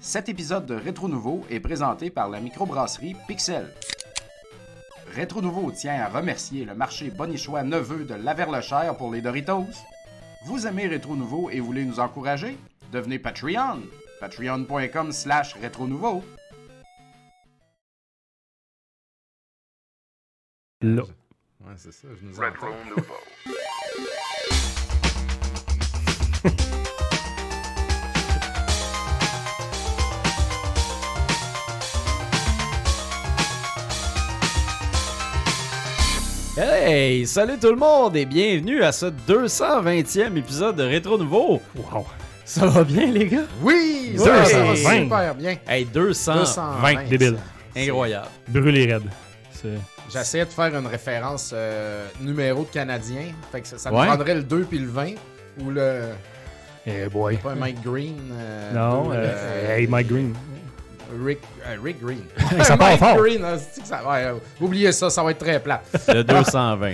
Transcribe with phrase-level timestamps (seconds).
[0.00, 3.72] Cet épisode de Rétro Nouveau est présenté par la microbrasserie Pixel.
[5.14, 9.66] Rétro Nouveau tient à remercier le marché Bonichois Neveu de Laverlechère pour les Doritos.
[10.46, 12.58] Vous aimez Rétro Nouveau et voulez nous encourager?
[12.92, 13.82] Devenez Patreon.
[14.20, 16.24] Patreon.com slash Rétro Nouveau.
[20.80, 21.02] Là.
[21.60, 22.84] Ouais, c'est ça, je nous Retro entends.
[22.88, 23.14] Nouveau.
[36.56, 41.62] Hey, salut tout le monde et bienvenue à ce 220e épisode de Rétro Nouveau.
[41.74, 42.06] Wow.
[42.44, 43.44] Ça va bien les gars?
[43.62, 45.02] Oui, ça, ça va 220.
[45.04, 45.56] super bien.
[45.66, 47.36] Hey, 200, 220, débile.
[47.76, 48.26] incroyable.
[48.48, 49.02] Brûler raide.
[49.52, 49.68] C'est-
[50.12, 53.32] J'essayais de faire une référence euh, numéro de Canadien.
[53.50, 54.06] Fait que ça, ça me Ouais.
[54.06, 55.12] prendrait le 2 puis le 20.
[55.60, 56.08] Ou le.
[56.86, 57.36] Eh boy.
[57.38, 58.16] Pas un Mike Green.
[58.34, 60.34] euh, Non, ou, euh, euh, hey Mike Green.
[61.24, 62.20] Rick, euh, Rick Green.
[62.62, 63.16] Ça part Mike fort.
[63.16, 65.82] Green, hein, c'est-tu que ça, ouais, euh, oubliez ça, ça va être très plat.
[66.08, 66.92] Le 220.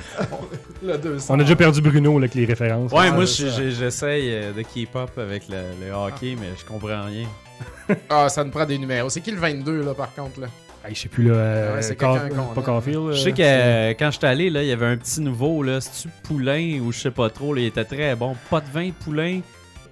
[0.83, 1.35] Le 200.
[1.35, 2.93] On a déjà perdu Bruno là, avec les références.
[2.93, 5.57] Ouais, moi j'ai- j'essaye euh, de keep up avec le,
[5.87, 7.27] le hockey, mais je comprends rien.
[8.11, 9.09] Ah, ça nous prend des numéros.
[9.09, 10.47] C'est qui le 22 là par contre là?
[10.87, 11.35] Hey, je sais plus là.
[11.35, 12.65] euh, Ouais, c'est Car- quelqu'un qu'on Pas a.
[12.65, 13.13] Caulfield.
[13.13, 15.81] Je sais que euh, quand j'étais allé, là, il y avait un petit nouveau, là,
[15.81, 18.37] c'est-tu Poulain ou je sais pas trop, là, il était très bon.
[18.51, 19.41] Pas de vin, Poulain.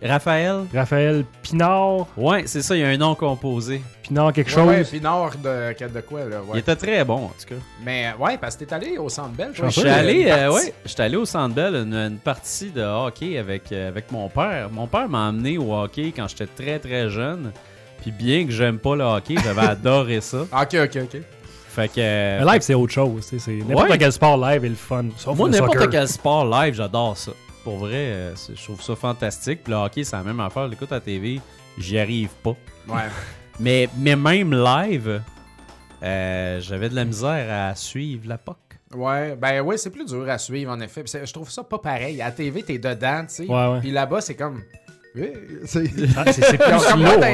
[0.03, 0.65] Raphaël?
[0.75, 2.07] Raphaël Pinard.
[2.17, 3.81] Ouais, c'est ça, il y a un nom composé.
[4.03, 4.67] Pinard quelque Ouais, chose.
[4.69, 6.37] ouais, puis Nord de, de quoi là?
[6.53, 7.61] Il était très bon, en tout cas.
[7.85, 9.51] Mais ouais, parce que t'es allé au Centre Bell.
[9.55, 10.67] Je suis allé, euh, partie.
[10.67, 14.29] ouais, j'étais allé au Centre Bell, une, une partie de hockey avec, euh, avec mon
[14.29, 14.69] père.
[14.71, 17.53] Mon père m'a emmené au hockey quand j'étais très très jeune.
[18.03, 20.39] Puis bien que j'aime pas le hockey, j'avais adoré ça.
[20.53, 21.21] Ah, Ok, ok, ok.
[21.71, 23.27] Fait que euh, Le live, c'est autre chose.
[23.29, 23.99] tu sais, C'est n'importe Ouais.
[23.99, 25.05] quel sport live est le fun.
[25.17, 27.33] Sauf moi n'importe quel sport live, j'adore ça.
[27.67, 29.65] Pour vrai, euh, je trouve ça fantastique.
[29.65, 30.69] Puis le hockey, c'est la même affaire.
[30.69, 31.41] L'écoute à la TV,
[31.77, 32.55] j'y arrive pas.
[32.87, 33.09] Ouais.
[33.59, 35.21] Mais, mais même live,
[36.03, 38.57] euh, j'avais de la misère à suivre la POC.
[38.95, 41.03] Ouais, ben ouais, c'est plus dur à suivre en effet.
[41.03, 42.21] Puis je trouve ça pas pareil.
[42.23, 43.47] À la TV, t'es dedans, tu sais.
[43.47, 43.81] Ouais, ouais.
[43.81, 44.63] Puis là-bas, c'est comme.
[45.17, 45.33] Oui,
[45.65, 45.85] c'est.
[46.17, 46.25] Ah,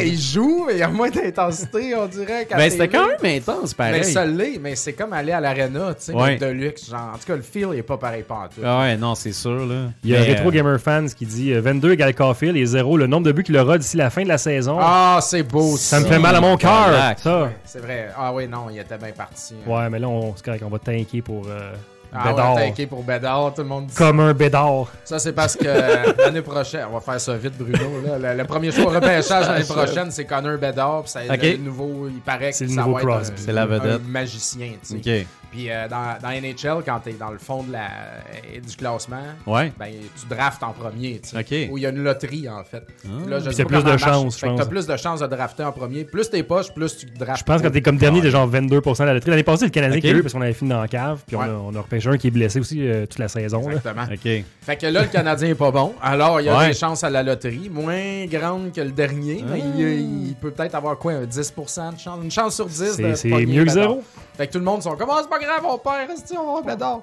[0.04, 2.46] ils jouent, mais il y a moins d'intensité, on dirait.
[2.50, 3.94] Ben, c'était quand même intense, pareil.
[3.98, 6.36] Mais ça l'est, mais c'est comme aller à l'arena, tu sais, Ouais.
[6.36, 6.88] de luxe.
[6.88, 8.60] Genre, en tout cas, le feel est pas pareil pas en tout.
[8.64, 9.90] Ah ouais, non, c'est sûr, là.
[10.04, 12.64] Il y a Mais, Retro euh, Gamer Fans qui dit euh, 22 égale Caulfield et
[12.66, 14.78] 0 le nombre de buts qu'il aura d'ici la fin de la saison.
[14.80, 17.14] Ah, c'est beau, ça me fait mal à mon cœur.
[17.18, 17.50] Ça.
[17.64, 18.08] C'est vrai.
[18.16, 19.54] Ah oui, non, il était bien parti.
[19.66, 21.72] Ouais, mais là, on, c'est correct, on va tanker pour euh,
[22.14, 22.54] Ah Bédard.
[22.56, 24.86] ouais, tanké pour Bédard, tout le monde dit Comme un bédard.
[25.04, 27.78] Ça, c'est parce que euh, l'année prochaine, on va faire ça vite, Bruno.
[28.06, 28.18] Là.
[28.34, 31.02] Le, le premier choix repêchage l'année prochaine, c'est Connor Bedard.
[31.04, 31.42] Puis ça, Ok.
[31.42, 34.72] le nouveau, il paraît que ça va être un- un magicien.
[34.86, 35.26] tu sais.
[35.52, 39.22] Puis euh, dans, dans NHL, quand t'es dans le fond de la, euh, du classement,
[39.46, 39.70] Ouais.
[39.78, 41.20] ben, tu draftes en premier.
[41.20, 41.68] tu sais.
[41.70, 42.82] Ou il y a une loterie, en fait.
[43.02, 44.58] Puis là, je Puis sais t'as pas plus de chances, je pense.
[44.58, 46.04] T'as plus de chances de drafter en premier.
[46.04, 47.40] Plus t'es poches, plus tu draftes.
[47.40, 49.30] Je pense que quand t'es comme dernier de genre 22% de la loterie.
[49.30, 50.02] L'année passée, le Canadien Ok.
[50.02, 51.20] qui a eu parce qu'on avait fini dans la cave.
[51.26, 53.68] Puis on, a, on a repêché un qui est blessé aussi euh, toute la saison.
[53.68, 53.76] là.
[53.76, 54.04] Exactement.
[54.10, 54.44] Ok.
[54.62, 55.92] Fait que là, le Canadien est pas bon.
[56.02, 57.68] Alors, il y a des chances à la loterie.
[57.70, 59.44] Moins grandes que le dernier.
[59.46, 59.66] Mais Ah.
[59.78, 62.18] il, il peut peut-être avoir quoi, un 10% de chance.
[62.24, 64.02] Une chance sur 10 de C'est mieux que zéro.
[64.36, 66.60] Fait que tout le monde sont comme, Ah, c'est pas grave, on perd, restez, on
[66.60, 67.00] va Bédard.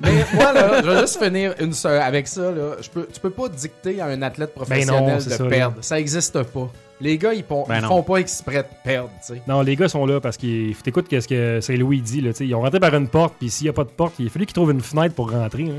[0.00, 2.50] Mais moi, là, je vais juste finir une seule- avec ça.
[2.50, 2.72] Là.
[2.80, 5.44] Je peux, tu peux pas dicter à un athlète professionnel Ben non, c'est de ça,
[5.44, 5.48] là.
[5.50, 5.76] perdre.
[5.80, 6.68] Ça existe pas.
[7.00, 7.88] Les gars, ils, font- Ben ils non.
[7.88, 9.42] font pas exprès de perdre, tu sais.
[9.46, 10.74] Non, les gars sont là parce qu'ils.
[10.74, 12.20] faut T'écoutes ce que Saint-Louis dit.
[12.22, 13.34] Là, tu sais, ils ont rentré par une porte.
[13.38, 15.30] Puis s'il n'y a pas de porte, il a fallu qu'ils trouvent une fenêtre pour
[15.30, 15.64] rentrer.
[15.64, 15.72] là.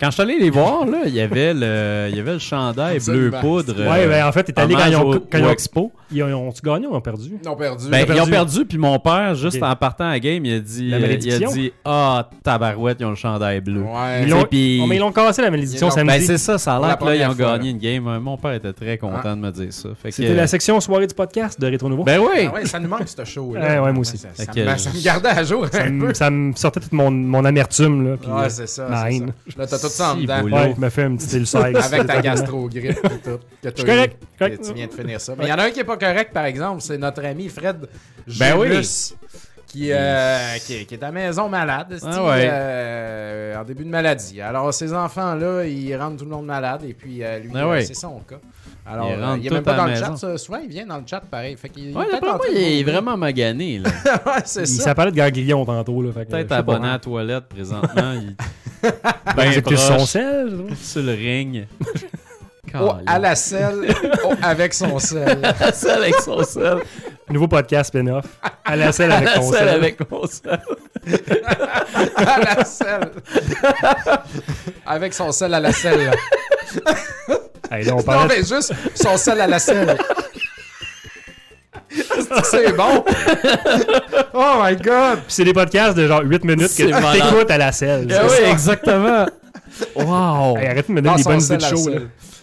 [0.00, 2.38] Quand je suis allé les voir, là, il y avait le, il y avait le
[2.38, 3.74] chandail bleu poudre.
[3.90, 5.92] Ouais, ben en fait, t'es allé quand ils ont, quand ils au ont- Expo.
[6.12, 7.32] ils ont, ont-tu gagné ou ont perdu?
[7.42, 7.88] Ils ont perdu.
[7.88, 8.30] Ben, Ils ont ils ont perdu.
[8.30, 10.94] perdu, puis mon père, juste en partant à la game, il a dit, euh, il
[10.94, 11.50] a malédiction?
[11.52, 13.80] dit, ah, tabarouette, ils ont le chandail bleu.
[13.82, 14.24] Ouais.
[14.26, 16.18] Ils oh, mais ils l'ont cassé la malédiction samedi.
[16.18, 18.06] Ben, c'est ça, ça a l'air la que là, ils ont gagné une game.
[18.06, 19.88] Euh, Mon père était très content de me dire ça.
[20.00, 22.04] Fait C'était euh, la section soirée du podcast de Rétro Nouveau.
[22.04, 22.46] Ben oui!
[22.48, 23.60] Ah ouais, ça nous manque, ce show-là.
[23.60, 24.18] Ouais, ouais, moi aussi.
[24.18, 26.14] Ça, Fait ça que me, je- ça me gardait à jour ça, un me, peu.
[26.14, 28.10] ça me sortait toute mon, mon amertume.
[28.10, 28.86] Là, puis, Ouais, euh, c'est ça.
[28.88, 29.32] ma haine.
[29.48, 29.54] ça.
[29.58, 30.42] Là, t'as tout ça en Si, dedans.
[30.44, 31.60] Ouais, je me fais un petit ulcère.
[31.64, 33.38] Avec ta gastro-grippe et tout.
[33.38, 34.38] que t'as Je suis correct, eu.
[34.38, 34.64] correct.
[34.66, 35.34] Tu viens de finir ça.
[35.38, 36.80] Mais il y en a un qui est pas correct, par exemple.
[36.82, 37.86] C'est notre ami Fred
[38.38, 38.68] Ben oui.
[39.66, 42.48] Qui, euh, qui, est- qui est à la maison malade, Ah ouais.
[42.50, 44.40] euh, en début de maladie.
[44.40, 47.70] Alors, ces enfants-là, ils rendent tout le monde malade, et puis euh, lui, Ah euh,
[47.70, 47.84] ouais.
[47.84, 48.40] c'est son cas.
[48.92, 50.10] Alors, Ils euh, il est tout même pas à dans le chat.
[50.10, 50.36] maison.
[50.38, 51.56] Souvent, il vient dans le chat, pareil.
[51.56, 53.78] Fait qu'il, il Ouais, est moi, il est vraiment magané.
[53.78, 53.90] là.
[54.26, 54.82] ouais, c'est Il ça.
[54.84, 56.02] s'appelait de Garguillon tantôt.
[56.02, 58.12] là, fait que, Peut-être abonné à la toilette présentement.
[58.14, 58.34] il...
[59.36, 60.64] Ben, c'est son sel.
[60.80, 61.66] sur le ring.
[62.78, 63.92] Oh, à la selle,
[64.24, 65.40] oh, avec son sel.
[65.42, 66.78] la selle avec son sel.
[67.28, 68.24] Nouveau podcast spin-off.
[68.64, 69.68] À la selle avec selle sel.
[69.70, 70.60] avec mon sel.
[72.14, 73.10] à la selle.
[74.86, 76.12] avec son sel à la selle.
[77.70, 79.96] Hey, là, on Non, parlait mais juste son sel à la selle.
[82.44, 83.04] c'est bon!
[84.34, 85.16] oh my god!
[85.18, 87.12] Puis c'est des podcasts de genre 8 minutes que malade.
[87.30, 88.06] t'écoutes à la selle.
[88.12, 89.26] Ah oui, exactement.
[89.96, 90.56] Wow.
[90.58, 91.76] Hey, arrête de me donner des bonnes idées de show.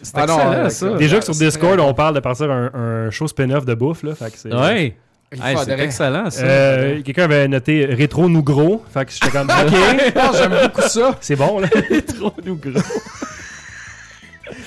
[0.02, 0.90] C'est Ah non, excellent, euh, ça.
[0.98, 4.04] Déjà que sur Discord, on parle de partir un, un show spin-off de bouffe.
[4.04, 4.96] Là, fait que c'est, Ouais.
[5.34, 6.42] Il Hey, c'est excellent, ça.
[6.44, 8.82] Euh, Quelqu'un avait noté rétro nous gros.
[8.94, 11.16] Fait que j'étais comme, ok, Non, j'aime beaucoup ça.
[11.20, 11.60] c'est bon.
[11.60, 11.68] Là.
[12.18, 12.80] trop nous gros.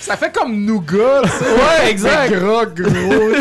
[0.01, 1.45] Ça fait comme nougat, tu sais.
[1.45, 2.33] Ouais, exact.
[2.33, 3.35] Gras, gros.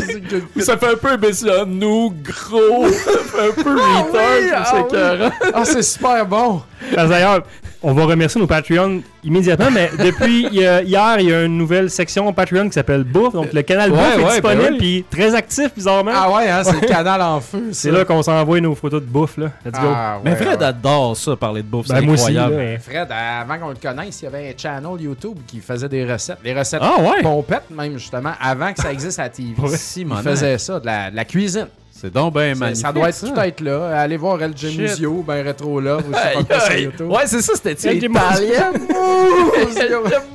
[0.62, 1.50] Ça fait un peu imbécile.
[1.50, 2.88] hein, Nous, gros.
[2.90, 4.56] Ça fait un peu Ah oui, retard.
[4.56, 5.52] ah c'est oui.
[5.54, 6.62] Ah, c'est super bon.
[6.94, 7.44] D'ailleurs,
[7.82, 10.84] on va remercier nos Patreons immédiatement, mais depuis hier,
[11.20, 13.34] il y a une nouvelle section Patreon qui s'appelle Bouffe.
[13.34, 14.78] Donc le canal Ouais, Bouffe est ouais, disponible, ben oui.
[14.78, 16.12] puis très actif, bizarrement.
[16.14, 17.70] Ah ouais, hein, c'est le canal en feu.
[17.72, 19.38] c'est là qu'on s'envoie nos photos de bouffe.
[19.38, 19.48] Là.
[19.66, 19.88] Let's go.
[19.94, 20.66] Ah, ouais, Mais Fred ouais.
[20.66, 21.88] adore ça, parler de bouffe.
[21.88, 22.24] Ben, c'est aussi.
[22.38, 22.52] incroyable.
[22.54, 25.90] là, mais- Fred, avant qu'on le connaisse, il y avait un channel YouTube qui faisait
[25.90, 26.40] des recettes.
[26.44, 27.22] Des recettes Ah ouais?
[27.22, 29.54] pompettes, même, justement, avant que ça existe à la TV.
[29.60, 29.70] Ouais.
[29.96, 31.68] Il faisait ça, de la, de la cuisine.
[32.02, 32.86] C'est donc bien Ça- magnifique.
[32.86, 33.28] ça doit être ça.
[33.28, 34.00] tout être là.
[34.00, 34.56] Allez voir El.
[34.56, 36.84] Gemusio, ben Retro Love, ou je sais pas quoi sur Aïe, aïe.
[36.84, 37.08] YouTube.
[37.12, 38.72] Ouais, c'est ça, c'était El italien.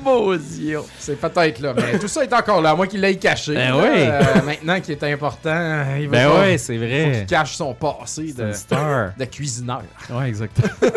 [0.04, 0.86] Gemusio.
[0.98, 3.54] C'est peut-être là, mais tout ça est encore là, à moins qu'il l'ait caché.
[3.54, 3.76] Ben là.
[3.76, 3.98] oui.
[4.00, 7.12] Euh, maintenant qu'il est important, il va Ben pas- ouais, c'est faut vrai.
[7.14, 9.10] qu'il cache son passé de, star.
[9.18, 9.82] de cuisineur.
[10.10, 10.68] Ouais, exactement.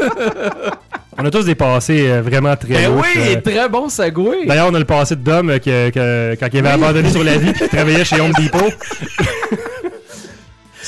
[1.20, 3.42] On a tous des passés euh, vraiment très Ben louches, oui, euh.
[3.42, 4.46] très bon sagoué.
[4.46, 7.24] D'ailleurs, on a le passé de Dom euh, que, que- quand il avait abandonné sur
[7.24, 8.60] la vie puis qu'il travaillait chez Home Depot.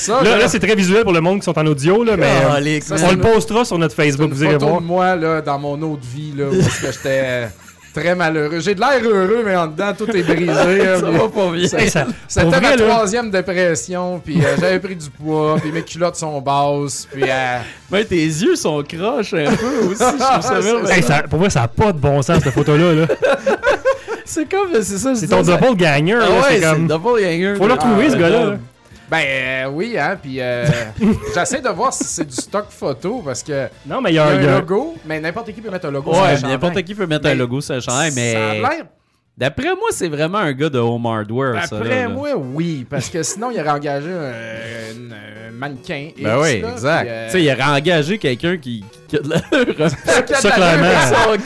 [0.00, 2.26] Ça, Là, là c'est très visuel pour le monde qui sont en audio, là, mais
[2.26, 4.80] euh, on le postera sur notre Facebook, vous irez photo voir.
[4.80, 7.46] de moi là, dans mon autre vie, là, parce que j'étais euh,
[7.94, 8.60] très malheureux.
[8.60, 10.46] J'ai de l'air heureux, mais en dedans, tout est brisé.
[11.00, 11.68] Ça va pas bien.
[11.68, 15.82] Ça- Hey, ça- C'était ma troisième dépression, puis euh, j'avais pris du poids, puis mes
[15.82, 17.58] culottes sont basses, puis euh,
[17.90, 20.90] Mais tes yeux sont croches un peu aussi, je trouve ça C'est- merveilleux.
[20.96, 22.94] Hey, ça- pour moi, ça n'a pas de bon sens, cette photo-là.
[22.94, 23.06] Là.
[24.24, 26.18] C'est comme, c'est ça, C'est ton double ganger.
[26.22, 26.82] Ah ouais, c'est comme...
[26.82, 27.54] le double hanger.
[27.58, 28.56] Faut le retrouver, Ah, ce gars-là.
[29.10, 30.64] Ben euh, oui, hein, puis euh,
[31.34, 34.26] j'essaie de voir si c'est du stock photo, parce que Non, mais il y a,
[34.26, 36.50] un a- logo, mais n'importe qui peut mettre un logo sur Ouais, chandail.
[36.52, 38.84] n'importe qui peut mettre un Mais logo sur le chandail, Ça a mais l'air
[39.36, 41.76] d'après moi, c'est vraiment un gars de home hardware, ça.
[41.76, 42.08] Après là, là.
[42.08, 46.10] moi, oui, parce que sinon, il aurait engagé un, mannequin.
[46.16, 47.08] Ben X, oui, là, exact.
[47.08, 49.90] euh, Tu sais, il aurait engagé quelqu'un qui, qui a de l'allure.
[50.34, 51.36] Ça, clairement.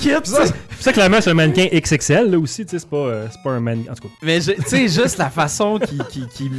[0.80, 2.64] Ça, clairement, c'est un mannequin XXL là, aussi.
[2.66, 3.92] tu sais, C'est pas, euh, c'est pas un mannequin.
[3.92, 6.50] En tout cas, Mais tu sais, juste la façon qu'il qui, qui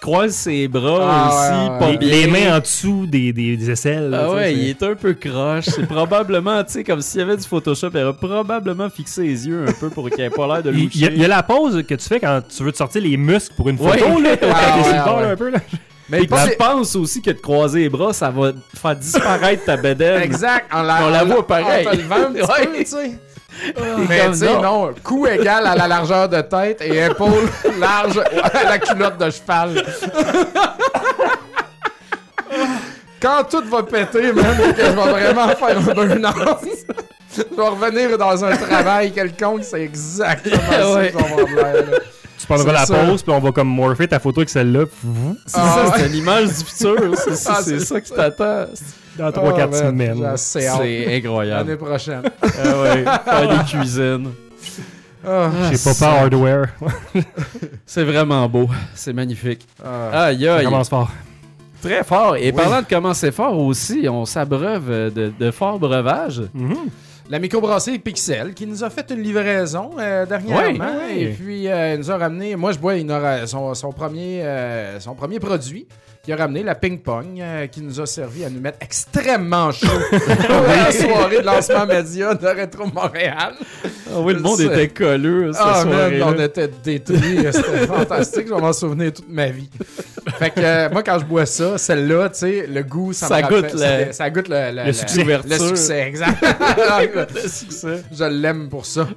[0.00, 1.98] croise ses bras Ah, aussi, ouais, pas ouais.
[2.00, 4.10] les, mains en dessous des, des, des aisselles.
[4.10, 5.64] là, Ah ouais, il est un peu croche.
[5.66, 9.48] C'est probablement, tu sais, comme s'il y avait du Photoshop, il aurait probablement fixé les
[9.48, 11.16] yeux un peu pour qu'il ait pas l'air de Il il y, a, il y
[11.18, 11.24] loucher.
[11.24, 13.78] a la pose que tu fais quand tu veux te sortir les muscles pour une
[13.78, 13.90] photo.
[14.16, 14.22] Ouais.
[14.22, 14.36] Là,
[15.04, 15.50] Ah, là, un peu.
[15.50, 15.58] Là.
[16.12, 19.64] Mais Et pas tu penses aussi que de croiser les bras, ça va faire disparaître
[19.64, 20.22] ta bedaine.
[20.22, 21.84] Exact, en la, On la voit pareil.
[21.84, 21.96] Te un
[22.32, 22.66] petit Ouais.
[22.66, 23.18] peu, tu sais.
[23.66, 23.72] Et
[24.08, 24.94] Mais tu sais, non.
[25.04, 27.48] cou égal à la largeur de tête et épaule
[27.78, 29.84] large à la culotte de cheval.
[33.20, 36.58] Quand tout va péter, et que je vais vraiment faire un burn-out,
[37.36, 41.12] je vais revenir dans un travail quelconque, c'est exactement ça Ouais.
[41.12, 41.98] que je vais
[42.42, 42.94] Tu prendras la ça.
[43.04, 44.84] pause, puis on va comme morpher ta photo avec celle-là
[45.46, 45.92] C'est Ah, ça, ouais.
[46.02, 46.96] c'est l'image du futur.
[47.16, 48.66] C'est ça, Ah, c'est ça qui t'attend.
[49.18, 50.18] dans 3-4 Ah, semaines.
[50.18, 50.36] j'ai.
[50.36, 51.76] C'est L'année incroyable.
[51.78, 52.22] prochaine.
[52.42, 54.30] Ah ouais, faire des cuisines.
[55.26, 56.66] Ah, Chez Papa Hardware.
[57.86, 58.68] C'est vraiment beau.
[58.94, 59.66] C'est magnifique.
[59.84, 60.24] ah.
[60.24, 60.64] Aïe, Ça aïe.
[60.64, 61.10] commence fort.
[61.80, 62.36] Très fort.
[62.36, 62.52] Et Oui.
[62.52, 66.42] parlant de commencer fort aussi, on s'abreuve de, de fort breuvage.
[66.54, 66.74] Mhm.
[67.32, 71.18] La microbrasserie Pixel qui nous a fait une livraison euh, dernièrement ouais.
[71.18, 73.10] et puis euh, elle nous a ramené moi je bois une
[73.46, 75.86] son, son premier euh, son premier produit
[76.22, 79.72] qui a ramené la ping pong euh, qui nous a servi à nous mettre extrêmement
[79.72, 83.54] chaud la soirée de lancement média de Retro Montréal.
[83.84, 88.54] Ah oui, le monde était colleux cette Ah man, on était détruits, c'était fantastique, je
[88.54, 89.68] vais m'en souvenir toute ma vie.
[90.38, 93.42] Fait que euh, moi quand je bois ça, celle-là, tu sais, le goût ça, Ça
[93.42, 95.24] me goûte le- ça, ça goût le, le, le succès.
[95.24, 96.38] le succès, exact.
[97.42, 98.02] Le succès.
[98.12, 99.08] Je l'aime pour ça.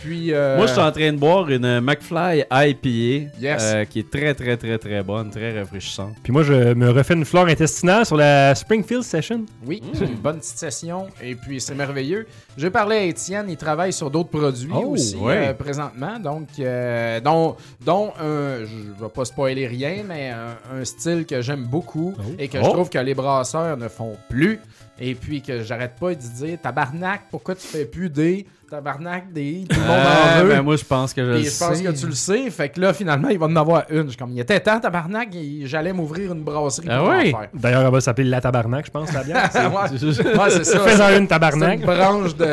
[0.00, 0.32] Puis.
[0.34, 3.62] euh, Moi, je suis en train de boire une McFly IPA Yes.
[3.62, 6.14] euh, qui est très, très, très, très bonne, très rafraîchissante.
[6.26, 9.46] Puis moi, je me refais une flore intestinale sur la Springfield Session.
[9.64, 11.06] Oui, une bonne petite session.
[11.22, 12.26] Et puis, c'est merveilleux.
[12.56, 13.46] J'ai parlé à Étienne.
[13.48, 15.50] Il travaille sur d'autres produits Oh, aussi ouais.
[15.50, 16.18] euh, présentement.
[16.18, 17.54] Donc, euh, dont,
[17.84, 22.48] dont un, je vais pas spoiler rien, mais un, un style que j'aime beaucoup et
[22.48, 22.72] que je Oh.
[22.72, 24.58] trouve que les brasseurs ne font plus.
[24.98, 29.64] Et puis que j'arrête pas de dire Tabarnak, pourquoi tu fais plus des Tabarnak, des.
[29.68, 30.48] Tout le monde Euh, en veut.
[30.54, 31.84] ben, moi, je pense que je Puis le je pense sais.
[31.84, 32.50] que tu le sais.
[32.50, 34.10] Fait que là, finalement, il va en avoir une.
[34.10, 37.32] Je comme, il était temps, tabarnak, et j'allais m'ouvrir une brasserie Ah pour oui?
[37.32, 37.48] en faire.
[37.54, 39.50] D'ailleurs, elle va s'appeler La Tabarnak, je pense, la bière.
[39.54, 40.80] ouais, ouais, c'est ça.
[40.80, 41.78] Fais-en une C'est tabarnak.
[41.78, 42.44] une branche de,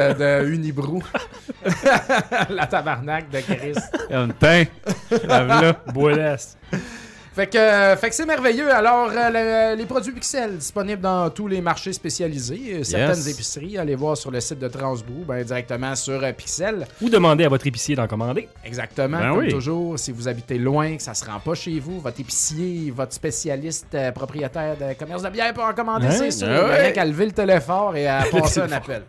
[0.44, 1.02] de Unibrou.
[2.50, 3.74] la tabarnak de Chris.
[4.12, 4.66] Comme, Tiens,
[5.28, 5.78] lave-la.
[7.36, 8.72] Fait que, euh, fait que c'est merveilleux.
[8.72, 13.28] Alors, euh, le- les produits Pixel disponibles dans tous les marchés spécialisés, euh, certaines Yes.
[13.34, 13.78] épiceries.
[13.80, 16.86] Allez voir sur le site de Transbrou, ben, directement sur Pixel.
[17.02, 18.48] Ou demandez à votre épicier d'en commander.
[18.64, 19.50] Exactement, Ben comme oui.
[19.50, 19.98] toujours.
[19.98, 23.88] Si vous habitez loin, que ça se rend pas chez vous, votre épicier, votre spécialiste
[23.96, 26.48] euh, propriétaire de commerce de bière peut en commander, c'est sûr.
[26.48, 29.02] Ah Il y a lever le téléphone et à passer un appel.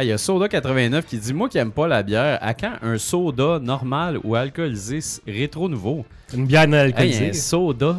[0.00, 2.70] Ah, Il y a Soda89 qui dit Moi qui aime pas la bière, à quand
[2.82, 6.04] un soda normal ou alcoolisé rétro nouveau?
[6.32, 7.30] Une bière non Hey, alcoolisée.
[7.30, 7.96] un soda.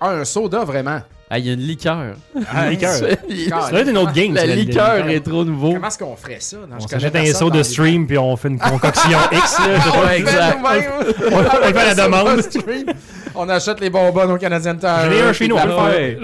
[0.00, 1.00] Ah, un soda, vraiment.
[1.30, 2.16] Ah, il y a une liqueur.
[2.52, 2.90] Ah, liqueur.
[2.94, 4.34] C'est- Ça va être une autre game.
[4.34, 5.74] La liqueur rétro nouveau.
[5.74, 6.56] Comment est-ce qu'on ferait ça?
[6.68, 9.58] Non, On s'achète un saut de stream puis on fait une concoction X.
[9.60, 10.06] Là, je sais Ah pas.
[10.08, 10.58] ouais, exact.
[11.32, 12.42] On, fait la demande.
[13.36, 16.18] on achète les bonbons aux Canadiens J'en ai un chez nous, on peut le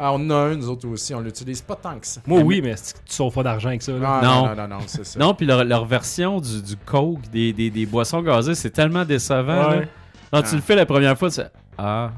[0.00, 0.06] Ah.
[0.06, 1.14] Ah, on en a un, nous autres aussi.
[1.14, 2.20] On l'utilise pas tant que ça.
[2.26, 3.92] Moi, oui, mais tu sauves pas d'argent avec ça.
[3.92, 4.20] là?
[4.22, 4.30] Ah, Non.
[4.30, 5.18] non, non, non, non, c'est ça.
[5.20, 9.04] Non, puis leur, leur version du, du Coke, des, des, des boissons gazées, c'est tellement
[9.04, 9.68] décevant.
[9.70, 9.80] Ouais.
[9.80, 9.86] là.
[10.32, 12.10] Non, tu le fais la première fois, tu fais Ah.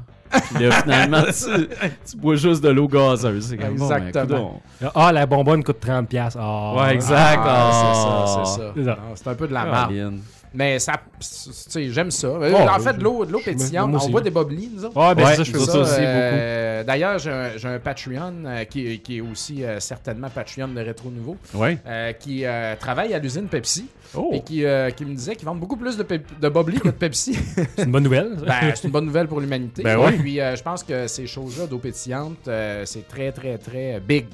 [0.55, 1.67] Puis là, finalement, tu,
[2.09, 3.45] tu bois juste de l'eau gazeuse.
[3.49, 4.61] C'est comme, ben, Exactement.
[4.95, 6.05] Ah, la bonbonne coûte 30$.
[6.07, 6.39] piastres.
[6.41, 6.73] Ah.
[6.75, 7.41] Ouais, exact.
[7.43, 8.25] Ah, Ah.
[8.45, 8.97] c'est ça, c'est ça.
[9.15, 10.13] C'est un peu de la merde.
[10.53, 12.29] Mais ça, tu sais, j'aime ça.
[12.31, 14.95] Oh, en fait, de l'eau, pétillante, on boit des boblies, nous autres.
[14.95, 15.79] Ouais, ben Ouais, ça, je fais ça.
[15.79, 17.31] aussi, euh, D'ailleurs, j'ai
[17.67, 21.77] un, Patreon euh, qui, qui est aussi euh, certainement Patreon de Rétro Nouveau, Ouais.
[22.19, 22.43] qui
[22.79, 24.29] travaille à l'usine Pepsi Oh.
[24.31, 24.63] et qui,
[24.95, 26.05] qui me disait qu'ils vendent beaucoup plus de,
[26.39, 27.33] de Bobli que de Pepsi.
[27.75, 28.35] C'est une bonne nouvelle.
[28.45, 29.81] Ben, c'est une bonne nouvelle pour l'humanité.
[29.81, 30.11] Ben ouais.
[30.11, 32.37] Puis, je pense que ces choses-là d'eau pétillante,
[32.85, 34.27] c'est très, très, très big.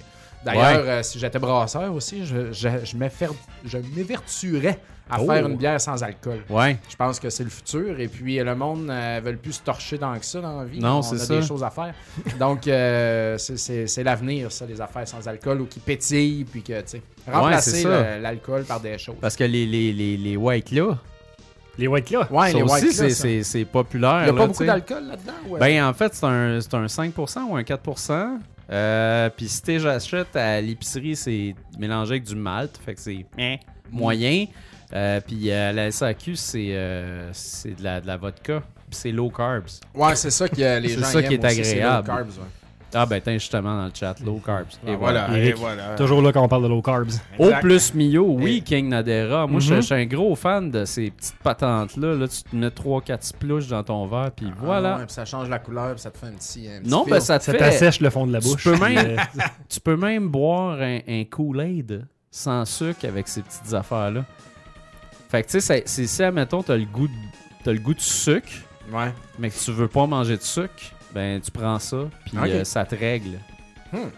[0.44, 2.98] D'ailleurs, si j'étais brasseur aussi, je, je, je
[3.96, 5.26] m'évertuerais à Oh.
[5.26, 6.40] faire une bière sans alcool.
[6.50, 6.78] Ouais.
[6.90, 8.00] Je pense que c'est le futur.
[8.00, 10.66] Et puis, euh, le monde ne veut plus se torcher dans que ça dans la
[10.66, 10.80] vie.
[10.80, 11.36] Non, On c'est a ça.
[11.40, 11.94] des choses à faire.
[12.40, 16.46] Donc, euh, c'est- l'avenir, ça, les affaires sans alcool ou qui pétillent.
[16.46, 17.02] Puis que, tu sais,
[17.32, 17.84] remplacer
[18.22, 19.16] l'alcool par des choses.
[19.20, 20.98] Parce que les, les, les, les white là,
[21.78, 22.28] Les white là.
[22.30, 24.22] Ouais, ça les aussi, white c'est- c'est c'est populaire.
[24.28, 25.34] Il n'y a pas beaucoup d'alcool là-dedans?
[25.50, 25.60] ouais?
[25.60, 28.38] Ben, en fait, c'est un, c'est un 5% ou un 4%.
[28.72, 32.78] Euh, Puis si t'es j'achète à l'épicerie, c'est mélangé avec du malt.
[32.86, 33.26] Fait que c'est
[33.92, 34.46] moyen.
[34.94, 38.62] Euh, Puis à la SAQ, c'est euh, c'est de la, de la vodka.
[38.90, 39.70] Puis c'est low carbs.
[39.94, 42.08] Ouais, c'est ça que les C'est gens ça qui aiment est aussi, c'est low agréable.
[42.08, 42.46] carbs, ouais.
[42.92, 44.66] Ah ben, t'es justement dans le chat, low carbs.
[44.88, 45.28] Et voilà.
[45.38, 45.50] Eric.
[45.52, 45.96] et voilà.
[45.96, 47.12] Toujours là quand on parle de low carbs.
[47.38, 47.62] Au Exact.
[47.62, 49.46] plus Mio, oui, Et- King Nadera.
[49.46, 49.82] Moi, je Mhm.
[49.82, 52.16] je suis un gros fan de ces petites patentes-là.
[52.16, 54.96] Là, tu te mets 3-4 splouches dans ton verre, puis Ah, voilà.
[54.98, 56.68] ouais, puis ça change la couleur, puis ça te fait un petit.
[56.68, 57.14] un petit non, feel.
[57.14, 57.58] ben ça te Ça fait...
[57.60, 58.64] t'assèche le fond de la Tu bouche.
[58.64, 63.72] peux même- Euh, Tu peux même boire un, un Kool-Aid sans sucre avec ces petites
[63.72, 64.26] affaires-là.
[65.30, 67.14] Fait que tu sais, c'est- si, admettons, t'as le goût de,
[67.64, 68.50] t'as le goût de sucre,
[68.92, 69.14] Ouais.
[69.38, 70.74] mais que tu veux pas manger de sucre,
[71.14, 73.40] ben tu prends ça, puis euh, ça te règle.
[73.94, 74.10] Hmm.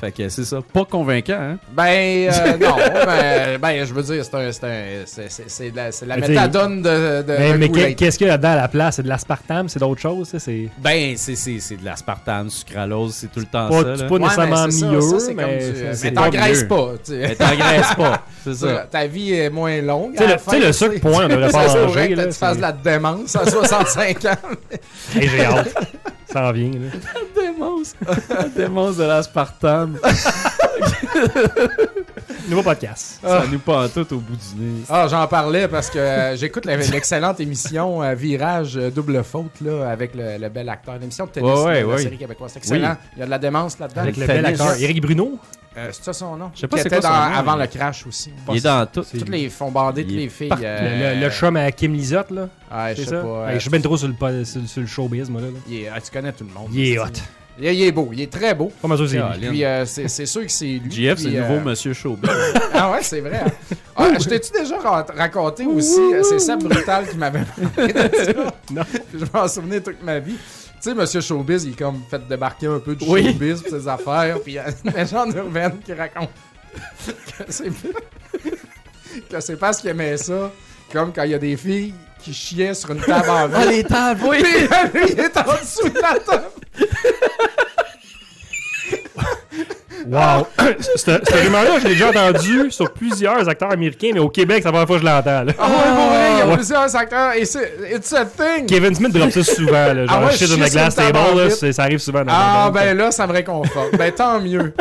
[0.00, 0.58] Fait que c'est ça.
[0.72, 1.58] Pas convaincant, hein?
[1.72, 5.70] Ben, euh, non, ben, ben, je veux dire, c'est un, c'est un, c'est, c'est, c'est
[5.72, 8.56] de la, la Mais méthadone de, de, mais mais qu'est-ce qu'il y a là-dedans à
[8.56, 8.96] la place?
[8.96, 10.28] C'est de l'aspartame, c'est d'autres choses.
[10.28, 13.96] ça, C'est Ben, c'est, c'est, c'est de l'aspartame, sucralose, c'est tout le temps pas, ça.
[13.96, 15.58] c'est pas Ouais, nécessairement mais c'est ça, mieux, ça, c'est mais
[16.04, 16.68] mais t'engraisses mieux.
[16.68, 16.88] pas.
[17.04, 17.34] tu Mais sais.
[17.36, 18.86] t'engraisses pas, c'est ça.
[18.90, 20.12] Ta vie est moins longue.
[20.16, 23.44] Tu sais, le- sucre point, on devrait pas manger, tu fasses de la démence à
[23.50, 24.30] 65 ans.
[25.16, 25.74] Hey, j'ai hâte.
[26.30, 26.70] Ça en vient.
[26.70, 26.90] Là.
[27.40, 27.94] Démence.
[28.56, 29.98] Démence de l'aspartame.
[32.48, 33.18] Nouveau podcast.
[33.22, 34.82] Ça nous pas tout au bout du nez.
[34.88, 39.60] Ah, j'en parlais parce que euh, j'écoute la- l'excellente émission euh, Virage euh, Double Faute
[39.60, 40.96] là, avec le, le bel acteur.
[40.98, 42.02] L'émission de tennis Ouais, ouais, de la ouais.
[42.02, 42.50] série québécoise.
[42.52, 42.96] C'est excellent.
[43.16, 44.02] Il y a de la démence là-dedans.
[44.02, 44.42] Avec le tennis.
[44.42, 45.38] bel acteur Éric Bruno.
[45.78, 46.50] Euh, c'est ça son nom?
[46.54, 48.32] Je sais pas Qui c'est était quoi son dans- nom, avant mais- le crash aussi.
[48.50, 49.02] Il est dans tout.
[49.10, 50.48] Toutes les font bander toutes Il est les filles.
[50.48, 50.64] partout.
[50.64, 52.42] euh, Le, le chum à Kim Lizotte, là.
[52.72, 53.22] Ouais, je C'est sais ça?
[53.22, 53.28] pas.
[53.28, 55.46] euh, Hey, je suis bien trop sur le, po- sur, sur le showbiz, moi, là.
[55.48, 55.52] là.
[55.68, 56.68] il est- ah, tu connais tout le monde.
[56.72, 57.04] Il est hot.
[57.60, 58.10] Il est, il est beau.
[58.12, 58.70] Il est très beau.
[58.80, 59.22] Pas mal sûr que c'est lui.
[59.24, 59.48] Caroline.
[59.50, 60.90] Puis euh, c'est c'est sûr que c'est lui.
[60.92, 62.30] GF, c'est Puis, le nouveau euh, Monsieur Showbiz.
[62.72, 63.40] Ah ouais, c'est vrai.
[63.44, 63.74] hein.
[63.96, 67.40] Ah, je t'ai-tu déjà ra- raconté aussi, euh, c'est Seb Brutal qui m'avait
[67.76, 68.32] parlé de ça?
[68.70, 68.82] Non.
[69.12, 70.36] Je m'en souvenais toute ma vie.
[70.80, 73.24] Tu sais, Monsieur Showbiz, il est comme fait débarquer un peu du Oui.
[73.32, 74.38] showbiz pour ses affaires.
[74.40, 76.30] Puis il y a une légende urbaine qui raconte
[77.06, 77.70] que c'est
[79.30, 80.52] que c'est parce qu'il aimait ça.
[80.92, 83.68] Comme quand il y a des filles qui chiaient sur une table en ville.
[83.68, 84.38] les tables, oui!
[84.42, 86.44] Puis lui, il est en dessous de la table.
[90.10, 90.46] Wow!
[90.96, 94.72] Cette rumeur-là, je l'ai déjà entendu sur plusieurs acteurs américains, mais au Québec, c'est la
[94.72, 95.54] première fois que je l'entends.
[95.58, 97.32] Ah ouais, vrai, il y a plusieurs acteurs.
[97.34, 98.66] Et c'est it's a thing.
[98.66, 99.72] Kevin Smith drop ça souvent.
[99.72, 103.10] Là, genre, Ah shit on the glass table ça arrive souvent dans Ah, ben là,
[103.10, 103.96] ça me réconforte.
[103.96, 104.72] ben tant mieux.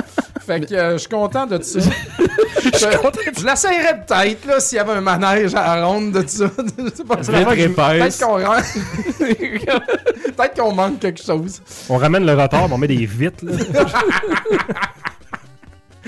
[0.46, 1.80] Fait que euh, je suis content de ça.
[2.64, 6.46] je l'essayerais peut-être, là, s'il y avait un manège à la ronde de ça.
[6.58, 8.56] Peut-être qu'on rend-
[9.20, 11.62] Peut-être qu'on manque quelque chose.
[11.90, 13.44] On ramène le retard, mais on met des vitres.
[13.44, 13.54] Là.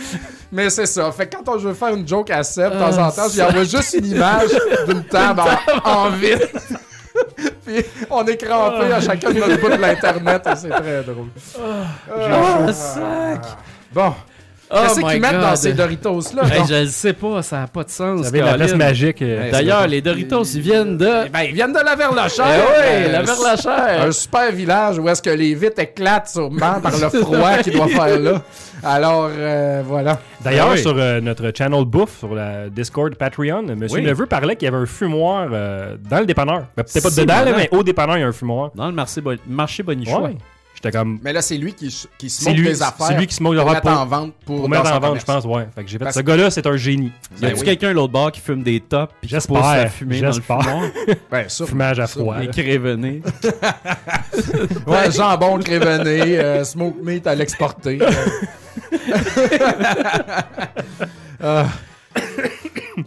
[0.51, 1.12] Mais c'est ça.
[1.12, 3.36] Fait que quand on veut faire une joke à Seb, de temps en temps, je
[3.36, 4.50] lui envoie juste une image
[4.88, 5.41] d'une table
[5.84, 6.48] en, en vitre.
[7.65, 10.48] Puis on est crampés à chacun de notre bout de l'Internet.
[10.48, 11.27] et C'est très drôle.
[12.12, 13.41] Ah, sac!
[13.94, 14.13] Bon.
[14.72, 16.44] Oh Qu'est-ce qu'ils mettent dans ces Doritos-là?
[16.54, 18.20] Hey, je le sais pas, ça n'a pas de sens.
[18.20, 19.22] Vous avez la place magique.
[19.24, 21.28] euh, D'ailleurs, les Doritos, ils viennent de.
[21.34, 22.46] Ben, ils viennent de la Verlochère.
[22.48, 24.02] Eh oui, Euh, la Verlachère.
[24.08, 27.88] Un super village où est-ce que les vitres éclatent sûrement par le froid qu'il doit
[27.88, 28.42] faire là.
[28.84, 30.20] Alors, euh, voilà.
[30.42, 30.80] D'ailleurs, Ah oui.
[30.82, 33.88] sur euh, notre channel Bouffe, sur la Discord Patreon, M.
[33.92, 34.02] Oui.
[34.04, 36.66] Neveu parlait qu'il y avait un fumoir euh, dans le dépanneur.
[36.78, 37.58] Ben, Peut-être pas dedans, là, malin.
[37.58, 38.70] mais au dépanneur, il y a un fumoir.
[38.76, 40.22] Dans le marché, Bo- marché Bonichois.
[40.22, 40.38] Ouais.
[40.81, 41.19] J'étais comme.
[41.21, 43.55] Mais là, c'est lui qui, qui se lui, des affaires c'est lui qui se moque
[43.55, 45.67] de pour pour, mettre en vente pour, pour mettre en vente, je pense, ouais.
[45.75, 47.12] Fait que j'ai fait, Parce ce gars-là, c'est un génie.
[47.38, 47.65] Y Ben a-tu oui.
[47.65, 50.27] quelqu'un à l'autre bord qui fume des tops puis qui J'espère, pousse la fumée dans
[50.27, 50.83] le fumoir?
[51.31, 51.50] Ben.
[51.50, 52.38] Fumage à froid.
[52.39, 53.21] Les crévenés.
[54.88, 58.00] Ouais, jambon crévené, euh, smoke meat à l'exporter.
[61.41, 61.67] Ah.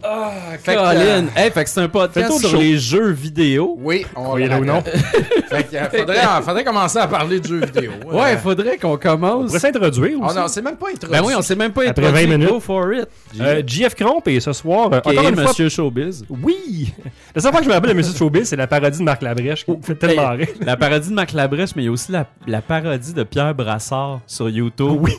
[0.03, 0.31] Ah,
[0.61, 1.25] fait que, euh, Colin!
[1.35, 3.77] Hey, fait que c'est un podcast sur les jeux vidéo.
[3.81, 4.81] oui, on Voyez-le ou non.
[5.49, 7.91] Fait que, euh, faudrait, faudrait commencer à parler de jeux vidéo.
[8.11, 9.47] Ouais, Euh, faudrait qu'on On commence.
[9.47, 10.35] pourrait s'introduire oh aussi.
[10.35, 11.19] non, c'est même pas introduit.
[11.19, 12.25] Ben oui, on s'est même pas Après introduit.
[12.27, 12.49] 20 minutes.
[12.49, 13.07] Go for it.
[13.39, 16.25] Euh, JF Cromp, et ce soir, euh, Ok, encore une fois, Monsieur Showbiz.
[16.29, 16.93] oui!
[17.35, 19.21] La seule fois que je me rappelle de Monsieur Showbiz, c'est la parodie de Marc
[19.21, 20.47] Labrèche qui me fait tellement Hey, rire.
[20.65, 23.53] La parodie de Mac Labrèche, mais il y a aussi la, la parodie de Pierre
[23.53, 24.97] Brassard sur YouTube.
[25.01, 25.13] Oui.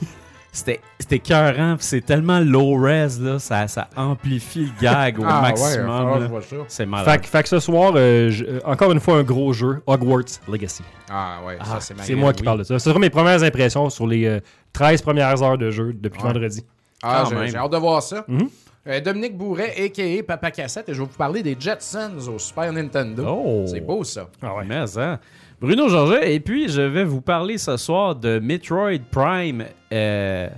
[0.53, 0.81] C'était
[1.15, 6.31] écœurant, puis c'est tellement low res, là, ça, ça amplifie le gag au ah, maximum.
[6.33, 6.57] Ouais, ça.
[6.69, 7.09] C'est malade.
[7.09, 9.83] Fait, que- fait que ce soir, euh, je- euh, encore une fois, un gros jeu,
[9.87, 10.83] Hogwarts Legacy.
[11.11, 12.21] Ah ouais, ça c'est C'est malin.
[12.21, 12.79] moi qui parle de ça.
[12.79, 14.41] Ce sera mes premières impressions sur les euh,
[14.73, 16.29] 13 premières heures de jeu depuis Ouais.
[16.29, 16.65] vendredi.
[17.03, 18.25] Ah, j'ai- hâte de voir ça.
[18.29, 18.49] Mhm.
[18.87, 20.23] Euh, Dominique Bourret, a.k.a.
[20.25, 23.25] Papa Cassette, et je vais vous parler des Jetsons au Super Nintendo.
[23.27, 23.65] Oh.
[23.67, 24.29] C'est beau, ça.
[24.43, 24.65] Ah ouais.
[24.67, 25.19] Mais, hein.
[25.61, 30.49] Bruno Georget, et puis je vais vous parler ce soir de Metroid Prime euh,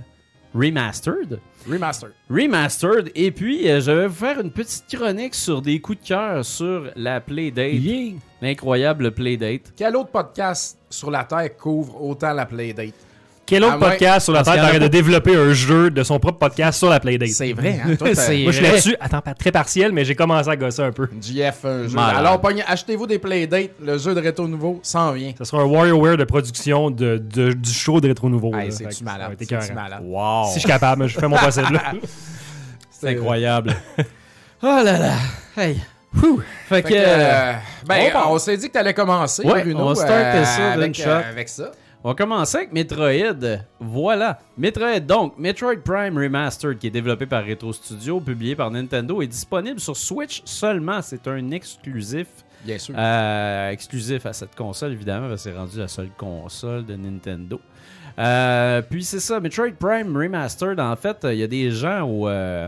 [0.57, 1.39] Remastered.
[1.69, 2.09] Remaster.
[2.31, 6.07] Remastered, et puis euh, je vais vous faire une petite chronique sur des coups de
[6.07, 7.73] cœur sur la Playdate.
[7.73, 8.13] Yeah.
[8.41, 9.73] L'incroyable Playdate.
[9.75, 12.95] Quel autre podcast sur la Terre couvre autant la Playdate?
[13.47, 13.89] Quel autre Ah ouais.
[13.91, 16.03] podcast sur la Parce Terre qu'il y en a arrête de développer un jeu de
[16.03, 17.29] son propre podcast sur la Playdate?
[17.29, 17.95] C'est vrai, hein?
[17.95, 18.61] Toi, Moi, je suis vrai.
[18.61, 21.07] là-dessus, attends, pas très partiel, mais j'ai commencé à gosser un peu.
[21.21, 21.95] JF, un jeu.
[21.95, 22.17] Malade.
[22.17, 23.71] Alors, achetez-vous des Playdates.
[23.81, 25.31] Le jeu de Réto Nouveau s'en vient.
[25.37, 28.53] Ce sera un WarioWare de production de, de- du show de Rétro Nouveau.
[28.53, 29.31] Hey, c'est-tu malade?
[30.03, 30.47] Wow!
[30.49, 31.67] Si je suis capable, je fais mon possible.
[31.73, 31.93] là.
[32.91, 33.75] C'est incroyable.
[34.61, 35.13] oh là là!
[35.55, 35.77] Hey!
[36.21, 36.41] Whew.
[36.67, 36.93] Fait, Fait que.
[36.95, 37.53] euh,
[37.85, 40.71] ben, on- on, s'est dit que t'allais commencer, Ouais, Bruno, on va starter euh, ça
[40.71, 41.09] d'une avec, shot.
[41.09, 41.71] euh, avec ça.
[42.03, 43.59] On va commencer avec Metroid.
[43.79, 44.39] Voilà.
[44.57, 49.27] Metroid, donc, Metroid Prime Remastered, qui est développé par Retro Studio, publié par Nintendo, est
[49.27, 51.01] disponible sur Switch seulement.
[51.01, 52.27] C'est un exclusif.
[52.63, 52.95] Bien sûr.
[52.97, 57.59] Euh, exclusif à cette console, évidemment, parce que c'est rendu la seule console de Nintendo.
[58.19, 62.27] Euh, puis c'est ça, Metroid Prime Remastered, en fait, il y a des gens au.
[62.29, 62.67] euh,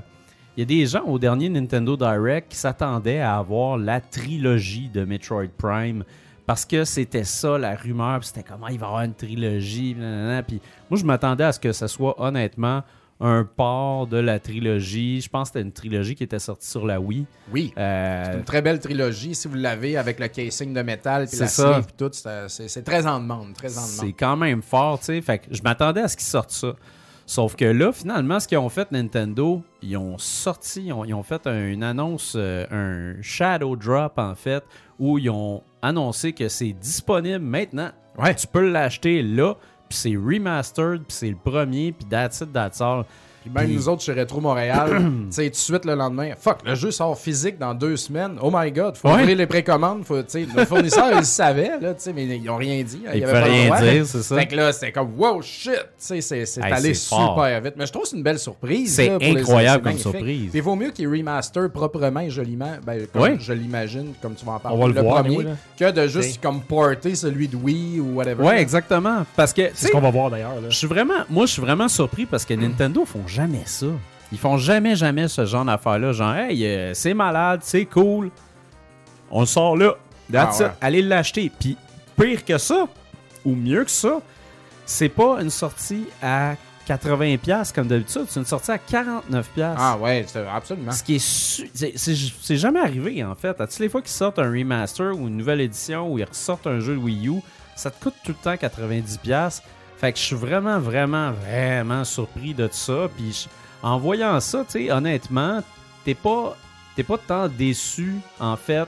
[0.57, 4.89] il y a des gens au dernier Nintendo Direct qui s'attendaient à avoir la trilogie
[4.89, 6.03] de Metroid Prime
[6.49, 10.41] parce que c'était ça la rumeur, c'était comment il va y avoir une trilogie, blablabla.
[10.41, 10.59] puis
[10.89, 12.81] moi je m'attendais à ce que ça soit honnêtement
[13.19, 15.21] un part de la trilogie.
[15.21, 17.27] Je pense que c'était une trilogie qui était sortie sur la Wii.
[17.53, 17.71] Oui.
[17.77, 21.35] Euh, C'est une très belle trilogie, si vous l'avez, avec le casing de métal, puis
[21.37, 21.73] C'est la ça.
[21.73, 22.11] sleeve, puis tout.
[22.47, 25.21] c'est- très en demande, très en C'est quand même fort, tu sais.
[25.21, 26.73] Fait que je m'attendais à ce qu'ils sortent ça.
[27.27, 31.13] Sauf que là, finalement, ce qu'ils ont fait Nintendo, ils ont sorti, ils ont, ils
[31.13, 34.63] ont fait un- une annonce, euh, un shadow drop en fait,
[34.99, 37.91] où ils ont annoncé que c'est disponible maintenant.
[38.17, 38.35] Ouais.
[38.35, 39.55] Tu peux l'acheter là,
[39.87, 43.05] puis c'est remastered, puis c'est le premier, puis that's it, that's all.
[43.41, 46.57] Puis même nous autres chez Retro Montréal, tu sais, tout de suite le lendemain, fuck,
[46.65, 48.37] le jeu sort physique dans deux semaines.
[48.41, 49.21] Oh my god, faut Ouais.
[49.21, 50.03] ouvrir les précommandes.
[50.05, 52.83] Faut, tu sais, le fournisseur, il le savait, là, tu sais, mais ils n'ont rien
[52.83, 53.01] dit.
[53.05, 53.81] là, Ils le rien droit.
[53.81, 54.35] dire, c'est ça.
[54.35, 57.35] Fait que là, c'était comme, wow, shit, c'est Hey, allé fort.
[57.37, 57.73] super vite.
[57.77, 58.93] Mais je trouve que c'est une belle surprise.
[58.95, 60.51] C'est là, pour les- incroyable comme surprise.
[60.53, 64.53] Il vaut mieux qu'il remaster proprement et joliment, ben, comme je l'imagine, comme tu vas
[64.53, 65.45] en parler, On va le voir, premier, oui,
[65.77, 68.43] que de juste comme porter celui de Wii ou whatever.
[68.43, 69.25] Ouais, exactement.
[69.35, 70.55] Parce que, C'est ce qu'on va voir d'ailleurs.
[70.55, 70.69] là.
[70.69, 73.87] Je suis vraiment, moi, je suis vraiment surpris parce que Nintendo font jamais ça.
[74.31, 76.11] Ils font jamais, jamais ce genre d'affaires-là.
[76.11, 78.29] Genre, hey, euh, c'est malade, c'est cool.
[79.31, 79.93] On le sort là.
[80.31, 80.69] That's Ah ouais.
[80.69, 80.73] it.
[80.81, 81.51] Allez l'acheter.
[81.59, 81.77] Puis,
[82.19, 82.87] pire que ça,
[83.45, 84.19] ou mieux que ça,
[84.85, 86.53] c'est pas une sortie à
[86.87, 88.25] 80$ comme d'habitude.
[88.27, 89.75] C'est une sortie à 49$.
[89.77, 90.91] Ah ouais, c'est- absolument.
[90.91, 91.69] Ce qui est, su-
[92.41, 93.59] c'est jamais arrivé en fait.
[93.61, 96.67] À toutes les fois qu'ils sortent un remaster ou une nouvelle édition ou ils ressortent
[96.67, 97.41] un jeu de Wii U,
[97.75, 99.61] ça te coûte tout le temps 90$.
[99.99, 103.09] Fait que je suis vraiment, vraiment, vraiment surpris de ça.
[103.17, 103.49] Puis je-
[103.87, 105.61] en voyant ça, tu sais, honnêtement,
[106.05, 106.55] t'es pas,
[106.95, 108.87] t'es pas tant déçu en fait.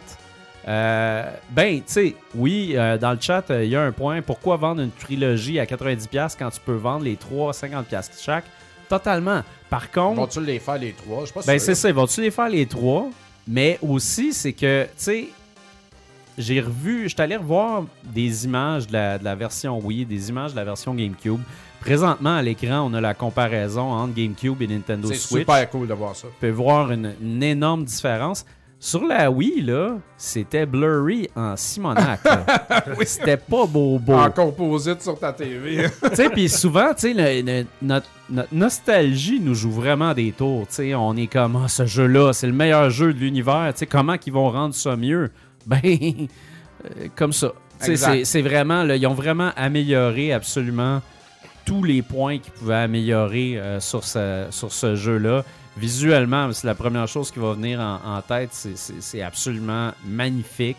[0.68, 4.22] Euh, ben, tu sais, oui, euh, dans le chat, il y a un point.
[4.22, 8.46] Pourquoi vendre une trilogie à 90$ quand tu peux vendre les 3 à 50$ chaque?
[8.88, 9.42] Totalement.
[9.70, 11.22] Par contre, Vont-tu les faire les trois?
[11.22, 13.10] Je sais pas ben c'est ça, vont-tu les faire les trois?
[13.48, 15.30] Mais aussi, c'est que, tu sais,
[16.42, 20.52] j'ai revu, j'étais allé revoir des images de la, de la version Wii, des images
[20.52, 21.40] de la version GameCube.
[21.80, 25.40] Présentement, à l'écran, on a la comparaison entre GameCube et Nintendo C'est Switch.
[25.42, 26.28] super cool de voir ça.
[26.28, 28.46] On peut voir une, une énorme différence.
[28.84, 32.20] Sur la Wii, là, c'était blurry en Simonac.
[33.06, 34.14] C'était pas beau beau.
[34.14, 35.86] En composite sur ta TV.
[36.10, 40.32] Tu sais, puis souvent, tu sais, le- le- notre, notre nostalgie nous joue vraiment des
[40.32, 40.66] tours.
[40.68, 43.70] Tu sais, on est comme, Ah, ce jeu-là, c'est le meilleur jeu de l'univers.
[43.74, 45.30] Tu sais, comment qu'ils vont rendre ça mieux?
[45.66, 47.54] Ben, euh, comme ça.
[47.80, 51.02] C'est- vraiment, là, ils ont vraiment amélioré absolument
[51.66, 55.44] tous les points qu'ils pouvaient améliorer euh, sur ce, sur ce jeu-là.
[55.78, 58.50] Visuellement, c'est la première chose qui va venir en, en tête.
[58.54, 60.78] C'est- absolument magnifique.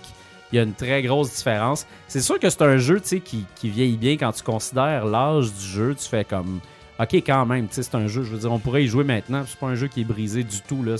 [0.52, 1.86] Il y a une très grosse différence.
[2.08, 5.64] C'est sûr que c'est un jeu qui, qui vieillit bien quand tu considères l'âge du
[5.64, 5.94] jeu.
[5.98, 6.60] Tu fais comme.
[7.00, 8.22] Ok, quand même, c'est un jeu.
[8.22, 9.44] Je veux dire, on pourrait y jouer maintenant.
[9.46, 10.82] C'est pas un jeu qui est brisé du tout.
[10.84, 10.96] Là.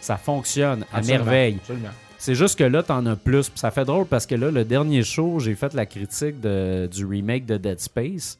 [0.00, 1.56] Ça fonctionne à Absolument, merveille.
[1.60, 1.88] Absolument.
[2.24, 3.48] C'est juste que là, t'en as plus.
[3.48, 6.86] Puis ça fait drôle parce que là, le dernier show, j'ai fait la critique de-
[6.86, 8.38] du remake de Dead Space.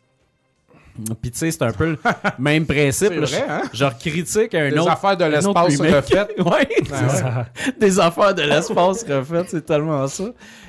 [1.21, 1.99] Puis tu sais, c'est un peu le
[2.38, 3.11] même principe.
[3.11, 3.21] Là.
[3.27, 3.62] vrai, hein?
[3.73, 4.90] Je, je critique un Des autre.
[4.92, 6.31] affaires de un autre l'espace refaites.
[6.38, 7.47] ouais, ça.
[7.81, 10.25] Des affaires de l'espace refaites, c'est tellement ça.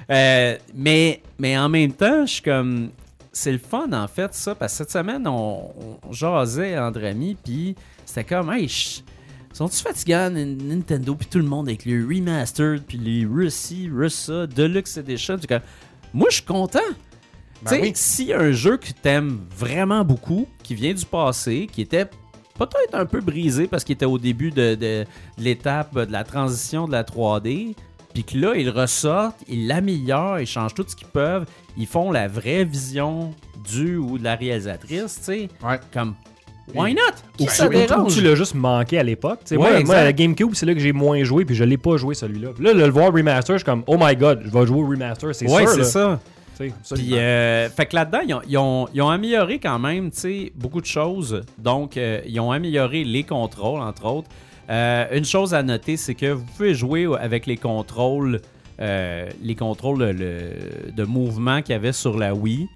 [0.09, 2.89] Euh, mais, mais en même temps, je suis comme.
[3.31, 5.71] C'est le fun, en fait, ça, parce que cette semaine, on,
[6.07, 9.03] on jasait entre amis, puis c'était comme, hey, ch-
[9.53, 14.97] sont-tu fatigants, Nintendo, puis tout le monde avec les remastered, puis les Russie, Russa, Deluxe
[14.97, 15.37] Edition?
[15.39, 15.61] C'est comme,
[16.13, 16.79] moi, je suis content.
[17.63, 17.93] Ben oui.
[18.19, 22.05] y a un jeu que t'aimes vraiment beaucoup, qui vient du passé, qui était
[22.59, 25.05] peut-être un peu brisé parce qu'il était au début de, de- de
[25.37, 27.73] l'étape de la transition de la 3D,
[28.13, 31.45] puis que là, ils ressortent, ils l'améliorent, ils changent tout ce qu'ils peuvent,
[31.77, 33.33] ils font la vraie vision
[33.71, 35.79] du ou de la réalisatrice, tu sais, Ouais.
[35.93, 36.15] comme,
[36.73, 37.01] why not?
[37.37, 38.13] Qui Ou ça dérange?
[38.15, 39.39] tu l'as juste manqué à l'époque.
[39.51, 41.97] Ouais, moi, moi, la GameCube, c'est là que j'ai moins joué, puis je l'ai pas
[41.97, 42.49] joué celui-là.
[42.59, 45.33] Là, le, voir remaster, je suis comme, oh my god, je vais jouer au remaster,
[45.35, 45.75] c'est Ouais, sûr.
[45.75, 46.19] c'est ça.
[46.93, 50.19] Puis, euh, fait que là-dedans, ils ont, ils ont- ils ont amélioré quand même, tu
[50.19, 51.41] sais, beaucoup de choses.
[51.57, 54.29] Donc, euh, ils ont amélioré les contrôles, entre autres.
[54.69, 58.39] Euh, une chose à noter, c'est que vous pouvez jouer avec les contrôles,
[58.79, 62.67] les contrôles de, le- de mouvement qu'il y avait sur la Wii.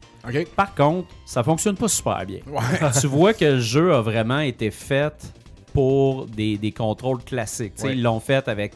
[0.55, 2.39] Par contre, ça fonctionne pas super bien.
[2.47, 2.91] Ouais.
[3.01, 5.33] tu vois que le jeu a vraiment été fait
[5.73, 7.73] pour des, des contrôles classiques.
[7.83, 7.93] Ouais.
[7.93, 8.73] Ils l'ont fait avec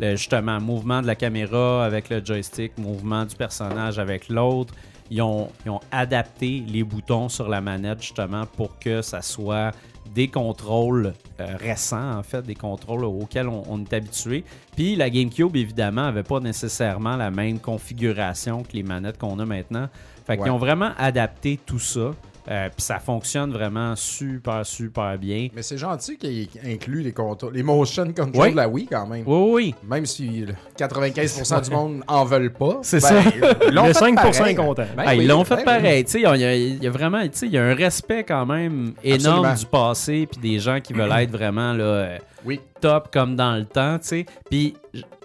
[0.00, 4.74] le, justement mouvement de la caméra avec le joystick, mouvement du personnage avec l'autre.
[5.10, 9.72] Ils ont, ils ont adapté les boutons sur la manette justement pour que ça soit
[10.14, 14.44] des contrôles euh, récents, en fait, des contrôles auxquels on, on est habitué.
[14.76, 19.44] Puis la GameCube, évidemment, avait pas nécessairement la même configuration que les manettes qu'on a
[19.44, 19.88] maintenant.
[20.26, 20.50] Fait qu'ils Ouais.
[20.50, 22.12] ont vraiment adapté tout ça.
[22.50, 25.48] Euh, Puis ça fonctionne vraiment super, super bien.
[25.54, 27.14] Mais c'est gentil qu'il inclut les
[27.54, 28.50] les motion controls Ouais.
[28.50, 29.24] de la Wii quand même.
[29.26, 29.74] Oui, oui.
[29.88, 32.80] Même si le 95% du monde en veulent pas.
[32.82, 33.22] C'est ben, ça.
[33.66, 34.52] ils l'ont Le fait 5% pareil.
[34.52, 34.84] est content.
[34.94, 36.04] Ben ils oui, l'ont fait pareil.
[36.14, 38.44] Il y, a- il y a vraiment tu sais, il y a un respect quand
[38.44, 39.54] même énorme Absolument.
[39.54, 42.60] du passé, puis des gens qui veulent être vraiment là, euh, Oui.
[42.78, 43.98] top comme dans le temps.
[43.98, 44.26] tu sais.
[44.50, 44.74] Puis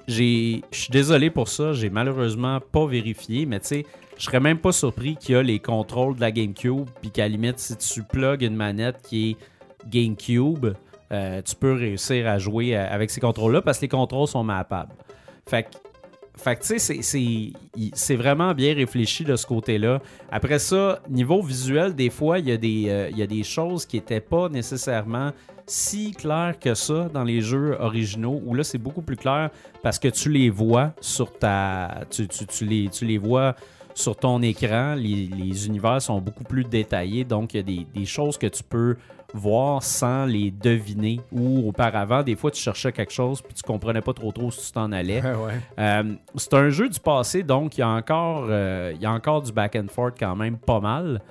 [0.08, 3.86] j'ai- je suis désolé pour ça, j'ai malheureusement pas vérifié, mais tu sais,
[4.20, 7.28] je serais même pas surpris qu'il y a les contrôles de la GameCube, puis qu'à
[7.28, 9.38] limite, si tu plugues une manette qui est
[9.90, 10.68] GameCube,
[11.12, 14.44] euh, tu peux réussir à jouer euh, avec ces contrôles-là parce que les contrôles sont
[14.44, 14.92] mappables.
[15.48, 15.70] Fait que
[16.62, 20.00] tu sais, c'est- vraiment bien réfléchi de ce côté-là.
[20.32, 23.86] Après ça, niveau visuel, des fois, il y, a des, euh, y a des choses
[23.86, 25.32] qui n'étaient pas nécessairement
[25.66, 29.50] si claires que ça dans les jeux originaux, où là, c'est beaucoup plus clair
[29.84, 32.02] parce que tu les vois sur ta...
[32.10, 33.56] Tu- tu les, tu les vois
[34.00, 34.96] sur ton écran.
[34.96, 38.48] Les, les univers sont beaucoup plus détaillés, donc il y a des, des choses que
[38.48, 38.96] tu peux
[39.34, 41.20] voir sans les deviner.
[41.32, 44.68] Ou auparavant, des fois, tu cherchais quelque chose puis tu comprenais pas trop trop si
[44.68, 45.22] tu t'en allais.
[45.30, 45.62] Ouais, ouais.
[45.78, 49.12] Euh, c'est un jeu du passé, donc il y a encore, euh, il y a
[49.12, 51.22] encore du back and forth quand même pas mal.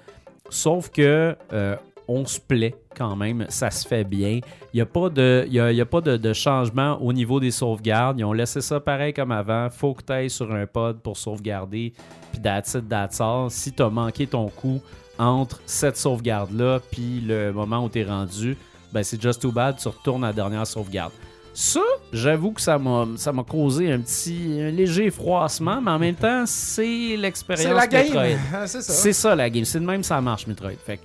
[0.50, 1.76] Sauf que euh,
[2.08, 4.40] on se plaît quand même, ça se fait bien.
[4.72, 6.98] Il n'y a pas, de, il y a, il y a pas de, de changement
[7.02, 8.18] au niveau des sauvegardes.
[8.18, 9.68] Ils ont laissé ça pareil comme avant.
[9.70, 11.92] Faut que tu ailles sur un pod pour sauvegarder.
[12.32, 13.50] Puis that's it, that's all.
[13.50, 14.80] Si tu as manqué ton coup
[15.18, 18.56] entre cette sauvegarde-là puis le moment où tu es rendu,
[18.92, 21.12] ben c'est just too bad, tu retournes à la dernière sauvegarde.
[21.52, 21.80] Ça,
[22.12, 26.14] j'avoue que ça m'a ça m'a causé un petit un léger froissement, mais en même
[26.14, 28.04] temps, c'est l'expérience C'est la game.
[28.04, 28.38] Metroid.
[28.54, 28.92] Ah, C'est ça.
[28.92, 30.70] C'est ça la game, c'est de même ça marche Metroid.
[30.86, 31.02] Fait, que-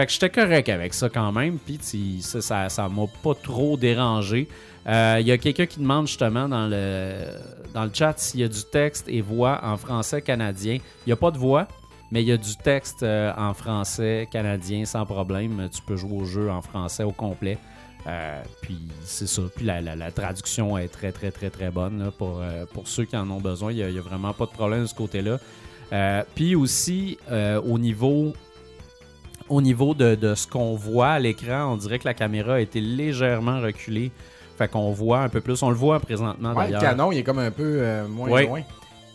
[0.00, 1.78] fait que j'étais correct avec ça quand même, puis
[2.22, 4.48] ça m'a pas trop dérangé.
[4.86, 7.14] Euh, Il y a quelqu'un qui demande justement dans le
[7.74, 10.78] dans le chat s'il y a du texte et voix en français canadien.
[11.06, 11.68] Il n'y a pas de voix,
[12.10, 15.68] mais il y a du texte euh, en français canadien sans problème.
[15.70, 17.58] Tu peux jouer au jeu en français au complet.
[18.06, 19.42] Euh, puis c'est ça.
[19.54, 23.16] Puis la, la- traduction est très, très, très, très bonne pour, euh, pour ceux qui
[23.18, 23.70] en ont besoin.
[23.72, 25.38] Il n'y a, vraiment pas de problème de ce côté-là.
[25.92, 28.32] Euh, puis aussi, euh, au niveau,
[29.50, 32.60] au niveau de, de ce qu'on voit à l'écran, on dirait que la caméra a
[32.60, 34.10] été légèrement reculée.
[34.56, 35.62] Fait qu'on voit un peu plus.
[35.62, 38.46] On le voit présentement Ouais, le canon, il est comme un peu euh, moins Ouais.
[38.46, 38.62] loin.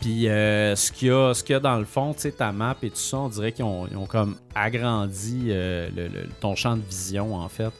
[0.00, 2.32] Puis euh, ce qu'il y, a- ce qu'il y a dans le fond, tu sais,
[2.32, 6.08] ta map et tout ça, on dirait qu'ils ont, ils ont comme agrandi euh, le-
[6.08, 7.70] le- ton champ de vision, en fait.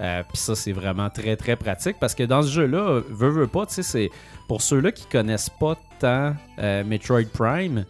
[0.00, 3.46] Euh, Puis ça, c'est vraiment très, très pratique parce que dans ce jeu-là, veux, veux
[3.46, 4.10] pas, tu sais, c'est
[4.48, 7.84] pour ceux-là qui connaissent pas tant Metroid Prime,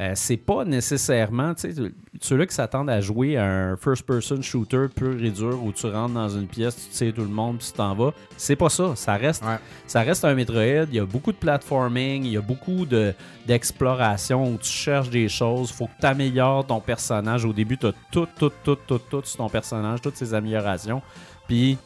[0.00, 1.82] euh, c'est pas nécessairement, tu sais,
[2.20, 6.14] ceux-là qui s'attendent à jouer à un first-person shooter pur et dur où tu rentres
[6.14, 8.12] dans une pièce, tu sais tout le monde, puis tu t'en vas.
[8.36, 8.92] C'est pas ça.
[8.96, 9.56] Ça reste, Ouais.
[9.86, 10.86] ça reste un Metroid.
[10.88, 13.14] Il y a beaucoup de platforming, il y a beaucoup de,
[13.46, 15.70] d'exploration où tu cherches des choses.
[15.72, 17.44] faut que tu améliores ton personnage.
[17.44, 21.02] Au début, tu as tout, tout, tout, tout, tout sur ton personnage, toutes ces améliorations.
[21.48, 21.78] Puis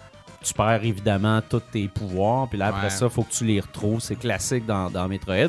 [0.42, 2.48] tu perds évidemment tous tes pouvoirs.
[2.48, 2.90] Puis là, après Ouais.
[2.90, 4.00] ça, faut que tu les retrouves.
[4.00, 5.48] C'est classique dans, dans Metroid.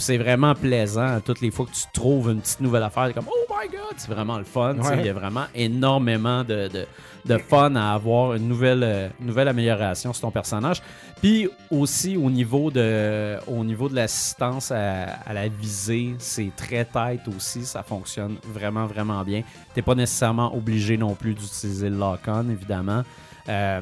[0.00, 1.20] C'est vraiment plaisant.
[1.20, 4.10] Toutes les fois que tu trouves une petite nouvelle affaire, comme Oh my god, c'est
[4.10, 4.76] vraiment le fun.
[4.78, 5.00] Ouais.
[5.00, 6.86] Il y a vraiment énormément de, de,
[7.24, 10.82] de fun à avoir une nouvelle, euh, nouvelle amélioration sur ton personnage.
[11.20, 16.84] Puis aussi au niveau de, au niveau de l'assistance à, à la visée, c'est très
[16.84, 17.64] tight aussi.
[17.64, 19.42] Ça fonctionne vraiment, vraiment bien.
[19.74, 23.02] T'es pas nécessairement obligé non plus d'utiliser le lock-on, évidemment.
[23.48, 23.80] Euh,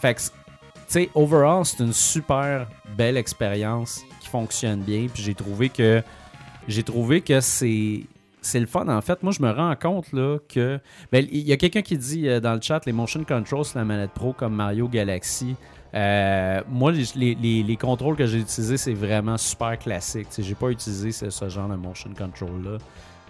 [0.00, 0.30] fait que, tu
[0.88, 5.06] sais, overall, c'est une super belle expérience fonctionne bien.
[5.12, 6.02] Puis j'ai trouvé que
[6.68, 8.02] j'ai trouvé que c'est
[8.42, 9.22] c'est le fun en fait.
[9.22, 10.78] Moi, je me rends compte là que
[11.12, 13.78] ben, il y a quelqu'un qui dit euh, dans le chat les motion controls sur
[13.78, 15.56] la manette pro comme Mario Galaxy.
[15.92, 20.28] Euh, moi, les, les- les- les contrôles que j'ai utilisés, c'est vraiment super classique.
[20.38, 22.78] J'ai pas utilisé ce, genre de motion control là.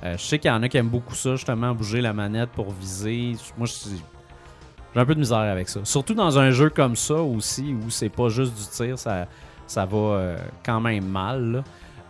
[0.05, 2.51] Euh, je sais qu'il y en a qui aiment beaucoup ça, justement, bouger la manette
[2.51, 3.33] pour viser.
[3.59, 5.81] Moi, j'ai un peu de misère avec ça.
[5.85, 9.27] Surtout dans un jeu comme ça aussi, où c'est pas juste du tir, ça,
[9.71, 11.63] ça va euh, quand même mal.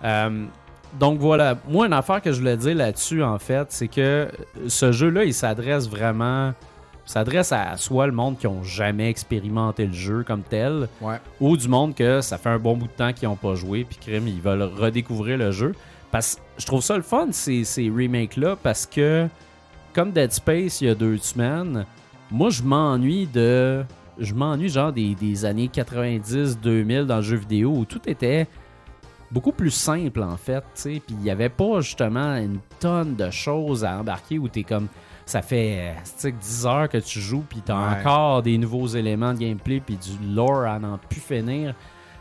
[0.05, 0.45] Euh,
[0.99, 4.29] donc voilà, moi une affaire que je voulais dire là-dessus en fait, c'est que
[4.67, 6.53] ce jeu-là, il s'adresse vraiment,
[7.05, 11.19] s'adresse à soit le monde qui ont jamais expérimenté le jeu comme tel, Ouais.
[11.39, 13.85] ou du monde que ça fait un bon bout de temps qu'ils n'ont pas joué,
[13.85, 15.75] puis crime, ils veulent redécouvrir le jeu.
[16.11, 19.29] Parce que je trouve ça le fun, ces, ces remakes-là, parce que
[19.93, 21.85] comme Dead Space il y a deux semaines,
[22.33, 23.85] moi je m'ennuie de.
[24.21, 28.47] Je m'ennuie genre des, des années 90-2000 dans le jeu vidéo où tout était
[29.31, 31.03] beaucoup plus simple en fait, tu sais.
[31.07, 34.89] Puis il n'y avait pas justement une tonne de choses à embarquer où t'es comme.
[35.27, 38.01] Ça fait euh, tu sais, 10 heures que tu joues, puis t'as Ouais.
[38.01, 41.75] encore des nouveaux éléments de gameplay, puis du lore à n'en plus finir.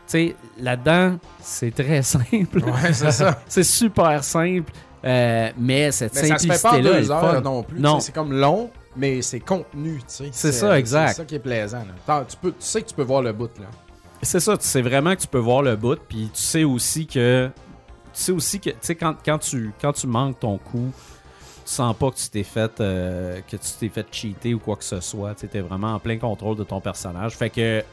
[0.06, 2.60] Tu sais, là-dedans, c'est très simple.
[2.64, 3.40] Ouais, c'est ça.
[3.48, 4.72] c'est super simple,
[5.04, 7.80] euh, mais cette Mais ça se fait pas en deux heures non plus.
[7.80, 7.96] Non.
[7.98, 9.98] tu C'est comme long, mais c'est contenu.
[9.98, 10.28] tu sais.
[10.32, 11.08] C'est ça, exact.
[11.08, 11.84] C'est ça qui est plaisant.
[12.06, 12.24] là.
[12.28, 13.50] Tu, peux, tu sais que tu peux voir le bout.
[13.58, 13.66] là.
[14.22, 17.06] C'est ça, tu sais vraiment que tu peux voir le bout, puis tu sais aussi
[17.06, 17.50] que.
[18.12, 20.90] Tu sais aussi que, tu sais, quand, quand, tu, quand tu manques ton coup,
[21.64, 24.76] tu sens pas que tu t'es fait euh, que tu t'es fait cheater ou quoi
[24.76, 25.34] que ce soit.
[25.34, 27.36] Tu es vraiment en plein contrôle de ton personnage.
[27.36, 27.84] Fait que,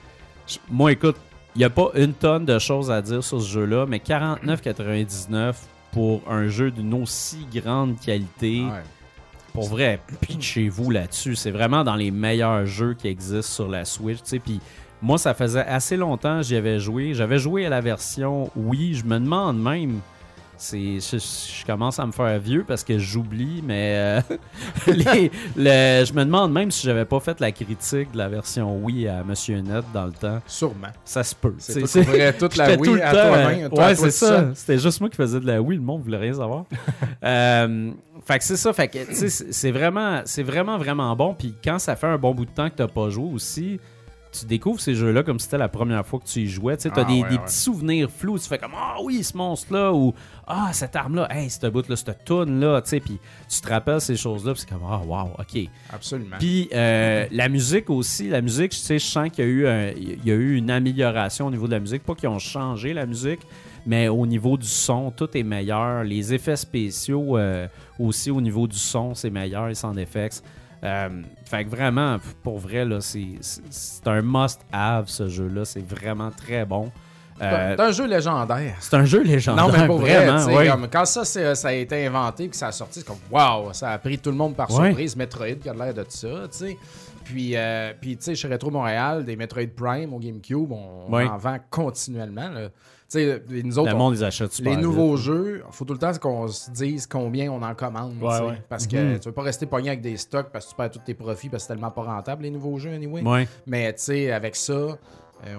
[0.69, 1.17] moi, écoute,
[1.55, 5.53] il n'y a pas une tonne de choses à dire sur ce jeu-là, mais 49,99
[5.91, 8.63] pour un jeu d'une aussi grande qualité.
[8.63, 8.83] Ouais.
[9.57, 11.35] Pour vrai, pitchez-vous là-dessus.
[11.35, 14.19] C'est vraiment dans les meilleurs jeux qui existent sur la Switch.
[14.45, 14.59] Puis
[15.01, 17.15] moi, ça faisait assez longtemps que j'y avais joué.
[17.15, 18.93] J'avais joué à la version Wii.
[18.93, 20.01] Je me demande même.
[20.57, 24.21] C'est, je, je commence à me faire vieux parce que j'oublie, mais euh,
[24.87, 28.77] les- le- je me demande même si j'avais pas fait la critique de la version
[28.83, 30.39] Wii à Monsieur Net dans le temps.
[30.47, 30.87] Sûrement.
[31.05, 31.53] Ça se peut.
[31.59, 33.69] C'est ouvrais toute la J'étais tout Wii le à temps, toi-même.
[33.69, 34.49] toi- ouais, toi c'est ça.
[34.55, 35.77] C'était juste moi qui faisais de la Wii.
[35.77, 36.65] Le monde voulait rien savoir.
[37.23, 37.91] Euh,
[38.25, 38.73] fait que c'est ça.
[38.73, 41.33] Fait que, c'est vraiment, c'est vraiment, vraiment bon.
[41.33, 43.79] Puis quand ça fait un bon bout de temps que t'as pas joué aussi,
[44.31, 46.77] tu découvres ces jeux-là comme si c'était la première fois que tu y jouais.
[46.77, 47.43] Tu sais, t'as Ah, des, ouais, des ouais.
[47.43, 48.37] petits souvenirs flous.
[48.39, 49.93] Tu fais comme Ah oui, ce monstre-là.
[49.93, 50.13] Ou
[50.45, 51.27] Ah, cette arme-là.
[51.29, 52.81] Hey, cette bout-là, cette toune-là.
[52.81, 53.17] Tu sais, puis
[53.49, 54.53] tu te rappelles ces choses-là.
[54.53, 55.69] Puis c'est comme Ah, wow, OK.
[55.91, 56.35] Absolument.
[56.39, 59.67] Puis euh, la musique aussi, la musique, tu sais, je sens qu'il y a eu
[59.67, 62.39] un- il y a eu une amélioration au niveau de la musique, pas qu'ils ont
[62.39, 63.41] changé la musique,
[63.85, 66.03] mais au niveau du son, tout est meilleur.
[66.03, 67.67] Les effets spéciaux euh,
[67.99, 70.41] aussi au niveau du son, c'est meilleur, les sound effects.
[70.83, 71.09] Euh,
[71.45, 75.65] fait que vraiment, pour vrai, là, c'est un must-have ce jeu-là.
[75.65, 76.91] C'est vraiment très bon.
[77.41, 78.75] Euh, C'est un jeu légendaire.
[78.79, 79.67] c'est un jeu légendaire.
[79.67, 80.67] Non, mais pour vrai, vraiment, ouais.
[80.67, 83.73] comme quand ça, ça a été inventé et que ça a sorti, c'est comme waouh,
[83.73, 85.15] ça a pris tout le monde par surprise.
[85.15, 86.77] Metroid qui a l'air de ça, tu sais.
[87.23, 91.37] Puis, euh, puis tu sais, chez Retro Montréal, des Metroid Prime au GameCube, on, en
[91.37, 92.49] vend continuellement.
[92.49, 92.69] là.
[93.09, 94.85] Sais, nous autres, Le on- monde les achète super les vite.
[94.85, 98.13] nouveaux jeux, faut tout le temps qu'on se dise combien on en commande.
[98.21, 98.61] Ouais, ouais.
[98.69, 100.99] Parce que tu veux pas rester pogné avec des stocks parce que tu perds tous
[100.99, 103.21] tes profits parce que c'est tellement pas rentable les nouveaux jeux anyway.
[103.21, 103.47] Ouais.
[103.65, 104.95] Mais tu sais, avec ça, euh,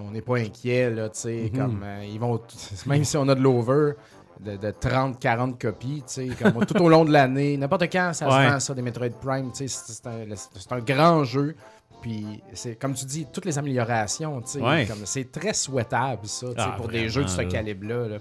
[0.06, 2.40] on n'est pas inquiet, là, tu sais, comme euh, ils vont,
[2.86, 3.92] même si on a de l'over,
[4.40, 8.12] de, de 30, 40 copies, tu sais, comme tout au long de l'année, n'importe quand
[8.12, 8.46] ça Ouais.
[8.46, 11.56] se vend, ça, des Metroid Prime, tu sais, c'est c'est un, c'est un grand jeu.
[12.00, 14.86] Puis, c'est comme tu dis, toutes les améliorations, tu sais, Ouais.
[14.86, 18.08] comme c'est très souhaitable, ça, tu sais, Ah, pour des jeux de ce calibre-là.
[18.08, 18.16] là.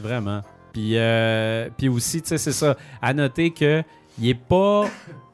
[0.00, 0.42] Vraiment.
[0.72, 2.76] Puis, euh, puis aussi, tu sais, c'est ça.
[3.00, 3.82] À noter que
[4.18, 4.84] il est pas,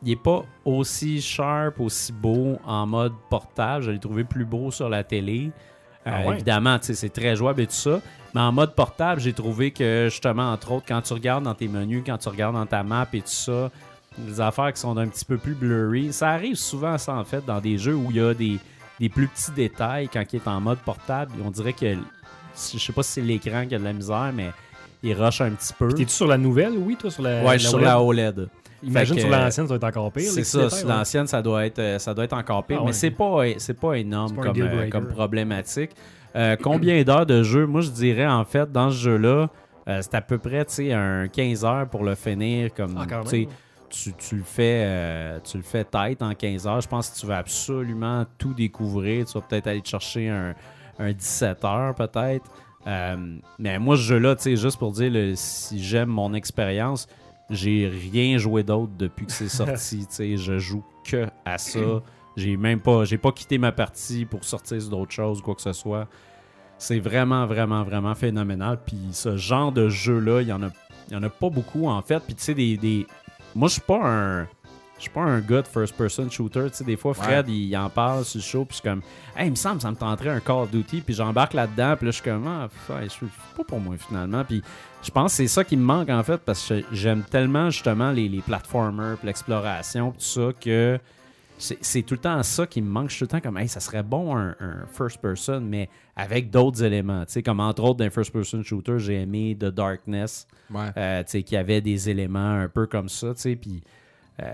[0.05, 3.83] il est pas aussi sharp, aussi beau en mode portable.
[3.85, 5.51] Je l'ai trouvé plus beau sur la télé.
[6.07, 6.35] Euh, Ah ouais?
[6.37, 8.01] Évidemment, c'est très jouable et tout ça.
[8.35, 11.67] Mais en mode portable, j'ai trouvé que justement, entre autres, quand tu regardes dans tes
[11.69, 13.71] menus, quand tu regardes dans ta map et tout ça,
[14.27, 17.45] les affaires qui sont un petit peu plus blurry, ça arrive souvent, ça, en fait,
[17.45, 18.59] dans des jeux où il y a des,
[19.01, 21.33] des plus petits détails quand il est en mode portable.
[21.45, 24.51] On dirait que, je sais pas si c'est l'écran qui a de la misère, mais
[25.03, 25.89] il rush un petit peu.
[25.93, 27.43] T'es-tu sur la nouvelle, oui, toi, sur la.
[27.45, 28.49] Ouais, sur la OLED.
[28.83, 30.31] Imagine Fait sur que, l'ancienne, ça va être encore pire.
[30.31, 30.95] C'est ça, sur ouais.
[30.95, 32.93] l'ancienne, ça doit être ça doit être encore pire, Ah mais ouais.
[32.93, 35.91] c'est pas c'est pas énorme pas comme, euh, comme problématique.
[36.37, 37.67] Euh, combien d'heures de jeu?
[37.67, 39.49] Moi, je dirais en fait dans ce jeu-là,
[39.89, 43.07] euh, c'est à peu près tu sais un 15 heures pour le finir comme Ah,
[43.91, 46.81] tu le fais euh, tu le fais tête en 15 heures.
[46.81, 49.25] Je pense que tu vas absolument tout découvrir.
[49.27, 50.55] Tu vas peut-être aller te chercher un,
[50.99, 52.51] un 17 heures peut-être.
[52.87, 57.07] Euh, mais moi, ce jeu-là, tu sais, juste pour dire, le- si j'aime mon expérience,
[57.51, 60.01] j'ai rien joué d'autre depuis que c'est sorti.
[60.07, 61.81] tu sais, je joue que à ça.
[62.37, 65.63] J'ai même pas, j'ai pas quitté ma partie pour sortir sur d'autres choses quoi que
[65.63, 66.07] ce soit.
[66.79, 68.79] C'est vraiment, vraiment, vraiment phénoménal.
[68.87, 70.69] Puis ce genre de jeu-là, il y en a,
[71.09, 72.21] il y en a pas beaucoup en fait.
[72.21, 73.07] Puis tu sais, des, des-
[73.59, 74.45] moi je suis pas un,
[74.97, 76.71] je suis pas un gars de first-person shooter.
[76.71, 79.03] Tu sais, des fois Fred il, en parle sur le show, puis je suis comme,
[79.37, 82.07] hey, il me semble, ça me tenterait un Call of Duty, puis j'embarque là-dedans, puis
[82.07, 82.69] là je suis comme, ah,
[83.09, 84.45] suis pas pour moi finalement.
[84.45, 84.63] Puis
[85.03, 88.13] je pense que c'est ça qui me manque en fait, parce que j'aime tellement justement
[88.13, 91.01] les, les platformers, puis l'exploration, puis tout ça que
[91.59, 93.11] c'est tout le temps ça qui me manque.
[93.11, 95.89] Je suis tout le temps comme, hey, ça serait bon un, un first person, mais
[96.17, 97.25] avec d'autres éléments.
[97.27, 100.91] Tu sais, comme entre autres, d'un first person shooter, j'ai aimé The Darkness, Ouais.
[100.97, 103.83] euh, tu sais, qui avait des éléments un peu comme ça, tu sais, puis
[104.41, 104.47] euh,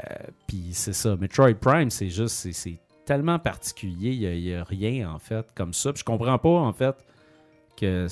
[0.46, 1.14] puis c'est ça.
[1.16, 5.92] Metroid Prime, c'est juste, c'est- tellement particulier, il n'y a, rien en fait comme ça.
[5.92, 6.96] Puis je comprends pas en fait
[7.76, 8.06] que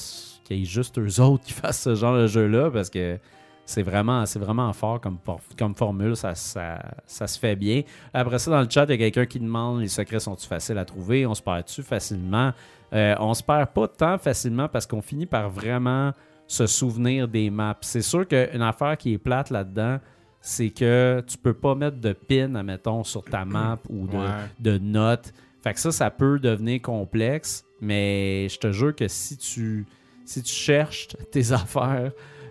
[0.44, 3.18] qu'il y ait juste eux autres qui fassent ce genre de jeu-là parce que
[3.64, 5.18] c'est vraiment, c'est vraiment fort comme,
[5.58, 7.82] comme formule, ça, ça, ça se fait bien.
[8.12, 10.78] Après ça, dans le chat, il y a quelqu'un qui demande les secrets sont-ils faciles
[10.78, 11.26] à trouver?
[11.26, 12.52] On se perd-tu facilement?
[12.92, 16.12] Euh, On se perd pas tant facilement parce qu'on finit par vraiment
[16.46, 17.78] se souvenir des maps.
[17.80, 19.98] C'est sûr qu'une affaire qui est plate là-dedans,
[20.40, 24.26] c'est que tu peux pas mettre de pin, admettons, sur ta map ou de, Ouais.
[24.58, 25.32] de notes.
[25.62, 29.86] Fait que ça, ça peut devenir complexe, mais je te jure que si tu,
[30.26, 32.10] si tu cherches tes affaires,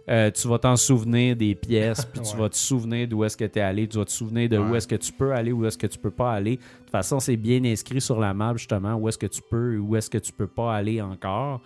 [0.09, 2.41] euh, tu vas t'en souvenir des pièces, puis tu Ouais.
[2.41, 4.75] vas te souvenir d'où est-ce que tu es allé, tu vas te souvenir de où
[4.75, 6.57] est-ce que tu peux aller, où est-ce que tu peux pas aller.
[6.57, 9.75] De toute façon, c'est bien inscrit sur la map, justement, où est-ce que tu peux
[9.75, 11.61] et où est-ce que tu peux pas aller encore.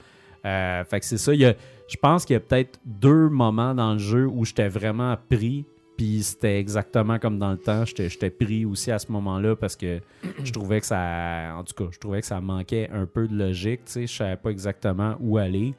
[0.46, 1.34] Euh, fait que c'est ça.
[1.34, 1.56] Il y a-
[1.88, 5.66] je pense qu'il y a peut-être deux moments dans le jeu où j'étais vraiment pris.
[5.98, 7.86] Puis c'était exactement comme dans le temps.
[7.86, 10.02] J'étais j'étais pris aussi à ce moment-là parce que
[10.44, 11.56] je trouvais que ça.
[11.58, 13.86] En tout cas, je trouvais que ça manquait un peu de logique.
[13.86, 15.74] Tu sais, je savais pas exactement où aller.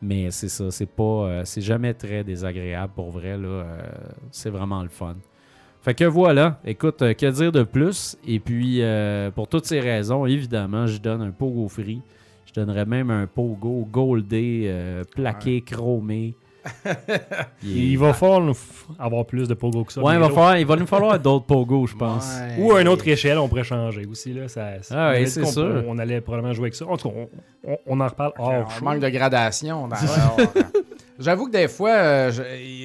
[0.00, 0.70] Mais c'est ça.
[0.70, 1.02] C'est pas.
[1.02, 3.36] euh, c'est jamais très désagréable pour vrai.
[3.36, 3.48] Là.
[3.48, 3.82] Euh,
[4.30, 5.16] c'est vraiment le fun.
[5.82, 8.16] Fait que voilà, écoute, euh, que dire de plus?
[8.26, 8.82] Et puis,
[9.34, 12.02] pour toutes ces raisons, évidemment, je donne un Pogo free.
[12.46, 16.34] Je donnerais même un Pogo goldé, plaqué, chromé.
[17.62, 18.54] Il va falloir nous
[18.98, 20.02] avoir plus de pogo que ça.
[20.02, 22.28] Ouais, il va, falloir, il va nous falloir d'autres Pogo, je pense.
[22.58, 22.62] Ouais.
[22.62, 24.32] Ou à une autre échelle, on pourrait changer aussi.
[24.32, 25.84] Là, ça, Ah ouais, c'est sûr.
[25.86, 26.86] On allait probablement jouer avec ça.
[26.86, 27.14] En tout cas,
[27.64, 28.84] on, on- on en reparle hors On show.
[28.84, 29.88] manque de gradation.
[29.88, 29.96] dans-
[31.18, 32.30] J'avoue que des fois, euh,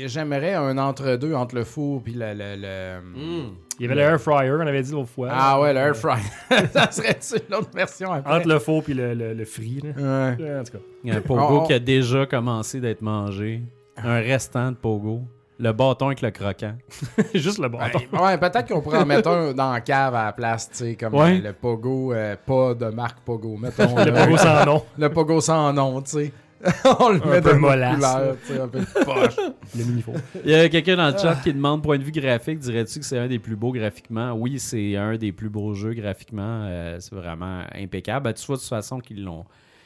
[0.07, 2.33] j'aimerais un entre-deux entre le four puis le.
[2.33, 3.43] le- le-
[3.79, 5.29] Il y avait le air fryer, on avait dit l'autre fois.
[5.31, 6.19] Ah ouais, le air fry.
[6.73, 8.35] ça serait-tu l'autre version après?
[8.37, 9.81] Entre le faux et le, le, le free.
[9.83, 10.35] Là.
[10.35, 10.59] Ouais.
[10.59, 10.83] En tout cas.
[11.03, 13.61] Il y a un Pogo On- qui a déjà commencé d'être mangé.
[13.97, 15.21] Un restant de Pogo.
[15.59, 16.73] Le bâton avec le croquant.
[17.35, 17.99] Juste le bâton.
[18.11, 20.77] Ouais, ouais, peut-être qu'on pourrait en mettre un dans la cave à la place, tu
[20.77, 21.37] sais, comme Ouais.
[21.37, 23.95] le Pogo, euh, pas de marque Pogo, mettons.
[24.03, 24.83] le pogo sans nom.
[24.97, 26.31] le Pogo sans nom, tu sais.
[26.99, 27.59] On le Un met peu un
[29.05, 29.35] poche.
[29.75, 30.13] Le mini-faux.
[30.45, 33.05] Il y a quelqu'un dans le chat qui demande point de vue graphique, dirais-tu que
[33.05, 34.31] c'est un des plus beaux graphiquement?
[34.33, 36.63] Oui, c'est un des plus beaux jeux graphiquement.
[36.65, 38.23] Euh, c'est vraiment impeccable.
[38.25, 39.45] Ben, tu vois de toute façon qu'ils l'ont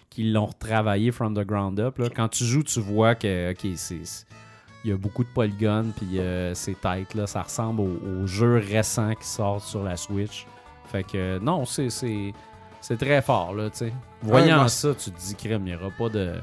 [0.10, 1.98] qu'ils l'ont retravaillé from the ground up.
[1.98, 2.08] là.
[2.16, 6.54] Quand tu joues, tu vois que ok, il y a beaucoup de polygones puis euh,
[6.54, 10.46] c'est tight là, ça ressemble au, au jeu récent qui sort sur la Switch.
[10.92, 12.34] Fait que non, c'est c'est
[12.80, 13.94] c'est très fort là, tu sais.
[14.22, 16.36] Voyant moi, ça, tu te dis crème, il n'y aura pas de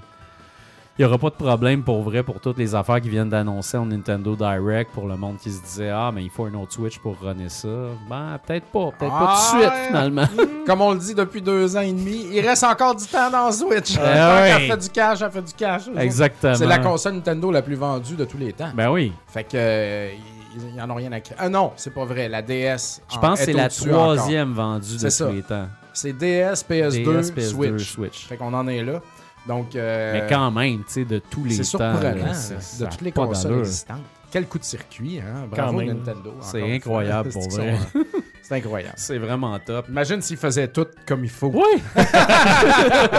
[0.98, 3.76] il n'y aura pas de problème pour vrai pour toutes les affaires qui viennent d'annoncer
[3.76, 6.72] en Nintendo Direct pour le monde qui se disait Ah, mais il faut un autre
[6.72, 7.68] Switch pour runner ça.
[8.08, 8.90] Ben, peut-être pas.
[8.98, 10.24] Peut-être pas Ah, tout de suite, finalement.
[10.66, 13.50] Comme on le dit depuis deux ans et demi, il reste encore du temps dans
[13.50, 13.94] Switch.
[13.96, 14.52] Tant ouais.
[14.56, 15.82] qu'elle fait du cash, elle fait du cash.
[15.98, 16.54] Exactement.
[16.54, 18.70] C'est la console Nintendo la plus vendue de tous les temps.
[18.74, 19.12] Ben oui.
[19.26, 20.10] Fait que euh,
[20.56, 21.36] ils, ils en ont rien à créer.
[21.40, 22.28] Ah non, c'est pas vrai.
[22.28, 23.00] La DS.
[23.10, 24.14] Je en- pense que est c'est la encore.
[24.16, 25.28] troisième vendue de tous ça.
[25.30, 25.66] les temps.
[25.92, 27.92] C'est DS, PS2, DS, PS2, Switch.
[27.92, 28.26] Switch.
[28.26, 29.00] Fait qu'on en est là.
[29.46, 31.68] Donc, euh, Mais quand même, tu sais, de tous les c'est temps.
[31.92, 33.98] surprenant là, hein, c'est- ça de toutes les consoles existantes.
[34.30, 35.46] Quel coup de circuit, hein?
[35.50, 35.88] Bravo même.
[35.98, 36.34] Nintendo.
[36.40, 37.42] C'est incroyable, fois.
[37.42, 37.76] pour C'est vrai.
[37.92, 38.00] sont-
[38.42, 38.94] C'est incroyable.
[38.96, 39.86] C'est vraiment top.
[39.88, 41.50] Imagine s'ils faisaient tout comme il faut.
[41.54, 41.80] Oui!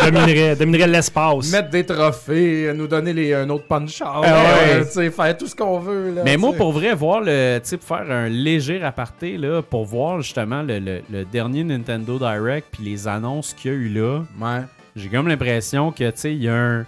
[0.06, 1.52] dominerait, dominerait l'espace.
[1.52, 4.28] Mettre des trophées, nous donner les, un autre punch-out, Ah ouais.
[4.74, 6.12] euh, tu sais, faire tout ce qu'on veut.
[6.14, 7.60] Là, Mais moi, pour vrai, voir le.
[7.60, 12.68] Pour faire un léger aparté, là, pour voir justement le, le- le dernier Nintendo Direct
[12.72, 14.62] puis les annonces qu'il y a eu là, Ouais.
[14.96, 16.84] J'ai comme l'impression que, tu sais, il y a un.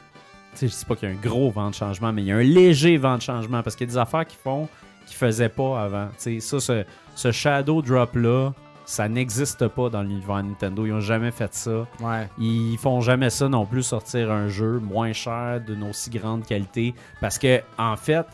[0.53, 2.27] Tu sais, je dis pas qu'il y a un gros vent de changement, mais il
[2.27, 4.67] y a un léger vent de changement parce qu'il y a des affaires qu'ils font
[5.05, 6.07] qu'ils faisaient pas avant.
[6.21, 6.83] Tu sais, ça, ce,
[7.15, 8.51] ce Shadow Drop-là,
[8.85, 10.85] ça n'existe pas dans l'univers Nintendo.
[10.85, 11.87] Ils ont jamais fait ça.
[12.01, 12.29] Ouais.
[12.37, 16.93] Ils font jamais ça non plus, sortir un jeu moins cher, d'une aussi grande qualité.
[17.21, 18.29] Parce que, en fait, tu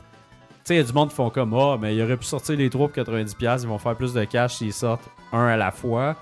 [0.63, 2.55] sais, il y a du monde qui font comme Ah, mais il aurait pu sortir
[2.55, 5.71] les trois pour 90$, ils vont faire plus de cash s'ils sortent un à la
[5.71, 6.15] fois.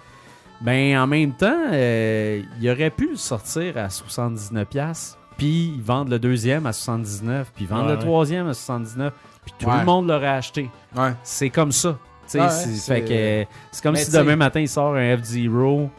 [0.61, 6.19] Ben, en même temps, euh, il aurait pu le sortir à 79$, puis vendent le
[6.19, 7.87] deuxième à 79$, puis Ouais.
[7.95, 9.11] le troisième à 79$,
[9.43, 9.79] puis tout Ouais.
[9.79, 10.69] le monde l'aurait acheté.
[10.95, 11.13] Ouais.
[11.23, 11.97] C'est comme ça.
[12.33, 13.43] Ouais, c'est, euh,
[13.83, 15.89] comme Mais si demain matin il sort un F-Zero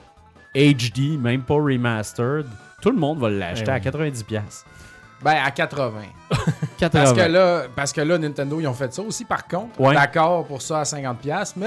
[0.55, 2.47] HD, même pas remastered.
[2.81, 3.81] Tout le monde va l'acheter à ouais.
[3.81, 4.65] 90$.
[5.23, 6.01] Ben, à 80.
[6.79, 7.05] 80.
[7.05, 9.81] Parce que, là, parce que là, Nintendo, ils ont fait ça aussi, par contre.
[9.81, 9.95] Ouais.
[9.95, 11.67] D'accord pour ça à 50$, mais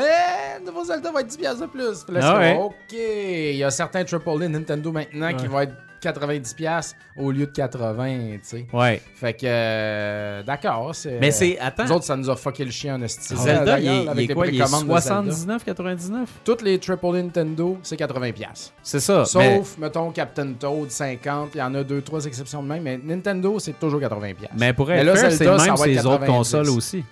[0.59, 2.05] le nouveau Zelda va être 10$ de plus.
[2.09, 2.57] Là, Ah ouais.
[2.59, 5.73] OK, il y a certains AAA Nintendo maintenant qui vont être
[6.11, 8.65] 90$ au lieu de 80$, tu sais.
[8.73, 9.01] Ouais.
[9.15, 11.19] Fait que, euh, d'accord, c'est...
[11.19, 11.57] Mais c'est.
[11.59, 11.85] Attends.
[11.85, 13.35] Nous autres, ça nous a fucké le chien en esti.
[13.35, 15.57] Zelda, il est, il avec est les quoi Il est précommandes de Zelda.
[15.73, 18.71] 79,99 Toutes les AAA Nintendo, c'est 80$.
[18.83, 19.25] C'est ça.
[19.25, 21.47] Sauf, mais, mettons, Captain Toad, 50$.
[21.53, 22.83] Il y en a deux, trois exceptions de même.
[22.83, 24.35] Mais Nintendo, c'est toujours 80$.
[24.57, 26.27] mais pour Mais être là, fair, c'est même ces autres 90.
[26.27, 27.03] consoles aussi.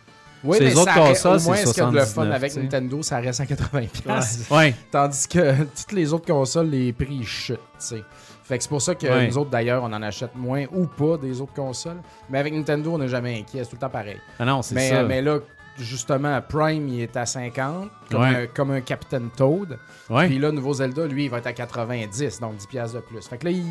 [0.45, 1.95] Oui, Ces mais autres ça reste- consoles, au moins, c'est ce qu'il y a de
[1.95, 2.55] le fun 79, avec.
[2.57, 4.51] Nintendo, ça reste à 80$.
[4.51, 4.75] Ouais.
[4.91, 8.03] Tandis que toutes les autres consoles, les prix chutent, tu sais.
[8.43, 9.27] Fait que c'est pour ça que Ouais.
[9.27, 12.01] nous autres, d'ailleurs, on en achète moins ou pas des autres consoles.
[12.29, 13.63] Mais avec Nintendo, on n'est jamais inquiet.
[13.63, 14.17] C'est tout le temps pareil.
[14.39, 15.03] Ah non, c'est Mais, ça.
[15.03, 15.39] mais là,
[15.77, 18.27] justement, Prime, il est à 50, comme, Ouais.
[18.43, 19.79] un, comme un Captain Toad.
[20.09, 20.27] ouais.
[20.27, 23.27] Puis là, nouveau Zelda, lui, il va être à 90, donc 10$ piastres de plus.
[23.27, 23.63] Fait que là, ils,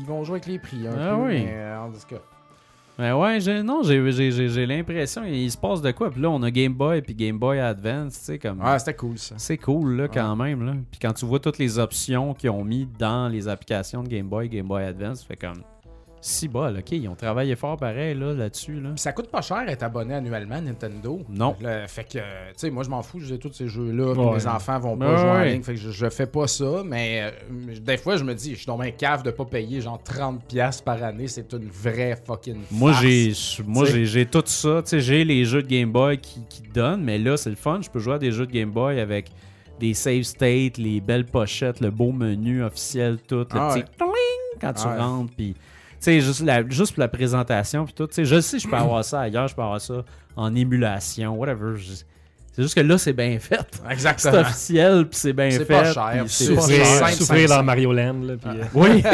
[0.00, 1.22] ils vont jouer avec les prix un Ah peu.
[1.22, 1.44] oui.
[1.44, 2.20] mais, en tout cas.
[2.98, 6.10] Mais ouais, j'ai, non, j'ai, j'ai, j'ai, j'ai l'impression il se passe de quoi?
[6.10, 8.60] Puis là, on a Game Boy puis Game Boy Advance, tu sais, comme...
[8.60, 9.34] Ouais, c'était cool, ça.
[9.36, 10.64] C'est cool, là, quand même.
[10.64, 10.74] Là.
[10.90, 14.28] Puis quand tu vois toutes les options qu'ils ont mis dans les applications de Game
[14.28, 15.62] Boy, Game Boy Advance, ça fait comme...
[16.26, 18.88] Si bol, OK, ils ont travaillé fort pareil, là, là-dessus, là.
[18.94, 21.20] Puis ça coûte pas cher être abonné annuellement à Nintendo.
[21.28, 21.54] Non.
[21.60, 22.18] Le- fait que, tu
[22.56, 24.34] sais, moi, je m'en fous, j'ai tous ces jeux-là, puis Ouais.
[24.36, 26.82] mes enfants vont pas Ouais, jouer en ligne, fait que je, je fais pas ça,
[26.82, 29.82] mais euh, des fois, je me dis, je suis dans un cave de pas payer
[29.82, 33.02] genre 30$ piastres par année, c'est une vraie fucking Moi, farce.
[33.04, 33.32] j'ai
[33.66, 33.98] moi Tu sais.
[33.98, 34.80] j'ai, j'ai tout ça.
[34.82, 37.56] Tu sais, j'ai les jeux de Game Boy qui, qui donnent, mais là, c'est le
[37.56, 37.80] fun.
[37.82, 39.30] Je peux jouer à des jeux de Game Boy avec
[39.78, 43.84] des save states, les belles pochettes, le beau menu officiel, tout, le Ah petit ouais.
[43.98, 44.96] cling quand tu Ouais.
[44.96, 45.54] rentres, puis...
[46.04, 48.06] Tu sais, juste, la- juste pour la présentation, puis tout.
[48.06, 50.04] Tu sais, je sais, je peux avoir ça ailleurs, je peux avoir ça
[50.36, 51.76] en émulation, whatever.
[51.76, 52.02] je-
[52.52, 53.58] C'est juste que là, c'est bien fait.
[53.84, 54.38] C'est Exactement.
[54.42, 55.58] officiel, puis c'est bien fait.
[55.58, 56.54] C'est pas cher, c'est c'est
[57.00, 58.16] pas souffrir, dans Mario Land.
[58.22, 59.02] Là, euh, Oui.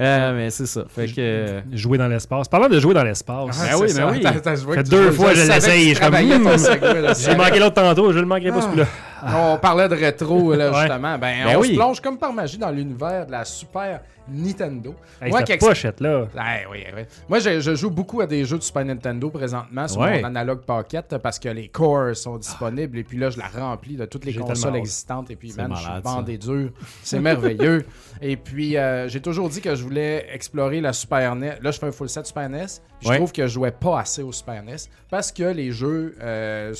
[0.00, 0.84] Euh, mais c'est ça.
[0.94, 1.14] Fait que.
[1.18, 2.46] euh, jouer dans l'espace.
[2.48, 4.32] Parlant de jouer dans l'espace, Ben oui, c'est ben ça.
[4.68, 4.74] oui.
[4.76, 6.48] Fait que deux fois, je l'essaye, hmm.
[6.56, 8.62] j'ai c'est- manqué l'autre tantôt, je le manquerai pas Ah.
[8.62, 8.86] celui-là.
[9.54, 10.78] On parlait de rétro, là, Ouais.
[10.80, 11.18] justement.
[11.18, 11.68] Ben, Ben on oui.
[11.68, 14.00] se plonge comme par magie dans l'univers de la Super
[14.30, 14.94] Nintendo.
[15.22, 16.26] Hey, Moi, cette pochette là.
[16.70, 17.02] Oui, oui.
[17.28, 20.20] Moi, je, je joue beaucoup à des jeux de Super Nintendo présentement sur Ouais.
[20.20, 23.96] mon Analog Pocket parce que les cores sont disponibles et puis là, je la remplis
[23.96, 26.70] de toutes les consoles existantes et puis, man, je suis bandé dur.
[27.02, 27.86] C'est merveilleux.
[28.20, 31.58] Et puis, euh, j'ai toujours dit que je voulais explorer la Super NES.
[31.62, 32.66] Là, je fais un full set Super NES.
[33.00, 33.14] puis Ouais.
[33.14, 34.76] Je trouve que je jouais pas assez au Super NES
[35.08, 36.14] parce que les jeux...
[36.20, 36.74] euh,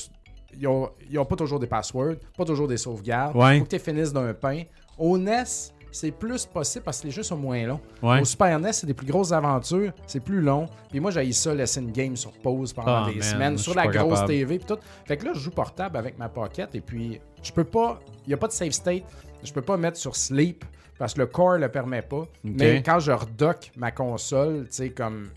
[0.57, 3.37] ils ont, ils ont pas toujours des passwords, pas toujours des sauvegardes.
[3.37, 3.59] Ouais.
[3.59, 4.63] Faut que tu finisses d'un pain.
[4.97, 5.45] Au NES,
[5.91, 7.81] c'est plus possible parce que les jeux sont moins longs.
[8.03, 8.21] Ouais.
[8.21, 10.67] Au Super NES, c'est des plus grosses aventures, c'est plus long.
[10.91, 13.75] Puis moi, j'ai ça laisser une game sur pause pendant Ah, des man, semaines sur
[13.75, 14.29] la grosse capable.
[14.29, 14.79] TV puis tout.
[15.07, 18.31] Fait que là, je joue portable avec ma pocket et puis je peux pas, il
[18.31, 19.05] y a pas de save state,
[19.43, 20.65] je peux pas mettre sur sleep
[20.99, 22.25] parce que le core le permet pas.
[22.43, 25.29] Mais quand je redock ma console, tu sais comme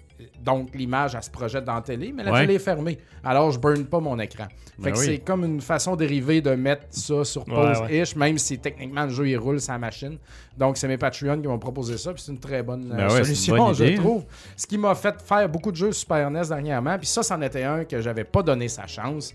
[0.44, 2.42] Donc, l'image, elle se projette dans la télé, mais la Ouais.
[2.42, 2.98] télé est fermée.
[3.24, 4.46] Alors, je burn pas mon écran.
[4.48, 5.06] Fait Ben que oui.
[5.06, 9.10] c'est comme une façon dérivée de mettre ça sur Ouais, pause-ish, même si techniquement le
[9.12, 10.18] jeu il roule sa machine.
[10.58, 13.24] Donc, c'est mes Patreons qui m'ont proposé ça, puis c'est une très bonne Ben une
[13.24, 14.24] solution, bonne je trouve.
[14.58, 17.64] Ce qui m'a fait faire beaucoup de jeux Super NES dernièrement, puis ça, c'en était
[17.64, 19.34] un que j'avais pas donné sa chance.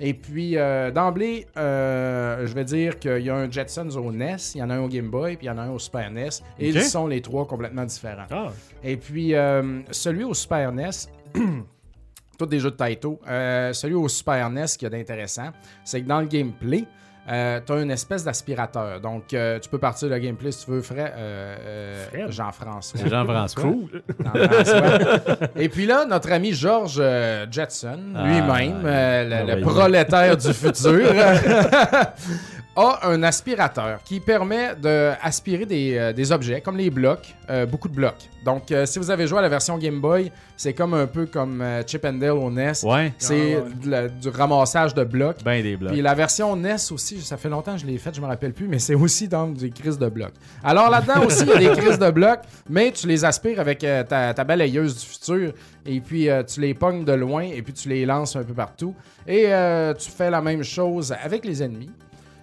[0.00, 4.36] Et puis, euh, d'emblée, euh, je vais dire qu'il y a un Jetsons au NES,
[4.54, 5.78] il y en a un au Game Boy, puis il y en a un au
[5.78, 6.28] Super NES.
[6.58, 8.26] Et ils sont les trois complètement différents.
[8.30, 8.52] Ah,
[8.84, 10.90] Et puis, euh, celui au Super NES,
[12.38, 15.50] tous des jeux de Taito, celui au Super NES, y a d'intéressant,
[15.84, 16.84] c'est que dans le gameplay,
[17.28, 19.00] euh, tu as une espèce d'aspirateur.
[19.00, 22.30] Donc, euh, tu peux partir le gameplay si tu veux, Fred, euh, euh, Fred?
[22.32, 23.00] Jean-François.
[23.00, 23.62] C'est Jean-François.
[23.62, 24.02] cool.
[24.24, 25.36] Jean-François.
[25.56, 30.36] Et puis là, notre ami Georges euh, Jetson, Ah, lui-même, euh, le, ah le prolétaire
[30.36, 31.08] du futur,
[32.76, 37.88] a un aspirateur qui permet d'aspirer des, euh, des objets, comme les blocs, euh, beaucoup
[37.88, 38.28] de blocs.
[38.44, 41.26] Donc, euh, si vous avez joué à la version Game Boy, c'est comme un peu
[41.26, 42.72] comme euh, Chip and Dale au NES.
[42.84, 44.08] Ouais, C'est Ah ouais.
[44.20, 45.38] du ramassage de blocs.
[45.44, 45.92] ben des blocs.
[45.92, 48.52] Puis la version NES aussi, ça fait longtemps que je l'ai faite, je me rappelle
[48.52, 50.34] plus, mais c'est aussi dans des crises de blocs.
[50.62, 53.82] Alors là-dedans aussi, il y a des crises de blocs, mais tu les aspires avec
[53.82, 55.52] euh, ta, ta balayeuse du futur,
[55.84, 58.54] et puis euh, tu les pognes de loin, et puis tu les lances un peu
[58.54, 58.94] partout.
[59.26, 61.90] Et euh, tu fais la même chose avec les ennemis.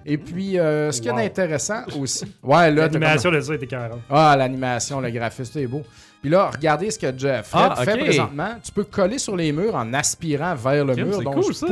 [0.06, 1.20] Et puis, euh, ce qu'il y a Wow.
[1.22, 2.26] d'intéressant aussi.
[2.43, 3.99] Ouais, là, L'animation de ça était 40.
[4.10, 5.82] ah, l'animation, le graphisme, c'est beau.
[6.22, 8.56] Puis là, regardez ce que Jeff Fred Ah, fait présentement.
[8.64, 11.16] Tu peux coller sur les murs en aspirant vers le mur.
[11.18, 11.68] c'est Donc, cool, ça.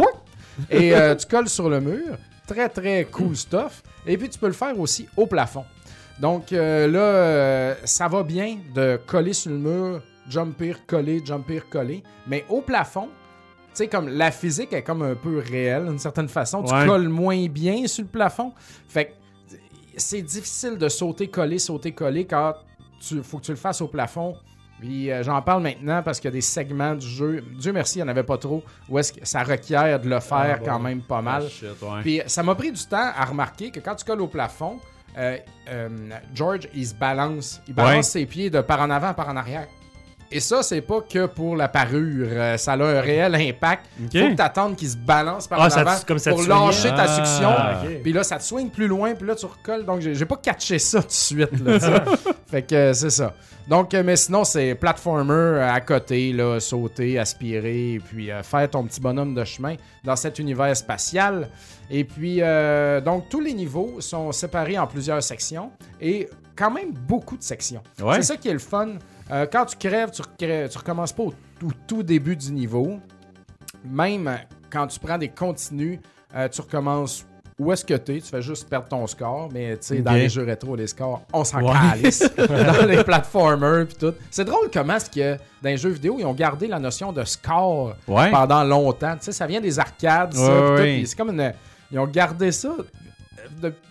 [0.70, 2.18] Et euh, tu colles sur le mur.
[2.48, 3.82] Très, très cool stuff.
[4.06, 5.64] Et puis, tu peux le faire aussi au plafond.
[6.20, 11.62] Donc euh, là, euh, ça va bien de coller sur le mur, jumper, coller, jumper,
[11.70, 12.04] coller.
[12.28, 13.08] Mais au plafond,
[13.74, 16.64] sais, comme la physique est comme un peu réelle d'une certaine façon.
[16.64, 16.86] Tu Ouais.
[16.86, 18.54] colles moins bien sur le plafond.
[18.88, 19.12] Fait que
[19.98, 22.54] c'est difficile de sauter, coller, sauter, coller quand
[23.00, 24.36] tu faut que tu le fasses au plafond.
[24.80, 28.00] Puis euh, j'en parle maintenant parce qu'il y a des segments du jeu, Dieu merci,
[28.00, 30.58] il n'y en avait pas trop, où est-ce que ça requiert de le faire Ah,
[30.58, 30.66] bon.
[30.66, 31.44] quand même pas mal.
[31.46, 32.02] Ah, shit, ouais.
[32.02, 34.80] Puis ça m'a pris du temps à remarquer que quand tu colles au plafond,
[35.20, 35.38] euh,
[35.70, 35.90] euh,
[36.34, 37.62] George, il se balance.
[37.68, 38.02] Il balance Ouais.
[38.22, 39.68] ses pieds de par en avant, par en arrière.
[40.34, 42.28] Et ça, c'est pas que pour la parure.
[42.32, 43.86] euh, ça a un réel impact.
[44.00, 44.18] Ok.
[44.22, 46.32] Faut que tu attendes qu'il se balance par Ah, en ça te- avant comme ça
[46.32, 46.60] te pour swingait.
[46.66, 47.50] lâcher ta Ah, succion.
[47.50, 48.02] ok.
[48.04, 49.86] Puis là, ça te swing plus loin, puis là, tu recolles.
[49.86, 51.60] Donc, j'ai pas catché ça tout de suite.
[51.64, 51.80] Là,
[52.50, 53.34] fait que euh, c'est ça.
[53.68, 59.00] Donc, euh, mais sinon, c'est platformer à côté, là, sauter, aspirer, puis faire ton petit
[59.00, 61.50] bonhomme de chemin dans cet univers spatial.
[61.90, 62.42] Et puis,
[63.06, 67.82] donc, tous les niveaux sont séparés en plusieurs sections et quand même beaucoup de sections.
[68.02, 68.16] Ouais.
[68.18, 68.90] C'est ça qui est le fun.
[69.32, 70.22] Euh, quand tu crèves, tu,
[70.78, 73.00] recommences pas au tout, tout début du niveau.
[73.86, 74.36] Même euh,
[74.70, 76.00] quand tu prends des continues,
[76.36, 77.26] euh, tu recommences
[77.60, 78.22] où est-ce que tu es.
[78.22, 79.50] Tu fais juste perdre ton score.
[79.54, 81.74] Mais tu sais, dans les jeux rétro, les scores, on s'en Ouais.
[81.74, 82.30] calisse.
[82.38, 84.14] dans les platformers puis tout.
[84.32, 87.24] C'est drôle comment est-ce que dans les jeux vidéo, ils ont gardé la notion de
[87.24, 88.32] score Ouais.
[88.32, 89.14] pendant longtemps.
[89.18, 90.36] Tu sais, ça vient des arcades.
[90.36, 91.54] Ouais, C'est comme une...
[91.92, 92.74] Ils ont gardé ça.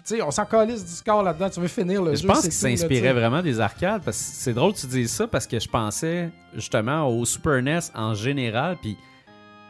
[0.05, 1.49] Sais, on s'en calisse du score là-dedans.
[1.51, 2.27] Tu veux finir le Je jeu.
[2.29, 5.27] pense c'est qu'il s'inspirait vraiment des arcades parce que c'est drôle que tu dises ça
[5.27, 8.97] parce que je pensais justement au Super NES en général puis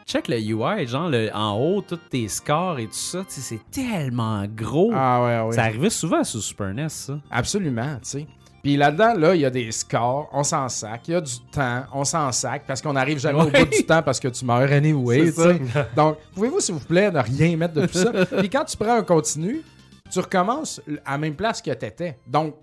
[0.06, 4.44] check le UI genre le- en haut tous tes scores et tout ça c'est tellement
[4.46, 5.54] gros Ah ouais, ouais.
[5.54, 8.26] ça arrivait souvent sur Super NES ça Absolument, tu sais.
[8.62, 11.08] Puis là-dedans, là, il y a des scores, on s'en sac.
[11.08, 13.84] Il y a du temps, on s'en sac parce qu'on n'arrive jamais au bout du
[13.84, 15.32] temps parce que tu meurs anyway.
[15.96, 18.12] Donc, pouvez-vous, s'il vous plaît, ne rien mettre de tout ça?
[18.38, 19.62] Puis quand tu prends un continu,
[20.10, 22.16] tu recommences à la même place que tu étais.
[22.26, 22.54] Donc,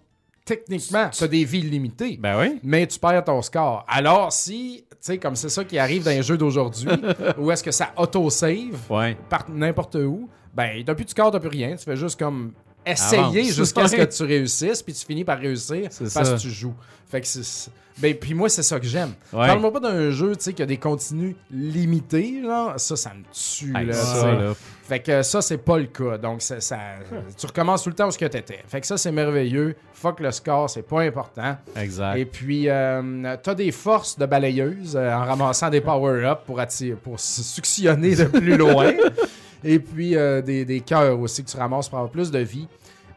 [0.46, 2.18] techniquement, tu as des vies limitées.
[2.18, 3.86] ben oui mais tu perds ton score.
[3.88, 6.90] Alors, si, tu sais, comme c'est ça qui arrive dans les jeux d'aujourd'hui,
[7.38, 11.40] où est-ce que ça auto-save ouais par n'importe où, ben, t'as plus de score, t'as
[11.40, 11.76] plus rien.
[11.76, 12.54] Tu fais juste comme
[12.92, 13.54] essayer Avance.
[13.56, 16.24] jusqu'à ce que tu réussisses, puis tu finis par réussir parce ça.
[16.36, 16.76] que tu joues.
[17.10, 17.72] Fait que c'est.
[18.00, 19.14] Ben, puis moi, c'est ça que j'aime.
[19.34, 19.48] Ouais.
[19.48, 22.76] Parle-moi pas d'un jeu, tu sais, qui a des contenus limités, là.
[22.78, 23.92] Ça, ça me tue, là.
[23.94, 24.54] ça, là.
[24.88, 26.18] Fait que ça, c'est pas le cas.
[26.20, 26.78] Donc, ça, ça-
[27.38, 28.64] tu recommences tout le temps où ce que t'étais.
[28.68, 29.76] Fait que ça, c'est merveilleux.
[29.94, 31.58] Fuck le score, c'est pas important.
[31.76, 36.60] exact Et puis, euh, t'as des forces de balayeuse euh, en ramassant des power-ups pour,
[36.60, 38.94] attirer- pour se suctionner de plus loin.
[39.70, 42.68] Et puis, euh, des, des cœurs aussi que tu ramasses pour avoir plus de vie.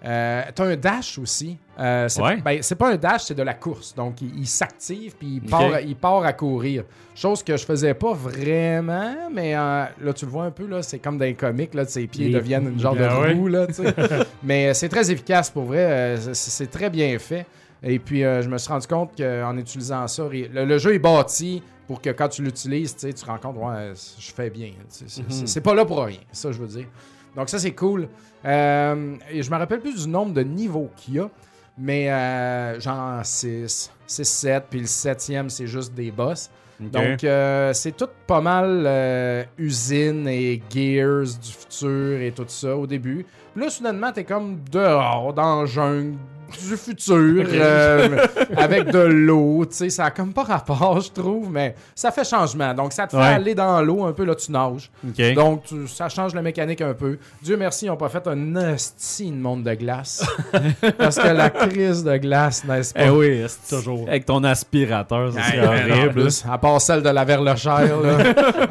[0.02, 1.58] Euh, t'as un dash aussi.
[1.78, 2.38] Euh, c'est, Ouais.
[2.38, 3.94] ben, c'est pas un dash, c'est de la course.
[3.94, 6.84] Donc, il, il s'active puis il, part, il part à courir.
[7.14, 10.82] Chose que je faisais pas vraiment, mais euh, là, tu le vois un peu, là,
[10.82, 13.32] c'est comme dans les comics, là, ses pieds Les- deviennent une genre de ouais.
[13.34, 13.66] roue, là,
[14.42, 16.16] mais c'est très efficace pour vrai.
[16.32, 17.44] c'est, très bien fait.
[17.82, 21.62] Et puis, je me suis rendu compte qu'en utilisant ça, le, le jeu est bâti
[21.90, 24.70] pour que quand tu l'utilises, tu te rends compte, ouais, je fais bien.
[24.86, 25.06] sais,
[25.44, 26.86] C'est, pas là pour rien, ça, je veux dire.
[27.34, 28.08] Donc, ça, c'est cool.
[28.44, 31.28] Euh, et je me rappelle plus du nombre de niveaux qu'il y a,
[31.76, 36.48] mais euh, genre 6, 6-7, puis le septième, c'est juste des boss.
[36.78, 42.86] Donc, euh, c'est tout pas mal usine et gears du futur et tout ça au
[42.86, 43.26] début.
[43.52, 46.14] Puis là, soudainement, t'es comme dehors, dans la jungle
[46.50, 48.26] du futur, euh,
[48.56, 49.64] avec de l'eau.
[49.66, 52.72] Tu sais, ça a comme pas rapport, je trouve, mais ça fait changement.
[52.74, 53.24] Donc, ça te fait Ouais.
[53.28, 54.90] aller dans l'eau un peu, là, tu nages.
[55.34, 57.18] Donc, tu- ça change la mécanique un peu.
[57.42, 60.24] Dieu merci, ils n'ont pas fait un hostie de monde de glace.
[60.98, 63.00] Parce que la crise de glace, n'est-ce pas?
[63.06, 64.06] Eh oui, c'est toujours.
[64.08, 66.28] Avec ton aspirateur, ça Hey, serait non, en horrible.
[66.50, 68.18] à part celle de la verlechère, là.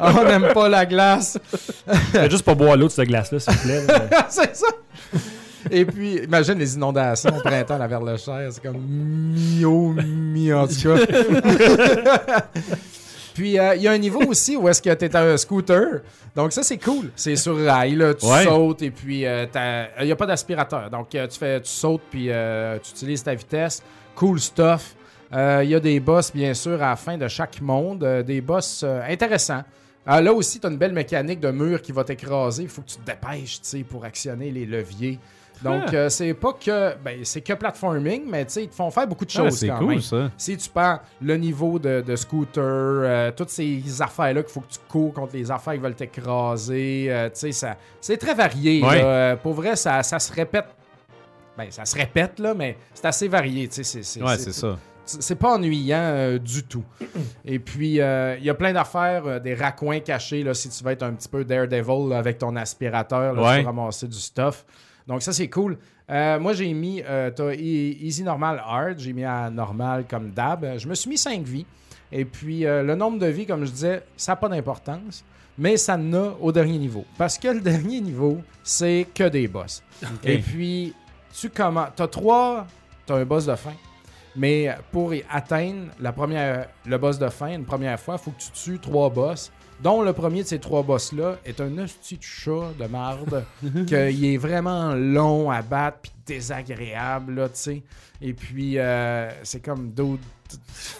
[0.00, 1.38] on n'aime pas la glace.
[2.30, 3.86] Juste pas boire l'eau de cette glace-là, s'il vous plaît.
[4.28, 4.66] c'est ça.
[5.70, 8.48] Et puis, imagine les inondations au printemps à la verlechère.
[8.52, 12.42] C'est comme mi-eau, mi en tout cas.
[13.34, 16.02] Puis, euh, il y a un niveau aussi où est-ce que tu es un scooter.
[16.34, 17.10] Donc, ça, c'est cool.
[17.16, 18.12] C'est sur rail, là.
[18.14, 18.44] Tu Ouais.
[18.44, 19.46] sautes et puis, euh,
[20.00, 20.90] il n'y a pas d'aspirateur.
[20.90, 22.28] Donc, euh, tu, fais, tu sautes puis
[22.82, 23.82] tu utilises ta vitesse.
[24.14, 24.94] Cool stuff.
[25.32, 28.04] Il y a des boss, bien sûr, à la fin de chaque monde.
[28.26, 29.62] des boss intéressants.
[30.04, 32.64] Ah, là aussi, tu as une belle mécanique de mur qui va t'écraser.
[32.64, 35.18] Il faut que tu te dépêches pour actionner les leviers.
[35.64, 35.94] Donc, Ah.
[35.94, 36.94] euh, c'est pas que.
[37.04, 39.58] Ben, c'est que platforming, mais tu sais, ils te font faire beaucoup de Ah, choses
[39.58, 40.00] c'est quand cool, même.
[40.00, 40.30] ça.
[40.36, 44.72] Si tu prends le niveau de, de scooter, euh, toutes ces affaires-là qu'il faut que
[44.72, 48.82] tu cours contre les affaires qui veulent t'écraser, euh, tu sais, ça, c'est très varié.
[48.82, 49.02] Ouais.
[49.02, 49.36] là.
[49.36, 50.66] Pour vrai, ça, ça se répète.
[51.58, 53.68] Ben, ça se répète, là, mais c'est assez varié.
[53.68, 54.78] tu sais, Ouais, c'est- ça.
[55.04, 56.84] c'est pas ennuyant euh, du tout.
[57.44, 60.82] Et puis, euh, il y a plein d'affaires, euh, des raccoins cachés, là, si tu
[60.84, 63.56] veux être un petit peu Daredevil là, avec ton aspirateur, là, Ouais.
[63.56, 64.64] tu peux ramasser du stuff.
[65.10, 65.76] Donc, ça, c'est cool.
[66.08, 70.30] Euh, moi, j'ai mis, euh, t'as e- Easy Normal Hard, j'ai mis à Normal comme
[70.30, 70.64] Dab.
[70.78, 71.66] Je me suis mis 5 vies.
[72.12, 75.24] Et puis, euh, le nombre de vies, comme je disais, ça n'a pas d'importance,
[75.58, 77.04] mais ça en a au dernier niveau.
[77.18, 79.82] Parce que le dernier niveau, c'est que des boss.
[80.22, 80.94] Et puis,
[81.36, 81.88] tu commences.
[81.96, 82.68] Tu as trois.
[83.04, 83.74] Tu as un boss de fin.
[84.36, 88.30] Mais pour y atteindre la première, le boss de fin une première fois, il faut
[88.30, 89.50] que tu tues trois boss.
[89.82, 93.44] Dont le premier de ces trois boss-là est un petit chat de marde.
[93.86, 97.82] qu'il est vraiment long à battre puis désagréable, là, tu sais.
[98.20, 100.22] Et puis, euh, c'est comme d'autres.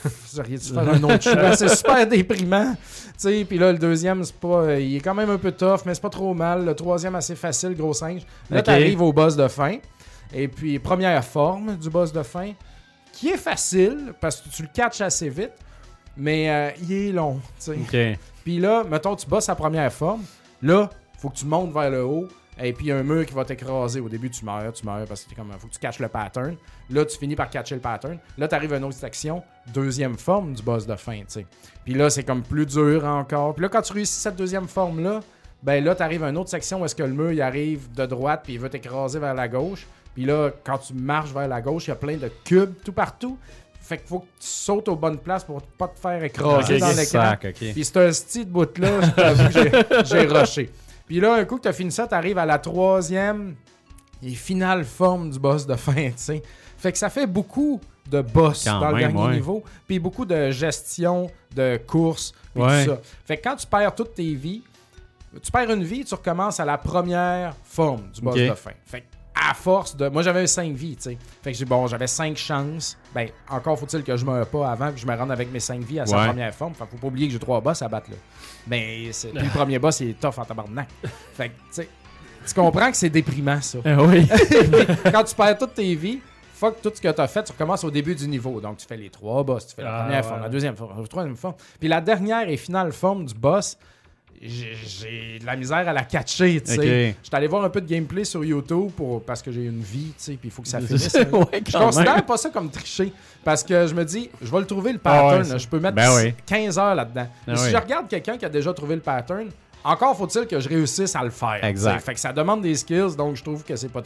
[0.04, 1.54] Vous auriez-tu faire un autre choix?
[1.56, 2.72] C'est super déprimant.
[2.74, 2.78] Tu
[3.18, 4.62] sais, puis là, le deuxième, c'est pas.
[4.62, 6.64] euh, il est quand même un peu tough, mais c'est pas trop mal.
[6.64, 8.22] Le troisième, assez facile, gros singe.
[8.48, 8.64] Là, Ok.
[8.64, 9.76] t'arrives au boss de fin.
[10.32, 12.52] Et puis, première forme du boss de fin,
[13.12, 15.52] qui est facile parce que tu le catches assez vite,
[16.20, 18.18] mais euh, il est long, tu sais.
[18.44, 20.22] Puis là, mettons, tu bosses sa première forme.
[20.60, 22.28] Là, faut que tu montes vers le haut.
[22.62, 24.00] Et puis, il y a un mur qui va t'écraser.
[24.00, 25.50] Au début, tu meurs, tu meurs parce que comme.
[25.58, 26.56] Faut que tu catches le pattern.
[26.90, 28.18] Là, tu finis par catcher le pattern.
[28.36, 29.42] Là, tu arrives à une autre section,
[29.72, 31.46] deuxième forme du boss de fin, tu sais.
[31.84, 33.54] Puis là, c'est comme plus dur encore.
[33.54, 35.20] Puis là, quand tu réussis cette deuxième forme-là,
[35.62, 37.90] ben là, tu arrives à une autre section où est-ce que le mur, il arrive
[37.94, 39.86] de droite, puis il veut t'écraser vers la gauche.
[40.14, 42.92] Puis là, quand tu marches vers la gauche, il y a plein de cubes tout
[42.92, 43.38] partout.
[43.90, 46.88] Fait qu'il faut que tu sautes aux bonnes places pour pas te faire écraser dans
[46.90, 47.02] l'écran.
[47.04, 47.72] Sac, OK.
[47.72, 50.70] Puis c'est un style de bout-là, je j'ai- rushé.
[51.06, 53.56] Puis là, un coup que t'as fini ça, t'arrives à la troisième
[54.22, 56.42] et finale forme du boss de fin, tu sais.
[56.78, 59.34] Fait que ça fait beaucoup de boss Quand dans le dernier ouais.
[59.34, 62.84] niveau, puis beaucoup de gestion de course, puis Ouais.
[62.84, 63.00] tout ça.
[63.24, 64.62] Fait que quand tu perds toutes tes vies,
[65.42, 68.70] tu perds une vie, tu recommences à la première forme du boss de fin.
[68.86, 69.06] Fait que
[69.48, 70.08] à force de.
[70.08, 71.18] Moi, j'avais 5 vies, tu sais.
[71.42, 72.96] Fait que j'ai bon, j'avais 5 chances.
[73.14, 75.80] Ben, encore faut-il que je meure pas avant que je me rende avec mes 5
[75.82, 76.26] vies à sa Ouais.
[76.26, 76.74] première forme.
[76.74, 78.16] Fait que faut pas oublier que j'ai 3 boss à battre, là.
[78.66, 80.88] Mais c'est- puis le premier boss, il est tough en tabarnak.
[81.34, 81.88] Fait que, tu sais,
[82.46, 83.78] tu comprends que c'est déprimant, ça.
[83.84, 84.26] Ah oui.
[85.12, 86.20] Quand tu perds toutes tes vies,
[86.54, 88.60] fuck tout ce que tu as fait, tu recommences au début du niveau.
[88.60, 89.66] Donc, tu fais les trois boss.
[89.66, 90.28] Tu fais la Ah, première ouais.
[90.28, 91.54] forme, la deuxième forme, la troisième forme.
[91.78, 93.78] Puis la dernière et finale forme du boss,
[94.48, 96.78] j'ai- de la misère à la catcher, tu sais.
[97.10, 97.16] Ok.
[97.22, 100.08] J'étais allé voir un peu de gameplay sur YouTube pour, parce que j'ai une vie,
[100.16, 101.14] tu sais, puis il faut que ça finisse.
[101.14, 102.24] ouais, Je considère même.
[102.24, 103.12] pas ça comme tricher
[103.44, 105.42] parce que je me dis, je vais le trouver le Ah pattern.
[105.42, 105.58] ouais, là.
[105.58, 106.34] je peux mettre Ben oui.
[106.46, 107.26] 15 heures là-dedans.
[107.46, 107.70] Ah si oui.
[107.70, 109.48] je regarde quelqu'un qui a déjà trouvé le pattern,
[109.84, 111.62] encore faut-il que je réussisse à le faire.
[111.64, 111.96] Exact.
[111.96, 112.04] t'sais.
[112.06, 114.02] Fait que ça demande des skills, donc je trouve que c'est pas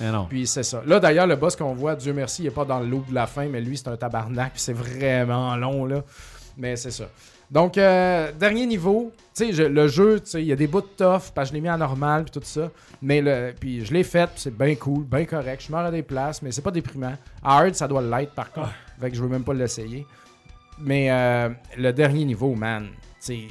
[0.00, 0.26] non.
[0.28, 0.82] Puis c'est ça.
[0.86, 3.14] Là d'ailleurs, le boss qu'on voit, Dieu merci, il est pas dans le lot de
[3.14, 6.02] la fin, mais lui c'est un tabarnak, c'est vraiment long là.
[6.56, 7.04] Mais c'est ça.
[7.50, 10.82] Donc, euh, dernier niveau, tu sais, le jeu, tu sais, il y a des bouts
[10.82, 12.70] de tough, parce que je l'ai mis en normal, puis tout ça.
[13.00, 15.64] Mais le, puis je l'ai fait, c'est bien cool, bien correct.
[15.66, 17.14] Je meurs à des places, mais c'est pas déprimant.
[17.42, 18.72] Hard, ça doit l'être par contre.
[19.00, 20.06] Fait que je veux même pas l'essayer.
[20.80, 22.88] Mais euh, le dernier niveau, man,
[23.18, 23.46] c'est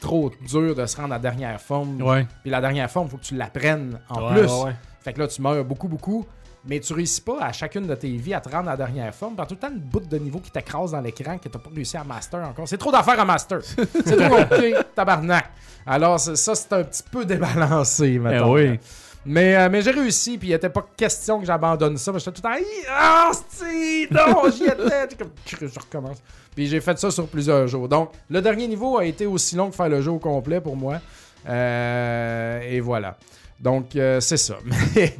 [0.00, 2.00] trop dur de se rendre à la dernière forme.
[2.02, 2.26] Ouais.
[2.42, 4.50] Puis la dernière forme, faut que tu l'apprennes en Ouais, plus.
[4.64, 4.72] ouais.
[5.00, 6.24] Fait que là, tu meurs beaucoup, beaucoup.
[6.64, 9.12] Mais tu réussis pas à chacune de tes vies à te rendre à la dernière
[9.14, 9.34] forme.
[9.34, 11.70] Par tout le temps, une bout de niveau qui t'écrase dans l'écran que t'as pas
[11.74, 12.68] réussi à master encore.
[12.68, 13.58] C'est trop d'affaires à master.
[13.64, 15.46] c'est trop compliqué, tabarnak.
[15.84, 18.52] Alors, ça, c'est un petit peu débalancé, Eh maintenant.
[18.52, 18.78] oui.
[19.24, 22.10] Mais, euh, mais j'ai réussi, puis il était pas question que j'abandonne ça.
[22.12, 25.16] mais J'étais tout le temps, ah, si, non, j'y étais.
[25.16, 26.18] Comme, je recommence.
[26.54, 27.88] Puis j'ai fait ça sur plusieurs jours.
[27.88, 30.76] Donc, le dernier niveau a été aussi long que faire le jeu au complet pour
[30.76, 31.00] moi.
[31.48, 33.16] Euh, et voilà.
[33.60, 34.56] Donc, euh, c'est ça.
[34.96, 35.16] Mais,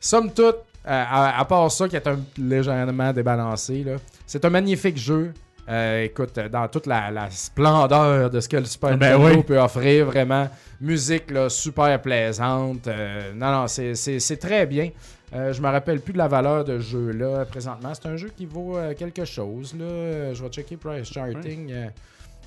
[0.00, 4.96] somme toute, à, à part ça, qui est un légèrement débalancé, là, c'est un magnifique
[4.98, 5.32] jeu.
[5.68, 9.42] Euh, écoute, dans toute la, la splendeur de ce que le Super Ben Nintendo oui.
[9.44, 10.50] peut offrir, vraiment.
[10.80, 12.88] Musique là, super plaisante.
[12.88, 14.90] Euh, non, non, c'est- très bien.
[15.34, 17.92] Euh, je me rappelle plus de la valeur de ce jeu-là présentement.
[17.94, 19.72] C'est un jeu qui vaut euh, quelque chose.
[19.78, 19.84] Là.
[19.84, 21.86] Euh, Je vais checker Price Charting euh,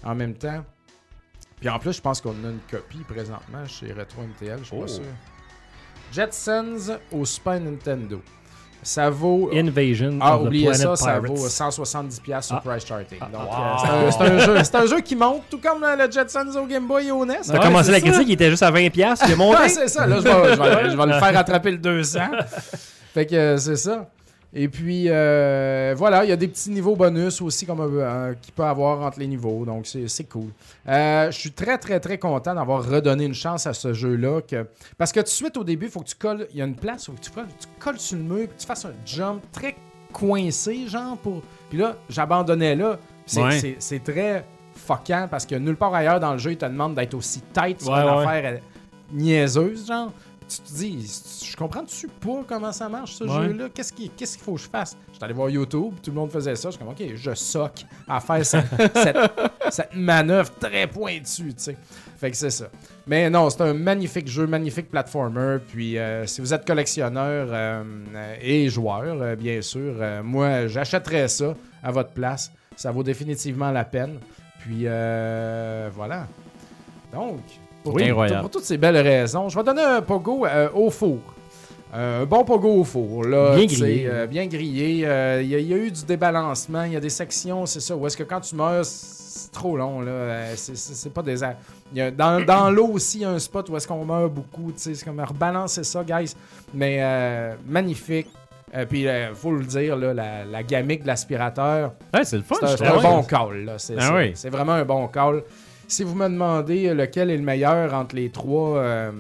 [0.04, 0.64] en même temps.
[1.60, 4.76] Puis en plus, je pense qu'on a une copie présentement chez Retro MTL, je suis
[4.78, 4.82] Oh.
[4.82, 5.04] pas sûr.
[6.16, 8.22] Jetsons au Super Nintendo.
[8.82, 9.50] Ça vaut.
[9.52, 11.26] Invasion Ah, oubliez ça, ça Pirates.
[11.38, 12.62] vaut 170$ sur Ah.
[12.64, 13.18] Price Charting.
[13.20, 13.50] Ah, Donc, wow.
[13.50, 16.12] euh, c'est un- c'est un, jeu- c'est un jeu qui monte, tout comme le, le
[16.12, 17.40] Jetsons au Game Boy et au NES.
[17.48, 19.58] T'as commencé la critique, il était juste à 20$, il est monté.
[19.60, 20.06] Ah, c'est ça.
[20.06, 22.20] Là, je vais, je vais- je vais le faire attraper le 200.
[23.14, 24.08] fait que euh, c'est ça.
[24.58, 28.54] Et puis, euh, voilà, il y a des petits niveaux bonus aussi comme euh, qu'il
[28.54, 29.66] peut avoir entre les niveaux.
[29.66, 30.48] Donc, c'est c'est cool.
[30.88, 34.40] Euh, je suis très, très, très content d'avoir redonné une chance à ce jeu-là.
[34.42, 34.66] que-
[34.98, 36.48] Parce que tout de suite, au début, il faut que tu colles.
[36.52, 38.66] Il y a une place où tu, colles- tu colles sur le mur, que tu
[38.66, 39.76] fasses un jump très
[40.14, 41.18] coincé, genre.
[41.18, 41.42] pour.
[41.70, 42.98] Puis là, j'abandonnais là.
[43.26, 43.60] C'est- Ouais.
[43.60, 46.96] c'est c'est très fuckant parce que nulle part ailleurs dans le jeu, il te demande
[46.96, 48.24] d'être aussi tight sur Ouais, une ouais.
[48.26, 48.58] affaire euh,
[49.12, 50.12] niaiseuse, genre.
[50.48, 53.48] Tu te dis, je comprends-tu pas comment ça marche ce Ouais.
[53.48, 53.70] jeu-là?
[53.74, 54.96] Qu'est-ce qu'il qu'est-ce qu'il faut que je fasse?
[55.12, 56.70] J'étais allé voir YouTube, tout le monde faisait ça.
[56.70, 58.66] Je suis comme, ok, je soque à faire cette,
[58.96, 59.18] cette,
[59.72, 61.78] cette manœuvre très pointue, tu sais.
[62.18, 62.68] Fait que c'est ça.
[63.08, 65.58] Mais non, c'est un magnifique jeu, magnifique platformer.
[65.68, 67.84] Puis euh, si vous êtes collectionneur euh,
[68.42, 72.52] et joueur, euh, bien sûr, euh, moi, j'achèterais ça à votre place.
[72.76, 74.20] Ça vaut définitivement la peine.
[74.60, 76.28] Puis euh, voilà.
[77.12, 77.40] Donc,
[77.86, 80.90] pour, Oui, tout- pour toutes ces belles raisons, je vais donner un pogo euh, au
[80.90, 81.20] four.
[81.94, 83.24] Euh, un bon pogo au four.
[83.24, 84.08] Là, Bien grillé.
[84.10, 84.90] euh, bien grillé.
[84.90, 86.84] Il y, a- il y a eu du débalancement.
[86.84, 89.78] Il y a des sections, c'est ça, où est-ce que quand tu meurs, c'est trop
[89.78, 90.02] long.
[90.02, 90.56] là.
[90.56, 91.40] C'est- pas des...
[91.94, 94.32] y a- dans dans l'eau aussi, il y a un spot où est-ce qu'on meurt
[94.34, 94.72] beaucoup.
[94.74, 96.34] tu sais, C'est comme rebalancer ça, guys.
[96.74, 97.02] Mais
[97.68, 98.28] magnifique.
[98.76, 102.44] Euh, puis, il faut le dire, là, la, la gamique de l'aspirateur, Ouais, c'est le
[102.44, 102.56] fun.
[102.62, 103.74] c'est un, bon call.
[103.78, 104.32] C'est Ah oui.
[104.36, 105.44] c'est vraiment un bon call.
[105.88, 109.12] Si vous me demandez lequel est le meilleur entre les trois, euh,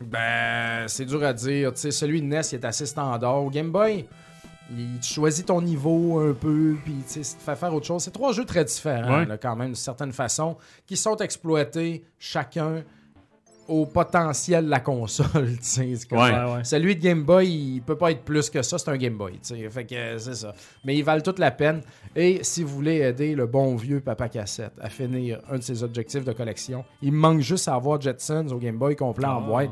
[0.00, 1.72] ben, c'est dur à dire.
[1.72, 3.42] Tu sais, celui de NES, il est assez standard.
[3.42, 4.06] Au Game Boy,
[4.70, 7.86] il tu choisis ton niveau un peu, puis tu sais, ça te fait faire autre
[7.86, 8.02] chose.
[8.02, 9.26] C'est trois jeux très différents, Ouais.
[9.26, 10.56] là, quand même, d'une certaine façon,
[10.86, 12.82] qui sont exploités chacun
[13.68, 15.28] au potentiel de la console.
[16.10, 16.30] comme- Ouais.
[16.30, 16.64] Ouais.
[16.64, 19.32] celui de Game Boy, il peut pas être plus que ça, c'est un Game Boy.
[19.34, 19.70] tu sais.
[19.70, 20.54] Fait que euh, c'est ça.
[20.84, 21.82] Mais ils valent toute la peine.
[22.16, 25.82] Et si vous voulez aider le bon vieux Papa Cassette à finir un de ses
[25.82, 29.40] objectifs de collection, il me manque juste à avoir Jetsons au Game Boy complet en
[29.40, 29.70] boîte.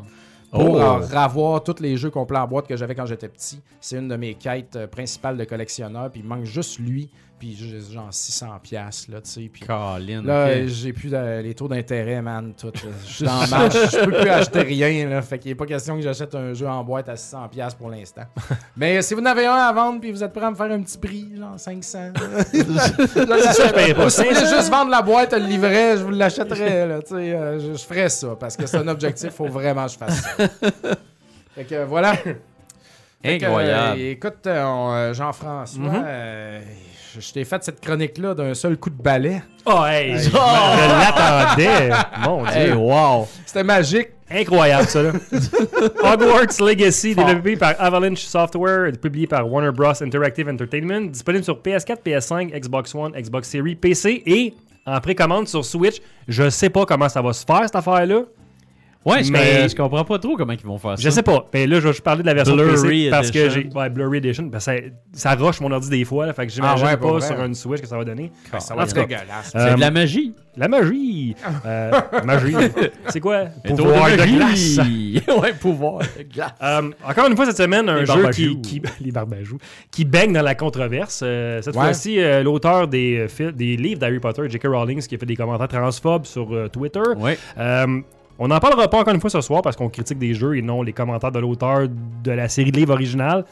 [0.51, 0.79] Pour Oh.
[0.83, 3.59] en revoir tous les jeux complets en boîte que j'avais quand j'étais petit.
[3.81, 6.11] C'est une de mes quêtes euh, principales de collectionneur.
[6.11, 7.09] Puis il me manque juste lui.
[7.43, 9.51] Puis j'ai genre 600$, piastres, là, tu sais.
[9.53, 12.69] Puis Colin, Là, euh, j'ai plus de- les taux d'intérêt, man, tout.
[12.73, 12.91] là.
[13.05, 15.21] Je suis dans marche, je peux plus acheter rien, là.
[15.23, 17.91] Fait qu'il n'est pas question que j'achète un jeu en boîte à 600$ piastres pour
[17.91, 18.23] l'instant.
[18.77, 20.71] Mais si vous en avez un à vendre puis vous êtes prêt à me faire
[20.71, 22.13] un petit prix, genre 500$, Ça,
[22.55, 24.09] je paye pas.
[24.09, 27.03] si vous voulez juste vendre la boîte, le livret, je vous l'achèterais, là.
[27.03, 29.93] Tu sais, euh, je, je ferais ça parce que c'est un objectif, faut vraiment que
[29.95, 30.31] je fasse ça.
[31.57, 32.15] Fait que voilà.
[32.15, 32.39] Fait
[33.39, 34.01] que, Incroyable.
[34.01, 36.03] euh, écoute, euh, euh, Jean-François, Mhm.
[36.07, 36.61] euh,
[37.15, 39.43] je, je t'ai fait cette chronique-là d'un seul coup de balai.
[39.67, 41.91] Oh, hey, je, je l'attendais.
[42.25, 42.53] Mon Dieu.
[42.57, 43.29] Hey, wow.
[43.47, 44.09] C'était magique.
[44.31, 45.13] Incroyable, ça, là.
[46.13, 49.93] Hogwarts Legacy, développé par Avalanche Software, publié par Warner Bros.
[50.03, 54.55] Interactive Entertainment, disponible sur PS4, PS5, Xbox One, Xbox Series, PC et
[54.87, 56.01] en précommande sur Switch.
[56.29, 58.23] Je sais pas comment ça va se faire, cette affaire-là.
[59.05, 61.03] Ouais, je, Mais- je comprends pas trop comment ils vont faire ça.
[61.03, 61.45] Je sais pas.
[61.53, 62.75] Mais là, je vais juste parler de la version Blurry
[63.07, 63.69] PC parce que j'ai.
[63.75, 64.45] Ouais, Blurry Edition.
[64.45, 64.75] Ben, ça,
[65.13, 67.21] ça rush mon ordi des fois, là, fait que j'imagine Ah ouais, pas vrai.
[67.21, 68.31] sur une Switch que ça va donner.
[68.59, 69.51] Ça va être dégueulasse.
[69.51, 70.35] C'est Euh, de la magie.
[70.57, 71.35] La magie.
[71.67, 71.91] Euh,
[72.25, 72.55] magie.
[73.09, 73.45] C'est quoi?
[73.67, 74.77] Pouvoir de glace.
[74.77, 75.23] magie.
[75.41, 76.53] ouais, pouvoir de glace.
[76.63, 79.59] Euh, encore une fois cette semaine, un Les jeu qui, qui les barbajous,
[79.91, 81.21] qui baigne dans la controverse.
[81.25, 81.83] Euh, cette Ouais.
[81.83, 84.67] fois-ci, euh, l'auteur des, euh, livres d'Harry Potter, J.K.
[84.67, 87.01] Rowling, qui a fait des commentaires transphobes sur euh, Twitter.
[87.17, 87.39] Ouais.
[88.45, 90.63] On n'en parlera pas encore une fois ce soir parce qu'on critique des jeux et
[90.63, 91.87] non les commentaires de l'auteur
[92.25, 93.45] de la série de livres originale.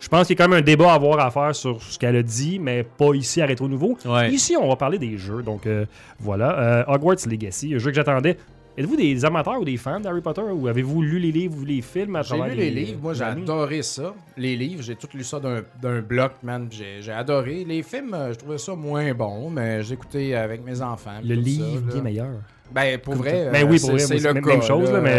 [0.00, 1.96] Je pense qu'il y a quand même un débat à avoir à faire sur ce
[1.96, 3.96] qu'elle a dit, mais pas ici à Rétro Nouveau.
[4.04, 4.32] Ouais.
[4.32, 5.44] Ici, on va parler des jeux.
[5.44, 5.86] Donc euh,
[6.18, 8.36] voilà, Euh, Hogwarts Legacy, un jeu que j'attendais.
[8.76, 11.80] Êtes-vous des amateurs ou des fans d'Harry Potter ou avez-vous lu les livres ou les
[11.82, 14.12] films à J'ai travers lu les livres, moi j'ai adoré ça.
[14.36, 16.66] Les livres, j'ai tout lu ça d'un bloc, man.
[16.70, 17.64] J'ai adoré.
[17.64, 21.20] Les films, euh, je trouvais ça moins bon, mais j'ai écouté avec mes enfants.
[21.22, 22.30] Le livre ça, bien meilleur.
[22.74, 24.50] Ben, pour vrai, Ben euh, oui, pour c'est- vrai, c'est moi, le c'est cas.
[24.56, 25.10] même chose, là, mais-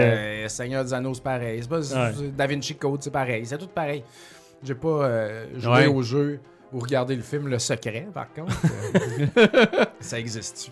[0.45, 1.59] Euh, Seigneur des Anneaux, c'est pareil.
[1.61, 2.11] C'est pas Ouais.
[2.35, 3.45] Da Vinci Code, c'est pareil.
[3.45, 4.03] C'est tout pareil.
[4.63, 5.87] J'ai pas euh, joué Ouais.
[5.87, 6.39] au jeu
[6.71, 8.53] ou regardé le film Le Secret, par contre.
[9.99, 10.71] Ça existe.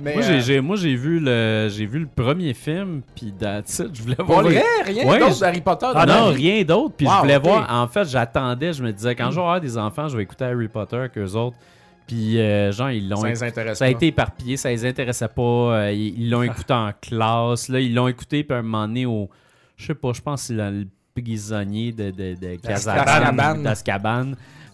[0.00, 3.32] Mais, Moi, j'ai- euh, j'ai moi, j'ai vu, le- j'ai vu le premier film, puis
[3.38, 5.86] that's it, je voulais Pour voir les- vrai, rien Ouais, d'autre d'Harry Potter.
[5.94, 6.50] Ah non, vie?
[6.52, 6.94] rien d'autre.
[6.96, 7.44] Puis Wow, je voulais ok.
[7.44, 7.66] voir.
[7.70, 8.72] En fait, j'attendais.
[8.72, 11.16] Je me disais, quand je vais avoir des enfants, je vais écouter Harry Potter avec
[11.16, 11.56] eux autres.
[12.06, 13.44] Puis, euh, genre, ils l'ont Ça écouté.
[13.44, 13.92] les intéresse Ça a pas.
[13.92, 15.42] été éparpillé, ça les intéressait pas.
[15.42, 17.68] euh, ils l'ont écouté en classe.
[17.68, 19.30] Là, ils l'ont écouté, puis à un moment donné, au.
[19.76, 22.56] Je sais pas, je pense que c'est le prisonnier de, de, de.
[22.56, 24.32] Kazaban, d'Azkaban.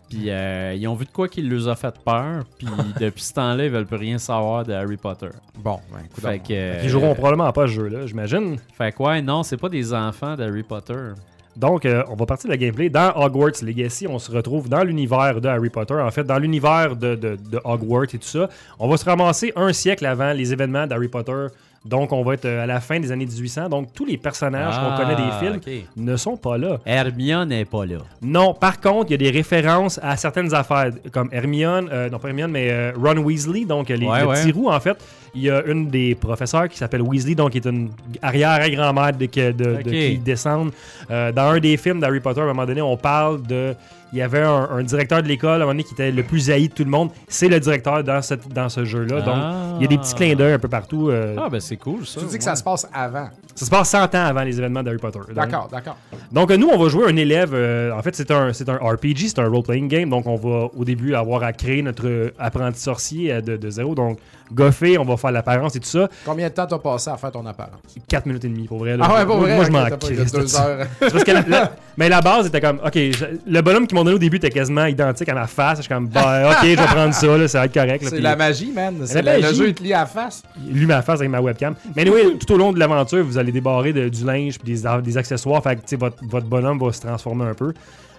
[0.09, 2.43] Puis euh, ils ont vu de quoi qu'il leur a fait peur.
[2.59, 2.67] Puis
[3.01, 5.29] depuis ce temps-là, ils veulent plus rien savoir de Harry Potter.
[5.57, 6.49] Bon, ben, écoute Fait donc.
[6.49, 6.53] que.
[6.53, 8.57] euh, Ils joueront probablement pas ce jeu-là, j'imagine.
[8.77, 11.13] Fait que ouais, non, c'est pas des enfants d'Harry Potter.
[11.61, 12.89] Donc, euh, on va partir de la gameplay.
[12.89, 15.95] Dans Hogwarts Legacy, on se retrouve dans l'univers de Harry Potter.
[15.95, 18.49] En fait, dans l'univers de, de- de Hogwarts et tout ça.
[18.79, 21.47] On va se ramasser un siècle avant les événements d'Harry Potter.
[21.83, 23.71] Donc, on va être euh, à la fin des années 1800.
[23.71, 25.85] Donc, tous les personnages qu'on connaît des films Ah, ok.
[25.97, 26.79] ne sont pas là.
[26.85, 27.97] Hermione n'est pas là.
[28.21, 32.19] Non, par contre, il y a des références à certaines affaires, comme Hermione, euh, non
[32.19, 34.43] pas Hermione, mais euh, Ron Weasley, donc les, Ouais, le ouais.
[34.43, 34.99] petit roux, en fait.
[35.35, 37.89] Il y a une des professeurs qui s'appelle Weasley, donc qui est une
[38.21, 39.91] arrière-grand-mère de, de, de- Ok.
[39.91, 40.73] qui descendent.
[41.11, 43.75] Euh, dans un des films d'Harry Potter, à un moment donné, on parle de...
[44.13, 46.23] Il y avait un, un directeur de l'école, à un moment donné, qui était le
[46.25, 47.11] plus haï de tout le monde.
[47.29, 49.21] C'est le directeur dans, cette, dans ce jeu-là.
[49.21, 49.37] Donc,
[49.79, 51.09] il y a des petits clins d'œil un peu partout.
[51.11, 52.21] euh, Ah, ben c'est cool ça.
[52.21, 52.41] Tu dis que ouais.
[52.41, 53.29] ça se passe avant.
[53.55, 55.19] Ça se passe 100 ans avant les événements d'Harry Potter.
[55.35, 55.97] D'accord, d'accord.
[56.33, 57.51] donc, euh, nous, on va jouer un élève.
[57.53, 60.09] euh, en fait, c'est un, c'est un RPG, c'est un role-playing game.
[60.11, 63.95] Donc, on va au début avoir à créer notre apprenti sorcier euh, de, de zéro.
[63.95, 64.19] Donc,
[64.53, 66.09] goffer, on va faire l'apparence et tout ça.
[66.25, 67.81] Combien de temps t'as passé à faire ton apparence?
[68.09, 68.97] 4 minutes et demie pour vrai.
[68.97, 69.07] là.
[69.09, 69.57] Ah ouais, pas moi, vrai?
[69.57, 70.33] moi, je m'en crisse
[71.13, 74.03] parce que la- la- mais la base était comme, ok, je- le bonhomme qu'ils m'ont
[74.05, 75.79] donné au début était quasiment identique à ma face.
[75.79, 78.05] Je suis comme, bah, ok, je vais prendre ça, là, ça va être correct.
[78.09, 78.97] C'est la magie, man.
[79.05, 79.59] C'est la le, le magie.
[79.59, 80.43] jeu, il te lit à la face.
[80.69, 81.75] lui ma face avec ma webcam.
[81.95, 84.83] Mais anyway, tout au long de l'aventure, vous allez débarrer de- du linge puis des,
[85.03, 85.63] des accessoires.
[85.63, 87.73] Fait que tu sais, votre, votre bonhomme va se transformer un peu.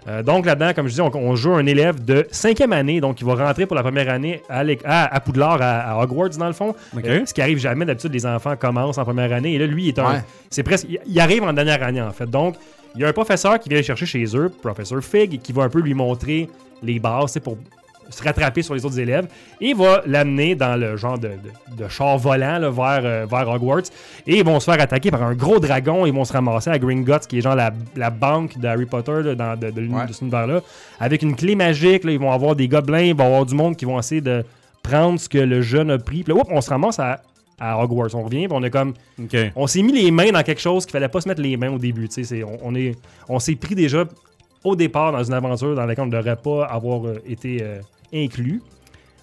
[0.08, 3.22] Euh, donc là-dedans, comme je dis, on, on joue un élève de cinquième année, donc
[3.22, 6.48] il va rentrer pour la première année à, à, à Poudlard, à, à Hogwarts dans
[6.48, 6.74] le fond.
[7.06, 9.84] Euh, ce qui arrive jamais d'habitude, les enfants commencent en première année et là, lui,
[9.84, 10.24] il est un, Ouais.
[10.50, 12.28] c'est presque, il, il arrive en dernière année en fait.
[12.28, 12.56] Donc,
[12.96, 15.64] il y a un professeur qui vient le chercher chez eux, professeur Fig, qui va
[15.64, 16.50] un peu lui montrer
[16.82, 17.58] les bases, pour
[18.10, 19.28] se rattraper sur les autres élèves
[19.62, 23.48] et va l'amener dans le genre de, de- de char volant là, vers, euh, vers
[23.50, 23.84] Hogwarts
[24.28, 26.78] et ils vont se faire attaquer par un gros dragon ils vont se ramasser à
[26.78, 30.06] Gringotts qui est genre la, la banque d'Harry Potter là, dans, de, de l'uni- Ouais.
[30.08, 30.62] de cet univers là
[31.00, 33.56] avec une clé magique là, ils vont avoir des gobelins il va y avoir du
[33.56, 34.44] monde qui vont essayer de
[34.84, 37.22] prendre ce que le jeune a pris puis là, on se ramasse à,
[37.60, 38.94] à Hogwarts on revient puis on est comme
[39.56, 41.72] on s'est mis les mains dans quelque chose qu'il fallait pas se mettre les mains
[41.72, 42.10] au début.
[42.44, 42.98] On, on est,
[43.30, 44.04] on s'est pris déjà
[44.64, 47.80] au départ dans une aventure dans laquelle on ne devrait pas avoir euh, été euh,
[48.14, 48.62] inclus.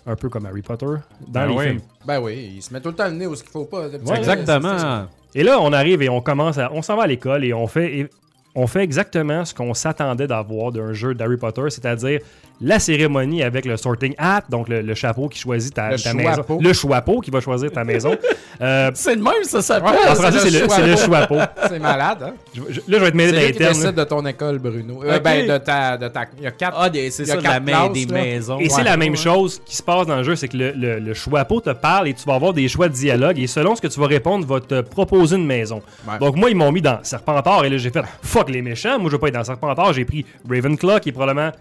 [0.07, 1.65] Un peu comme Harry Potter dans Ben les oui.
[1.67, 1.81] films.
[2.07, 3.89] Ben oui, il se met tout le temps le nez où ce qu'il faut pas.
[3.89, 5.05] Ouais, Exactement.
[5.35, 6.73] Et là, on arrive et on commence à.
[6.73, 7.99] On s'en va à l'école et on fait.
[7.99, 8.09] et
[8.55, 12.21] on fait exactement ce qu'on s'attendait d'avoir d'un jeu d'Harry Potter, c'est-à-dire
[12.61, 16.13] la cérémonie avec le sorting hat, donc le, le chapeau qui choisit ta, Le ta
[16.15, 16.45] maison.
[16.61, 18.17] Le chouapeau qui va choisir ta maison.
[18.61, 19.91] Euh, C'est le même, ça s'appelle.
[19.93, 21.37] Ouais, en français, c'est le, c'est chouapeau.
[21.69, 22.33] C'est malade, hein?
[22.53, 23.83] Je- je- là, je vais te mêler C'est dans les termes.
[23.85, 23.93] là.
[23.93, 25.05] de ton école, Bruno.
[25.05, 25.21] Euh.
[25.21, 26.25] Ben, de ta, de ta...
[26.37, 26.77] Il y a quatre...
[26.77, 28.21] Ah, des- c'est Il y a ça, la quatre main, classes, des là.
[28.21, 28.59] maisons.
[28.59, 28.83] Et c'est Ouais.
[28.83, 29.17] la même Ouais.
[29.17, 32.09] chose qui se passe dans le jeu, c'est que le, le, le chouapeau te parle
[32.09, 34.45] et tu vas avoir des choix de dialogue et selon ce que tu vas répondre,
[34.45, 35.81] va te proposer une maison.
[36.09, 36.19] Ouais.
[36.19, 39.09] Donc moi, ils m'ont mis dans Serpentard et là j'ai fait fuck les méchants, moi
[39.09, 41.53] je veux pas être dans Serpentard, j'ai pris Ravenclaw qui est probablement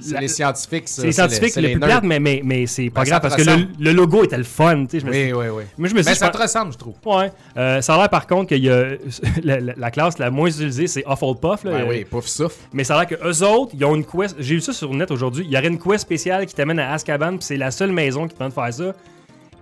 [0.00, 1.00] C'est les scientifiques, ça.
[1.02, 3.36] c'est les scientifiques c'est le les plus mais, mais, mais c'est pas Ben, grave parce
[3.36, 3.42] que
[3.78, 4.84] le, logo était le fun.
[4.86, 5.62] tu sais, Je me suis- Oui, oui, oui.
[5.78, 6.94] Moi, je me suis dit, ça te ressemble, je trouve.
[7.06, 7.32] Ouais.
[7.56, 8.84] Euh, ça a l'air par contre qu'il y a
[9.42, 11.64] la, la- la classe la moins utilisée, c'est Hufflepuff.
[11.64, 12.56] Là, Ben Euh, oui, pouf souffle.
[12.72, 14.36] Mais ça a l'air que eux autres, ils ont une quest.
[14.38, 15.44] J'ai vu ça sur le net aujourd'hui.
[15.46, 18.28] Il y aurait une quest spéciale qui t'amène à Azkaban, puis c'est la seule maison
[18.28, 18.92] qui te de faire ça.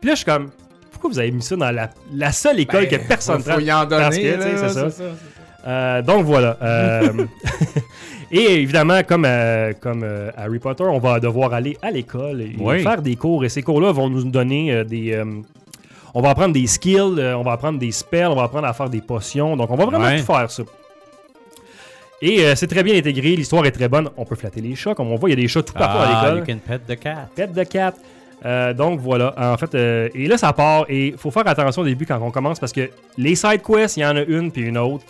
[0.01, 0.51] Puis là, je suis comme,
[0.91, 3.61] pourquoi vous avez mis ça dans la, la seule école que personne Ben, faut prend
[3.61, 4.89] y en Parce donner, que, c'est ça.
[5.67, 6.57] Euh, donc voilà.
[6.63, 7.13] Euh,
[8.33, 12.57] et évidemment, comme, euh, comme euh, Harry Potter, on va devoir aller à l'école et
[12.59, 12.83] Oui.
[12.83, 13.45] faire des cours.
[13.45, 15.23] Et ces cours-là vont nous donner euh, des.
[16.15, 18.89] on va apprendre des skills, on va apprendre des spells, on va apprendre à faire
[18.91, 19.57] des potions.
[19.57, 20.19] Donc on va vraiment Ouais.
[20.21, 20.63] tout faire ça.
[22.23, 24.09] Et c'est très bien intégré, l'histoire est très bonne.
[24.17, 25.99] On peut flatter les chats, comme on voit, il y a des chats tout partout
[25.99, 26.39] à Ah, l'école.
[26.39, 27.29] you can pet the cat.
[27.35, 27.93] Pet de cat.
[28.45, 31.85] Euh, donc voilà, en fait, euh, et là ça part, et faut faire attention au
[31.85, 34.63] début quand on commence parce que les side quests, il y en a une puis
[34.63, 35.05] une autre.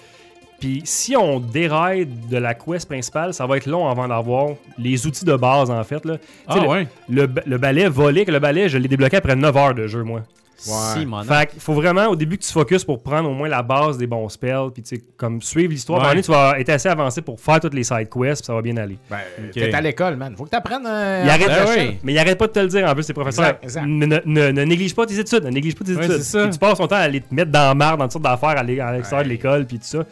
[0.61, 5.07] Puis si on déraille de la quest principale, ça va être long avant d'avoir les
[5.07, 6.05] outils de base en fait.
[6.05, 6.17] Là.
[6.17, 6.89] Tu sais, Ah le, ouais.
[7.09, 9.87] le, ba- le balai volé, que le balai, je l'ai débloqué après 9 heures de
[9.87, 10.23] jeu, moi.
[10.59, 13.47] Si, mon Fait qu'il faut vraiment au début que tu focuses pour prendre au moins
[13.47, 16.03] la base des bons spells, puis tu sais, comme suivre l'histoire.
[16.03, 16.23] Ouais.
[16.23, 18.75] Tu vas être assez avancé pour faire toutes les side quests, puis ça va bien
[18.79, 18.97] aller.
[19.11, 19.53] Ben, Ok.
[19.53, 20.35] t'es à l'école, man.
[20.35, 20.87] Faut que t'apprennes.
[20.87, 21.99] euh, Il arrête, ben oui.
[22.03, 23.45] Mais il arrête pas de te le dire en plus, tes professeurs.
[23.63, 23.87] Exact, exact.
[23.87, 26.17] Ne, ne- ne- ne néglige pas tes études, ne néglige pas tes Ouais, études.
[26.23, 26.43] c'est ça.
[26.45, 28.25] Puis tu passes ton temps à aller te mettre dans la marre, dans toutes sortes
[28.25, 29.25] d'affaires à l'extérieur de Ouais.
[29.25, 30.05] l'école, puis tout ça.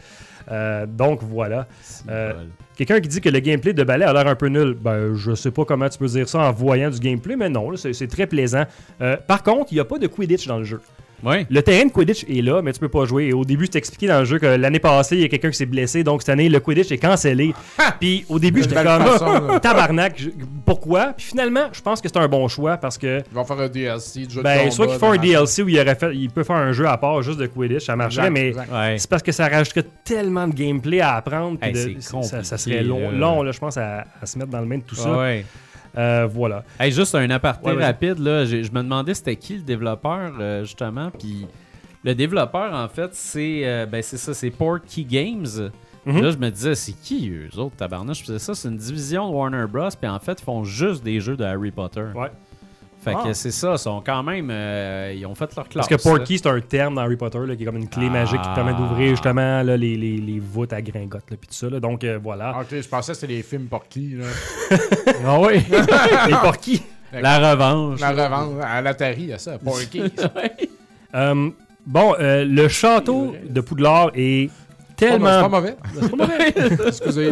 [0.51, 1.67] Euh, donc voilà.
[2.09, 2.33] Euh.
[2.77, 5.33] Quelqu'un qui dit que le gameplay de ballet a l'air un peu nul, ben je
[5.33, 8.27] sais pas comment tu peux dire ça en voyant du gameplay, mais non, c'est très
[8.27, 8.65] plaisant.
[9.01, 10.81] Euh, par contre, il n'y a pas de Quidditch dans le jeu.
[11.23, 11.47] Ouais.
[11.49, 13.25] Le terrain de Quidditch est là, mais tu peux pas jouer.
[13.25, 15.49] Et au début, je t'expliquais dans le jeu que l'année passée, il y a quelqu'un
[15.49, 17.53] qui s'est blessé, donc cette année, le Quidditch est cancellé.
[17.99, 20.13] Puis au début, j'étais comme façon, tabarnak.
[20.19, 20.29] je-
[20.65, 21.13] Pourquoi?
[21.17, 23.67] Puis finalement, je pense que c'est un bon choix parce que Ils vont faire un
[23.69, 26.55] DLC jeu ben, soit qu'ils font un DLC où il, aurait fait, il peut faire
[26.57, 28.75] un jeu à part juste de Quidditch, ça marcherait, Exact, mais.
[28.91, 28.97] Ouais.
[28.97, 31.57] c'est parce que ça rajouterait tellement de gameplay à apprendre.
[31.61, 34.59] Hey, de- ça, ça serait long, long là, je pense, à, à se mettre dans
[34.59, 35.11] le main de tout ça.
[35.17, 35.45] Ouais.
[35.97, 36.63] Euh, voilà.
[36.79, 38.45] Hey, juste un aparté Ouais, rapide, là.
[38.45, 41.09] Je me demandais c'était qui le développeur, euh, justement.
[41.11, 41.47] Puis
[42.03, 44.51] le développeur, en fait, c'est euh, ben, c'est ça, c'est
[45.05, 45.71] Games.
[46.05, 46.21] Mhm.
[46.21, 48.19] Là, je me disais, c'est qui eux autres, tabarnouche?
[48.19, 49.89] Puis c'est ça, c'est une division de Warner Bros.
[49.99, 52.05] Puis en fait, ils font juste des jeux de Harry Potter.
[52.13, 52.29] Ouais.
[53.05, 53.33] Fait que Ah.
[53.33, 54.49] c'est ça, ils sont quand même.
[54.51, 55.87] euh, ils ont fait leur classe.
[55.87, 58.07] Parce que Portkey, c'est un terme dans Harry Potter là, qui est comme une clé
[58.09, 58.13] Ah.
[58.13, 61.53] magique qui permet d'ouvrir justement là, les, les, les voûtes à gringottes là, puis tout
[61.55, 61.69] ça.
[61.69, 61.79] là.
[61.79, 62.53] Donc euh, voilà.
[62.55, 64.15] Ah, Ok, je pensais que c'était les films Porky.
[64.17, 64.25] Là.
[65.25, 65.63] Ah oui!
[66.27, 66.81] les Porky!
[67.13, 67.99] La revanche.
[68.01, 69.57] La revente à l'Atari, il y a ça.
[69.57, 70.01] Porky.
[71.15, 71.49] Euh,
[71.85, 74.49] bon, euh, le château de Poudlard est
[74.99, 75.77] C'est pas tellement mauvais.
[76.87, 77.31] Excusez.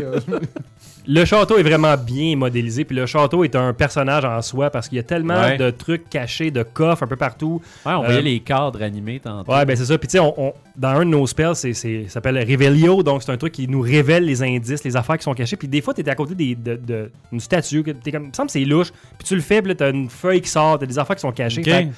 [1.06, 4.88] Le château est vraiment bien modélisé, puis le château est un personnage en soi parce
[4.88, 5.58] qu'il y a tellement Ouais.
[5.58, 7.62] de trucs cachés, de coffres un peu partout.
[7.86, 9.52] Ouais, on voyait Euh, les cadres animés tantôt.
[9.52, 9.98] Ouais, ben c'est ça.
[9.98, 13.22] Puis tu sais, on- on- dans un de nos spells, c'est, ça s'appelle Revelio, donc
[13.22, 15.58] c'est un truc qui nous révèle les indices, les affaires qui sont cachées.
[15.58, 18.34] Puis des fois, t'es à côté des, de, de- d'une statue, t'es comme, il me
[18.34, 20.86] semble que c'est louche, puis tu le fais, puis t'as une feuille qui sort, t'as
[20.86, 21.60] des affaires qui sont cachées.
[21.62, 21.66] Ok.
[21.70, 21.90] Fait que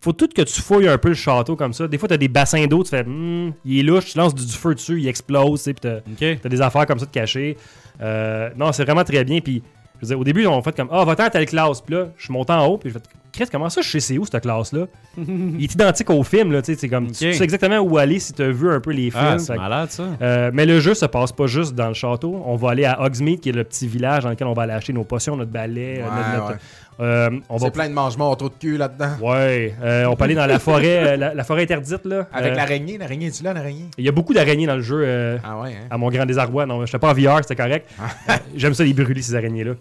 [0.00, 1.88] faut tout que tu fouilles un peu le château comme ça.
[1.88, 4.46] Des fois, t'as des bassins d'eau, tu fais, Hmm, il est louche, tu lances du,
[4.46, 6.38] du feu dessus, il explose, tu sais, puis t'as- Ok.
[6.42, 7.56] T'as des affaires comme ça de cachées.
[8.00, 9.40] Euh, non, c'est vraiment très bien.
[9.40, 9.62] Puis,
[9.96, 11.80] je veux dire, au début, on fait comme Ah, va-t'en à telle classe.
[11.80, 12.78] Puis là, je suis monté en haut.
[12.78, 14.86] Puis je fais Chris, comment ça, je sais c'est où cette classe-là?
[15.18, 16.52] Il est identique au film.
[16.52, 18.80] Là, tu sais, c'est comme, tu sais exactement où aller si tu as vu un
[18.80, 19.22] peu les films.
[19.34, 20.04] Ah, c'est que- malade, ça.
[20.22, 22.42] euh, mais le jeu se passe pas juste dans le château.
[22.46, 24.72] On va aller à Hogsmeade, qui est le petit village dans lequel on va aller
[24.72, 25.98] acheter nos potions, notre balai.
[26.00, 26.58] euh, Ouais, notre- notre- ouais.
[27.00, 29.10] Euh, on va C'est plein de mangements autour de cul là-dedans.
[29.20, 32.26] Ouais, euh, on peut aller dans la forêt, euh, la, la forêt interdite là.
[32.32, 32.96] Avec Euh, l'araignée.
[32.98, 33.86] L'araignée, es-tu là, l'araignée?
[33.98, 35.38] Il y a beaucoup d'araignées dans le jeu.
[35.44, 35.86] Ah ouais, hein?
[35.90, 36.64] à mon grand désarroi.
[36.66, 37.88] Non, je n'étais pas en VR, c'était correct.
[38.30, 39.72] Euh, J'aime ça les brûler, ces araignées-là.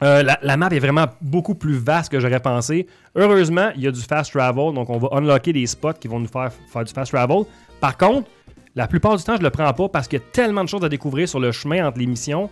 [0.00, 2.86] La, la map est vraiment beaucoup plus vaste que j'aurais pensé.
[3.14, 6.20] Heureusement, il y a du fast travel, donc on va unlocker des spots qui vont
[6.20, 7.44] nous faire faire du fast travel.
[7.80, 8.28] Par contre,
[8.74, 10.84] la plupart du temps, je le prends pas parce qu'il y a tellement de choses
[10.84, 12.50] à découvrir sur le chemin entre les missions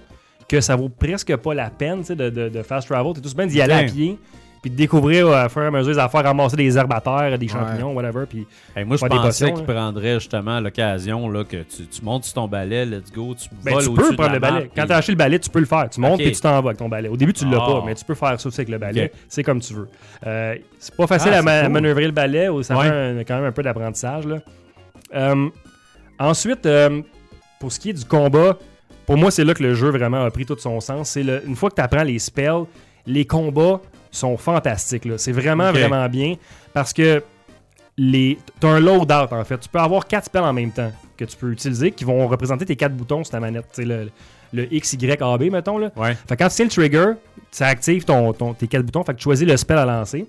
[0.49, 3.13] que ça vaut presque pas la peine de, de- de fast travel.
[3.15, 4.19] T'es tout bien d'y aller à pied,
[4.61, 7.01] puis de découvrir euh, à fur et à mesure des affaires, ramasser des herbes à
[7.01, 8.27] terre, des champignons, whatever.
[8.29, 12.47] Puis Hey, moi, je pensais qu'il prendrait justement l'occasion que tu, tu montes sur ton
[12.49, 14.71] balai, let's go, tu Ben, voles tu peux prendre le balai.
[14.77, 15.89] Quand tu as acheté le balai, tu peux le faire.
[15.91, 17.09] Tu montes et tu t'en vas avec ton balai.
[17.09, 17.67] Au début, tu l'as Ah.
[17.67, 19.11] pas, mais tu peux faire ça aussi avec le balai.
[19.29, 19.89] C'est comme tu veux.
[20.27, 21.73] Euh, c'est pas facile Ah, à, ma- c'est cool.
[21.73, 22.49] manœuvrer le balai.
[22.63, 22.87] Ça Ouais.
[22.87, 24.25] un- quand même un peu d'apprentissage.
[25.15, 25.49] Euh,
[26.19, 27.03] ensuite, euh,
[27.61, 28.57] pour ce qui est du combat,
[29.13, 31.11] pour moi, c'est là que le jeu vraiment a pris tout son sens.
[31.11, 32.65] C'est une fois que tu apprends les spells,
[33.07, 33.79] les combats
[34.11, 35.07] sont fantastiques.
[35.19, 36.37] C'est vraiment, vraiment bien
[36.73, 37.23] parce que
[37.99, 38.39] les...
[38.59, 39.59] tu as un loadout en fait.
[39.59, 42.65] Tu peux avoir quatre spells en même temps que tu peux utiliser qui vont représenter
[42.65, 43.67] tes quatre boutons sur ta manette.
[43.75, 44.09] Tu sais, le,
[44.55, 45.77] le X, Y, A, B, mettons.
[45.77, 45.91] Là.
[45.95, 46.17] Ouais.
[46.27, 47.13] Fait quand tu tiens le trigger,
[47.51, 49.05] ça active ton, ton- tes quatre boutons.
[49.05, 50.27] Fait que tu choisis le spell à lancer.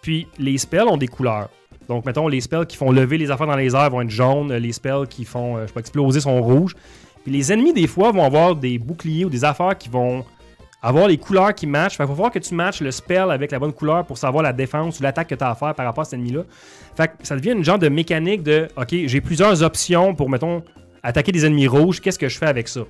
[0.00, 1.50] Puis les spells ont des couleurs.
[1.90, 4.50] Donc, mettons, les spells qui font lever les affaires dans les airs vont être jaunes.
[4.54, 6.74] Les spells qui font, euh, je sais pas, exploser sont rouges.
[7.22, 10.24] Puis les ennemis, des fois, vont avoir des boucliers ou des affaires qui vont
[10.82, 11.96] avoir les couleurs qui matchent.
[11.96, 14.42] Fait qu'il va falloir que tu matches le spell avec la bonne couleur pour savoir
[14.42, 16.42] la défense ou l'attaque que tu as à faire par rapport à cet ennemi-là.
[16.96, 20.62] Fait que ça devient une genre de mécanique de OK, j'ai plusieurs options pour, mettons,
[21.02, 22.00] attaquer des ennemis rouges.
[22.00, 22.80] Qu'est-ce que je fais avec ça?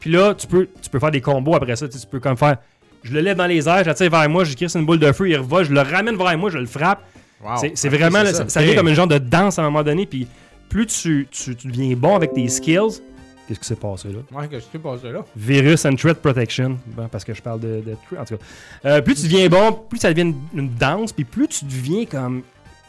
[0.00, 1.86] Puis là, tu peux, tu peux faire des combos après ça.
[1.86, 2.56] Tu sais, tu peux comme faire.
[3.04, 5.36] Je le lève dans les airs, j'attire vers moi, j'écris une boule de feu, il
[5.36, 7.02] revole, je le ramène vers moi, je le frappe.
[7.44, 7.56] Wow.
[7.74, 8.44] C'est vraiment, là, ça.
[8.44, 10.06] ça, ça devient comme une genre de danse à un moment donné.
[10.06, 10.28] Puis
[10.68, 13.02] plus tu, tu, tu deviens bon avec tes skills,
[13.46, 14.20] qu'est-ce qui s'est passé là?
[14.32, 15.24] Ouais, que je suis passé là?
[15.36, 16.78] Virus and Threat Protection.
[16.86, 18.44] Bon, parce que je parle de, de threat, en tout cas.
[18.88, 22.04] Euh, plus tu deviens bon, plus ça devient une, une danse, puis plus tu deviens
[22.06, 22.42] comme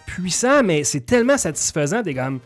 [0.06, 2.39] puissant, mais c'est tellement satisfaisant, t'es comme.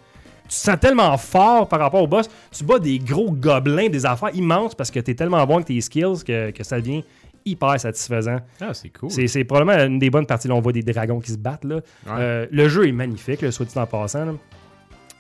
[0.43, 2.30] Tu te sens tellement fort par rapport au boss.
[2.51, 5.82] Tu bats des gros gobelins, des affaires immenses parce que t'es tellement bon avec tes
[5.82, 7.03] skills que, que ça devient
[7.45, 8.38] hyper satisfaisant.
[8.62, 9.12] Ah, c'est cool.
[9.12, 10.47] C'est, probablement une des bonnes parties.
[10.47, 11.66] Là, on voit des dragons qui se battent.
[11.66, 11.82] Là.
[12.08, 14.26] Euh, le jeu est magnifique, là, soit dit en passant.
[14.26, 14.34] là.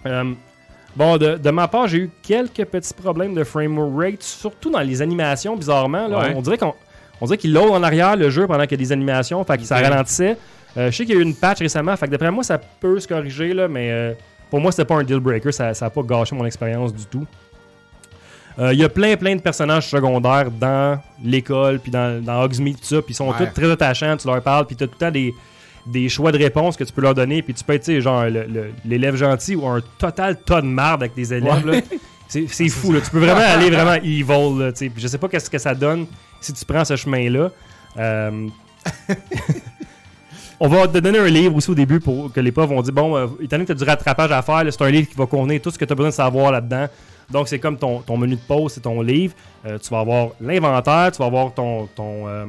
[0.05, 0.33] Euh,
[0.97, 4.81] bon, de, de ma part, j'ai eu quelques petits problèmes de frame rate, surtout dans
[4.81, 6.07] les animations, bizarrement.
[6.07, 6.33] Là, Ouais.
[6.35, 6.73] on, dirait qu'on
[7.21, 9.57] on dirait qu'il load en arrière le jeu pendant qu'il y a des animations, fait
[9.57, 10.37] que ça ralentissait.
[10.75, 12.57] Euh, je sais qu'il y a eu une patch récemment, fait que d'après moi, ça
[12.57, 14.13] peut se corriger, là, mais euh,
[14.49, 17.25] pour moi, c'était pas un deal breaker, ça n'a pas gâché mon expérience du tout.
[18.59, 22.77] Euh, Il y a plein, plein de personnages secondaires dans l'école, puis dans, dans Hogsmeade,
[22.77, 23.35] tout ça, puis ils sont Ouais.
[23.47, 25.33] tous très attachants, tu leur parles, puis tu as tout le temps des,
[25.87, 28.25] des choix de réponses que tu peux leur donner, puis tu peux être, genre,
[28.85, 31.81] l'élève gentil ou un total tas de marde avec des élèves, là.
[32.27, 32.99] C'est fou, là.
[32.99, 34.89] Tu peux vraiment aller vraiment evil, là, tu sais.
[34.89, 36.05] Puis je sais pas qu'est-ce que ça donne
[36.41, 37.51] si tu prends ce chemin-là.
[37.97, 38.47] Euh,
[40.59, 42.93] On va te donner un livre aussi au début pour que les profs vont dire
[42.93, 45.15] bon, euh, étant donné que tu as du rattrapage à faire, c'est un livre qui
[45.15, 46.87] va contenir tout ce que tu as besoin de savoir là-dedans.
[47.29, 49.33] Donc, c'est comme ton, ton menu de pause, c'est ton livre.
[49.65, 52.45] Euh, tu vas avoir l'inventaire, tu vas avoir ton, ton, euh,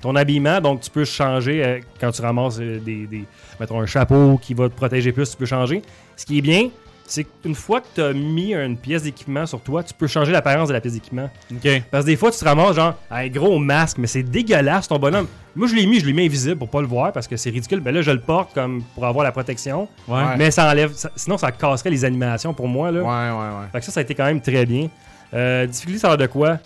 [0.00, 0.60] ton habillement.
[0.60, 3.24] Donc, tu peux changer euh, quand tu ramasses euh, des, des.
[3.58, 5.82] Mettons un chapeau qui va te protéger plus, tu peux changer.
[6.16, 6.68] Ce qui est bien,
[7.06, 10.30] c'est qu'une fois que tu as mis une pièce d'équipement sur toi, tu peux changer
[10.30, 11.28] l'apparence de la pièce d'équipement.
[11.52, 11.82] Ok.
[11.90, 14.98] Parce que des fois, tu te ramasses genre, un gros masque, mais c'est dégueulasse ton
[14.98, 15.26] bonhomme.
[15.56, 17.50] Moi, je l'ai mis, je l'ai mis invisible pour pas le voir parce que c'est
[17.50, 17.80] ridicule.
[17.80, 19.88] Ben là, je le porte comme pour avoir la protection.
[20.06, 20.14] Ouais.
[20.14, 20.36] Ouais.
[20.38, 22.92] Mais ça enlève, ça- sinon, ça casserait les animations pour moi.
[22.92, 23.00] Là.
[23.00, 23.66] Ouais, ouais, ouais.
[23.72, 24.88] Fait que ça, ça a été quand même très bien.
[25.34, 26.58] Euh, difficulté, ça a l'air de quoi?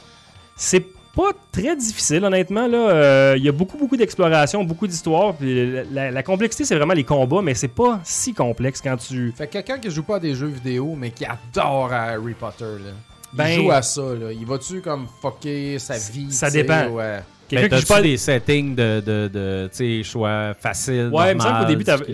[0.57, 0.85] C'est
[1.15, 2.67] pas très difficile, honnêtement.
[2.67, 2.91] là.
[2.91, 5.35] Euh, Il y a beaucoup, beaucoup d'exploration, beaucoup d'histoire.
[5.41, 9.33] La, la- la complexité, c'est vraiment les combats, mais c'est pas si complexe quand tu.
[9.37, 12.65] Fait que quelqu'un qui joue pas à des jeux vidéo, mais qui adore Harry Potter,
[12.65, 12.91] là.
[13.33, 14.33] Il Ben- joue à ça, là.
[14.33, 16.31] Il va-tu comme fucker sa vie?
[16.33, 16.87] ça dépend.
[16.89, 17.19] Ouais.
[17.49, 18.01] Quelqu'un Ben, qui joue pas.
[18.03, 21.69] des settings de, de, de tu sais, choix faciles, Ouais, il me semble normal, qu'au
[21.69, 22.05] début, t'avais-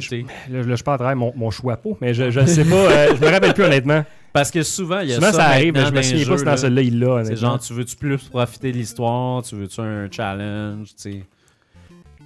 [0.50, 2.74] là, je parle à travers mon, mon choix peau, mais je, je sais pas.
[2.74, 4.04] euh, je me rappelle plus, honnêtement.
[4.32, 6.38] Parce que souvent, il y a Souvent, ça, ça arrive, mais je me souviens pas
[6.38, 6.56] si dans là.
[6.56, 7.24] celui-là, il l'a.
[7.24, 9.42] C'est genre, tu veux-tu plus profiter de l'histoire?
[9.42, 10.88] Tu veux-tu un challenge?
[10.88, 11.24] tu sais?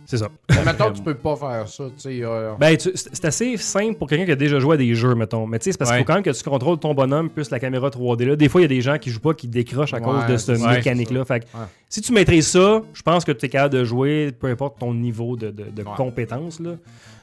[0.06, 0.28] C'est ça.
[0.50, 2.18] Mais mettons, tu peux pas faire ça, tu sais.
[2.22, 4.94] euh, Ben, tu- c'est c'est assez simple pour quelqu'un qui a déjà joué à des
[4.94, 5.46] jeux, mettons.
[5.46, 7.48] Mais tu sais, c'est parce qu'il faut quand même que tu contrôles ton bonhomme plus
[7.50, 8.26] la caméra 3D.
[8.26, 8.36] Là.
[8.36, 10.26] Des fois, il y a des gens qui jouent pas, qui décrochent à Ouais, cause
[10.26, 11.24] de cette mécanique-là.
[11.24, 11.64] Fait que Ouais.
[11.88, 14.92] si tu maîtrises ça, je pense que tu es capable de jouer, peu importe ton
[14.92, 15.88] niveau de, de- de Ouais.
[15.96, 16.60] compétence.
[16.60, 16.72] Là.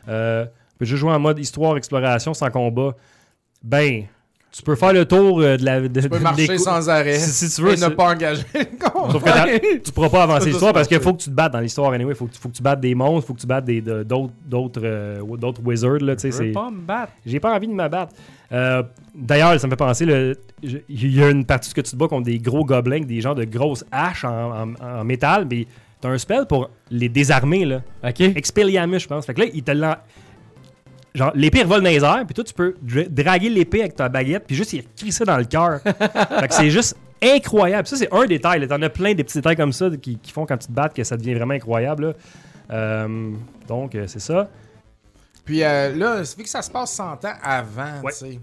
[0.10, 0.46] Euh,
[0.80, 2.96] puis je joue en mode histoire, exploration, sans combat.
[3.64, 4.06] Ben,
[4.52, 5.80] tu peux faire le tour euh, de la.
[5.82, 7.18] De, Tu peux de- marcher des sans arrêt.
[7.18, 8.44] Si, si tu veux, et ne pas engager.
[9.12, 11.60] Sauf que tu pourras pas avancer l'histoire parce qu'il faut que tu te battes dans
[11.62, 12.14] l'histoire anyway.
[12.16, 14.04] Faut que, tu- faut que tu battes des monstres, faut que tu battes des- de-
[14.04, 16.00] d'autres d'autres euh, d'autres wizards.
[16.02, 17.14] Là, tu sais, Je veux c'est- pas me battre.
[17.26, 18.14] J'ai pas envie de me battre.
[18.52, 18.84] Euh,
[19.16, 20.06] D'ailleurs, ça me fait penser,
[20.64, 23.36] il y a une partie que tu te bats contre des gros gobelins, des genres
[23.36, 25.68] de grosses haches en, en- en métal, mais
[26.00, 27.82] t'as un spell pour les désarmer, là.
[28.08, 28.22] OK.
[28.22, 29.26] Expelliarmus, je pense.
[29.26, 29.96] Fait que là, il te l'en...
[31.14, 34.08] Genre, l'épée revole dans les airs, puis toi, tu peux dra- draguer l'épée avec ta
[34.08, 35.82] baguette, puis juste y crisser dans le cœur.
[35.84, 37.88] fait que c'est juste incroyable.
[37.88, 38.62] Ça, c'est un détail.
[38.62, 38.68] là.
[38.68, 40.94] T'en as plein des petits détails comme ça qui, qui font quand tu te battes
[40.96, 42.06] que ça devient vraiment incroyable.
[42.08, 42.14] là.
[42.72, 43.32] Euh,
[43.68, 44.50] donc, euh, c'est ça.
[45.44, 48.12] Puis euh, là, vu que ça se passe 100 ans avant, Ouais.
[48.12, 48.40] tu sais.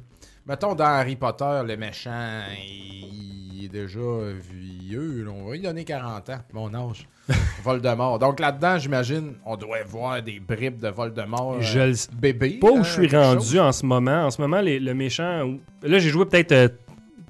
[0.48, 4.00] Mettons, dans Harry Potter, le méchant, il, il est déjà
[4.50, 5.24] vieux.
[5.24, 5.30] là.
[5.30, 7.06] On va lui donner 40 ans, mon âge.
[7.62, 8.18] Voldemort.
[8.18, 11.56] Donc là-dedans, j'imagine, on doit voir des bribes de Voldemort.
[11.56, 12.58] euh, Je le sais bébé.
[12.60, 13.58] pas où je suis rendu chose.
[13.58, 14.24] en ce moment.
[14.24, 15.54] En ce moment, les- le méchant.
[15.82, 16.68] Là, j'ai joué peut-être euh,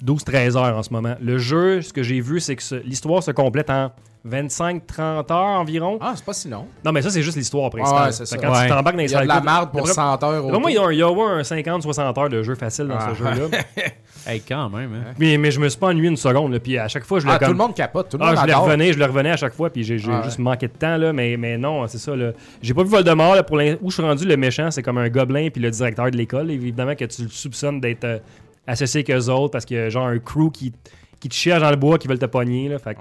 [0.04, 1.16] 12-13 heures en ce moment.
[1.20, 3.90] Le jeu, ce que j'ai vu, c'est que l'histoire se complète en
[4.28, 5.98] 25-30 heures environ.
[6.00, 6.66] Ah, c'est pas si long.
[6.84, 8.12] Non, mais ça, c'est juste l'histoire Ouais, principale.
[8.12, 8.36] c'est Fait ça.
[8.38, 8.62] Quand Ouais.
[8.64, 10.42] tu t'embarques dans les Il y a de la marde pour D'après- 100 heures.
[10.44, 13.10] D'après moi, il y a un, un 50-60 heures de jeu facile dans Ah.
[13.12, 13.58] ce jeu-là.
[14.26, 15.14] Hey, quand même, hein.
[15.18, 16.52] mais, mais je me suis pas ennuyé une seconde.
[16.52, 16.60] là.
[16.60, 17.46] Puis à chaque fois, je l'ai Ah, comme...
[17.48, 18.10] tout le monde capote.
[18.10, 19.98] Tout le Ah, monde je le revenais, je le revenais à chaque fois, puis j'ai
[20.10, 22.12] Ah, juste manqué de temps, là, mais, mais non, c'est ça.
[22.60, 25.08] J'ai pas vu Voldemort, là, pour où je suis rendu, le méchant, c'est comme un
[25.08, 26.50] gobelin, puis le directeur de l'école.
[26.50, 28.18] Évidemment que tu le soupçonnes d'être euh,
[28.66, 30.74] associé avec eux autres, parce qu'il y a genre un crew qui,
[31.20, 32.68] qui te cherche dans le bois, qui veulent te pogner.
[32.68, 32.96] Là, fait Ouais.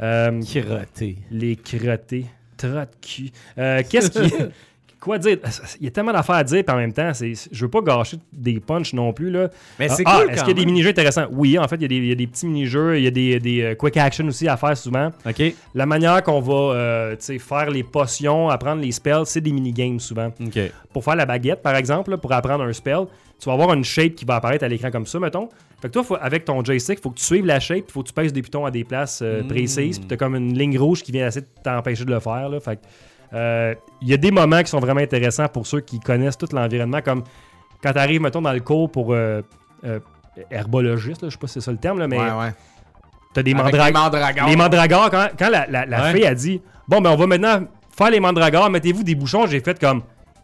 [0.00, 1.18] Euh, Crotté.
[1.30, 2.26] les crottés,
[2.56, 3.30] trotte cul.
[3.58, 4.32] Euh, Qu'est-ce qui.
[5.00, 5.38] Quoi dire?
[5.80, 7.80] Il y a tellement d'affaires à dire, puis en même temps, c'est, je veux pas
[7.80, 9.30] gâcher des punchs non plus.
[9.30, 9.48] Là.
[9.78, 11.26] Mais c'est Ah, cool ah, Est-ce qu'il y a des mini-jeux intéressants?
[11.30, 13.06] Oui, en fait, il y, a des- il y a des petits mini-jeux, il y
[13.06, 15.10] a des, des, euh, quick action aussi à faire souvent.
[15.24, 15.42] OK.
[15.74, 20.32] La manière qu'on va euh, faire les potions, apprendre les spells, c'est des mini-games souvent.
[20.44, 20.58] OK.
[20.92, 23.04] Pour faire la baguette, par exemple, là, pour apprendre un spell,
[23.40, 25.48] tu vas avoir une shape qui va apparaître à l'écran comme ça, mettons.
[25.80, 27.92] Fait que toi, faut- avec ton joystick, il faut que tu suives la shape, il
[27.92, 29.46] faut que tu pèses des pitons à des places euh, Mm.
[29.48, 32.18] précises, puis tu as comme une ligne rouge qui vient essayer de t'empêcher de le
[32.18, 32.48] faire.
[32.48, 32.58] Là.
[32.58, 32.88] Fait que, euh,
[33.32, 37.00] il y a des moments qui sont vraiment intéressants pour ceux qui connaissent tout l'environnement,
[37.02, 37.24] comme
[37.82, 39.42] quand tu arrives, mettons, dans le cours pour euh,
[39.84, 40.00] euh,
[40.50, 42.52] herbologiste, je sais pas si c'est ça le terme, là, mais Ouais, ouais.
[43.34, 44.48] tu as des mandra- les mandragores.
[44.48, 46.12] les mandragores, quand, quand la, la, la Ouais.
[46.14, 47.66] fille a dit Bon, ben on va maintenant
[47.96, 50.02] faire les mandragores, mettez-vous des bouchons, j'ai fait comme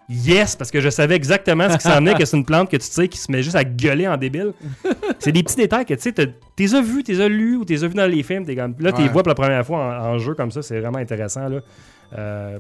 [0.08, 2.76] Yes, parce que je savais exactement ce qui s'en venait, que c'est une plante que
[2.76, 4.52] tu sais qui se met juste à gueuler en débile.
[5.18, 7.82] c'est des petits détails que tu sais, t'es as vus, t'es as lus ou t'es
[7.82, 8.44] as vus dans les films.
[8.44, 9.12] T'es comme, là, tu les Ouais.
[9.12, 11.48] vois pour la première fois en, en jeu comme ça, c'est vraiment intéressant.
[11.48, 11.60] Là.
[12.18, 12.58] Euh,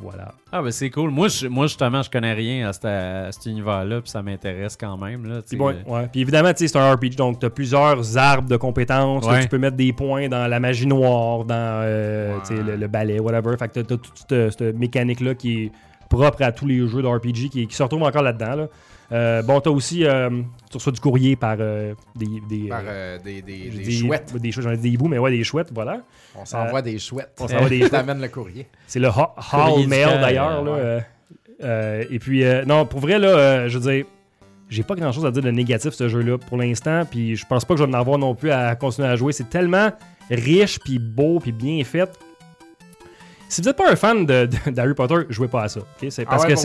[0.00, 0.32] voilà.
[0.50, 1.10] Ah, ben c'est cool.
[1.10, 4.76] Moi, je- moi, justement, je connais rien à, cet- à cet univers-là, puis ça m'intéresse
[4.76, 5.26] quand même.
[5.26, 5.40] Là.
[5.48, 6.08] Puis, bon, ouais.
[6.10, 9.26] Puis évidemment, tu sais, c'est un RPG, donc tu as plusieurs arbres de compétences.
[9.26, 11.54] là, tu peux mettre des points dans la magie noire, dans
[11.84, 12.76] euh, Ouais.
[12.76, 13.56] le ballet, whatever.
[13.58, 15.72] Fait que tu as, toute cette, cette mécanique-là qui est
[16.08, 18.54] propre à tous les jeux de RPG qui, qui se retrouvent encore là-dedans.
[18.56, 18.68] là.
[19.12, 20.28] Euh, bon, t'as aussi, euh,
[20.68, 22.82] tu reçois du courrier par euh, des, des, Par
[23.24, 24.34] des, des, des chouettes.
[24.36, 26.00] Des chouettes, j'en ai des hiboux, mais ouais, des chouettes, voilà.
[26.34, 27.32] On s'envoie des chouettes.
[27.40, 27.92] on s'envoie des chouettes.
[27.92, 28.66] T'amènes le courrier.
[28.88, 30.62] C'est le Hall Mail d'ailleurs.
[30.64, 32.06] ouais.
[32.10, 34.04] et puis, euh, non, pour vrai, là, euh, je veux dire,
[34.68, 37.04] j'ai pas grand chose à dire de négatif ce jeu-là pour l'instant.
[37.08, 39.32] Puis je pense pas que je vais en avoir non plus à continuer à jouer.
[39.32, 39.90] C'est tellement
[40.30, 42.10] riche, puis beau, puis bien fait.
[43.48, 45.80] Si vous n'êtes pas un fan de- de- d'Harry Potter, jouez pas à ça.
[45.80, 46.06] ok?
[46.10, 46.56] C'est Ah parce ouais, que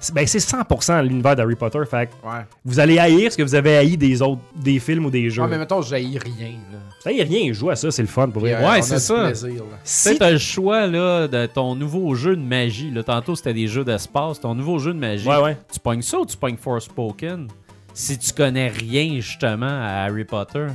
[0.00, 1.80] c'est ben, c'est 100% l'univers d'Harry Potter.
[1.90, 2.42] Fait que Ouais.
[2.64, 5.42] vous allez haïr ce que vous avez haï des autres des films ou des jeux.
[5.44, 6.52] Ah, mais mettons, j'haïs rien.
[6.72, 6.78] Là.
[7.02, 8.54] Ça y est rien, joue à ça, c'est le fun pour vrai.
[8.54, 9.24] Euh, Ouais, c'est ça.
[9.26, 12.90] plaisir, Si t'as le choix là, de ton nouveau jeu de magie.
[12.90, 13.02] Là.
[13.02, 14.40] Tantôt, c'était des jeux d'espace.
[14.40, 15.56] Ton nouveau jeu de magie, Ouais, ouais.
[15.72, 17.48] tu pognes ça ou tu pognes Forspoken?
[17.94, 20.66] Si tu connais rien, justement, à Harry Potter.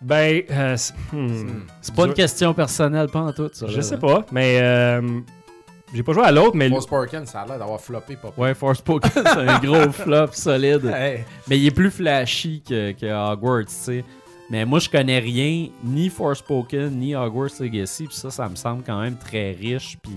[0.00, 1.62] Ben, euh, c'est- hmm.
[1.80, 3.66] C'est pas une question personnelle, pas en tout, ça.
[3.68, 3.82] Je là.
[3.82, 5.00] sais pas, mais euh,
[5.92, 9.10] j'ai pas joué à l'autre, mais Forspoken, ça a l'air d'avoir floppé pas Ouais, Forspoken,
[9.14, 10.84] c'est un gros flop solide.
[10.94, 11.24] Hey.
[11.48, 14.04] Mais il est plus flashy que, que Hogwarts, tu sais.
[14.50, 18.82] Mais moi, je connais rien, ni Forspoken, ni Hogwarts Legacy, puis ça, ça me semble
[18.82, 20.12] quand même très riche, puis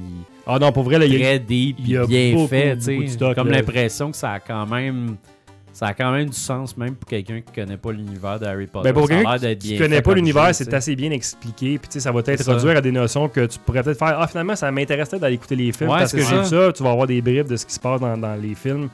[0.47, 2.33] ah non, pour vrai, là, il y a- très deep, il y a puis bien
[2.35, 3.33] beaucoup, fait, tu sais.
[3.35, 5.17] Comme l'impression que ça a quand même...
[5.73, 8.67] Ça a quand même du sens, même pour quelqu'un qui connaît pas l'univers de Harry
[8.67, 8.89] Potter.
[8.91, 11.77] Ben pour quelqu'un qui, connaît pas l'univers, c'est assez bien expliqué.
[11.79, 14.17] Puis tu sais, ça va t'introduire à des notions que tu pourrais peut-être faire.
[14.19, 16.71] Ah, finalement, ça m'intéressait d'aller écouter les films Ouais, parce que j'ai vu ça.
[16.73, 18.89] Tu vas avoir des bribes de ce qui se passe dans, dans les films.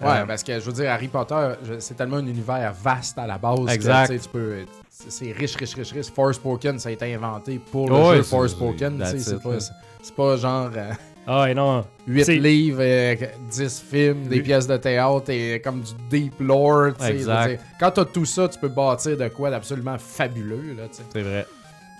[0.00, 3.26] Ouais, Euh, parce que je veux dire, Harry Potter, c'est tellement un univers vaste à
[3.26, 3.72] la base.
[3.72, 4.10] Exact.
[4.20, 4.56] tu peux.
[4.90, 6.10] C'est riche, riche, riche, riche.
[6.10, 8.98] Forspoken, ça a été inventé pour le Ouais, jeu c'est- Forspoken.
[8.98, 9.06] pas,
[10.02, 10.90] c'est pas genre euh,
[11.26, 11.84] Ah, et non.
[12.06, 13.14] 8 C'est- livres, euh,
[13.50, 16.92] 10 films, des pièces de théâtre et comme du deep lore.
[16.98, 17.48] tu sais, Exact.
[17.48, 17.58] dire.
[17.80, 20.76] Quand t'as tout ça, tu peux bâtir de quoi d'absolument fabuleux.
[21.12, 21.46] C'est vrai.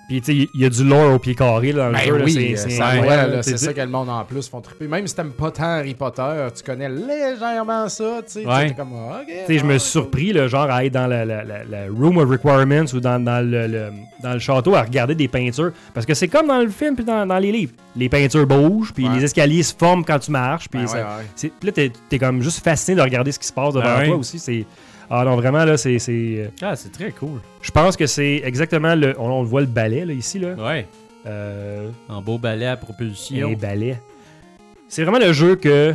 [0.09, 2.01] Puis tu sais, il y a du lore au pied carré là, dans le Ben
[2.05, 2.16] jeu.
[2.18, 4.86] là, oui, c'est- euh, c'est ça que le monde en plus font triper.
[4.86, 8.47] Même si t'aimes pas tant Harry Potter, tu connais légèrement ça, tu sais.
[8.47, 8.74] Ouais.
[8.76, 9.26] Comme, ah, ok.
[9.47, 11.64] Tu sais, je me ah, suis surpris, là, genre, à être dans la, la- la-
[11.64, 13.90] la Room of Requirements ou dans, dans le, le-
[14.22, 15.72] dans le château à regarder des peintures.
[15.94, 17.72] Parce que c'est comme dans le film puis dans, dans les livres.
[17.97, 19.16] Les peintures bougent, puis Ouais.
[19.16, 20.68] les escaliers se forment quand tu marches.
[20.68, 20.98] Puis Ben ouais,
[21.43, 21.52] ouais.
[21.62, 24.06] là, t'es es comme juste fasciné de regarder ce qui se passe devant Ben ouais.
[24.09, 24.39] toi aussi.
[24.39, 24.64] C'est...
[25.10, 25.98] Ah non, vraiment, là, c'est...
[25.98, 27.40] c'est, euh, Ah, c'est très cool.
[27.62, 29.14] Je pense que c'est exactement le...
[29.18, 30.55] On, on le voit le balai, là, ici, là.
[30.55, 30.86] Ouais.
[31.26, 33.48] Euh, En beau balai à propulsion.
[33.48, 34.01] les balais.
[34.89, 35.94] C'est vraiment le jeu que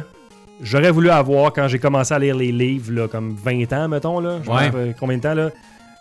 [0.61, 4.19] j'aurais voulu avoir quand j'ai commencé à lire les livres, là, comme 20 ans, mettons,
[4.19, 4.39] là.
[4.43, 4.95] Je Ouais.
[4.99, 5.51] combien de temps, là.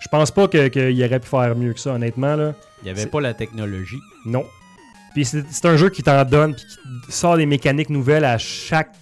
[0.00, 2.54] Je pense pas que- qu'il aurait pu faire mieux que ça, honnêtement, là.
[2.82, 3.98] Il n'y avait pas la technologie.
[4.24, 4.44] Non.
[5.14, 6.64] Puis c'est c'est un jeu qui t'en donne, puis
[7.06, 8.92] qui sort des mécaniques nouvelles à chaque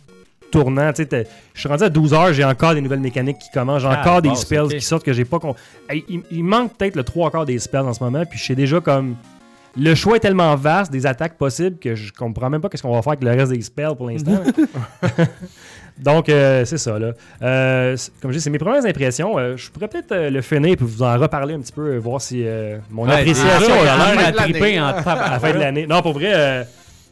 [0.51, 0.91] tournant.
[0.93, 3.51] Tu sais, t'es- je suis rendu à 12 heures, j'ai encore des nouvelles mécaniques qui
[3.53, 5.39] commencent, j'ai Ah, encore des spells qui sortent que j'ai pas.
[5.39, 5.55] con-
[5.89, 8.45] Hey, il, il manque peut-être le 3 quarts des spells en ce moment, puis je
[8.45, 9.17] sais déjà comme.
[9.79, 12.95] Le choix est tellement vaste des attaques possibles que je comprends même pas qu'est-ce qu'on
[12.95, 14.41] va faire avec le reste des spells pour l'instant.
[15.99, 17.13] Donc, euh, c'est ça, là.
[17.43, 19.39] Euh, comme je dis, c'est mes premières impressions.
[19.39, 22.21] Euh, je pourrais peut-être euh, le finir puis vous en reparler un petit peu, voir
[22.21, 24.53] si euh, mon Ouais, appréciation a à la l'air fin à de l'année.
[24.53, 25.87] triper en à la fin de l'année.
[25.87, 26.65] Non, pour vrai, euh,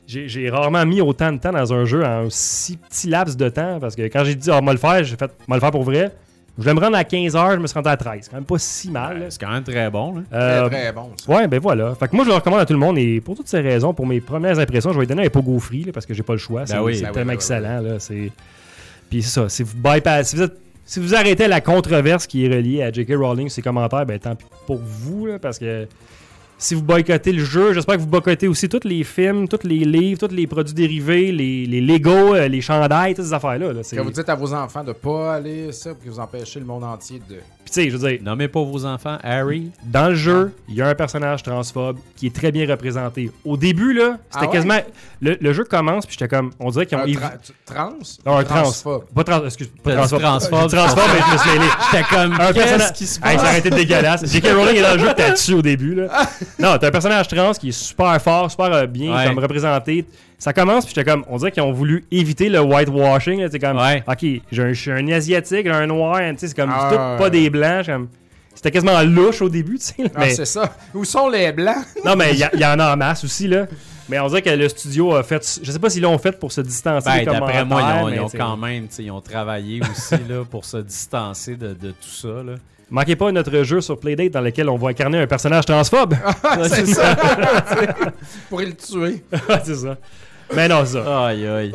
[0.06, 3.78] j'ai rarement mis autant de temps dans un jeu en si petit laps de temps
[3.80, 5.82] parce que quand j'ai dit, ah, moi le faire, j'ai fait, moi le faire pour
[5.84, 6.12] vrai.
[6.56, 8.18] Je voulais me rendre à 15 heures, je me suis rendu à 13.
[8.22, 9.26] C'est quand même pas si mal.
[9.28, 10.14] C'est quand même très bon.
[10.14, 10.22] Là.
[10.34, 11.10] Euh, Très, très bon.
[11.16, 11.32] ça.
[11.32, 11.96] Ouais, ben voilà.
[11.96, 13.92] Fait que moi, je le recommande à tout le monde et pour toutes ces raisons,
[13.92, 16.22] pour mes premières impressions, je vais lui donner un pogo free là, parce que j'ai
[16.22, 16.64] pas le choix.
[16.64, 16.78] C'est oui.
[16.78, 17.80] Ben oui, tellement ben oui, excellent.
[17.80, 18.30] Là, c'est...
[19.10, 19.48] Puis c'est ça.
[19.48, 22.92] Si vous bypass, si vous, êtes- si vous arrêtez la controverse qui est reliée à
[22.92, 23.14] J.K.
[23.16, 25.88] Rowling, ses commentaires, ben tant pis pour vous, là, parce que
[26.64, 29.80] si vous boycottez le jeu, j'espère que vous boycottez aussi tous les films, tous les
[29.80, 33.74] livres, tous les produits dérivés, les, les Lego, euh, les chandails, toutes ces affaires-là.
[33.74, 33.82] là.
[33.82, 36.64] Que vous dites à vos enfants de pas aller ça, pour que vous empêchez le
[36.64, 37.36] monde entier de.
[37.64, 39.70] Puis tu sais, je veux dire, Nommez pas vos enfants Harry.
[39.84, 43.30] Dans le jeu, il y a un personnage transphobe qui est très bien représenté.
[43.44, 44.52] Au début, là, c'était Ah ouais?
[44.52, 44.78] quasiment.
[45.22, 46.50] Le, le jeu commence, puis j'étais comme.
[46.60, 47.02] On dirait qu'ils ont.
[47.02, 47.32] Un tra-
[47.64, 47.92] trans?
[48.26, 48.62] Non, un trans.
[48.62, 49.04] Transphobe.
[49.14, 49.44] Pas trans.
[49.46, 49.70] Excuse.
[49.82, 50.20] Pas transphobe.
[50.20, 50.68] transphobe?
[50.70, 51.70] Transphobe, mais je me suis mêlé.
[51.90, 52.92] J'étais comme, Un qu'est-ce personnage.
[52.92, 53.40] qui se Hey, passe?
[53.42, 54.26] ça aurait été dégueulasse.
[54.30, 54.46] J.K.
[54.48, 56.08] Rowling est dans le jeu, t'as dessus au début, là?
[56.58, 59.26] Non, t'as un personnage trans qui est super fort, super euh, bien Ouais.
[59.26, 60.04] comme représenté.
[60.44, 61.24] Ça commence, puis j'étais comme.
[61.30, 63.40] On dirait qu'ils ont voulu éviter le whitewashing.
[63.40, 63.48] là.
[63.50, 63.78] C'est comme.
[63.78, 64.04] Ouais.
[64.06, 66.70] Ok, j'ai un, je suis un asiatique, un noir, tu sais, c'est comme.
[66.70, 67.86] Ah, tout pas des blancs.
[67.86, 68.08] comme-
[68.54, 69.94] C'était quasiment louche au début, tu sais.
[70.14, 70.76] Ah, mais- c'est ça.
[70.92, 71.86] Où sont les blancs?
[72.04, 73.66] non, mais il y, en a en masse aussi, là.
[74.10, 75.60] Mais on dirait que le studio a fait.
[75.62, 78.10] Je sais pas s'ils l'ont fait pour se distancer Ben, des d'après moi, ils ont,
[78.10, 80.76] mais ils ont t'sais, quand même, tu sais, ils ont travaillé aussi là, pour se
[80.76, 82.42] distancer de, de tout ça.
[82.44, 82.56] Là.
[82.90, 86.14] Manquez pas notre jeu sur Playdate dans lequel on va incarner un personnage transphobe.
[86.68, 87.16] c'est ça.
[88.50, 89.24] Pour le tuer.
[89.64, 89.96] c'est ça.
[90.54, 91.26] Mais non, ça.
[91.26, 91.72] Aïe, aïe.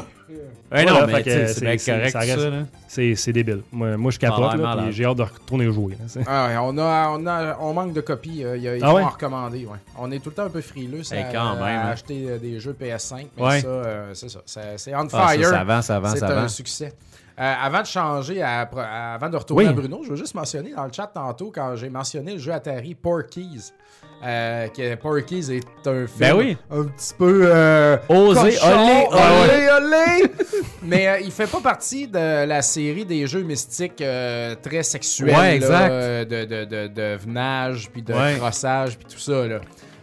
[0.71, 2.57] Ouais, non, mais c'est- bien correct ça là.
[2.87, 3.61] C'est c'est débile.
[3.71, 5.97] Moi, moi je capote, là, j'ai hâte de retourner jouer.
[6.27, 8.43] Ah on, a, on, a, on manque de copies.
[8.45, 9.01] euh, il y a, il Ah faut ouais?
[9.03, 9.65] en recommander.
[9.65, 9.77] Ouais.
[9.97, 11.89] On est tout le temps un peu frileux ça, Eh, quand à, même, à hein.
[11.89, 13.25] acheter euh, des jeux PS5.
[13.37, 13.61] Mais Ouais.
[13.61, 14.39] ça, euh, c'est ça.
[14.77, 15.47] C'est on Ah, ça, fire.
[15.49, 16.93] ça avance, ça avance, c'est un succès.
[17.39, 19.69] Euh, avant de changer, à- à- avant de retourner Oui.
[19.69, 22.51] à Bruno, je veux juste mentionner dans le chat tantôt quand j'ai mentionné le jeu
[22.53, 23.73] Atari Porky's.
[24.21, 26.57] Euh, que Porky's est un film Ben oui.
[26.69, 30.31] un petit peu euh, Osé, olé, olé, olé.
[30.83, 35.35] Mais euh, il fait pas partie de la série des jeux mystiques euh, très sexuels
[35.35, 35.89] Ouais, exact.
[36.29, 38.35] de, de, de, de venage puis de Ouais.
[38.37, 39.59] crossage puis tout ça là.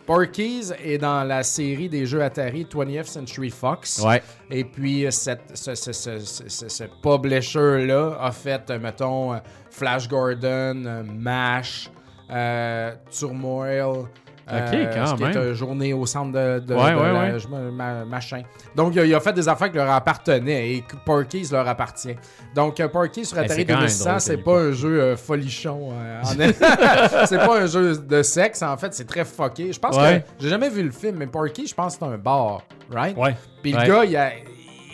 [0.06, 4.00] Porky's est dans la série des jeux Atari 20th Century Fox.
[4.06, 4.22] Ouais.
[4.50, 6.18] Et puis, euh, cette, ce, ce, ce,
[6.68, 9.38] ce, publisher-là a fait, euh, mettons,
[9.70, 11.90] Flash Gordon, MASH,
[13.10, 14.06] Turmoil.
[14.48, 17.32] Ok, quand ce qui est une journée au centre de, de- Ouais, de ouais, la-
[17.32, 17.38] ouais.
[17.40, 18.42] je me- ma- machin.
[18.76, 22.14] Donc, il a, il a fait des affaires qui leur appartenaient et Porky's leur appartient.
[22.54, 25.02] Donc, euh, Porky's sur Eh, Atari c'est quand même 2600, drôle, c'est pas un jeu
[25.02, 25.88] euh, folichon.
[25.94, 26.26] euh, en-
[27.26, 29.72] c'est pas un jeu de sexe, en fait, c'est très fucké.
[29.72, 32.16] Je pense que j'ai jamais vu le film, mais Porky, je pense que c'est un
[32.16, 32.62] bar,
[32.92, 33.16] right?
[33.16, 33.34] Ouais.
[33.62, 34.30] Puis le gars, il, a-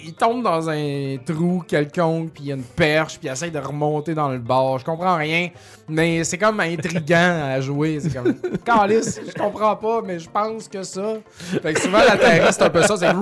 [0.05, 3.51] il tombe dans un trou quelconque, puis il y a une perche, puis il essaie
[3.51, 4.79] de remonter dans le bar.
[4.79, 5.49] Je comprends rien,
[5.89, 7.99] mais c'est comme intriguant à jouer.
[8.01, 8.35] C'est comme,
[8.65, 11.15] calice, je comprends pas, mais je pense que ça.
[11.63, 13.13] Fait que souvent, la terre, c'est un peu ça, c'est.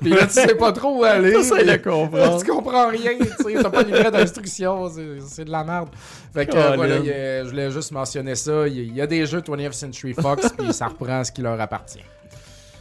[0.00, 1.32] puis là, tu sais pas trop où aller.
[1.32, 1.38] De
[1.76, 2.42] puis- comprendre.
[2.42, 4.90] Tu comprends rien, tu sais, t'as pas de livret d'instruction,
[5.26, 5.88] c'est de la merde.
[6.34, 8.66] Fait que euh, voilà, a- je voulais juste mentionner ça.
[8.66, 11.30] Il y a- il y, a des jeux 20th Century Fox, puis ça reprend ce
[11.32, 12.02] qui leur appartient.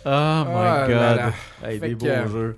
[0.05, 0.13] Oh my
[0.55, 0.95] Ah god.
[0.95, 1.31] là là.
[1.63, 2.57] Hey, des que- beaux jeux.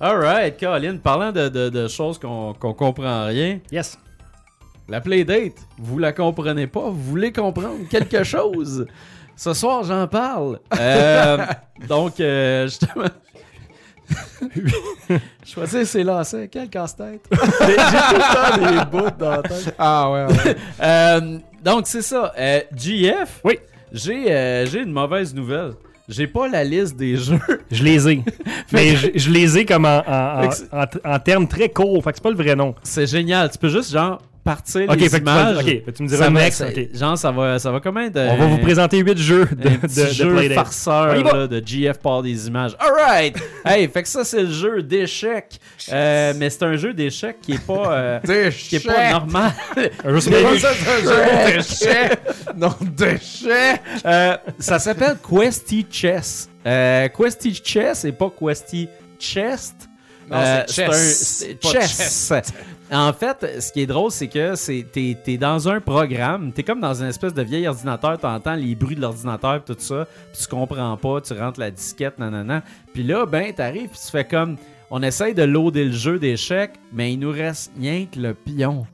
[0.00, 3.98] Alright, Colin, parlant de, de, de choses qu'on qu'on comprend rien, Yes.
[4.88, 8.86] la Playdate, vous la comprenez pas, vous voulez comprendre quelque chose?
[9.36, 10.60] Ce soir, j'en parle.
[10.78, 11.38] Euh,
[11.88, 13.06] donc, euh, justement.
[15.44, 17.22] Choisir ses lacets, quel casse-tête.
[17.30, 19.74] J'ai tout le temps des bouts dans la tête.
[19.78, 20.56] Ah ouais, ouais.
[20.82, 22.32] Euh, donc, c'est ça.
[22.38, 23.58] Euh, GF, Oui.
[23.92, 25.72] j'ai euh, j'ai une mauvaise nouvelle.
[26.08, 27.38] J'ai pas la liste des jeux.
[27.70, 28.22] Je les ai.
[28.72, 32.02] Mais je, je les ai comme en, en, en- en termes très courts.
[32.04, 32.74] Fait que c'est pas le vrai nom.
[32.82, 33.50] C'est génial.
[33.50, 35.64] Tu peux juste, genre, partir Ok, les fait que tu vas- images.
[35.64, 36.96] ok, tu me diras Ça le va- next.
[36.98, 38.16] Genre, ça va, ça va comme être...
[38.18, 40.36] On va vous présenter 8 jeux de, de, de jeu.
[40.50, 42.76] On farceur là, de GF par des images.
[42.78, 43.36] Alright!
[43.64, 45.58] hey, fait que ça, c'est le jeu d'échecs.
[45.92, 47.92] Euh, mais c'est un jeu d'échecs qui est pas...
[47.92, 49.52] euh, qui est pas normal.
[50.04, 52.18] Un jeu d'échecs.
[52.56, 53.80] Non, d'échecs.
[54.04, 56.48] Euh, ça s'appelle Questy Chess.
[56.66, 58.88] Euh, Questy Chess et pas Questy
[59.18, 59.74] Chest.
[60.30, 62.32] Non, Euh, c'est un- chess, chess.
[62.92, 66.62] En fait, ce qui est drôle, c'est que c'est t'es es dans un programme, t'es
[66.62, 70.42] comme dans une espèce de vieil ordinateur, t'entends les bruits de l'ordinateur tout ça, puis
[70.42, 72.62] tu comprends pas, tu rentres la disquette, nanana.
[72.92, 74.56] Puis là, ben, t'arrives pis tu fais comme,
[74.90, 78.86] on essaye de loader le jeu d'échecs, mais il nous reste rien que le pion.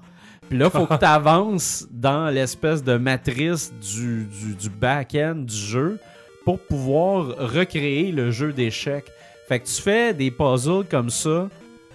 [0.49, 5.57] Puis là, faut que tu avances dans l'espèce de matrice du, du, du back-end du
[5.57, 5.99] jeu
[6.45, 9.11] pour pouvoir recréer le jeu d'échecs.
[9.49, 11.49] Fait que tu fais des puzzles comme ça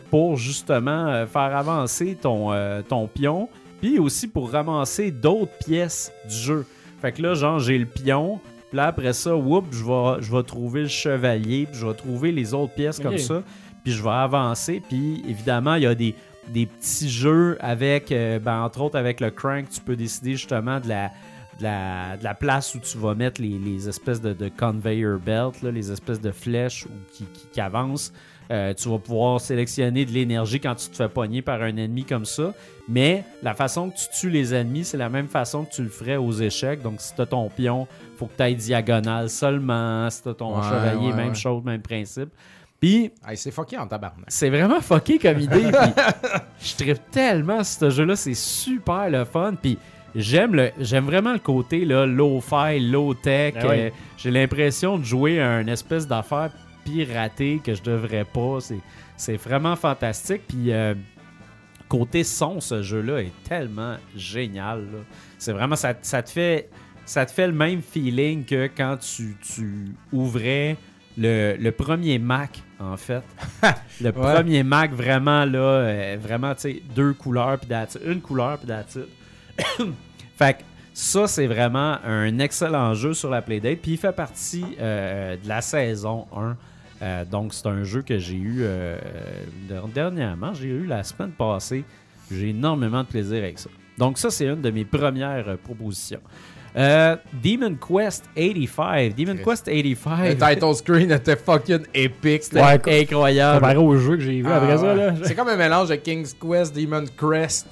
[0.10, 3.50] pour justement euh, faire avancer ton, euh, ton pion,
[3.82, 6.66] puis aussi pour ramasser d'autres pièces du jeu.
[7.02, 10.36] Fait que là, genre, j'ai le pion, puis là, après ça, whoop, je vais, je
[10.36, 13.44] vais trouver le chevalier, puis je vais trouver les autres pièces comme ça,
[13.84, 16.16] puis je vais avancer, puis évidemment, il y a des,
[16.48, 20.80] des petits jeux avec, euh, ben, entre autres avec le crank, tu peux décider justement
[20.80, 21.12] de la,
[21.60, 25.20] de la, de la place où tu vas mettre les, les espèces de, de conveyor
[25.20, 28.14] belt, là, les espèces de flèches ou qui, qui, qui avancent.
[28.52, 32.04] Euh, tu vas pouvoir sélectionner de l'énergie quand tu te fais pogner par un ennemi
[32.04, 32.54] comme ça.
[32.88, 35.90] Mais la façon que tu tues les ennemis, c'est la même façon que tu le
[35.90, 36.82] ferais aux échecs.
[36.84, 40.08] Donc, si tu as ton pion, faut que tu ailles diagonale seulement.
[40.12, 41.36] Si tu as ton Ouais, chevalier, ouais, même ouais.
[41.36, 42.30] chose, même principe.
[42.80, 44.26] Puis, Hey, c'est fucké en tabarnak.
[44.28, 45.72] c'est vraiment fucké comme idée.
[46.60, 48.16] puis je tripe tellement ce jeu-là.
[48.16, 49.56] C'est super le fun.
[49.60, 49.80] Puis
[50.14, 53.56] j'aime le, j'aime vraiment le côté là, low-fi, low-tech.
[53.60, 53.80] Ah oui.
[53.80, 56.52] Euh, J'ai l'impression de jouer à une espèce d'affaire
[56.86, 58.60] piratée que je devrais pas.
[59.18, 60.44] C'est, vraiment fantastique.
[60.48, 60.94] Puis euh,
[61.90, 64.86] côté son, ce jeu-là est tellement génial.
[65.38, 66.70] C'est vraiment, ça, ça te fait,
[67.06, 70.78] ça te fait le même feeling que quand tu, tu ouvrais
[71.18, 73.24] le, le premier Mac, en fait.
[74.02, 77.70] le premier Mac, vraiment, là, euh, vraiment, tu sais, deux couleurs, puis
[78.06, 79.00] une couleur, puis it.
[80.38, 80.64] fait que
[80.94, 85.48] ça, c'est vraiment un excellent jeu sur la Playdate, puis il fait partie euh, de
[85.48, 86.58] la saison 1.
[87.02, 88.98] Euh, donc, c'est un jeu que j'ai eu euh,
[89.68, 91.84] der- dernièrement, j'ai eu la semaine passée.
[92.32, 93.70] J'ai énormément de plaisir avec ça.
[93.98, 96.20] Donc ça, c'est une de mes premières euh, propositions.
[96.78, 99.16] Euh, Demon Quest 85.
[99.16, 100.38] Demon Quest Le 85.
[100.38, 102.44] title screen était fucking épique.
[102.44, 103.60] C'était Ouais, Incroyable.
[103.62, 105.14] comparé au jeu que j'ai vu Ah, après ça, là.
[105.24, 107.06] C'est comme un mélange de King's Quest, Demon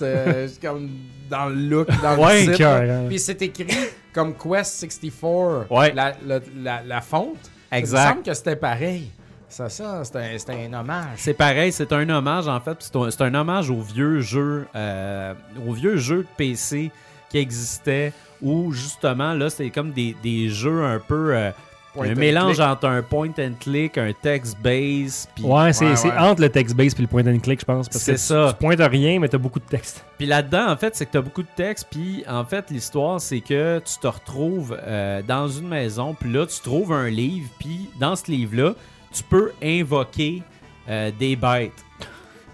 [0.02, 0.90] euh, c'est comme
[1.30, 2.66] dans le look, dans Ouais, le titre.
[2.66, 3.06] hein.
[3.10, 3.68] Puis c'est écrit
[4.14, 5.70] comme Quest 64.
[5.72, 5.92] Ouais.
[5.94, 7.52] La, la, la, la fonte.
[7.78, 9.10] Il me semble que c'était pareil.
[9.50, 11.18] Ça, ça, c'était un, un hommage.
[11.18, 12.78] C'est pareil, c'est un hommage en fait.
[12.80, 15.34] C'est un, c'est un hommage aux vieux jeux, euh,
[15.68, 16.92] aux vieux jeux de PC
[17.30, 21.52] qui existaient où justement là c'était comme des, des jeux un peu euh,
[21.94, 22.68] Point un and mélange click.
[22.68, 26.18] entre un point and click, un text base, puis Ouais, c'est Ouais, c'est ouais.
[26.18, 27.88] entre le text-based puis le point and click, je pense.
[27.88, 28.48] Parce C'est que ça.
[28.58, 30.04] Tu, pointes à rien, mais t'as beaucoup de texte.
[30.18, 31.88] Puis là-dedans, en fait, c'est que tu as beaucoup de texte.
[31.92, 36.16] Puis en fait, l'histoire, c'est que tu te retrouves euh, dans une maison.
[36.20, 37.48] Puis là, tu trouves un livre.
[37.60, 38.74] Puis dans ce livre-là,
[39.14, 40.42] tu peux invoquer
[40.90, 41.84] euh, des bêtes.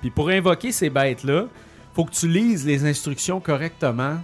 [0.01, 1.45] Puis pour invoquer ces bêtes-là,
[1.93, 4.17] faut que tu lises les instructions correctement.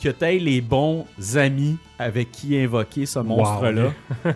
[0.00, 3.90] Que tu aies les bons amis avec qui invoquer ce monstre-là.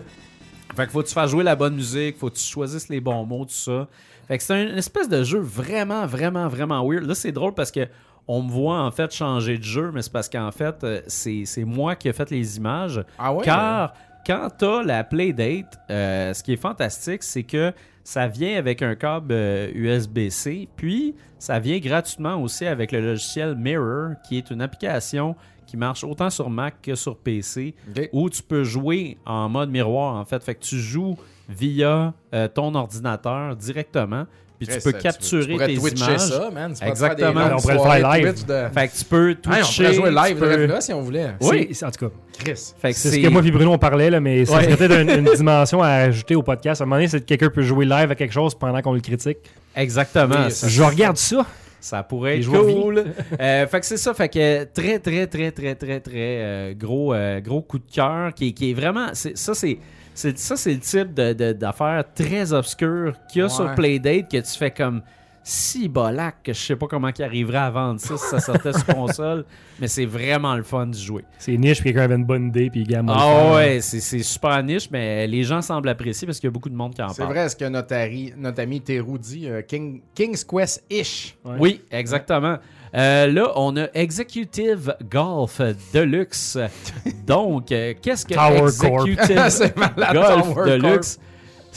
[0.75, 2.99] Fait qu'il faut que tu fasses jouer la bonne musique, faut que tu choisisses les
[2.99, 3.87] bons mots, tout ça.
[4.27, 7.05] Fait que c'est une espèce de jeu vraiment, vraiment, vraiment weird.
[7.05, 7.87] Là, c'est drôle parce que
[8.27, 11.63] on me voit en fait changer de jeu, mais c'est parce qu'en fait, euh, c'est
[11.65, 13.03] moi qui ai fait les images.
[13.17, 13.45] Ah ouais?
[13.45, 13.93] Car
[14.25, 17.71] quand t'as la Playdate, euh, ce qui est fantastique, c'est que
[18.03, 23.55] ça vient avec un câble euh, USB-C, puis ça vient gratuitement aussi avec le logiciel
[23.55, 25.35] Mirror, qui est une application
[25.75, 27.75] qui marche autant sur Mac que sur PC,
[28.13, 30.41] où tu peux jouer en mode miroir, en fait.
[30.41, 31.17] Fait que tu joues
[31.49, 34.25] via euh, ton ordinateur directement,
[34.57, 36.19] puis tu peux tu- capturer tu tes twitcher images.
[36.21, 36.71] ça, man.
[36.73, 37.33] Tu pourrais te Exactement.
[37.33, 38.45] faire des longues On pourrait le faire live.
[38.45, 39.83] De- Fait que tu peux Hey, on twitcher.
[39.83, 41.33] pourrait jouer live peux- là si on voulait.
[41.41, 41.69] Oui.
[41.83, 42.73] En tout cas, Chris.
[42.79, 44.63] Fait que c'est ce que moi et Bruno on parlait, là, mais ça Ouais.
[44.63, 46.79] serait peut-être une, une dimension à ajouter au podcast.
[46.79, 48.93] À un moment donné, c'est que quelqu'un peut jouer live à quelque chose pendant qu'on
[48.93, 49.39] le critique.
[49.75, 50.45] Exactement.
[50.45, 51.45] Oui, ça, Je regarde ça.
[51.85, 53.03] Ça pourrait être cool.
[53.39, 54.13] Euh, fait que c'est ça.
[54.13, 58.33] Fait que très, très, très, très, très, très euh, gros, euh, gros coup de cœur
[58.33, 59.07] qui, qui est vraiment.
[59.13, 59.77] Ça, c'est.
[60.13, 63.51] Ça, c'est le type de- de- d'affaires très obscures qu'il y a Ouais.
[63.53, 65.01] sur Playdate que tu fais comme
[65.47, 68.73] si bolac que je sais pas comment il arriverait à vendre ça si ça sortait
[68.73, 69.45] sur console,
[69.79, 71.23] mais c'est vraiment le fun de jouer.
[71.37, 73.09] C'est niche, puis quelqu'un avait une bonne idée, puis il gamme.
[73.13, 76.51] Ah ouais, c'est c'est super niche, mais les gens semblent apprécier parce qu'il y a
[76.51, 77.33] beaucoup de monde qui en C'est parle.
[77.33, 79.47] vrai ce que notre, ari- notre ami Terou dit.
[79.47, 81.37] euh, King, King's Quest-ish.
[81.45, 81.57] Ouais.
[81.59, 82.57] Oui, exactement.
[82.95, 85.61] Euh, là, on a Executive Golf
[85.93, 86.57] Deluxe.
[87.27, 91.19] Donc, euh, qu'est-ce que Tower Executive C'est Golf Tower Deluxe?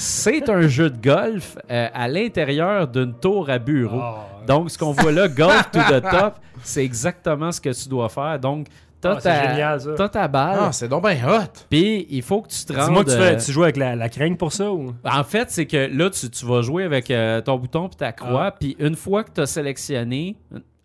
[0.01, 3.99] C'est un jeu de golf euh, à l'intérieur d'une tour à bureau.
[4.01, 7.89] Ah, Donc, ce qu'on voit là, Golf to the Top, c'est exactement ce que tu
[7.89, 8.39] dois faire.
[8.39, 8.69] Donc,
[9.01, 9.91] t'as Ah, c'est ta, génial, ça.
[9.97, 11.49] t'as ta balle, Ah, c'est donc bien hot.
[11.69, 12.85] puis il faut que tu te rendes...
[12.87, 14.95] Dis-moi que tu, euh, fais- tu joues avec la, la crème pour ça ou?
[15.05, 18.13] en fait, c'est que là, tu, tu vas jouer avec euh, ton bouton puis ta
[18.13, 18.53] croix.
[18.53, 20.37] Puis une fois que tu as sélectionné,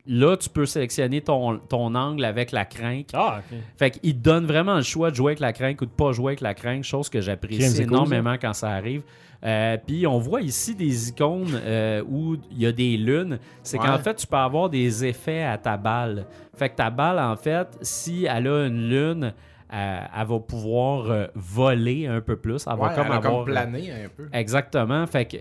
[0.06, 3.10] là, tu peux sélectionner ton, ton angle avec la crinque.
[3.14, 3.58] Ah, ok.
[3.78, 6.12] Fait qu'il te donne vraiment le choix de jouer avec la crinque ou de pas
[6.12, 9.02] jouer avec la crinque, chose que j'apprécie cool, énormément quand ça arrive.
[9.46, 13.40] Euh, puis on voit ici des icônes euh, où il y a des lunes.
[13.62, 13.86] C'est Ouais.
[13.86, 16.26] qu'en fait, tu peux avoir des effets à ta balle.
[16.56, 19.34] Fait que ta balle, en fait, si elle a une lune,
[19.74, 22.66] euh, elle va pouvoir euh, voler un peu plus.
[22.68, 23.46] Elle va comme elle a avoir.
[23.46, 24.28] comme plané un peu.
[24.32, 25.08] Exactement.
[25.08, 25.38] Fait que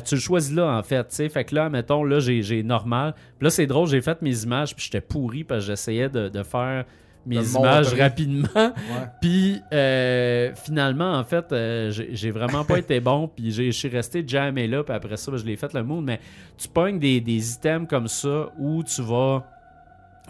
[0.00, 1.08] tu, le choisis là, en fait.
[1.08, 1.28] tu sais.
[1.28, 3.14] Fait que là, mettons, là, j'ai, normal.
[3.38, 6.28] Puis là, c'est drôle, j'ai fait mes images, puis j'étais pourri parce que j'essayais de,
[6.28, 6.84] de faire
[7.26, 8.48] mes images rapidement.
[8.54, 9.08] Ouais.
[9.20, 13.28] Puis euh, finalement, en fait, euh, j'ai, vraiment pas été bon.
[13.28, 14.82] Puis je suis resté jamais là.
[14.82, 16.04] Puis après ça, ben, je l'ai fait le mood.
[16.04, 16.20] Mais
[16.58, 19.44] tu pognes des, des items comme ça où tu vas,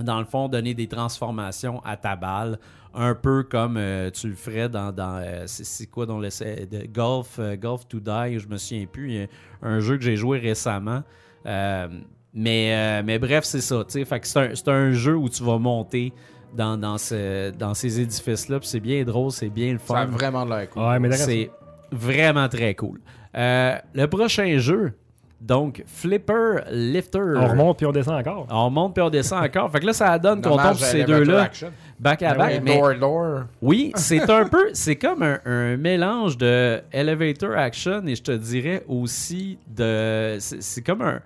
[0.01, 2.59] dans le fond, donner des transformations à ta balle.
[2.95, 4.93] Un peu comme euh, tu le ferais dans.
[4.93, 8.57] dans euh, c'est, c'est quoi dans le de Golf, euh, Golf to Die, je me
[8.59, 9.09] souviens plus.
[9.11, 9.27] Il y a
[9.63, 11.03] un jeu que j'ai joué récemment.
[11.47, 11.89] Euh,
[12.35, 13.85] mais, euh, mais bref, c'est ça.
[13.89, 14.21] tu sais.
[14.23, 16.13] C'est, un, c'est un jeu où tu vas monter
[16.55, 18.59] dans, dans, ce- dans ces édifices-là.
[18.61, 20.13] Puis c'est bien drôle, c'est bien le Ça a fun.
[20.13, 20.83] vraiment de l'air cool.
[20.83, 21.51] Ouais, mais derrière C'est
[21.91, 23.01] vraiment très cool.
[23.37, 24.93] Euh, le prochain jeu,
[25.43, 27.35] donc Flipper Lifter.
[27.37, 28.47] On remonte puis on descend encore.
[28.51, 29.71] On monte puis on descend encore.
[29.73, 31.51] Fait que là, ça donne qu'on tombe sur ces deux-là
[31.99, 32.63] back à Ben back.
[32.65, 33.41] mais Door, door.
[33.61, 38.33] oui, c'est un peu, c'est comme un, un mélange de elevator action et je te
[38.33, 41.21] dirais aussi de, c'est c'est comme un,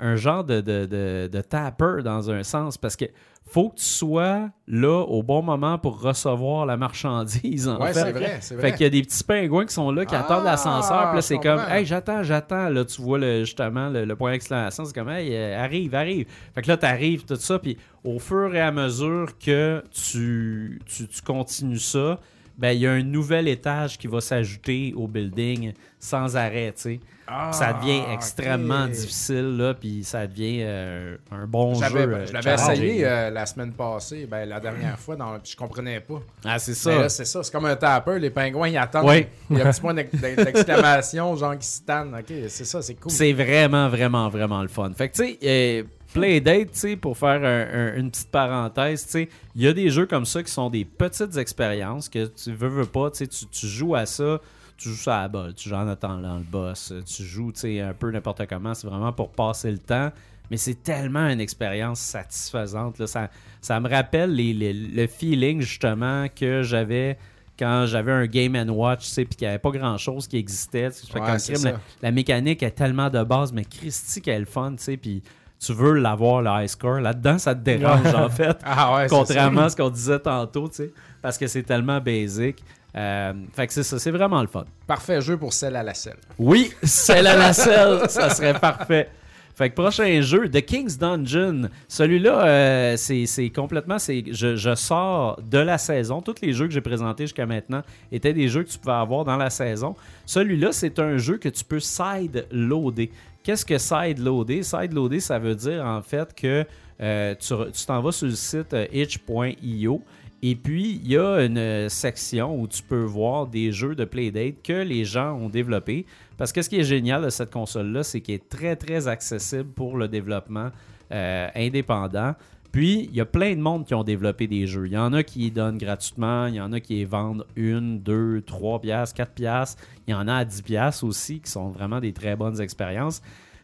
[0.00, 3.04] un genre de, de, de, de tapper dans un sens parce que
[3.52, 7.66] faut que tu sois là au bon moment pour recevoir la marchandise.
[7.68, 8.00] En Ouais, fait.
[8.00, 8.72] c'est vrai, c'est Fait vrai.
[8.72, 11.08] qu'il y a des petits pingouins qui sont là, qui Ah, attendent l'ascenseur.
[11.08, 12.68] Puis là, c'est comme, hey, j'attends, j'attends.
[12.68, 14.84] Là, tu vois le, justement le, le point d'exclamation.
[14.84, 16.26] C'est comme, hey, euh, arrive, arrive.
[16.54, 17.58] Fait que là, t'arrives, tout ça.
[17.58, 22.18] Puis au fur et à mesure que tu, tu, tu continues ça,
[22.60, 26.82] ben, il y a un nouvel étage qui va s'ajouter au building sans arrêt, tu
[26.82, 27.00] sais.
[27.32, 31.84] Ah, ça devient extrêmement difficile, là, puis ça devient euh, un bon jeu.
[31.96, 36.00] Euh, Je l'avais essayé euh, la semaine passée, ben, la dernière fois, dans, je comprenais
[36.00, 36.20] pas.
[36.44, 37.08] Ah, c'est Mais ça.
[37.08, 39.06] c'est ça, c'est comme un tapper, les pingouins ils attendent.
[39.08, 39.26] Oui.
[39.48, 42.14] Il y a un petit point d'ex- d'exclamation, genre qui se tannent.
[42.18, 43.12] Ok, c'est ça, c'est cool.
[43.12, 44.90] C'est vraiment, vraiment, vraiment le fun.
[44.96, 49.10] Fait que, tu sais, Playdate, tu sais, pour faire un- un- une petite parenthèse, tu
[49.12, 52.52] sais, il y a des jeux comme ça qui sont des petites expériences que tu
[52.52, 54.40] veux, veux pas, tu sais, tu- joues à ça,
[54.76, 57.60] tu joues ça à la balle, tu joues en attendant le boss, tu joues, tu
[57.60, 60.10] sais, un peu n'importe comment, c'est vraiment pour passer le temps.
[60.50, 62.98] Mais c'est tellement une expérience satisfaisante.
[62.98, 63.06] Là.
[63.06, 63.30] Ça,
[63.60, 67.18] ça me rappelle les- les- le feeling, justement, que j'avais
[67.56, 70.90] quand j'avais un Game Watch, tu sais, puis qu'il n'y avait pas grand-chose qui existait.
[70.90, 71.12] tu sais.
[71.12, 74.44] Fait Ouais, crime, la, la mécanique est tellement de base, mais Christy qu'elle est le
[74.46, 75.22] fun, tu sais, puis
[75.64, 77.00] tu veux l'avoir, le high score.
[77.00, 78.58] Là-dedans, ça te dérange, en fait.
[78.64, 82.62] Ah ouais, Contrairement à ce qu'on disait tantôt, tu sais, parce que c'est tellement basic.
[82.96, 84.64] Euh, fait que c'est ça, c'est vraiment le fun.
[84.86, 86.16] Parfait jeu pour celle à la selle.
[86.38, 89.08] Oui, c'est la nacelle, ça serait parfait.
[89.54, 91.68] Fait que prochain jeu, The King's Dungeon.
[91.86, 93.98] Celui-là, euh, c'est complètement.
[93.98, 96.22] Je, je sors de la saison.
[96.22, 99.26] Tous les jeux que j'ai présentés jusqu'à maintenant étaient des jeux que tu pouvais avoir
[99.26, 99.94] dans la saison.
[100.24, 103.10] Celui-là, c'est un jeu que tu peux side-loader.
[103.42, 104.62] Qu'est-ce que side-loader?
[104.62, 106.64] Side-loader, ça veut dire en fait que
[107.00, 110.02] euh, tu t'en vas sur le site euh, itch.io.
[110.42, 114.62] Et puis, il y a une section où tu peux voir des jeux de Playdate
[114.62, 116.06] que les gens ont développés.
[116.38, 119.68] Parce que ce qui est génial de cette console-là, c'est qu'elle est très, très accessible
[119.70, 120.70] pour le développement
[121.12, 122.34] euh, indépendant.
[122.72, 124.86] Puis, il y a plein de monde qui ont développé des jeux.
[124.86, 128.00] Il y en a qui donnent gratuitement, il y en a qui les vendent une,
[128.00, 129.82] deux, trois piastres, quatre piastres.
[130.06, 133.22] Il y en a à 10 piastres aussi, qui sont vraiment des très bonnes expériences.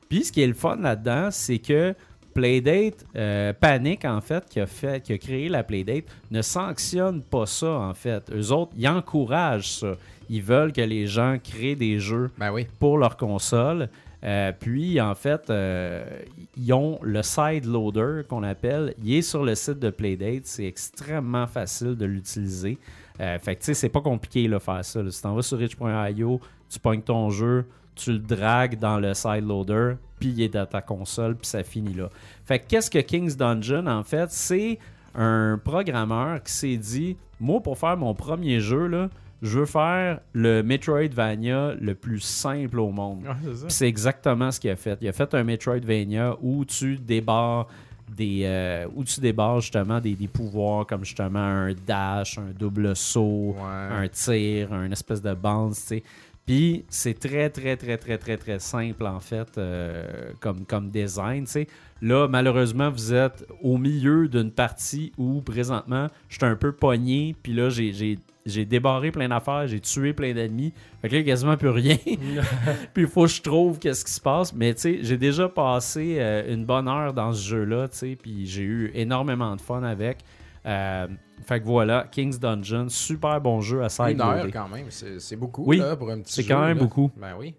[0.09, 1.95] Puis, ce qui est le fun là-dedans, c'est que
[2.35, 7.23] Playdate, euh, Panic, en fait, qui a, fait, qui a créé la Playdate, ne sanctionne
[7.23, 8.31] pas ça, en fait.
[8.31, 9.95] Eux autres, ils encouragent ça.
[10.28, 12.66] Ils veulent que les gens créent des jeux Ben oui.
[12.78, 13.89] pour leur console.
[14.25, 16.05] Euh, puis, en fait, euh,
[16.57, 18.95] ils ont le side loader qu'on appelle.
[19.03, 20.47] Il est sur le site de Playdate.
[20.47, 22.79] C'est extrêmement facile de l'utiliser.
[23.21, 25.03] Euh, fait que, tu sais, c'est pas compliqué de faire ça.
[25.03, 25.11] là.
[25.11, 29.47] Si tu vas sur rich.io, tu pognes ton jeu, tu le dragues dans le side
[29.47, 32.11] loader, puis il est dans ta console, puis ça finit là.
[32.45, 34.31] Fait que, qu'est-ce que King's Dungeon, en fait?
[34.31, 34.79] C'est
[35.15, 39.09] un programmeur qui s'est dit Moi, pour faire mon premier jeu, là,
[39.43, 43.25] je veux faire le Metroidvania le plus simple au monde.
[43.69, 44.99] C'est exactement ce qu'il a fait.
[45.03, 47.67] Il a fait un Metroidvania où tu débarres
[48.17, 52.95] des euh, où tu débarres justement des, des pouvoirs comme justement un dash, un double
[52.95, 54.05] saut, Ouais.
[54.05, 56.03] un tir, un espèce de bounce, tu sais.
[56.47, 61.45] Puis c'est très très très très très très simple en fait euh, comme comme design.
[62.01, 67.35] Là malheureusement vous êtes au milieu d'une partie où présentement je suis un peu pogné,
[67.43, 70.73] puis là j'ai j'ai débarré plein d'affaires, j'ai tué plein d'ennemis.
[71.02, 71.97] Fait que là, il y a quasiment plus rien.
[72.94, 74.55] puis il faut que je trouve qu'est-ce qui se passe.
[74.55, 78.16] Mais tu sais, j'ai déjà passé euh, une bonne heure dans ce jeu-là, tu sais,
[78.20, 80.18] puis j'ai eu énormément de fun avec.
[80.64, 81.06] Euh,
[81.44, 85.36] fait que voilà, King's Dungeon, super bon jeu à side Une heure quand même, c'est
[85.36, 87.10] beaucoup Oui, là, pour un petit c'est quand même beaucoup.
[87.16, 87.55] Ben oui.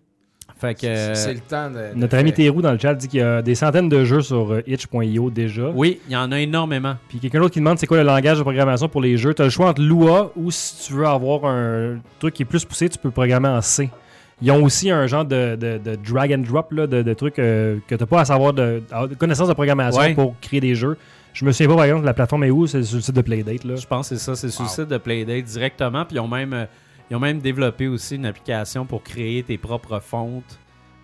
[0.60, 1.76] Fait que C'est- euh, C'est le temps de.
[1.94, 4.22] de Notre ami Théroux dans le chat dit qu'il y a des centaines de jeux
[4.22, 5.70] sur euh, itch.io déjà.
[5.76, 6.96] oui, il y en a énormément.
[7.10, 9.34] Puis quelqu'un d'autre qui demande c'est quoi le langage de programmation pour les jeux.
[9.36, 12.46] Tu as le choix entre Lua ou si tu veux avoir un truc qui est
[12.46, 13.90] plus poussé, tu peux programmer en C.
[14.42, 17.40] Ils ont aussi un genre de, de- de drag and drop là, de, de trucs
[17.40, 18.82] euh, que tu n'as pas à savoir de,
[19.18, 20.14] connaissance de programmation Ouais.
[20.16, 20.98] pour créer des jeux.
[21.34, 23.22] Je me souviens pas par exemple la plateforme est où, c'est sur le site de
[23.22, 23.64] Playdate.
[23.64, 23.76] Là.
[23.76, 24.68] Je pense que c'est ça, c'est sur Wow.
[24.68, 26.04] le site de Playdate directement.
[26.06, 26.66] Puis ils ont même, euh,
[27.10, 30.60] ils ont même développé aussi une application pour créer tes propres fontes.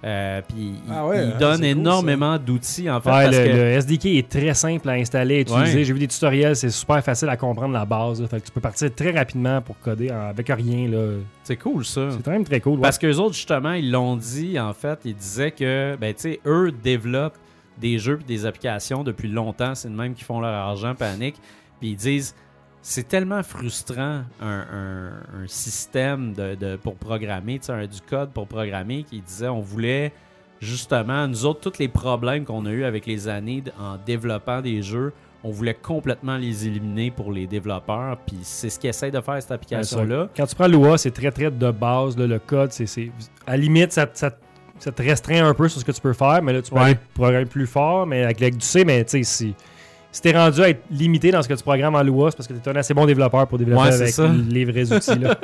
[0.05, 3.09] Euh, puis ils- Ah ouais, ils hein, donnent c'est cool, énormément d'outils en fait.
[3.09, 5.77] Ouais, parce le, que- le SDK est très simple à installer, à utiliser.
[5.77, 5.83] Ouais.
[5.85, 8.21] J'ai vu des tutoriels, c'est super facile à comprendre la base.
[8.21, 8.27] là.
[8.27, 10.89] Fait que tu peux partir très rapidement pour coder avec rien.
[10.89, 11.19] là.
[11.43, 12.09] c'est cool ça.
[12.11, 12.73] C'est quand même très cool.
[12.75, 12.81] ouais.
[12.81, 16.39] Parce qu'eux autres, justement, ils l'ont dit, en fait, ils disaient que, ben, tu sais,
[16.45, 17.37] eux développent
[17.79, 19.73] des jeux et des applications depuis longtemps.
[19.73, 21.35] C'est de même qu'ils font leur argent, panique.
[21.79, 22.35] Puis ils disent,
[22.85, 28.01] c'est tellement frustrant un, un- un système de, de- pour programmer, tu sais, un- du
[28.01, 30.11] code pour programmer, qu'ils disaient, on voulait
[30.61, 34.81] justement, nous autres, tous les problèmes qu'on a eu avec les années en développant des
[34.81, 35.11] jeux,
[35.45, 38.17] on voulait complètement les éliminer pour les développeurs.
[38.25, 40.29] Puis c'est ce qu'ils essayent de faire, cette application-là.
[40.37, 42.17] Quand tu prends Lua, c'est très très de base.
[42.17, 43.11] là, le code, c'est, c'est-
[43.45, 44.31] à la limite, ça, ça-
[44.79, 46.77] ça te restreint un peu sur ce que tu peux faire, mais là, tu peux
[46.77, 46.83] Ouais.
[46.85, 49.55] aller programmer plus fort, mais avec, avec du C, mais tu sais, si,
[50.13, 52.47] si t'es rendu à être limité dans ce que tu programmes en Lua, c'est parce
[52.47, 54.27] que t'es un assez bon développeur pour développer Ouais, avec ça.
[54.27, 55.19] les vrais outils.
[55.19, 55.35] Là.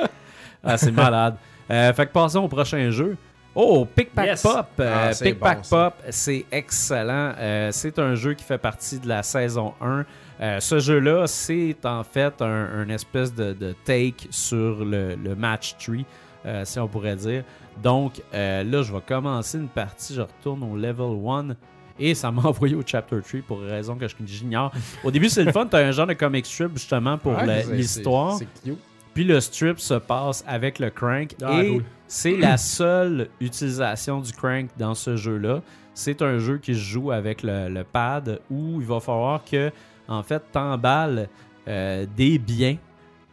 [0.63, 1.35] Ah, c'est malade.
[1.69, 3.17] Euh, fait que passons au prochain jeu.
[3.55, 4.41] Oh, Pick Pack Yes.
[4.43, 4.67] Pop.
[4.79, 5.75] Euh, Ah, c'est Pick bon, Pack ça.
[5.89, 7.33] Pop, c'est excellent.
[7.37, 10.05] Euh, c'est un jeu qui fait partie de la saison 1.
[10.41, 12.45] Euh, ce jeu-là, c'est en fait un,
[12.81, 16.05] un espèce de, de take sur le, le match tree,
[16.45, 17.43] euh, si on pourrait dire.
[17.83, 20.13] Donc euh, là, je vais commencer une partie.
[20.13, 21.55] Je retourne au level 1.
[21.99, 24.71] Et ça m'a envoyé au chapter 3 pour raison que je- j'ignore.
[25.03, 25.65] Au début, c'est le fun.
[25.67, 28.37] Tu as un genre de comic strip justement pour Ouais, l'histoire.
[28.37, 28.79] C'est c'est cute.
[29.13, 31.35] Puis le strip se passe avec le crank.
[31.43, 31.83] Ah, et cool.
[32.07, 35.61] c'est la seule utilisation du crank dans ce jeu-là.
[35.93, 39.71] C'est un jeu qui se joue avec le, le pad où il va falloir que,
[40.07, 41.27] en fait, t'emballes
[41.67, 42.77] euh, des biens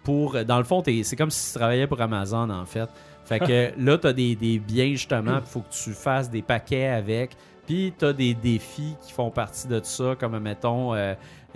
[0.02, 0.44] pour.
[0.44, 2.88] Dans le fond, c'est comme si tu travaillais pour Amazon, en fait.
[3.26, 6.42] Fait que là, tu as des, des biens justement, il faut que tu fasses des
[6.42, 7.36] paquets avec.
[7.66, 11.14] Puis tu as des défis qui font partie de ça, comme mettons, euh,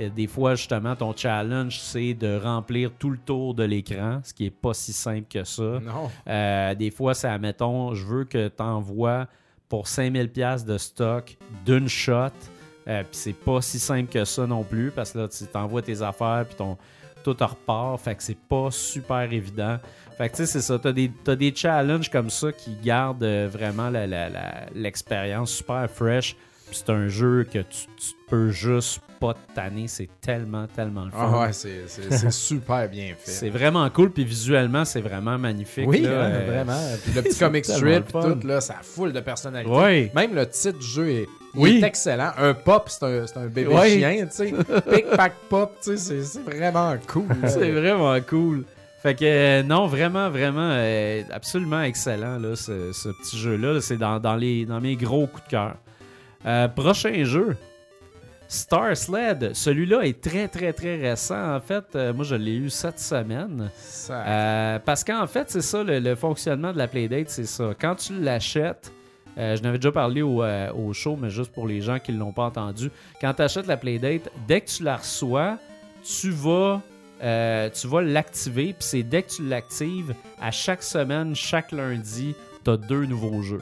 [0.09, 4.47] des fois justement, ton challenge, c'est de remplir tout le tour de l'écran, ce qui
[4.47, 5.79] est pas si simple que ça.
[5.81, 6.11] Non.
[6.29, 9.27] Euh, des fois, c'est, admettons, je veux que tu envoies
[9.69, 12.31] pour 5000$ piastres de stock d'une shot.
[12.89, 15.83] Euh, puis c'est pas si simple que ça non plus, parce que là, tu t'envoies
[15.83, 16.77] tes affaires, puis ton,
[17.23, 18.01] tout repart.
[18.01, 19.79] Fait que c'est pas super évident.
[20.21, 20.79] Fait que tu sais, c'est ça.
[20.79, 25.51] T'as des, t'as des challenges comme ça qui gardent euh, vraiment la- la- la- l'expérience
[25.51, 26.37] super fresh.
[26.69, 29.89] Puis c'est un jeu que tu, tu peux juste pas tanner.
[29.89, 31.17] C'est tellement, tellement le fun.
[31.21, 33.31] Ah ouais, c'est c'est- c'est super bien fait.
[33.31, 35.89] C'est vraiment cool, puis visuellement, c'est vraiment magnifique.
[35.89, 36.79] Oui, là, euh, vraiment.
[37.03, 40.11] Puis le petit comic strip, tout, là, ça full de personnalité.
[40.15, 41.81] Même le titre du jeu est, il Oui.
[41.83, 42.33] est excellent.
[42.37, 43.89] Un pop, c'est un, c'est un bébé Ouais.
[43.99, 44.53] chien, tu sais.
[44.93, 47.25] Pick Pack Pop, tu sais, c'est- c'est vraiment cool.
[47.49, 48.65] C'est vraiment cool.
[49.03, 53.73] Fait que euh, non, vraiment, vraiment, euh, absolument excellent, là, ce, ce petit jeu-là.
[53.75, 53.81] là.
[53.81, 55.77] C'est dans, dans, les, dans mes gros coups de cœur.
[56.47, 57.57] Euh, prochain jeu.
[58.47, 59.53] Star Sled.
[59.55, 61.55] Celui-là est très, très, très récent.
[61.57, 63.71] En fait, moi, je l'ai eu cette semaine.
[63.77, 67.71] Ça- parce qu'en fait, c'est ça, le, le fonctionnement de la Playdate, c'est ça.
[67.81, 68.93] Quand tu l'achètes,
[69.39, 72.13] euh, je n'avais déjà parlé au, euh, au show, mais juste pour les gens qui
[72.13, 72.91] ne l'ont pas entendu.
[73.21, 75.57] Quand tu achètes la Playdate, dès que tu la reçois,
[76.03, 76.81] tu vas,
[77.23, 78.67] euh, tu vas l'activer.
[78.67, 82.35] Puis c'est dès que tu l'actives, à chaque semaine, chaque lundi,
[82.65, 83.61] tu as deux nouveaux jeux.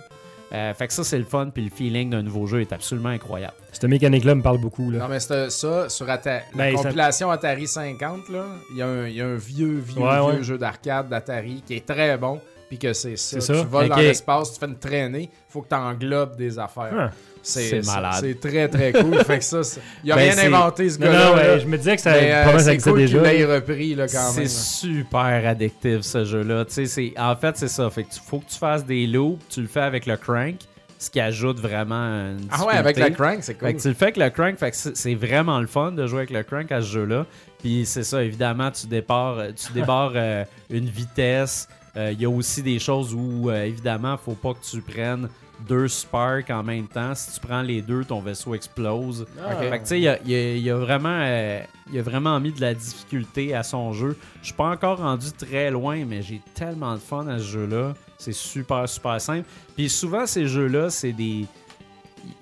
[0.52, 1.50] Euh, fait que ça, c'est le fun.
[1.52, 3.52] Puis le feeling d'un nouveau jeu est absolument incroyable.
[3.72, 4.90] Cette mécanique-là me parle beaucoup.
[4.90, 5.00] Là.
[5.00, 8.82] Non, mais c'est- ça, sur Ata- la Ben, ça- compilation Atari 50, là, il y,
[8.82, 10.42] a un- il y a un vieux, vieux, Ouais, vieux ouais.
[10.42, 12.40] jeu d'arcade d'Atari qui est très bon.
[12.70, 13.38] Puis que c'est ça.
[13.40, 17.12] Tu voles dans l'espace, tu fais une traînée, faut que tu englobes des affaires.
[17.42, 18.16] C'est malade.
[18.20, 19.14] C'est très, très cool.
[19.24, 21.24] fait que ça, c'est- il a Ben, rien c'est- inventé, ce gars-là.
[21.30, 21.42] non, là.
[21.54, 23.30] ouais, je me disais que ça Mais, euh, c'est cool déjà.
[23.30, 24.48] qu'il repris, là, quand C'est même.
[24.48, 26.64] super addictif ce jeu-là.
[26.68, 27.88] C'est- En fait, c'est ça.
[27.90, 30.56] Fait que tu faut que tu fasses des loops, tu le fais avec le crank,
[30.98, 33.68] ce qui ajoute vraiment une Ah ouais, avec la crank, c'est cool.
[33.68, 35.92] Fait que tu le fais avec le crank, fait que c'est c'est vraiment le fun
[35.92, 37.24] de jouer avec le crank à ce jeu-là.
[37.62, 41.68] Puis c'est ça, évidemment, tu débarres, tu débarres euh, une vitesse.
[41.96, 45.28] Euh, Il y a aussi des choses où, euh, évidemment, faut pas que tu prennes
[45.66, 47.14] deux sparks en même temps.
[47.14, 49.26] Si tu prends les deux, ton vaisseau explose.
[49.44, 49.56] Ah.
[49.56, 51.60] Fait que tu sais, il a, il a- il y a vraiment, euh,
[51.92, 54.16] il a vraiment mis de la difficulté à son jeu.
[54.40, 57.94] Je suis pas encore rendu très loin, mais j'ai tellement de fun à ce jeu-là.
[58.18, 59.46] C'est super, super simple.
[59.76, 61.46] Puis souvent, ces jeux-là, c'est des.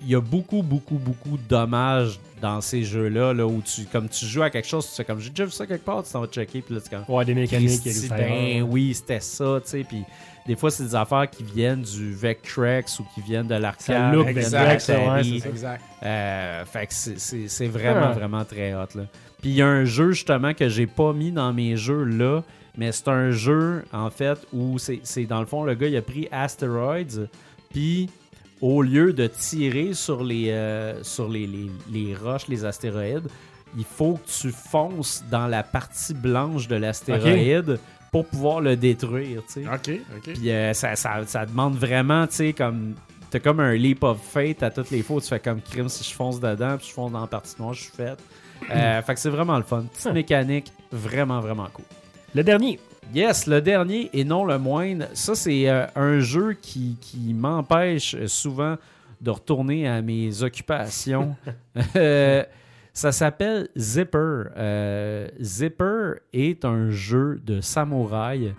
[0.01, 4.09] Il y a beaucoup, beaucoup, beaucoup de dommages dans ces jeux-là, là, où tu, comme
[4.09, 6.11] tu joues à quelque chose, tu fais comme j'ai déjà vu ça quelque part, tu
[6.11, 7.03] t'en vas checker, puis là, tu comme.
[7.07, 7.81] Ouais, des mécaniques.
[8.09, 9.83] ben oui, c'était ça, tu sais.
[9.87, 10.03] Puis
[10.47, 14.13] des fois, c'est des affaires qui viennent du Vectrex ou qui viennent de l'arcade.
[14.13, 15.21] look exact, ouais.
[15.45, 15.81] Exact.
[16.03, 18.11] Euh, fait que c'est- vraiment, Ah.
[18.13, 18.87] vraiment très hot.
[18.95, 19.03] Là.
[19.41, 22.41] Puis il y a un jeu justement que j'ai pas mis dans mes jeux là,
[22.77, 25.95] mais c'est un jeu en fait où c'est c'est dans le fond le gars il
[25.97, 27.27] a pris Asteroids,
[27.71, 28.09] puis
[28.61, 33.27] au lieu de tirer sur les, euh, sur les, les, les roches, les astéroïdes,
[33.77, 37.79] il faut que tu fonces dans la partie blanche de l'astéroïde
[38.23, 39.41] pour pouvoir le détruire.
[39.47, 39.67] tu sais.
[39.67, 40.33] Ok, ok.
[40.33, 42.95] Puis euh, ça, ça- ça demande vraiment, tu sais, comme.
[43.29, 45.17] T'as comme un leap of faith à toutes les fois.
[45.17, 47.55] où Tu fais comme crime si je fonce dedans, puis je fonce dans la partie
[47.59, 48.19] noire, je suis faite.
[48.71, 49.83] Euh, fait que c'est vraiment le fun.
[49.93, 51.83] Petite mécanique, vraiment, vraiment cool.
[52.33, 52.79] Le dernier.
[53.13, 58.15] Yes, le dernier et non le moindre, ça c'est euh, un jeu qui, qui m'empêche
[58.27, 58.75] souvent
[59.21, 61.35] de retourner à mes occupations.
[61.95, 62.43] Euh,
[62.97, 64.45] ça s'appelle Zipper.
[64.57, 68.55] Euh, Zipper est un jeu de samouraï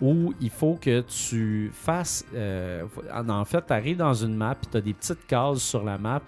[0.00, 2.24] où il faut que tu fasses...
[2.34, 2.82] euh,
[3.12, 5.98] en fait, tu arrives dans une map, puis tu as des petites cases sur la
[5.98, 6.20] map,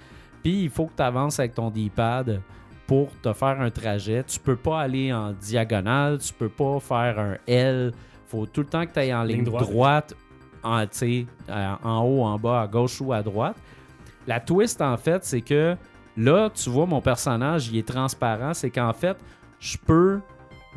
[0.45, 2.41] puis il faut que tu avances avec ton D-pad
[2.87, 4.23] pour te faire un trajet.
[4.23, 7.93] Tu peux pas aller en diagonale, tu peux pas faire un L.
[8.29, 10.17] faut tout le temps que tu ailles en ligne, Ligne droite, droite.
[10.63, 13.57] en, euh, en haut, en bas, à gauche ou à droite.
[14.29, 15.77] La twist, en fait, c'est que
[16.19, 18.53] là, tu vois, mon personnage, il est transparent.
[18.53, 19.17] C'est qu'en fait,
[19.61, 20.21] je peux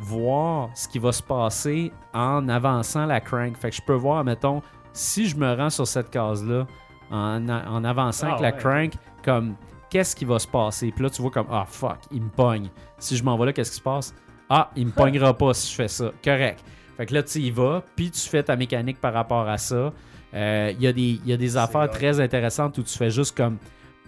[0.00, 3.56] voir ce qui va se passer en avançant la crank.
[3.56, 4.62] Fait que je peux voir, mettons,
[4.92, 6.66] si je me rends sur cette case-là
[7.10, 8.88] en, en avançant Ah, avec la ouais.
[8.88, 8.92] crank,
[9.24, 9.54] comme
[9.90, 10.90] qu'est-ce qui va se passer?
[10.90, 12.68] Puis là, tu vois comme ah fuck, il me pogne.
[12.98, 14.14] Si je m'en vais là, qu'est-ce qui se passe?
[14.48, 16.10] Ah, il me pognera pas si je fais ça.
[16.24, 16.62] Correct.
[16.96, 19.92] Fait que là, tu y vas, puis tu fais ta mécanique par rapport à ça.
[20.34, 23.10] Euh, Il y, a des- il y a des affaires très intéressantes où tu fais
[23.10, 23.58] juste comme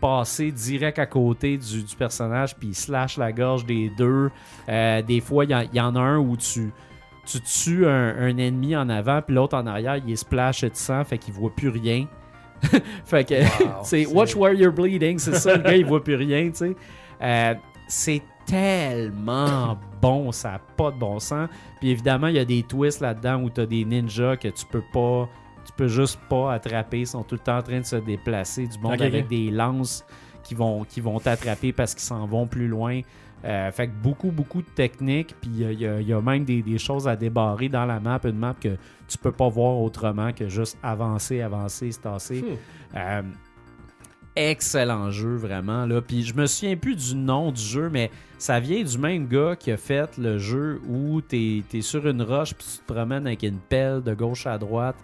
[0.05, 4.31] passer direct à côté du, du personnage, puis il slash la gorge des deux.
[4.69, 6.73] Euh, des fois, il y, en- il y en a un où tu,
[7.25, 10.71] tu tues un, un ennemi en avant, puis l'autre en arrière, il est splash de
[10.75, 12.07] sang, fait qu'il voit plus rien.
[13.07, 13.35] fait que,
[13.83, 16.77] c'est Watch where you're bleeding, c'est ça, le gars, il voit plus rien, tu sais.
[17.23, 17.55] Euh,
[17.89, 21.49] c'est tellement bon, ça n'a pas de bon sens.
[21.81, 24.67] Puis évidemment, il y a des twists là-dedans où tu as des ninjas que tu
[24.67, 25.31] peux pas.
[25.65, 27.01] Tu peux juste pas attraper.
[27.01, 28.67] Ils sont tout le temps en train de se déplacer.
[28.67, 30.05] Du monde avec des lances
[30.43, 33.01] qui vont qui vont t'attraper parce qu'ils s'en vont plus loin.
[33.45, 35.35] Euh, fait que beaucoup, beaucoup de techniques.
[35.41, 38.19] Puis il y a- y, y même des, des choses à débarrer dans la map.
[38.25, 38.77] Une map que
[39.07, 42.41] tu peux pas voir autrement que juste avancer, avancer, se tasser.
[42.43, 42.97] Hmm.
[42.97, 43.23] Euh,
[44.37, 45.87] excellent jeu, vraiment.
[45.87, 46.01] Là.
[46.01, 49.57] Puis je me souviens plus du nom du jeu, mais ça vient du même gars
[49.57, 53.27] qui a fait le jeu où tu es, sur une roche puis tu te promènes
[53.27, 54.97] avec une pelle de gauche à droite,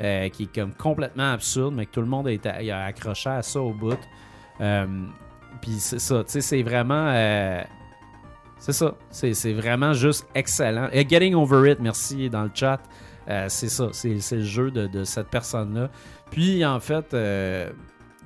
[0.00, 3.42] euh, qui est comme complètement absurde, mais que tout le monde il a accroché à
[3.42, 3.96] ça au bout.
[4.60, 4.86] Euh,
[5.60, 7.10] puis c'est ça, tu sais, c'est vraiment.
[7.10, 7.62] euh,
[8.58, 10.88] c'est ça, c'est vraiment juste excellent.
[10.90, 12.80] Et Getting Over It, merci dans le chat.
[13.48, 15.90] C'est ça, c'est le jeu de, cette personne-là.
[16.30, 17.14] Puis en fait,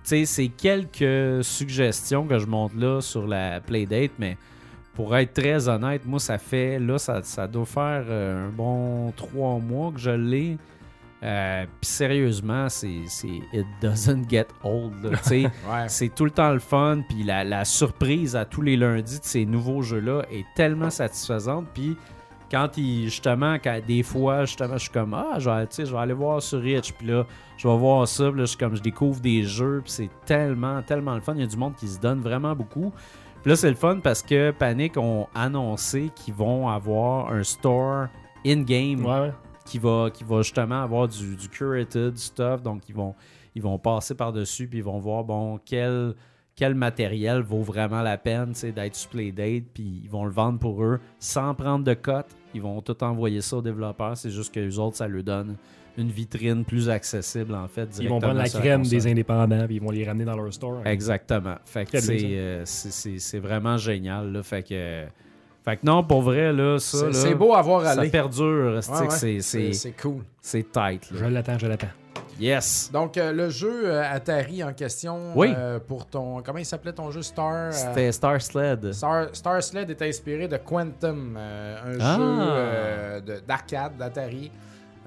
[0.05, 4.39] c'est quelques suggestions que je monte là sur la Playdate, mais
[4.95, 9.59] pour être très honnête, moi, ça fait, là, ça, ça doit faire un bon trois
[9.59, 10.57] mois que je l'ai.
[11.23, 12.89] Euh, Puis sérieusement, c'est
[13.53, 15.03] it doesn't get old.
[15.03, 15.43] là, tu sais.
[15.69, 15.89] Ouais.
[15.89, 17.03] c'est tout le temps le fun.
[17.09, 21.67] Puis la, la surprise à tous les lundis de ces nouveaux jeux-là est tellement satisfaisante.
[21.75, 21.97] Puis
[22.51, 26.41] quand il, justement, quand des fois, justement, je suis comme, ah, je vais, aller voir
[26.41, 26.95] sur Rich.
[26.95, 27.27] Puis là,
[27.57, 28.31] je vais voir ça.
[28.31, 29.81] Puis là, je, comme, je découvre des jeux.
[29.83, 31.35] Puis c'est tellement, tellement le fun.
[31.35, 32.93] Il y a du monde qui se donne vraiment beaucoup.
[33.43, 38.07] Puis là, c'est le fun parce que Panic ont annoncé qu'ils vont avoir un store
[38.47, 39.33] in-game ouais.
[39.69, 42.63] Qui va, qui va justement avoir du, du curated stuff.
[42.63, 43.15] Donc, ils vont,
[43.55, 46.15] ils vont passer par-dessus puis ils vont voir, bon, quel,
[46.57, 49.65] quel matériel vaut vraiment la peine d'être sur Playdate.
[49.75, 52.27] Puis ils vont le vendre pour eux sans prendre de cote.
[52.55, 54.17] Ils vont tout envoyer ça aux développeurs.
[54.17, 55.57] C'est juste que les autres, ça leur donne
[55.97, 57.89] une vitrine plus accessible, en fait.
[58.01, 60.87] Ils vont prendre la crème des indépendants puis ils vont les ramener dans leur store.
[60.87, 61.57] Exactement.
[61.65, 64.33] Fait que c'est, euh, c'est- c'est c'est vraiment génial.
[64.33, 64.43] Là.
[64.45, 65.07] Fait que.
[65.69, 67.13] Fait que non, pour vrai, là, ça.
[67.13, 68.09] C'est beau à voir Ça aller.
[68.11, 68.79] perdure.
[68.83, 70.23] c'est Ouais, cool.
[70.41, 71.11] c'est tight.
[71.11, 71.19] là.
[71.21, 71.89] Je l'attends, je l'attends.
[72.41, 72.89] Yes.
[72.93, 75.53] Donc, euh, le jeu euh, Atari en question, Oui.
[75.57, 76.41] euh, pour ton.
[76.41, 78.93] Comment il s'appelait ton jeu Star euh, C'était Star Sled.
[78.93, 82.17] Star, Star Sled est inspiré de Quantum, euh, un Ah.
[82.17, 84.53] jeu euh, de- d'arcade d'Atari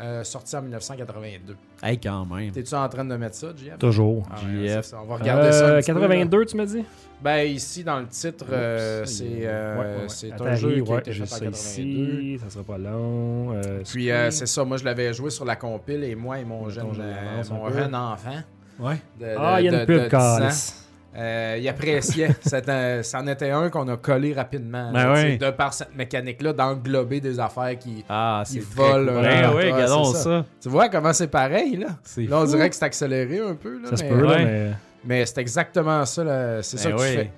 [0.02, 1.56] euh, sorti en 1982.
[1.82, 2.52] Hey, quand même.
[2.52, 3.78] T'es-tu en train de mettre ça, JF?
[3.80, 4.24] Toujours.
[4.30, 4.76] Ah ouais, JF.
[4.84, 5.00] c'est ça.
[5.02, 5.66] On va regarder ça.
[5.66, 6.08] un Euh, petit peu, là.
[6.08, 6.84] 82, tu m'as dit?
[7.24, 10.04] Ben, ici, dans le titre, euh, c'est il- euh, ouais, ouais, ouais.
[10.08, 11.52] c'est un Atari, jeu qui a été fait en ça 82.
[11.58, 13.54] ici, ça sera pas long.
[13.54, 16.46] Euh, Puis euh, c'est ça, moi je l'avais joué sur la compile et moi et
[16.46, 18.42] mon jeune, euh, mon jeune enfant
[18.80, 18.96] Ouais.
[19.20, 20.88] de, Ah, il y a de- une de- pub, de 10 ans, calice.
[21.16, 22.30] euh, il appréciait.
[23.04, 24.92] C'en était un qu'on a collé rapidement.
[24.92, 28.04] Ben sais, De par cette mécanique-là, d'englober des affaires qui.
[28.10, 29.26] Ah, Il c'est vole, très cool.
[29.26, 30.20] euh, Ben oui, regardons ça.
[30.24, 30.46] ça.
[30.60, 31.88] Tu vois comment c'est pareil, là?
[32.18, 32.48] Là, on fou.
[32.56, 33.80] dirait que c'est accéléré un peu.
[33.80, 34.72] Là, Ça se mais, peut, là, mais.
[35.06, 36.24] Mais c'est exactement ça.
[36.24, 37.08] là, C'est ça Ben que oui.
[37.10, 37.32] tu fais.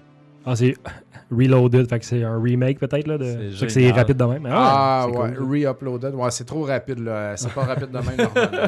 [0.46, 0.76] Ah, c'est
[1.32, 3.18] Reloaded, fait que c'est un remake peut-être, là.
[3.18, 3.50] De...
[3.58, 4.44] C'est C'est que rapide de même.
[4.44, 5.66] mais Ah, c'est ouais, cool.
[5.66, 6.14] re-uploaded.
[6.16, 7.36] Ouais, c'est trop rapide, là.
[7.38, 8.68] C'est pas rapide de même, normalement.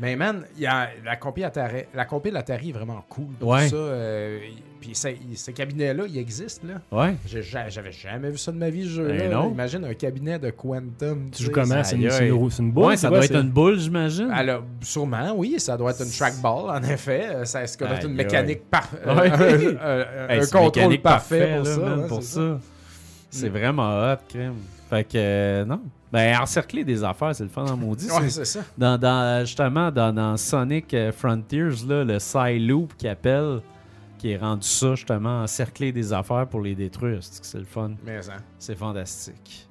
[0.00, 3.26] Mais man, il y a, la compil Atari, la compil Atari est vraiment cool.
[3.40, 3.68] Ouais.
[3.68, 4.38] ça, euh,
[4.80, 6.74] puis ce, ce cabinet-là, il existe, là.
[6.92, 7.16] Ouais.
[7.26, 9.18] J'avais jamais vu ça de ma vie, jeu-là.
[9.18, 9.50] Ben non.
[9.50, 11.30] Imagine un cabinet de Quantum.
[11.32, 11.82] Tu joues comment?
[11.82, 14.30] ça- C'est une, une, une boule Ouais, ça doit être une boule, j'imagine.
[14.30, 17.44] Alors, sûrement, oui, ça doit être une trackball, en effet.
[17.44, 19.00] Ça, ça doit être une mécanique parfaite.
[19.04, 21.74] Un contrôle parfait pour là,
[22.08, 22.14] ça.
[22.20, 22.60] c'est ça.
[23.30, 24.54] C'est vraiment hot, crème.
[24.88, 25.80] Fait que, euh, non.
[26.10, 28.10] Ben, encercler des affaires, c'est le fun en maudit.
[28.10, 28.60] Ouais, C'est- ça.
[28.78, 33.60] dans, dans- justement, dans, dans Sonic euh, Frontiers, là, le side loop qui appelle,
[34.16, 37.18] qui est rendu ça, justement, encercler des affaires pour les détruire.
[37.20, 37.92] C'est le fun?
[38.04, 38.38] Mais hein.
[38.58, 39.67] C'est fantastique.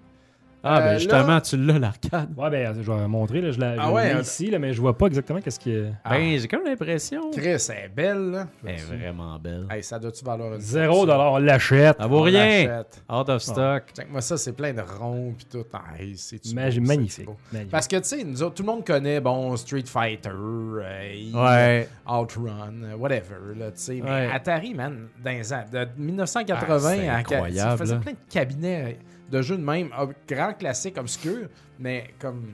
[0.64, 2.30] Ah, Euh, ben justement, là- tu l'as, l'arcade.
[2.36, 3.52] Ouais, ben, je vais montrer, là.
[3.52, 5.72] Je l'ai Ah ouais, l'ai euh, ici, là, mais je vois pas exactement qu'est-ce qui
[5.72, 5.92] est.
[6.04, 6.18] Ah.
[6.18, 7.30] Ben, j'ai comme l'impression.
[7.32, 8.48] Chris, elle est belle, là.
[8.66, 9.66] Elle est vraiment belle.
[9.70, 11.98] Hey, ça doit-tu valoir une Zéro dollar, on l'achète.
[12.00, 12.84] Ça vaut On rien.
[13.10, 13.84] Out of stock.
[13.96, 15.64] Check-moi ça, c'est plein de ronds pis tout.
[15.72, 16.84] Ah, hey, beau, magnifique.
[16.86, 17.72] magnifique.
[17.72, 21.88] Parce que, tu sais, nous autres, tout le monde connaît, bon, Street Fighter, euh, Ouais.
[22.10, 24.02] Outrun, euh, whatever, là, tu sais.
[24.04, 24.30] Mais Ouais.
[24.34, 27.16] Atari, man, dans les ans, de 1980 Ah, c'est à...
[27.18, 28.98] incroyable, Ça faisait plein de cabinets
[29.32, 29.90] de jeux de même,
[30.28, 31.48] grand classique, obscur,
[31.80, 32.54] mais comme...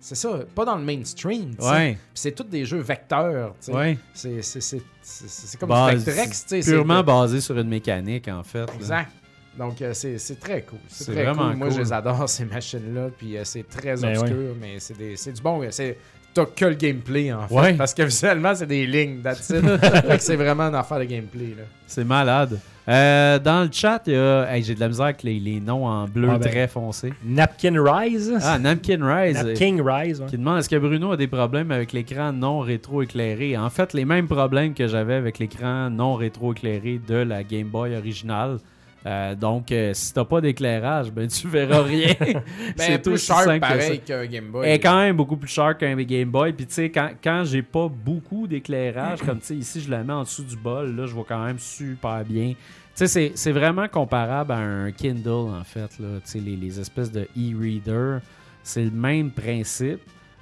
[0.00, 1.54] c'est ça, pas dans le mainstream.
[1.60, 3.54] Ouais, c'est tous des jeux vecteurs.
[3.60, 3.72] tu sais.
[3.72, 3.98] ouais.
[4.12, 6.62] C'est, comme Base- du Vectrex, tu sais.
[6.62, 8.66] c'est- Purement basé sur une mécanique, en fait.
[8.66, 8.74] là.
[8.74, 9.10] Exact.
[9.58, 10.80] Donc, euh, c'est très cool.
[10.88, 11.56] C'est vraiment cool.
[11.56, 11.76] Moi, cool.
[11.76, 13.10] je les adore, ces machines-là.
[13.16, 15.62] Puis euh, c'est très Ben obscur, mais c'est des- c'est du bon.
[15.70, 15.96] c'est-
[16.34, 17.76] T'as que le gameplay, en fait.
[17.76, 19.22] Parce que visuellement, c'est des lignes.
[19.22, 19.64] That's it.
[20.20, 21.54] C'est vraiment une affaire de gameplay.
[21.56, 21.62] Là.
[21.86, 22.58] C'est malade.
[22.86, 24.44] Euh, dans le chat, il y a.
[24.54, 26.50] Hey, J'ai de la misère avec les, les noms en bleu Ah ben.
[26.50, 27.14] très foncé.
[27.24, 28.34] Napkin Rise.
[28.42, 29.42] Ah, Namkin Rise.
[29.42, 30.20] Napkin Rise.
[30.20, 30.26] ouais.
[30.26, 34.04] Qui demande est-ce que Bruno a des problèmes avec l'écran non rétro-éclairé En fait, les
[34.04, 38.58] mêmes problèmes que j'avais avec l'écran non rétro-éclairé de la Game Boy originale.
[39.06, 42.14] Euh, donc, euh, si t'as pas d'éclairage, ben tu verras rien.
[42.20, 42.42] Ben,
[42.76, 44.66] C'est plus sharp pareil qu'un Game Boy.
[44.66, 46.52] Elle est quand même beaucoup plus cher qu'un Game Boy.
[46.54, 50.02] Puis tu sais, quand, quand j'ai pas beaucoup d'éclairage, comme tu sais, ici je la
[50.02, 52.50] mets en dessous du bol, là, je vois quand même super bien.
[52.52, 52.56] Tu
[52.94, 55.98] sais, c'est- c'est vraiment comparable à un Kindle, en fait.
[55.98, 56.20] Là.
[56.24, 58.20] Tu sais, les, les espèces de e-reader,
[58.62, 60.00] c'est le même principe.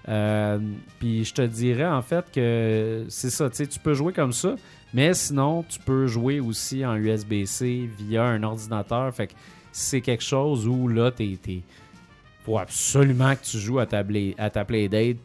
[0.09, 0.59] Euh,
[0.99, 3.49] puis je te dirais, en fait, que c'est ça.
[3.51, 4.55] Tu sais, tu peux jouer comme ça,
[4.95, 9.15] mais sinon, tu peux jouer aussi en USB-C via un ordinateur.
[9.15, 9.33] Fait que
[9.73, 11.39] c'est quelque chose où, là, t'es...
[12.45, 14.51] faut absolument que tu joues à ta, bla- à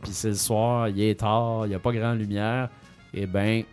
[0.01, 2.69] puis c'est le soir, il est tard, il n'y a pas grande lumière,
[3.13, 3.63] et ben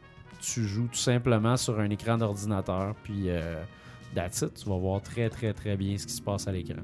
[0.40, 3.62] tu joues tout simplement sur un écran d'ordinateur, puis euh,
[4.14, 6.82] tu vas voir très très très bien ce qui se passe à l'écran.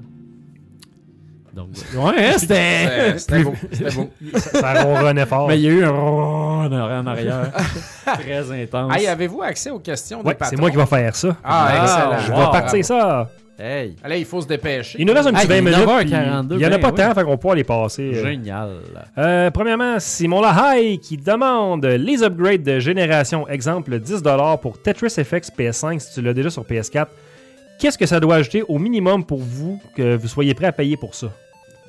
[1.53, 2.87] Donc, ouais, hein, c'était...
[2.89, 3.53] Euh, C'était beau.
[3.71, 4.09] C'était beau.
[4.35, 5.47] Ça, ça ronronnait fort.
[5.49, 7.51] Mais il y a eu un en arrière, en arrière.
[8.05, 8.95] très intense.
[8.95, 10.55] Hey, avez-vous accès aux questions Ouais, des patrons?
[10.55, 11.35] c'est moi qui vais faire ça.
[11.43, 12.19] Ah, Ah, excellent.
[12.25, 12.37] Je wow.
[12.45, 13.29] vais partir ça.
[13.59, 14.97] Hey, Là, il faut se dépêcher.
[14.99, 15.87] Il nous reste un petit il est 20 minutes.
[15.87, 16.95] 9h42, puis Il n'y en a ben pas oui.
[16.95, 18.11] tant, fait qu'on pouvoir les passer.
[18.15, 18.23] euh.
[18.25, 18.69] génial.
[19.19, 23.47] Euh, premièrement, Simon Lahaye qui demande les upgrades de génération.
[23.49, 27.05] Exemple, 10$ pour Tetris FX PS5 si tu l'as déjà sur PS4.
[27.81, 30.95] Qu'est-ce que ça doit ajouter au minimum pour vous que vous soyez prêt à payer
[30.97, 31.31] pour ça?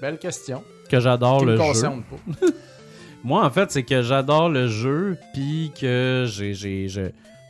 [0.01, 0.65] Belle question.
[0.89, 1.63] Que j'adore le me jeu.
[1.63, 2.47] concerne pas.
[3.25, 7.03] Moi, en fait, c'est que j'adore le jeu, puis que j'ai, j'ai- je,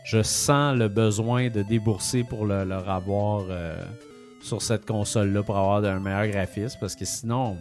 [0.04, 3.74] je sens le besoin de débourser pour le, le avoir euh,
[4.42, 7.56] sur cette console-là pour avoir un meilleur graphisme, parce que sinon...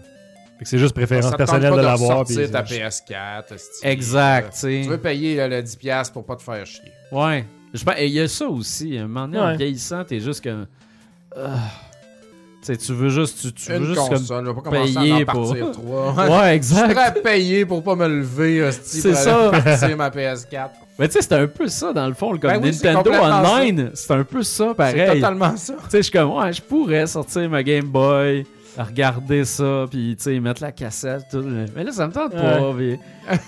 [0.58, 2.26] Fait que c'est juste préférence Ça te tente personnelle pas de de l'avoir.
[2.26, 3.54] puis- ta PS4.
[3.54, 3.88] esti.
[3.88, 4.82] Exact, tu sais.
[4.84, 6.92] Tu veux payer là, le 10$ pour pas te faire chier.
[7.12, 7.46] Ouais.
[7.74, 8.98] Je pense- et il y a ça aussi.
[8.98, 9.58] À un moment donné, en Ouais.
[9.58, 10.66] vieillissant, t'es juste comme...
[11.36, 11.50] Ah.
[12.62, 13.42] Tu sais, tu veux juste...
[13.42, 14.10] Tu, tu veux Une juste comme...
[14.10, 15.72] console, je vais pas commencer à payer en partir pour-
[16.14, 16.14] trois.
[16.42, 16.98] Ouais, Je exact.
[16.98, 19.50] à payer pour pas me lever, hostie, C'est pour ça.
[19.50, 20.70] aller partir ma PS4.
[21.00, 22.30] Mais tu sais, c'est un peu ça, dans le fond.
[22.38, 25.22] Comme Ben oui, c'est Nintendo complètement Online, c'est un peu ça, C'est pareil.
[25.22, 25.74] totalement ça.
[25.74, 28.46] Tu sais, je suis comme, ouais, je pourrais sortir ma Game Boy,
[28.84, 31.44] regarder ça, puis tu sais, mettre la cassette, tout.
[31.76, 32.74] Mais là, ça me tente pas.
[32.78, 33.00] puis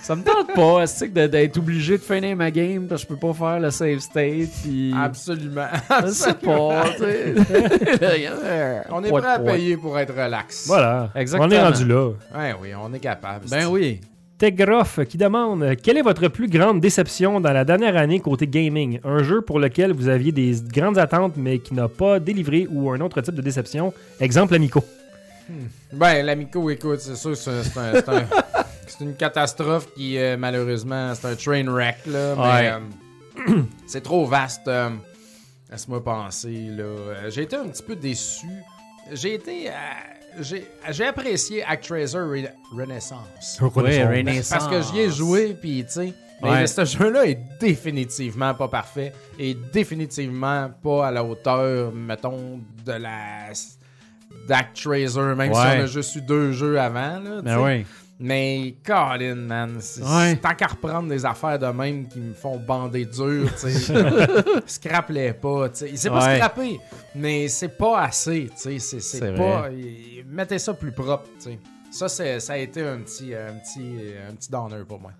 [0.02, 3.28] ça me tente pas, c'est d'être obligé de finir ma game parce que je peux
[3.28, 4.94] pas faire le save state, puis.
[4.96, 5.68] Absolument.
[6.06, 7.36] Je sais pas, tu sais.
[8.90, 10.68] On est prêt à payer pour être relax.
[10.68, 11.10] Voilà.
[11.16, 11.50] Exactement.
[11.50, 12.10] On est rendu là.
[12.36, 13.46] Ouais, oui, on est capable.
[13.50, 14.02] Ben oui.
[14.44, 19.00] Tegroff qui demande Quelle est votre plus grande déception dans la dernière année côté gaming?
[19.06, 22.92] Un jeu pour lequel vous aviez des grandes attentes mais qui n'a pas délivré ou
[22.92, 23.94] un autre type de déception?
[24.20, 24.84] Exemple Amico.
[25.92, 28.28] Ben, l'Amico, écoute, c'est sûr, c'est c'est un- c'est un-
[28.88, 32.36] c'est une catastrophe qui, euh, malheureusement, c'est un train wreck, là.
[32.36, 32.74] Mais Ouais.
[33.56, 34.68] euh, c'est trop vaste.
[34.68, 34.90] euh,
[35.72, 36.84] Laisse-moi penser, là.
[36.84, 38.46] Euh, J'ai été un petit peu déçu.
[39.12, 39.70] J'ai été.
[39.70, 39.72] euh,
[40.40, 43.60] j'ai j'ai apprécié ActRaiser Re- Renaissance.
[43.60, 44.50] Oui, Renaissance.
[44.50, 46.14] Parce que j'y ai joué, puis tu sais.
[46.42, 46.68] Ouais.
[46.68, 53.48] ce jeu-là est définitivement pas parfait et définitivement pas à la hauteur, mettons, de la
[54.48, 57.20] d'ActRaiser, même si on a juste eu deux jeux avant.
[57.20, 57.86] Là, Ben oui.
[58.20, 60.36] Mais Colin, man, c'est Ouais.
[60.38, 63.94] tant qu'à reprendre des affaires de même qui me font bander dur, tu sais.
[64.66, 65.92] Scrap-les pas, tu sais.
[65.96, 66.36] C'est pas Ouais.
[66.38, 66.80] scrappé,
[67.16, 69.00] mais c'est pas assez, tu sais.
[69.00, 69.68] C'est- pas.
[70.30, 71.60] Mettez ça plus propre, tu sais.
[71.92, 73.96] Ça, c'est- ça a été un petit, un petit,
[74.30, 75.12] un petit downer pour moi.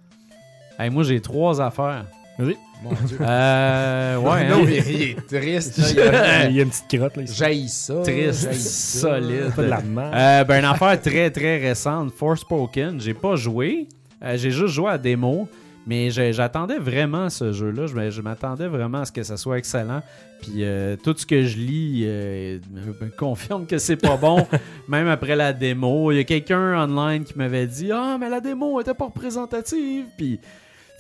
[0.80, 2.06] Hey, moi, j'ai trois affaires.
[2.38, 2.58] Vas-y.
[2.84, 3.18] Mon Dieu.
[3.22, 4.18] Euh.
[4.18, 4.68] Ouais, non, hein.
[4.68, 5.78] il, il est triste.
[5.78, 7.24] là, il a- Il y a une petite crotte là.
[7.24, 7.36] ici.
[7.38, 8.02] J'haïs ça.
[8.04, 9.00] Triste, ça.
[9.00, 9.54] solide.
[9.56, 9.80] Pas de la.
[9.80, 13.00] Euh, ben, une affaire très très récente, Forspoken.
[13.00, 13.88] J'ai pas joué.
[14.24, 15.48] Euh, j'ai juste joué à démo.
[15.86, 17.88] Mais j'attendais vraiment ce jeu-là.
[17.88, 20.02] Je, m'attendais vraiment à ce que ça soit excellent.
[20.42, 24.48] Puis euh, tout ce que je lis euh, me me confirme que c'est pas bon.
[24.88, 26.12] Même après la démo.
[26.14, 30.06] Il y a quelqu'un online qui m'avait dit Ah, mais la démo était pas représentative.
[30.18, 30.40] Puis.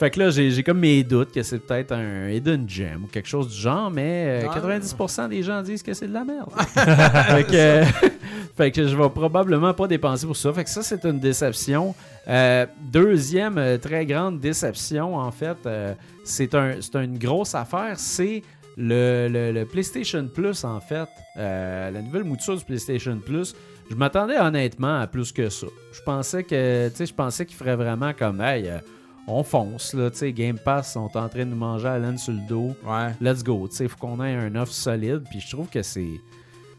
[0.04, 3.30] Fait que là, j'ai comme mes doutes que c'est peut-être un hidden gem ou quelque
[3.30, 4.60] chose du genre, mais euh, Ah.
[4.60, 6.50] 90% des gens disent que c'est de la merde.
[6.58, 7.86] fait, que, euh,
[8.58, 10.52] fait que je vais probablement pas dépenser pour ça.
[10.52, 11.96] Fait que ça, c'est une déception.
[12.28, 15.94] Euh, deuxième euh, très grande déception, en fait, euh,
[16.26, 18.44] c'est un, une grosse affaire, c'est
[18.76, 21.08] le, le- le PlayStation Plus, en fait,
[21.38, 23.56] euh, la nouvelle mouture du PlayStation Plus,
[23.90, 25.68] je m'attendais honnêtement à plus que ça.
[25.94, 28.80] Je pensais que, tu sais, je pensais qu'il ferait vraiment comme, hey, euh,
[29.28, 32.46] on fonce, là, Game Pass sont en train de nous manger à laine sur le
[32.48, 32.76] dos.
[32.86, 33.12] Ouais.
[33.22, 35.24] Let's go, sais, faut qu'on ait un offre solide.
[35.30, 36.20] Puis je trouve que c'est,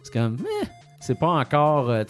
[0.03, 0.67] c'est comme, eh,
[1.01, 2.05] c'est pas encore, euh,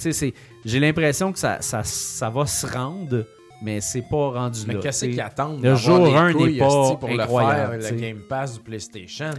[0.65, 3.25] j'ai l'impression que ça, ça, ça va se rendre,
[3.63, 4.81] mais c'est pas rendu Mais là.
[4.81, 8.01] qu'est-ce qu'ils attendent le jour les un n'est couilles, pas pour incroyable, le faire, le
[8.01, 9.31] Game Pass du PlayStation?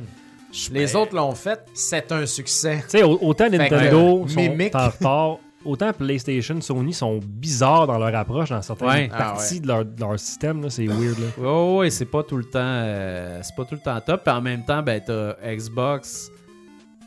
[0.72, 2.78] Les ben, autres l'ont fait, c'est un succès.
[2.86, 4.74] Tu sais, au- autant que, Nintendo euh, sont mimique.
[4.74, 9.10] en retard, autant PlayStation, Sony sont bizarres dans leur approche dans certaines Ouais.
[9.14, 9.60] Ah parties ouais.
[9.62, 10.62] de, leur, de leur système.
[10.62, 11.18] là, C'est weird.
[11.20, 11.26] Là.
[11.44, 14.24] Ouais, ouais, c'est pas tout le temps, euh, c'est pas tout le temps top.
[14.24, 16.30] Puis en même temps, ben t'as Xbox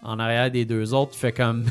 [0.03, 1.65] en arrière des deux autres, tu fais comme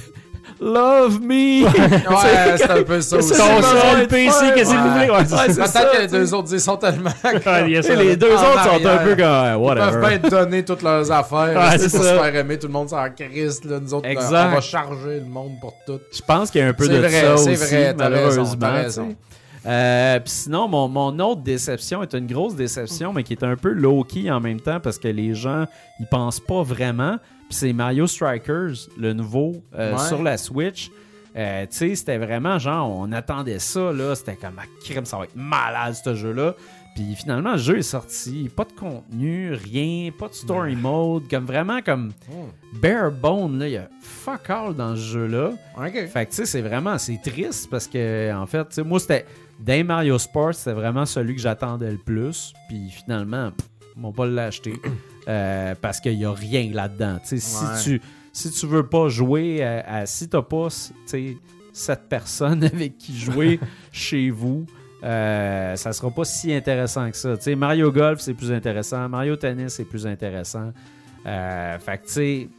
[0.60, 1.66] Love me.
[1.66, 3.34] Ouais, c'est un peu ça aussi.
[3.34, 5.10] Ça, seul PC, qu'est-ce que vous voulez?
[5.10, 7.12] Ouais, Peut-être ça, que les deux autres ils sont tellement.
[7.64, 10.02] Les deux autres sont un peu comme ouais, Ils peuvent whatever.
[10.02, 11.56] pas être donner toutes leurs affaires.
[11.56, 11.98] Ouais, c'est ça.
[11.98, 12.58] se faire aimer.
[12.58, 13.64] Tout le monde s'en crisse.
[13.66, 13.80] Là.
[13.80, 14.48] Nous autres, Exact.
[14.52, 16.00] on va charger le monde pour tout.
[16.12, 18.68] Je pense qu'il y a un peu C'est de vrai, ça c'est aussi, malheureusement.
[19.66, 23.56] Euh, Puis sinon, mon, mon autre déception est une grosse déception, mais qui est un
[23.58, 25.66] peu low-key en même temps parce que les gens,
[26.00, 27.18] ils pensent pas vraiment.
[27.50, 30.08] Puis c'est Mario Strikers, le nouveau, euh, Ouais.
[30.08, 30.90] sur la Switch.
[31.36, 34.16] Euh, tu sais, c'était vraiment genre, on attendait ça, là.
[34.16, 36.56] C'était comme, ah, crème, ça va être malade, ce jeu-là.
[36.96, 38.50] Puis finalement, le jeu est sorti.
[38.56, 41.30] Pas de contenu, rien, pas de story mode.
[41.30, 42.12] Comme vraiment, comme
[42.82, 43.68] bare bone, là.
[43.68, 45.52] Il y a fuck all dans ce jeu-là.
[46.08, 49.00] Fait que tu sais, c'est vraiment, c'est triste parce que, en fait, tu sais, moi,
[49.00, 49.26] c'était,
[49.60, 52.52] dans Mario Sports, c'était vraiment celui que j'attendais le plus.
[52.68, 54.74] Puis finalement, pff, ils m'ont pas l'acheté
[55.28, 57.16] euh, parce qu'il y a rien là-dedans.
[57.32, 57.40] Ouais.
[57.40, 58.02] si tu,
[58.34, 61.38] si tu veux pas jouer à, à- si t'as pas, tu sais,
[61.74, 63.60] cette personne avec qui jouer
[63.92, 64.66] chez vous,
[65.04, 67.36] euh, ça sera pas si intéressant que ça.
[67.56, 69.08] Mario Golf, c'est plus intéressant.
[69.10, 70.72] Mario Tennis, c'est plus intéressant.
[71.26, 72.50] Euh, fait que, tu sais,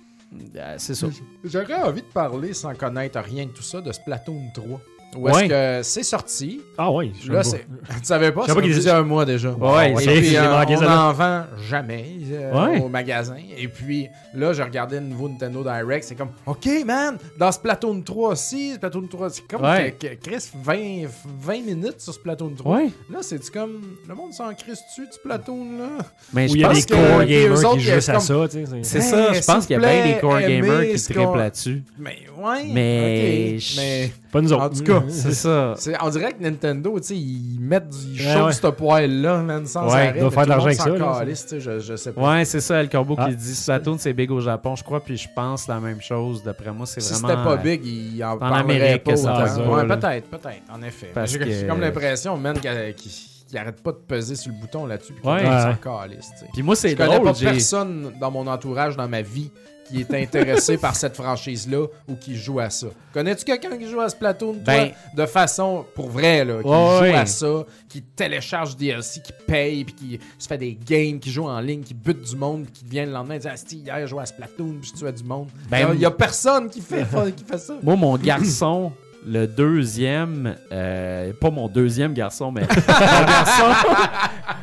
[0.57, 1.07] euh, c'est ça.
[1.43, 4.81] J'aurais envie de parler sans connaître rien de tout ça de Splatoon 3.
[5.17, 5.47] Où Ouais.
[5.47, 6.61] est-ce que c'est sorti?
[6.77, 7.11] Ah ouais.
[7.21, 7.65] je Là, c'est.
[7.89, 8.43] Tu savais pas?
[8.43, 9.51] Je savais Ça pas qu'il était- un mois déjà.
[9.53, 12.81] Ouais, Et ok, puis, j'ai euh, manqué on n'en vend jamais euh, Ouais.
[12.83, 13.37] au magasin.
[13.57, 16.05] Et puis là, j'ai regardé le nouveau Nintendo Direct.
[16.05, 19.97] C'est comme, OK, man, dans Splatoon 3 aussi, Splatoon 3, c'est comme Ouais.
[19.99, 21.07] que- que Chris, 20,
[21.41, 22.77] 20 minutes sur Splatoon 3.
[22.77, 22.91] Ouais.
[23.11, 26.05] Là, c'est comme, le monde s'en crisse dessus, du Splatoon, là?
[26.35, 28.49] Mais je il y a pense des core gamers qui jouent à ça.
[28.51, 31.13] tu sais, C'est ça, je pense qu'il y a bien des core gamers qui ce
[31.15, 31.83] trippent là-dessus.
[31.99, 32.65] Mais, ouais.
[32.73, 33.59] Mais
[34.31, 34.63] Pas nous autres.
[34.63, 35.75] En tout cas, C'est ça.
[35.77, 38.53] c'est, on dirait que Nintendo, tu sais, ils mettent, ils Ouais, chauffent ouais.
[38.53, 40.21] ce poil-là, man, sans Ouais, arrêt.
[40.23, 40.77] mais faire de l'argent avec
[41.37, 42.35] ça, sais, je, je sais pas.
[42.37, 43.29] Ouais, c'est ça, El Corbeau Ah.
[43.31, 46.43] qui dit Splatoon, c'est big au Japon, je crois, puis je pense la même chose.
[46.43, 47.29] D'après moi, c'est Si vraiment.
[47.29, 50.83] c'était pas big, il en en parlerait Amérique pas que ça Ouais, peut-être, peut-être, en
[50.83, 51.13] effet.
[51.25, 55.31] J'ai comme l'impression, man, qu'il arrête pas de peser sur le bouton là-dessus puis qu'il
[55.31, 55.43] Ouais.
[55.43, 56.47] s'en calisse, tu sais.
[56.53, 57.33] Puis moi, c'est Je connais drôle.
[57.33, 59.51] pas personne dans mon entourage, dans ma vie,
[59.89, 62.89] qui est intéressé par cette franchise-là ou qui joue à ça.
[63.13, 67.17] Connais-tu quelqu'un qui joue à Splatoon, toi, Ben- de façon, pour vrai, là, qui joue
[67.17, 71.45] à ça, qui télécharge DLC, qui paye, puis qui se fait des games, qui joue
[71.47, 73.79] en ligne, qui bute du monde, puis qui vient le lendemain et dit «Ah, si,
[73.79, 75.49] hier, je jouais à Splatoon, puis je tuais du monde.
[75.71, 77.07] Ben, Il y a personne qui fait,
[77.37, 77.75] qui fait ça.
[77.83, 78.93] Moi, mon garçon,
[79.27, 83.89] le deuxième, euh, pas mon deuxième garçon, mais mon garçon,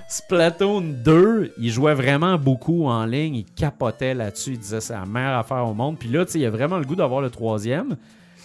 [0.08, 5.06] Splatoon 2, il jouait vraiment beaucoup en ligne, il capotait là-dessus, il disait c'est la
[5.06, 5.98] meilleure affaire au monde.
[6.00, 7.98] Puis là, tu sais, a vraiment le goût d'avoir le troisième.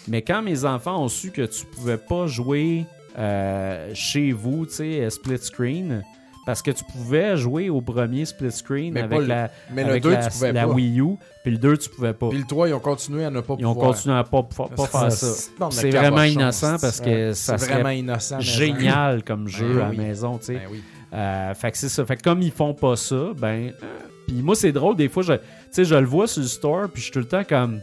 [0.09, 2.87] Mais quand mes enfants ont su que tu pouvais pas jouer
[3.19, 6.03] euh, chez vous, tu sais, split screen,
[6.51, 9.91] parce que tu pouvais jouer au premier split screen Mais avec le- la, mais le
[9.91, 10.73] avec 2, la, tu pouvais la pas.
[10.73, 12.29] Wii U, puis le 2, tu pouvais pas.
[12.29, 13.93] Puis le 3, ils ont continué à ne pas Ils ont pouvoir.
[13.95, 15.27] continué à pas, pas, pas faire ça.
[15.71, 18.41] C'est vraiment innocent parce que ça C'est serait vraiment innocent.
[18.41, 19.97] génial comme jeu Ben à la oui.
[19.99, 20.55] maison, tu sais.
[20.55, 20.83] Ben oui.
[21.13, 22.05] Euh, fait que c'est ça.
[22.05, 23.73] Fait que comme ils font pas ça, ben.
[23.83, 23.87] euh,
[24.27, 25.41] puis moi, c'est drôle, des fois, je, tu
[25.71, 27.81] sais, je le vois sur le store, puis je suis tout le temps comme.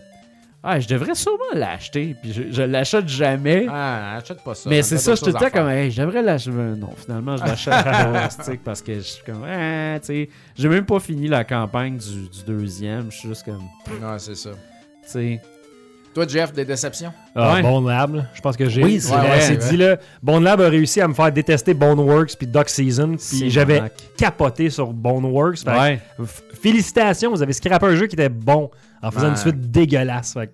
[0.63, 3.67] Ah, je devrais sûrement l'acheter, puis je, je l'achète jamais.
[3.69, 4.69] Ah, achète pas ça.
[4.69, 6.21] mais c'est ça, je suis d'autres tout le temps choses à comme, hey, je devrais
[6.23, 6.51] l'acheter.
[6.53, 10.67] Euh, Non, finalement, je l'achète sais, parce que je suis comme, ah, tu sais, j'ai
[10.67, 13.11] même pas fini la campagne du, du deuxième.
[13.11, 13.63] Je suis juste comme.
[13.87, 14.49] Ouais, c'est ça.
[14.49, 14.57] tu
[15.09, 15.41] sais.
[16.13, 17.13] Toi, Jeff, des déceptions?
[17.35, 17.61] Ah, Ouais.
[17.61, 19.69] Bone Lab, je pense que j'ai Oui, c'est Ouais, vrai, c'est ouais.
[19.69, 19.97] dit là.
[20.23, 23.83] Bone Lab a réussi à me faire détester Boneworks puis Duck Season, C'est puis j'avais
[24.17, 25.63] capoté sur Boneworks.
[26.61, 28.69] Félicitations, vous avez scrappé un jeu qui était bon
[29.01, 29.31] en faisant Ouais.
[29.31, 30.33] une suite dégueulasse.
[30.33, 30.49] Fait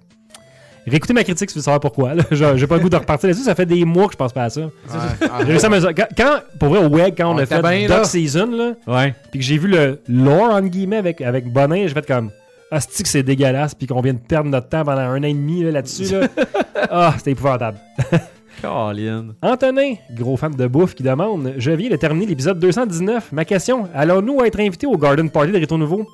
[0.86, 2.12] Réécoutez ma critique si vous voulez savoir pourquoi.
[2.32, 3.46] J'ai pas le goût de repartir là-dessus.
[3.46, 4.62] Ça fait des mois que je pense pas à ça.
[4.62, 4.70] Ouais.
[5.40, 7.62] J'ai réussi à me- quand, quand- pour vrai, au WEG, quand on, On a fait
[7.62, 8.04] bien, Duck là.
[8.04, 9.16] Season, là, Ouais.
[9.32, 12.32] puis que j'ai vu le lore, entre guillemets, avec, avec Bonin, j'ai fait comme
[12.70, 15.34] Asti que c'est dégueulasse, puis qu'on vient de perdre notre temps pendant un an et
[15.34, 16.12] demi là, là-dessus.
[16.12, 16.28] Là.
[16.92, 17.78] ah, c'était épouvantable.
[18.64, 19.27] Colin.
[19.41, 23.31] Antonin, gros fan de bouffe, qui demande Je viens de terminer l'épisode 219.
[23.34, 26.07] Ma question allons-nous être invités au Garden Party de Rétro Nouveau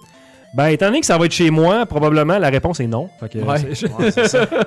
[0.55, 3.07] Ben, étant donné que ça va être chez moi, probablement la réponse est non.
[3.19, 3.57] Fait que, Ouais.
[3.75, 4.45] c'est- Ouais, c'est ça.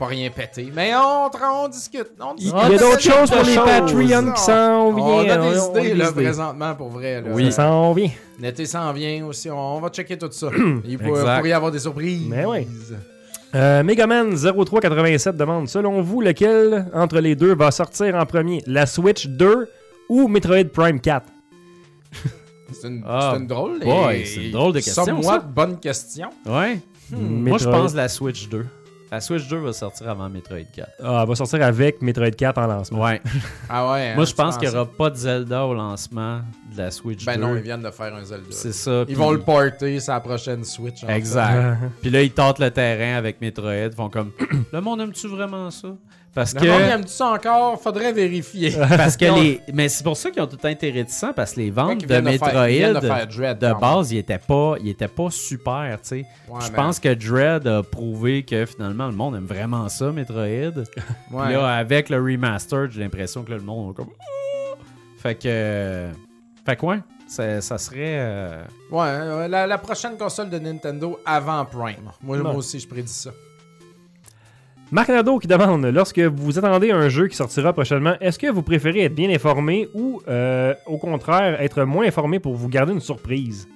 [0.00, 0.68] Faut pas rien péter.
[0.74, 1.28] Mais on,
[1.64, 2.08] on discute.
[2.20, 2.58] On Il discute.
[2.70, 3.54] y a d'autres choses pour les.
[3.54, 5.40] Patreons qui s'en On a viennent.
[5.42, 6.22] des On- on a idées, des là, idées.
[6.22, 7.20] présentement, pour vrai.
[7.20, 7.50] Là.
[7.50, 8.08] Ça s'en vient.
[8.40, 9.50] L'été s'en vient aussi.
[9.50, 10.48] On, va checker tout ça.
[10.86, 12.26] Il pourrait y avoir des surprises.
[12.28, 12.66] Mais ouais.
[13.54, 18.62] Euh, Megaman 0387 demande Selon vous, lequel entre les deux va sortir en premier?
[18.66, 19.68] La Switch 2
[20.08, 21.26] ou Metroid Prime 4
[22.72, 23.80] C'est une, Ah, c'est une drôle.
[23.80, 25.38] boy, et- c'est une drôle de question, ça.
[25.40, 26.30] bonne question.
[26.46, 26.78] Ouais.
[27.10, 28.64] Moi, je pense la Switch 2.
[29.10, 30.88] La Switch 2 va sortir avant Metroid 4.
[31.02, 33.02] Ah, elle va sortir avec Metroid 4 en lancement.
[33.02, 33.20] Ouais.
[33.68, 34.10] Ah ouais.
[34.10, 36.42] hein, Moi, je pense qu'il n'y aura pas de Zelda au lancement
[36.72, 37.40] de la Switch Ben 2.
[37.40, 38.46] non, ils viennent de faire un Zelda.
[38.50, 39.04] C'est ça.
[39.08, 41.02] Ils vont le porter sur la prochaine Switch.
[41.08, 41.78] Exact.
[42.02, 43.74] Puis là, ils tentent le terrain avec Metroid.
[43.74, 44.30] Ils font comme
[44.72, 45.88] Le monde aime-tu vraiment ça?
[46.32, 46.84] Parce Le monde que.
[46.84, 47.80] aime-tu ça encore?
[47.82, 48.70] Faudrait vérifier.
[48.96, 49.60] Parce que les.
[49.72, 52.50] Mais c'est pour ça qu'ils ont tout été réticents parce que les ventes de Metroid
[52.50, 56.26] faire- de Dread, base, ils étaient pas, ils étaient pas super, tu sais.
[56.48, 60.38] Ouais, Je pense que Dread a prouvé que finalement le monde aime vraiment ça, Metroid.
[61.32, 61.44] Ouais.
[61.46, 64.10] Puis là, avec le remaster, j'ai l'impression que là, le monde comme.
[64.20, 64.76] Ah!
[65.18, 66.08] Fait que.
[66.64, 68.18] Fait que ouais, ça, ça serait.
[68.20, 68.62] euh,
[68.92, 72.10] Ouais, euh, la, la prochaine console de Nintendo avant Prime.
[72.22, 73.30] Moi, moi aussi, je prédis ça.
[74.92, 78.62] Marc Nadeau qui demande Lorsque vous attendez un jeu qui sortira prochainement, est-ce que vous
[78.62, 83.00] préférez être bien informé ou, euh, au contraire, être moins informé pour vous garder une
[83.00, 83.68] surprise?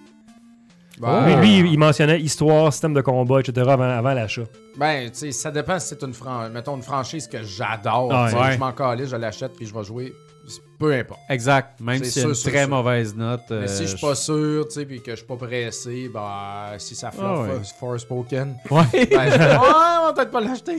[1.00, 3.66] Ben, Lui, lui, il mentionnait histoire, système de combat, etc.
[3.68, 4.42] avant, avant l'achat.
[4.76, 8.10] Ben, tu sais, ça dépend si c'est une, fran- mettons, une franchise que j'adore.
[8.12, 8.52] Ah, ouais.
[8.52, 10.12] Je m'en calais, je l'achète puis je vais jouer.
[10.46, 11.20] C'est- Peu importe.
[11.30, 11.80] Exact.
[11.80, 12.68] Même C'est y a une sûr, très sûr.
[12.68, 13.42] mauvaise note.
[13.50, 16.10] Mais euh, si je suis pas sûr, tu sais, puis que je suis pas pressé,
[16.12, 17.48] ben, si ça Ah, ouais.
[17.80, 18.82] Forspoken, Ouais.
[18.92, 19.58] ben, je- ouais,
[20.02, 20.76] on va peut-être pas l'acheter.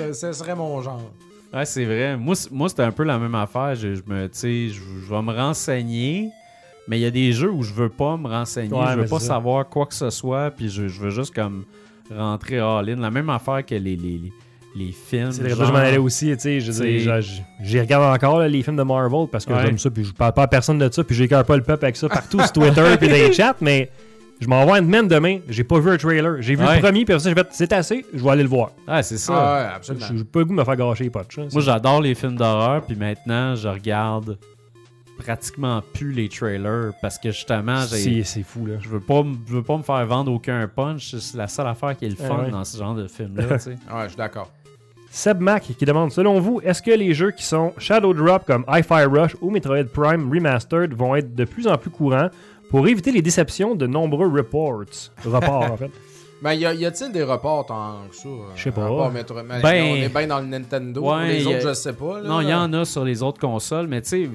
[0.00, 1.00] Euh, Ce serait mon genre.
[1.54, 2.16] Ouais, c'est vrai.
[2.16, 3.74] Moi, moi c'était un peu la même affaire.
[3.74, 6.30] Je, je me, tu sais, je, je vais me renseigner,
[6.86, 9.06] mais il y a des jeux où je veux pas me renseigner, Ouais, je veux
[9.06, 11.64] pas c'est savoir quoi que ce soit, puis je, je veux juste comme
[12.14, 12.96] rentrer all-in.
[12.96, 14.32] La même affaire que les, les, les,
[14.76, 15.32] les films.
[15.32, 16.60] C'est là que genre- je m'en allais aussi, tu sais.
[16.60, 17.22] je
[17.62, 19.62] J'y regarde encore là, les films de Marvel parce que Ouais.
[19.66, 21.84] j'aime ça, puis je parle pas à personne de ça, puis j'écœure pas le peuple
[21.84, 23.90] avec ça partout sur Twitter puis dans les chats, mais
[24.40, 26.40] je m'envoie une semaine demain, j'ai pas vu un trailer.
[26.40, 26.76] J'ai vu Ouais.
[26.76, 28.70] le premier, puis après ça, j'ai fait c'est assez, je vais aller le voir.
[28.86, 29.32] Ah, c'est ça.
[29.36, 30.06] Ah, ouais, absolument.
[30.16, 31.36] J'ai pas le goût de me faire gâcher les potes.
[31.52, 34.38] Moi, j'adore les films d'horreur, puis maintenant, je regarde
[35.18, 37.96] pratiquement plus les trailers parce que justement, j'ai.
[37.96, 38.76] C'est c'est fou, là.
[38.80, 41.14] Je veux pas, je veux pas me faire vendre aucun punch.
[41.16, 42.50] C'est la seule affaire qui est le Ah fun ouais.
[42.50, 43.44] dans ce genre de film-là.
[43.58, 43.70] tu sais.
[43.70, 44.50] Ouais, je suis d'accord.
[45.12, 48.64] Seb Mac qui demande Selon vous, est-ce que les jeux qui sont Shadow Drop comme
[48.68, 52.28] Hi-Fi Rush ou Metroid Prime Remastered vont être de plus en plus courants
[52.70, 54.84] pour éviter les déceptions de nombreux reports?
[55.24, 55.90] Reports, en fait.
[56.42, 58.26] Ben, y, a, y a-t-il des reports tant que ça?
[58.56, 58.80] Je sais pas.
[58.84, 61.02] rapport mais Ben- on est bien dans le Nintendo.
[61.02, 62.18] Ouais, les autres, a- je sais pas.
[62.18, 62.26] Là.
[62.30, 64.30] Non, il y en a sur les autres consoles, mais tu sais,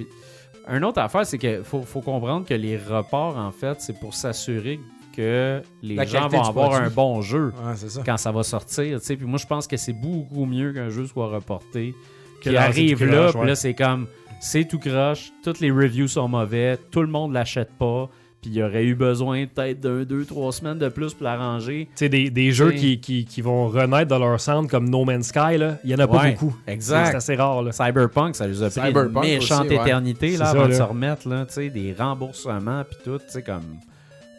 [0.71, 4.13] une autre affaire, c'est qu'il faut, faut comprendre que les reports, en fait, c'est pour
[4.13, 4.79] s'assurer
[5.15, 6.87] que les La gens vont avoir produit.
[6.87, 8.01] un bon jeu Ouais, ça.
[8.05, 8.99] quand ça va sortir.
[8.99, 9.15] tu sais.
[9.15, 11.93] Puis moi, je pense que c'est beaucoup mieux qu'un jeu soit reporté.
[12.41, 13.47] Que Qui lancer arrive là, croche, puis ouais.
[13.47, 14.07] là, c'est comme,
[14.39, 18.07] c'est tout croche, toutes les reviews sont mauvais, tout le monde l'achète pas,
[18.41, 21.85] puis il y aurait eu besoin peut-être d'un, deux, trois semaines de plus pour l'arranger.
[21.91, 22.77] Tu sais, des, des jeux T'sais.
[22.79, 25.95] qui, qui, qui vont renaître dans leur centre comme No Man's Sky, là, il y
[25.95, 26.55] en a pas Ouais, beaucoup.
[26.67, 27.07] exact.
[27.11, 27.63] C'est assez rare.
[27.63, 27.71] Là.
[27.71, 29.81] Cyberpunk, ça lui a pris Cyberpunk une méchante aussi, ouais.
[29.81, 30.77] éternité là, ça, avant de là.
[30.77, 33.63] se remettre, là, tu sais, des remboursements puis tout, tu sais, comme...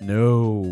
[0.01, 0.62] No!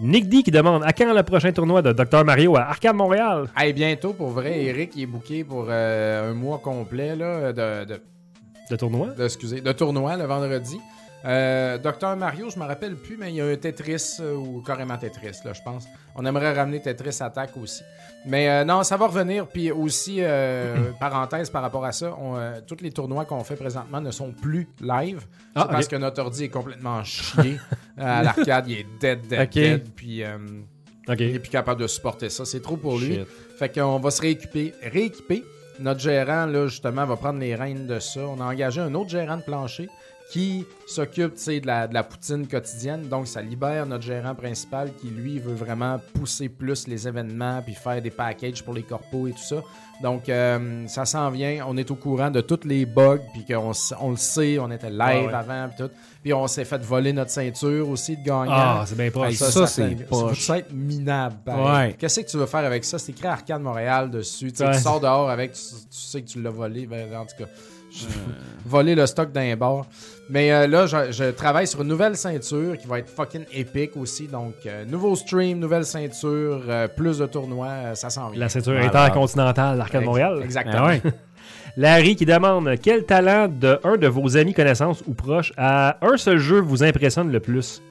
[0.00, 3.48] Nick D qui demande À quand le prochain tournoi de Dr Mario à Arcade Montréal?
[3.56, 7.84] Hey, bientôt, pour vrai, Eric, il est booké pour euh, un mois complet là, de,
[7.84, 8.00] de,
[8.70, 9.08] De tournoi?
[9.16, 10.78] de- excusez, de tournoi le vendredi.
[11.24, 14.60] Euh, Docteur Mario, je me rappelle plus, mais il y a un Tetris euh, ou
[14.60, 15.86] carrément Tetris, là, je pense.
[16.14, 17.82] On aimerait ramener Tetris Attack aussi.
[18.26, 19.46] Mais euh, non, ça va revenir.
[19.46, 20.20] Puis aussi,
[21.00, 22.36] parenthèse par rapport à ça, on,
[22.66, 25.24] tous les tournois qu'on fait présentement ne sont plus live.
[25.54, 27.58] Ah, parce que notre ordi est complètement chié.
[27.98, 29.88] à l'arcade, il est dead, dead, dead.
[29.94, 30.22] Puis
[31.08, 32.44] il est plus capable de supporter ça.
[32.44, 33.20] C'est trop pour lui.
[33.58, 34.74] Fait qu'on va se rééquiper.
[34.82, 35.42] rééquiper.
[35.80, 38.20] Notre gérant, là, justement, va prendre les rênes de ça.
[38.20, 39.88] On a engagé un autre gérant de plancher
[40.34, 43.06] qui s'occupe, de la, de la poutine quotidienne.
[43.08, 47.72] Donc, ça libère notre gérant principal qui, lui, veut vraiment pousser plus les événements puis
[47.74, 49.62] faire des packages pour les corpos et tout ça.
[50.02, 51.64] Donc, euh, ça s'en vient.
[51.68, 53.70] On est au courant de tous les bugs puis qu'on
[54.00, 54.58] on le sait.
[54.58, 55.32] On était live Ah ouais.
[55.34, 55.92] avant puis tout.
[56.20, 58.46] Puis on s'est fait voler notre ceinture aussi de gagnant.
[58.50, 59.34] Ah, c'est bien proche.
[59.34, 60.48] ça, c'est ça poche.
[60.48, 61.36] va être minable.
[61.46, 61.94] Ouais.
[61.96, 62.98] Qu'est-ce que tu veux faire avec ça?
[62.98, 64.50] C'est écrit Arcade Montréal dessus.
[64.50, 64.74] Tu, sais, Ouais.
[64.74, 66.86] tu sors dehors avec, tu, tu sais que tu l'as volé.
[66.88, 67.48] Ben, en tout cas,
[68.66, 69.86] voler le stock d'un bar.
[70.30, 73.96] Mais euh, là, je, je travaille sur une nouvelle ceinture qui va être fucking épique
[73.96, 74.26] aussi.
[74.26, 78.40] Donc, euh, nouveau stream, nouvelle ceinture, euh, plus de tournois, euh, ça s'en vient.
[78.40, 80.40] La ceinture intercontinentale d'Arcade Ex- Montréal.
[80.42, 80.76] Exactement.
[80.78, 81.02] Ah ouais.
[81.76, 86.16] Larry qui demande Quel talent de un de vos amis, connaissances ou proches à un
[86.16, 87.82] seul jeu vous impressionne le plus?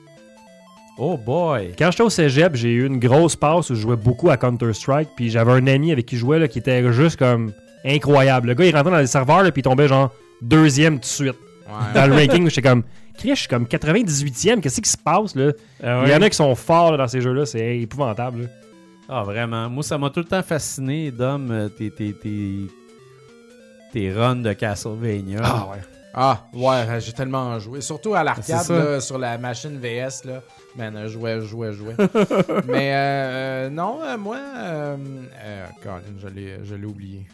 [0.98, 1.74] Oh boy.
[1.78, 5.10] Quand j'étais au cégep, j'ai eu une grosse passe où je jouais beaucoup à Counter-Strike.
[5.16, 7.52] Puis j'avais un ami avec qui je jouais là, qui était juste comme
[7.86, 8.50] incroyable.
[8.50, 10.12] Le gars, il rentrait dans les serveurs, là, puis il tombait genre
[10.42, 11.36] deuxième tout de suite.
[11.68, 11.94] Ouais.
[11.94, 12.84] Dans le ranking, j'étais comme,
[13.18, 15.52] Chris, je suis comme 98e, qu'est-ce qui se passe là?
[15.84, 18.44] Ah Il y en a qui sont forts là, dans ces jeux-là, c'est épouvantable.
[18.44, 18.48] là.
[19.10, 19.70] Ah, vraiment.
[19.70, 22.68] Moi, ça m'a tout le temps fasciné, Dom, euh, tes, tes, tes,
[23.92, 25.40] tes runs de Castlevania.
[25.42, 25.78] ouais.
[26.16, 27.82] Ah, ouais, j'ai tellement joué.
[27.82, 30.42] Surtout à l'arcade, sur la machine VS, là.
[30.76, 31.96] Man, je jouais, je jouais, je jouais.
[32.68, 34.96] Mais euh, non, euh, moi, euh,
[35.44, 37.26] euh, Colin, je l'ai, je l'ai oublié.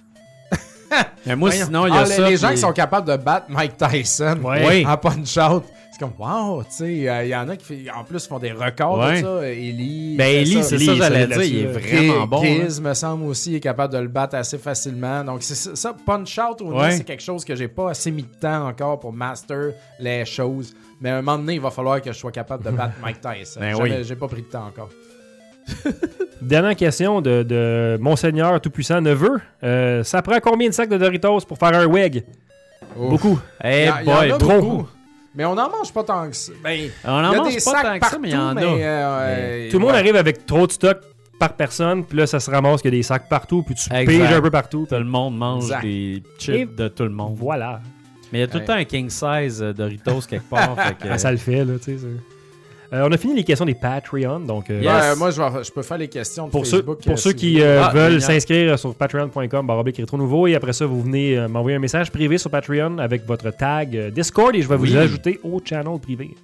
[1.25, 1.65] Mais moi, Voyons.
[1.65, 2.29] sinon, il y a Ah, les- ça.
[2.29, 4.65] Les gens puis- qui sont capables de battre Mike Tyson Ouais.
[4.67, 4.85] Oui.
[4.87, 8.03] en punch-out, c'est comme, wow, tu sais, euh, il y en a qui, fait- en
[8.03, 9.21] plus, font des records Ouais.
[9.21, 9.47] ça.
[9.47, 10.15] Ellie.
[10.17, 11.41] Ben, Ellie, c'est ça, j'allais dire.
[11.43, 12.41] Il est là-dessus, vraiment bon.
[12.43, 12.65] hein.
[12.67, 15.23] Giz, me semble aussi, est capable de le battre assez facilement.
[15.23, 16.91] Donc, c'est ça, ça, punch-out Ouais.
[16.91, 20.73] c'est quelque chose que j'ai pas assez mis de temps encore pour master les choses.
[21.01, 23.21] Mais à un moment donné, il va falloir que je sois capable de battre Mike
[23.21, 23.59] Tyson.
[23.59, 23.91] Ben oui.
[24.03, 24.89] J'ai pas pris de temps encore.
[26.41, 29.39] Dernière question de, de Monseigneur Tout-Puissant Neveu.
[29.63, 32.23] Euh, ça prend combien de sacs de Doritos pour faire un WEG?
[32.97, 33.09] Ouf.
[33.09, 33.39] Beaucoup.
[33.63, 34.61] Eh boy, trop.
[34.61, 34.87] beaucoup.
[35.35, 36.51] Mais on en mange pas tant que ça.
[36.63, 38.57] Ben, On en mange des pas sacs tant que partout, ça, mais il y en
[38.57, 38.61] a.
[38.63, 39.99] euh, Tout le monde ouais.
[39.99, 40.97] arrive avec trop de stock
[41.37, 43.93] par personne, puis là, ça se ramasse qu'il y a des sacs partout, puis tu
[43.93, 44.05] Exact.
[44.07, 44.85] piges un peu partout.
[44.89, 45.81] Tout le monde mange Exact.
[45.83, 47.35] des chips Et de tout le monde.
[47.37, 47.79] Voilà.
[48.31, 48.65] Mais il y a tout le Ouais.
[48.65, 50.75] temps un king size euh, Doritos quelque part.
[50.81, 52.05] fait que- Ah, ça le fait, là, tu sais.
[52.91, 54.69] Euh, on a fini les questions des Patreon, donc...
[54.71, 55.15] euh, Yes.
[55.17, 57.61] Moi, je, vais- je peux faire les questions de Pour ceux, pour euh, ceux qui
[57.61, 61.47] euh, Ah, veulent s'inscrire sur patreon.com baroblique rétro nouveau et après ça vous venez euh,
[61.47, 64.89] m'envoyer un message privé sur Patreon avec votre tag euh, Discord et je vais Oui.
[64.91, 66.35] vous ajouter au channel privé.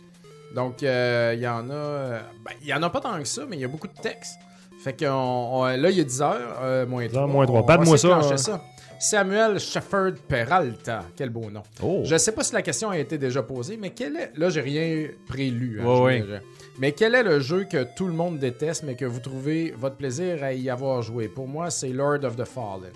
[0.53, 2.19] Donc, euh, il y en a.
[2.45, 4.01] ben, il y en a pas tant que ça, mais il y a beaucoup de
[4.01, 4.35] textes.
[4.84, 7.22] Fait que là, il y a 10 heures, euh, moins 3.
[7.22, 7.63] heures, moins trois.
[7.65, 8.61] Bade-moi ça, hein.
[8.99, 11.05] Samuel Shefford Peralta.
[11.15, 11.63] Quel beau nom.
[11.81, 12.01] Oh.
[12.05, 14.31] Je sais pas si la question a été déjà posée, mais quel est.
[14.38, 15.80] Là, j'ai rien prélu.
[15.81, 16.35] hein, Ouais, je-
[16.80, 19.95] Mais quel est le jeu que tout le monde déteste, mais que vous trouvez votre
[19.95, 21.27] plaisir à y avoir joué?
[21.27, 22.91] Pour moi, c'est Lord of the Fallen.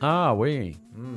[0.00, 0.76] Ah oui.
[0.94, 1.14] Hmm.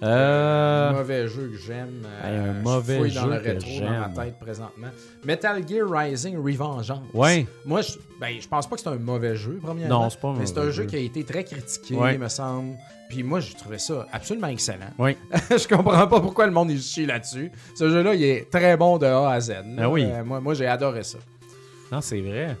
[0.00, 2.06] Euh, Un mauvais jeu que j'aime.
[2.24, 4.86] Hey, un je mauvais dans jeu le que rétro dans ma tête présentement.
[5.24, 7.00] Metal Gear Rising Revengeance.
[7.12, 7.46] Ouais.
[7.66, 10.02] Moi, je, ben, je pense pas que c'est un mauvais jeu, premièrement.
[10.04, 10.84] Non, c'est pas un Mais c'est un jeu jeu.
[10.84, 12.16] qui a été très critiqué, Ouais.
[12.16, 12.76] me semble.
[13.08, 14.90] Puis moi, j'ai trouvé ça absolument excellent.
[14.98, 15.16] Oui.
[15.50, 17.50] je comprends pas pourquoi le monde il chie là-dessus.
[17.74, 19.54] Ce jeu-là, il est très bon de A à Z.
[19.78, 20.04] Ah oui.
[20.04, 21.18] Euh, moi, moi j'ai adoré ça.
[21.90, 22.56] Non, c'est vrai.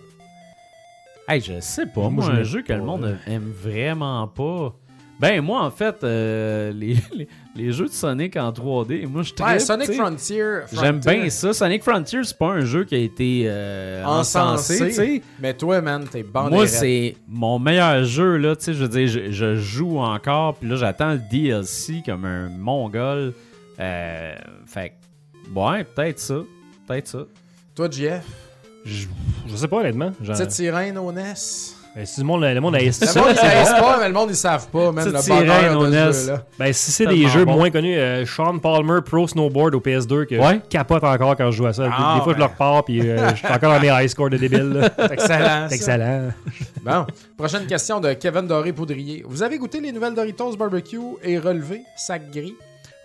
[1.28, 2.00] Hey, je sais pas.
[2.08, 4.74] Moi, Moi, je un jeu que le monde aime vraiment pas.
[5.20, 9.30] Ben, moi, en fait, euh, les, les, les jeux de Sonic en 3D, moi, je
[9.42, 9.92] Ouais, trippe, Sonic.
[9.92, 10.44] Frontier.
[10.72, 11.52] J'aime bien ça.
[11.52, 14.88] Sonic Frontier, c'est pas un jeu qui a été euh, encensé, Encensé.
[14.88, 15.22] tu sais.
[15.40, 16.54] Mais toi, man, t'es bandé.
[16.54, 20.54] Moi, c'est mon meilleur jeu, là, tu sais, je veux dire, je, je joue encore,
[20.54, 23.32] puis là, j'attends le DLC comme un mongol.
[23.80, 24.34] Euh,
[24.66, 26.36] fait que, ouais, peut-être ça,
[26.86, 27.18] peut-être ça.
[27.74, 28.24] Toi, JF.
[28.84, 29.06] Je,
[29.48, 30.12] je sais pas honnêtement.
[30.24, 31.34] Petite sirène au NES.
[31.98, 33.36] Ben, si le monde, le monde a Le ça, monde, ils
[33.80, 35.04] pas, mais le monde, ils savent pas, man.
[35.04, 36.44] Petite Le sirène bonheur de ce jeu-là.
[36.58, 37.54] Ben, si c'est des jeux bon.
[37.56, 40.60] moins connus, euh, Sean Palmer Pro Snowboard au PS2 que Ouais.
[40.64, 41.90] je capote encore quand je joue à ça.
[41.92, 42.44] Ah, des fois, je ben.
[42.46, 44.68] le repars puis euh, je suis encore dans mes high scores de débile.
[44.74, 44.90] là.
[44.96, 45.66] C'est excellent.
[45.68, 45.94] C'est ça.
[45.96, 46.28] excellent.
[46.84, 47.06] Bon,
[47.36, 49.24] prochaine question de Kevin Doré-Poudrier.
[49.26, 52.54] Vous avez goûté les nouvelles Doritos Barbecue et relevé sac gris?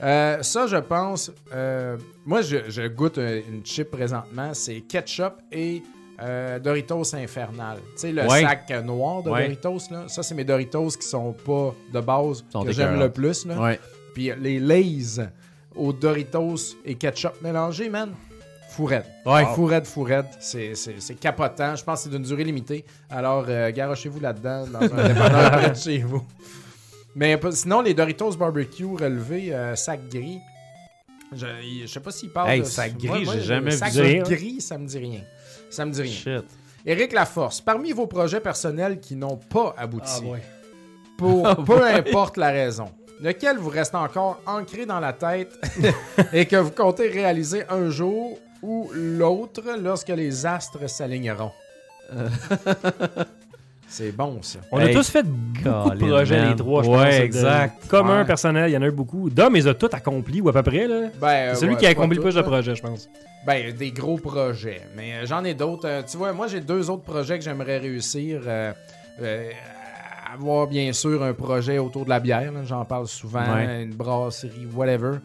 [0.04, 1.32] Euh, ça, je pense.
[1.54, 4.50] euh, moi, je, je goûte un- une chip présentement.
[4.54, 5.82] C'est ketchup et
[6.22, 7.78] euh, Doritos Infernal.
[7.94, 8.42] Tu sais, le Ouais.
[8.42, 9.44] sac noir de Ouais.
[9.44, 10.04] Doritos, là.
[10.08, 13.46] Ça, c'est mes Doritos qui sont pas de base, Sont que j'aime le plus.
[13.46, 13.60] Là.
[13.60, 13.80] Ouais.
[14.14, 15.20] Puis euh, les Lays
[15.76, 18.12] aux Doritos et ketchup mélangés, man.
[18.70, 19.06] Fourette.
[19.26, 19.46] Ouais.
[19.54, 20.38] Fourette, fourette.
[20.40, 21.76] C'est, c'est, c'est capotant.
[21.76, 22.84] Je pense que c'est d'une durée limitée.
[23.10, 26.24] Alors, euh, garochez-vous là-dedans, dans un dépanneur près de chez vous.
[27.16, 30.40] Mais sinon, les Doritos barbecue relevés, euh, sac gris.
[31.36, 31.46] Je,
[31.84, 34.24] je sais pas s'il parle Hey, de sac gris, moi, j'ai jamais sac vu ça.
[34.36, 35.22] gris, ça me dit rien.
[35.74, 36.12] Ça me dit rien.
[36.12, 36.46] Shit.
[36.86, 40.38] Éric Laforce, parmi vos projets personnels qui n'ont pas abouti, Ah,
[41.18, 42.92] pour peu importe la raison,
[43.22, 45.52] lequel vous reste encore ancré dans la tête
[46.34, 51.52] et que vous comptez réaliser un jour ou l'autre lorsque les astres s'aligneront?
[53.94, 54.58] C'est bon, ça.
[54.72, 56.50] On a tous fait beaucoup de projets, man.
[56.50, 57.16] les trois, je Ouais, pense.
[57.20, 57.88] de- exact.
[57.88, 58.26] Commun, Ouais.
[58.26, 59.30] personnel, il y en a eu beaucoup.
[59.30, 60.88] Dom, ils ont tous accomplis, ou à peu près.
[60.88, 61.10] là.
[61.22, 63.08] Ben, C'est celui ouais, qui a accompli le tout, plus de projets, je pense.
[63.46, 64.82] Ben, des gros projets.
[64.98, 65.88] Mais euh, j'en ai d'autres.
[65.88, 68.42] Euh, tu vois, moi, j'ai deux autres projets que j'aimerais réussir.
[68.48, 68.74] Euh,
[69.22, 69.52] euh,
[70.34, 72.52] avoir, bien sûr, un projet autour de la bière.
[72.66, 73.54] J'en parle souvent.
[73.54, 73.84] Ouais.
[73.84, 75.18] Une brasserie, whatever.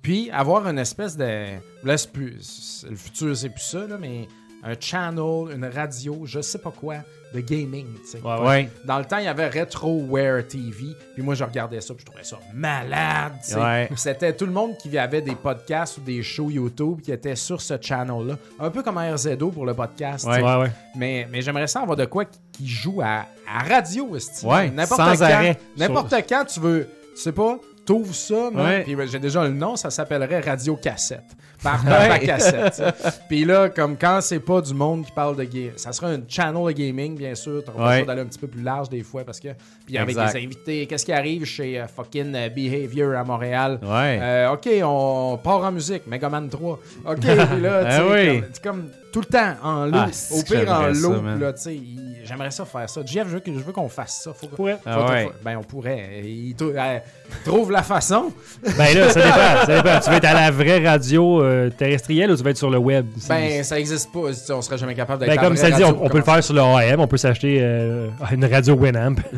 [0.00, 1.56] Puis, avoir une espèce de...
[1.84, 2.86] Là, c'est plus...
[2.88, 4.28] Le futur, c'est plus ça, là, mais
[4.64, 6.96] un channel, une radio, je sais pas quoi,
[7.34, 7.86] de gaming.
[8.02, 8.20] tu sais.
[8.20, 8.70] Ouais, ouais.
[8.84, 10.96] Dans le temps, il y avait RetroWare TV.
[11.14, 13.34] Puis moi, je regardais ça, puis je trouvais ça malade.
[13.54, 13.90] Ouais.
[13.96, 17.60] C'était tout le monde qui avait des podcasts ou des shows YouTube qui étaient sur
[17.60, 18.36] ce channel-là.
[18.58, 20.26] Un peu comme RZO pour le podcast.
[20.96, 24.16] Mais, mais j'aimerais ça avoir de quoi qui, joue à, à radio,
[24.72, 25.54] N'importe quand.
[25.76, 28.82] N'importe quand tu veux, tu sais pas, t'ouvres ça, Ouais.
[28.82, 31.24] puis ben, j'ai déjà le nom, ça s'appellerait Radio Cassette.
[31.62, 32.74] Par par cassette.
[32.76, 33.10] tu.
[33.28, 36.20] Puis là, comme quand c'est pas du monde qui parle de game, ça sera un
[36.28, 37.64] channel de gaming, bien sûr.
[37.64, 38.04] T'auras Ouais.
[38.04, 39.48] d'aller un petit peu plus large des fois parce que.
[39.86, 43.78] Puis avec des invités, qu'est-ce qui arrive chez euh, fucking euh, Behavior à Montréal?
[43.82, 44.18] Ouais.
[44.20, 46.78] Euh, ok, on part en musique, Megaman 3.
[47.06, 47.44] Ok, puis là,
[47.84, 48.42] tu Ah sais, oui.
[48.62, 49.94] comme, tout le temps en loop.
[49.96, 51.78] Ah, Au pire, en loop, là, tu sais,
[52.24, 53.00] j'aimerais ça faire ça.
[53.04, 54.32] Jeff, je veux, que- je veux qu'on fasse ça.
[54.34, 54.74] Faut, que- Pourrait.
[54.74, 55.24] faut- Ah ouais.
[55.24, 56.20] faut- ben, on pourrait.
[56.24, 56.98] Il euh,
[57.44, 58.32] trouve la façon.
[58.76, 59.36] Ben là, ça dépend.
[59.66, 60.00] ça dépend.
[60.00, 62.78] Tu vas être à la vraie radio euh, terrestrielle ou tu vas être sur le
[62.78, 63.06] web?
[63.18, 64.30] C'est- Ben, ça existe pas.
[64.50, 66.54] On serait jamais capable d'être Ben, comme ça dit, on, on peut le faire sur
[66.54, 69.16] le AM, on peut s'acheter euh, une radio Winamp.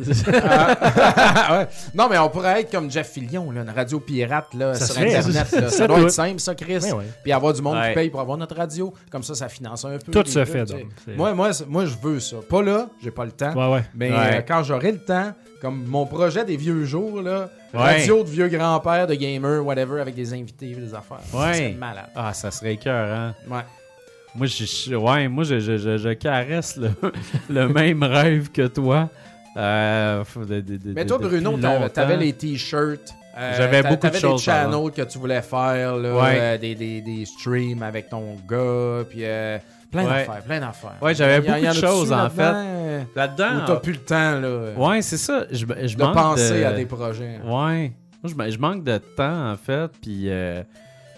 [1.50, 1.66] Ouais.
[1.94, 4.94] Non, mais on pourrait être comme Jeff Fillion, là, une radio pirate là, Ça sur
[4.96, 5.52] serait- Internet.
[5.52, 5.60] là.
[5.70, 6.78] Ça ça doit être simple, ça, Chris.
[6.92, 7.04] Ouais.
[7.22, 7.88] Puis avoir du monde Ouais.
[7.88, 8.92] qui paye pour avoir notre radio.
[9.10, 10.12] Comme ça, ça finance un peu.
[10.12, 10.82] Tout se fait, donc.
[11.16, 12.36] Moi, moi, moi, je veux ça.
[12.48, 13.53] Pas là, j'ai pas le temps.
[13.55, 13.85] Ouais, ouais.
[13.94, 14.16] Mais Ouais.
[14.39, 17.81] euh, quand j'aurai le temps, comme mon projet des vieux jours, là, Ouais.
[17.98, 21.19] radio de vieux grand-père, de gamer, whatever, avec des invités, des affaires.
[21.35, 21.55] Ouais.
[21.55, 22.09] C'est malade.
[22.15, 23.32] Ah, ça serait écœurant.
[23.51, 23.61] Ouais.
[24.35, 26.90] Moi, je, je- ouais, moi, je, je, je, je caresse le,
[27.51, 29.09] le même rêve que toi.
[29.57, 33.15] Euh, faut de- de- de- Mais toi, Bruno, t'avais t'avais les t-shirts.
[33.39, 36.39] euh, J'avais beaucoup de t'avais choses des channels que tu voulais faire, là, Ouais.
[36.39, 39.57] euh, des, des, des streams avec ton gars, puis euh,
[39.90, 40.08] plein Ouais.
[40.26, 40.94] d'affaires, plein d'affaires.
[41.02, 42.42] Ouais, j'avais Il y a- beaucoup de choses, en fait.
[42.54, 43.56] euh, Là-dedans.
[43.56, 45.46] Où t'as plus le temps, là, Ouais, c'est ça.
[45.50, 45.56] Je,
[45.86, 47.38] je de manque penser de- à des projets.
[47.44, 47.92] Ouais.
[48.22, 49.90] Moi, je, je manque de temps, en fait.
[50.02, 50.62] Puis, euh,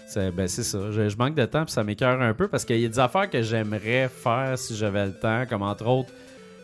[0.07, 0.79] c'est ben, c'est ça.
[0.91, 2.99] Je, je manque de temps, puis ça m'écœure un peu parce qu'il y a des
[2.99, 5.43] affaires que j'aimerais faire si j'avais le temps.
[5.49, 6.11] Comme entre autres,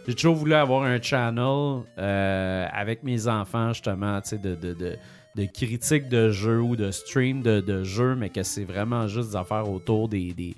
[0.07, 4.73] j'ai toujours voulu avoir un channel euh, avec mes enfants, justement, tu sais, de, de,
[4.73, 4.95] de,
[5.35, 9.29] de critique de jeux ou de stream de, de jeux, mais que c'est vraiment juste
[9.31, 10.55] des affaires autour des, des,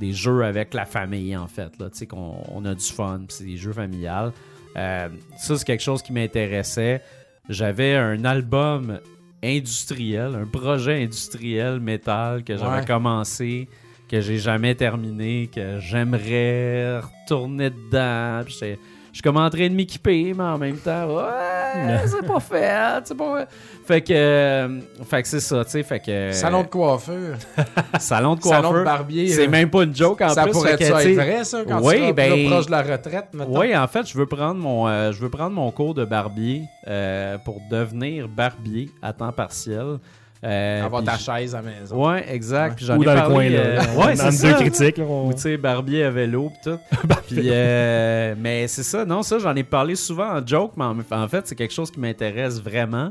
[0.00, 1.78] des jeux avec la famille, en fait.
[1.78, 4.32] Là, tu sais, qu'on on a du fun, puis c'est des jeux familiales.
[4.76, 5.08] Euh,
[5.38, 7.02] ça, c'est quelque chose qui m'intéressait.
[7.48, 8.98] J'avais un album
[9.42, 12.84] industriel, un projet industriel métal que j'avais Ouais.
[12.86, 13.68] commencé,
[14.08, 18.42] que j'ai jamais terminé, que j'aimerais retourner dedans.
[18.46, 18.78] J'étais-
[19.12, 23.00] Je suis comme en train de m'équiper, mais en même temps, ouais, c'est pas fait,
[23.04, 23.44] c'est pas
[23.84, 26.30] Fait que, euh, fait que c'est ça, tu sais, fait que...
[26.32, 27.34] Salon de coiffure,
[27.98, 28.62] salon de coiffeur.
[28.62, 29.28] salon de barbier.
[29.28, 30.52] C'est euh, même pas une joke en ça plus.
[30.52, 32.82] pourrait fait que, être vrai, ça, quand oui, tu seras ben- plus proche de la
[32.82, 33.60] retraite, maintenant?
[33.60, 36.62] Oui, en fait, je veux prendre mon, euh, je veux prendre mon cours de barbier
[36.86, 39.98] euh, pour devenir barbier à temps partiel.
[40.42, 42.08] Euh, Avoir ta je- chaise à la maison.
[42.08, 42.76] Ouais, exact.
[42.76, 43.58] Puis j'en Ou ai dans le parlé, coin, là.
[43.58, 44.60] euh, ouais, c'est deux ça.
[44.60, 44.96] critiques.
[44.98, 46.78] là, on- Ou tu sais, barbier à vélo pis tout.
[47.28, 50.96] Puis, euh, mais c'est ça, non, ça, j'en ai parlé souvent en joke, mais en,
[51.10, 53.10] en fait, c'est quelque chose qui m'intéresse vraiment.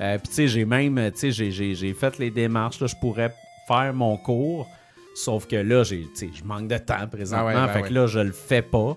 [0.00, 2.86] Euh, Puis, tu sais, j'ai même, tu sais, j'ai- j'ai j'ai fait les démarches, là,
[2.86, 3.30] je pourrais
[3.68, 4.66] faire mon cours,
[5.14, 7.82] sauf que là, j'ai, tu sais, je manque de temps présentement, Ah ouais, ben fait
[7.82, 7.88] ouais.
[7.90, 8.96] que là, je le fais pas.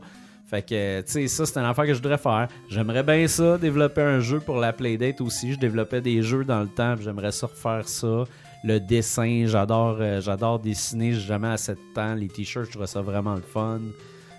[0.53, 2.47] Fait que, tu sais, ça, c'est une affaire que je voudrais faire.
[2.69, 5.53] J'aimerais bien ça, développer un jeu pour la Playdate aussi.
[5.53, 8.25] Je développais des jeux dans le temps, j'aimerais ça refaire ça.
[8.63, 12.13] Le dessin, j'adore euh, j'adore dessiner, j'ai jamais assez de temps.
[12.13, 13.79] Les t-shirts, je trouve ça vraiment le fun.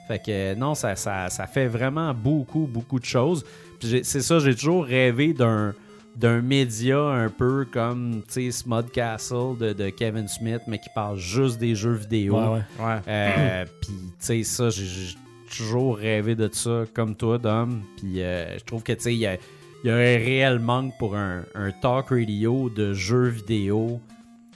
[0.07, 3.45] Fait que euh, non, ça, ça, ça fait vraiment beaucoup, beaucoup de choses.
[3.81, 5.75] C'est ça, j'ai toujours rêvé d'un
[6.15, 10.89] d'un média un peu comme, tu sais, Smud Castle de, de Kevin Smith, mais qui
[10.95, 12.39] parle juste des jeux vidéo.
[12.39, 12.87] Ouais, ouais.
[12.87, 13.01] Ouais.
[13.09, 15.17] Euh, Puis, tu sais, ça, j'ai j'ai
[15.57, 17.83] toujours rêvé de ça, comme toi, Dom.
[17.97, 19.35] Puis, euh, je trouve que, tu sais, il y a,
[19.83, 24.01] il y a un réel manque pour un, un talk radio de jeux vidéo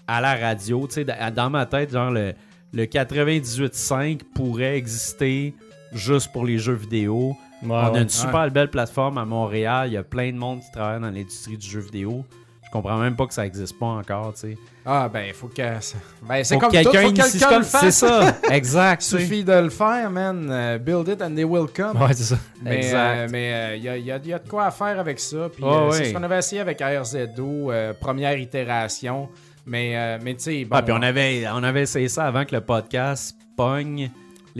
[0.06, 0.86] à la radio.
[0.86, 2.32] Tu sais, dans ma tête, genre, le,
[2.72, 5.54] le 98.5 pourrait exister
[5.92, 7.36] juste pour les jeux vidéo.
[7.62, 8.02] Ouais, On a ouais.
[8.02, 9.88] une super belle plateforme à Montréal.
[9.88, 12.24] Il y a plein de monde qui travaille dans l'industrie du jeu vidéo.
[12.68, 14.58] Je comprends même pas que ça existe pas encore, tu sais.
[14.84, 15.54] Ah, ben, faut que.
[15.56, 17.80] Ben, c'est comme que tout, faut que quelqu'un le fasse.
[17.80, 19.00] C'est ça, exact.
[19.00, 19.18] sais.
[19.20, 20.48] Suffit de le faire, man.
[20.50, 21.96] Euh, build it and they will come.
[22.00, 22.36] Ouais, c'est ça.
[22.62, 23.16] Mais Exact.
[23.16, 25.48] euh, mais il y, a, y a- y a de quoi à faire avec ça.
[25.54, 25.94] Puis Ah euh, oui.
[25.96, 29.30] c'est ce qu'on avait essayé avec RZO, euh, première itération.
[29.64, 32.44] Mais, euh, mais tu sais, bon, Ah, puis on avait, on avait essayé ça avant
[32.44, 34.10] que le podcast pogne.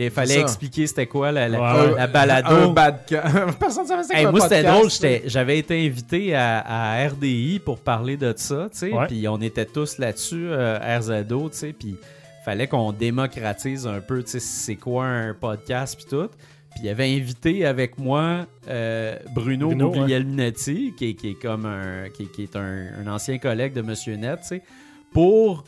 [0.05, 1.95] Il fallait expliquer c'était quoi la, la, Ouais, ouais.
[1.97, 2.55] la balado.
[2.55, 2.99] un bad
[3.59, 4.89] Personne ne savait c'est Hey, quoi moi, un c'était drôle.
[5.29, 8.93] J'avais été invité à, à RDI pour parler de ça, tu sais.
[8.93, 9.07] Ouais.
[9.07, 11.73] Puis on était tous là-dessus, euh, RZO, tu sais.
[11.73, 11.95] Puis
[12.45, 16.29] fallait qu'on démocratise un peu, tu sais, c'est quoi un podcast, puis tout.
[16.71, 21.65] Puis il avait invité avec moi euh, Bruno, Bruno, Guglielminetti, qui, est- qui est comme
[21.65, 24.61] un, qui, qui est un, un ancien collègue de Monsieur Net, tu sais,
[25.11, 25.63] pour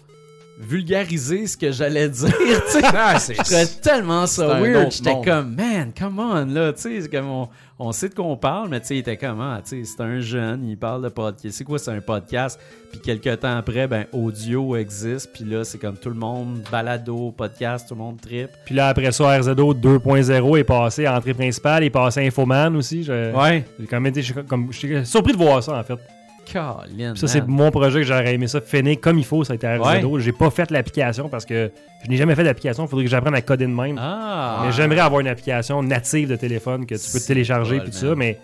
[0.61, 2.29] vulgariser ce que j'allais dire.
[2.71, 2.81] tu sais.
[2.93, 4.91] Ah, c'est- Je trouvais tellement ça weird.
[4.91, 6.71] J'étais comme, man, come on, là.
[6.73, 8.99] Tu sais, c'est comme on, on sait de quoi on parle, mais tu sais, il
[8.99, 9.57] était comment?
[9.61, 11.55] Tu sais, c'est un jeune, il parle de podcast.
[11.57, 12.59] C'est quoi, c'est un podcast?
[12.91, 15.31] Puis quelques temps après, ben, audio existe.
[15.33, 18.49] Puis là, c'est comme tout le monde, balado, podcast, tout le monde trip.
[18.65, 23.03] Puis là, après ça, RZO 2.0 est passé à entrée principale, est passé Infoman aussi.
[23.03, 23.63] Je- Ouais.
[23.79, 24.71] J'ai quand même été comme,
[25.03, 25.97] surpris de voir ça, en fait.
[27.15, 29.67] Ça, c'est mon projet que j'aurais aimé ça finir comme il faut, ça a été
[29.67, 30.19] RZO.
[30.19, 31.71] J'ai pas fait l'application parce que
[32.03, 32.85] je n'ai jamais fait d'application.
[32.85, 33.97] Il faudrait que j'apprenne à coder de même.
[33.99, 34.63] Ah.
[34.65, 37.97] Mais j'aimerais avoir une application native de téléphone que tu peux C'est télécharger puis tout
[37.97, 38.37] ça, mais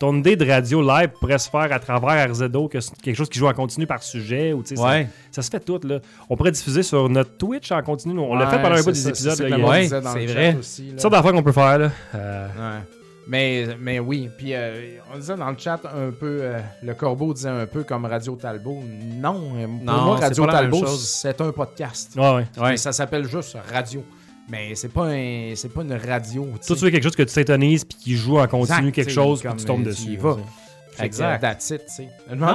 [0.00, 3.28] ton idée de radio live pourrait se faire à travers RZO, que c'est quelque chose
[3.28, 5.08] qui joue en continu par sujet ou tu sais, ça- Ouais.
[5.32, 5.98] ça, se fait tout là.
[6.30, 8.16] On pourrait diffuser sur notre Twitch en continu.
[8.20, 9.32] On l'a Ouais, fait pendant un c'est bout des ça, épisodes.
[9.34, 10.54] c'est Ouais, c'est vrai.
[10.54, 11.90] Toutes sortes d'affaires qu'on peut faire là.
[12.14, 12.82] Euh, Ouais.
[13.28, 17.34] Mais, mais oui, puis euh, on disait dans le chat un peu, euh, le Corbeau
[17.34, 18.82] disait un peu comme Radio Talbot.
[18.82, 22.16] Non, euh, pour Non, moi, c'est Radio Talbot, c'est un podcast.
[22.16, 22.46] ouais, ouais.
[22.58, 22.76] Ouais.
[22.78, 24.02] Ça s'appelle juste radio.
[24.48, 26.48] Mais c'est pas un, c'est pas une radio.
[26.66, 29.10] Toi, tu veux quelque chose que tu s'intonises puis qui joue en continu Exact, quelque
[29.12, 30.16] chose puis tu tombes dessus.
[30.16, 31.40] que, Exact.
[31.40, 32.08] That's it, tu sais.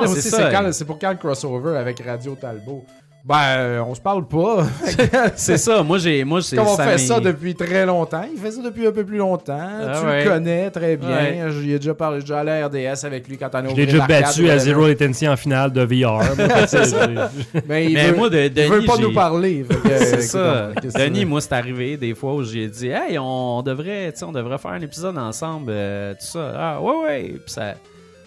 [0.08, 0.52] C'est c'est ça.
[0.52, 2.84] quand- c'est pour quand le crossover avec Radio Talbot.
[3.26, 4.66] Ben, euh, on se parle pas.
[5.38, 5.82] C'est ça.
[5.82, 6.26] Moi, j'ai.
[6.26, 8.26] Moi, c'est Comme on ça fait ça depuis très longtemps.
[8.30, 9.58] Il fait ça depuis un peu plus longtemps.
[9.58, 10.24] Ah tu ouais.
[10.26, 11.08] le connais très bien.
[11.10, 11.46] Ouais.
[11.62, 13.76] J'y ai déjà parlé, j'ai déjà allé à RDS avec lui quand on a Je
[13.76, 16.16] l'ai déjà battu à Zero Latency en finale de VR.
[16.16, 16.26] moi,
[17.70, 19.66] Mais il Mais veut, moi, de, il Denis, veut pas j'ai- nous parler.
[19.86, 20.72] C'est écoute, ça.
[21.00, 24.34] Denis, moi, c'est arrivé des fois où j'ai dit Hey, on devrait, tu sais, on
[24.34, 26.54] devrait faire un épisode ensemble, euh, tout ça.
[26.58, 27.24] Ah, ouais, ouais.
[27.36, 27.76] Puis ça,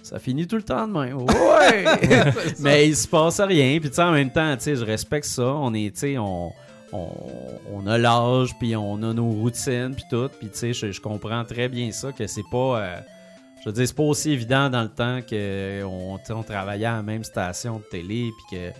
[0.06, 1.16] ça finit tout le temps de même.
[1.26, 1.84] Ouais.
[2.60, 3.78] Mais il se passe rien.
[3.80, 5.42] Puis, tu sais, en même temps, tu sais, je respecte ça.
[5.46, 6.52] On est, tu sais, on.
[6.92, 7.08] On,
[7.74, 10.30] on a l'âge, puis on a nos routines, puis tout.
[10.38, 12.80] Puis, tu sais, je, je comprends très bien ça, que c'est pas.
[12.80, 12.96] euh,
[13.60, 17.02] je veux dire, c'est pas aussi évident dans le temps qu'on on travaillait à la
[17.02, 18.70] même station de télé, puis que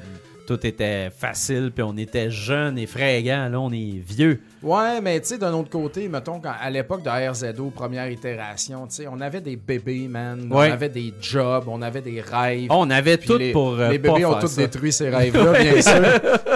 [0.47, 3.49] tout était facile, puis on était jeunes et fringants.
[3.49, 4.41] Là, on est vieux.
[4.67, 8.87] Ouais, mais tu sais, d'un autre côté, mettons, quand, à l'époque de RZO, première itération,
[8.89, 10.49] tu sais, on avait des bébés, man.
[10.51, 10.71] Ouais.
[10.71, 12.67] On avait des jobs, on avait des rêves.
[12.71, 13.75] On avait tout les, pour.
[13.79, 16.03] euh, les pas bébés ont tous détruit ces rêves-là, bien sûr.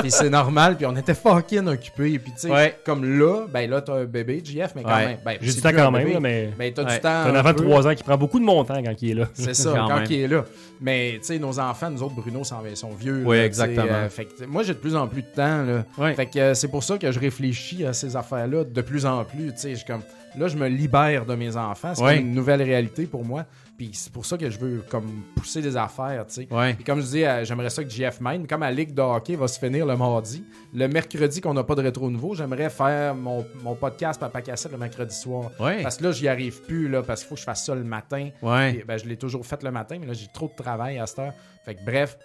[0.01, 0.77] Puis c'est normal.
[0.77, 2.19] Puis on était fucking occupés.
[2.19, 2.77] Puis tu sais, Ouais.
[2.85, 5.07] comme là, ben là, t'as un bébé, JF, mais quand Ouais.
[5.07, 5.19] même.
[5.25, 6.95] Ben, J'ai du temps quand même, bébé, là, mais Mais t'as Ouais.
[6.95, 7.23] du temps.
[7.25, 7.65] c'est un enfant de peu.
[7.65, 9.27] 3 ans qui prend beaucoup de mon temps quand il est là.
[9.35, 10.45] C'est ça, Quand il est là.
[10.83, 13.23] Mais, tu sais, nos enfants, nous autres, Bruno, sont, sont vieux.
[13.27, 13.85] Oui, exactement.
[13.89, 15.63] euh, fait que, moi, j'ai de plus en plus de temps.
[15.63, 15.85] Là.
[15.99, 16.15] Ouais.
[16.15, 19.25] Fait que euh, c'est pour ça que je réfléchis à ces affaires-là de plus en
[19.25, 19.53] plus.
[19.53, 20.03] Tu sais, comme,
[20.39, 21.95] là, je me libère de mes enfants.
[21.95, 22.19] C'est Ouais.
[22.21, 23.45] une nouvelle réalité pour moi.
[23.77, 26.49] Puis c'est pour ça que je veux comme pousser des affaires, tu sais.
[26.51, 26.75] Ouais.
[26.75, 29.37] Puis comme je dis, euh, j'aimerais ça que JF Mine, comme la Ligue de hockey
[29.37, 30.45] va se finir le mardi,
[30.75, 34.73] le mercredi qu'on n'a pas de rétro nouveau, j'aimerais faire mon, mon podcast Papa Cassette
[34.73, 35.51] le mercredi soir.
[35.59, 35.83] Ouais.
[35.83, 37.85] Parce que là, j'y arrive plus, là, parce qu'il faut que je fasse ça le
[37.85, 38.29] matin.
[38.43, 38.75] Ouais.
[38.75, 41.07] Puis, ben, je l'ai toujours fait le matin, mais là, j'ai trop de travail à
[41.07, 41.33] cette heure.
[41.65, 42.19] Fait que bref,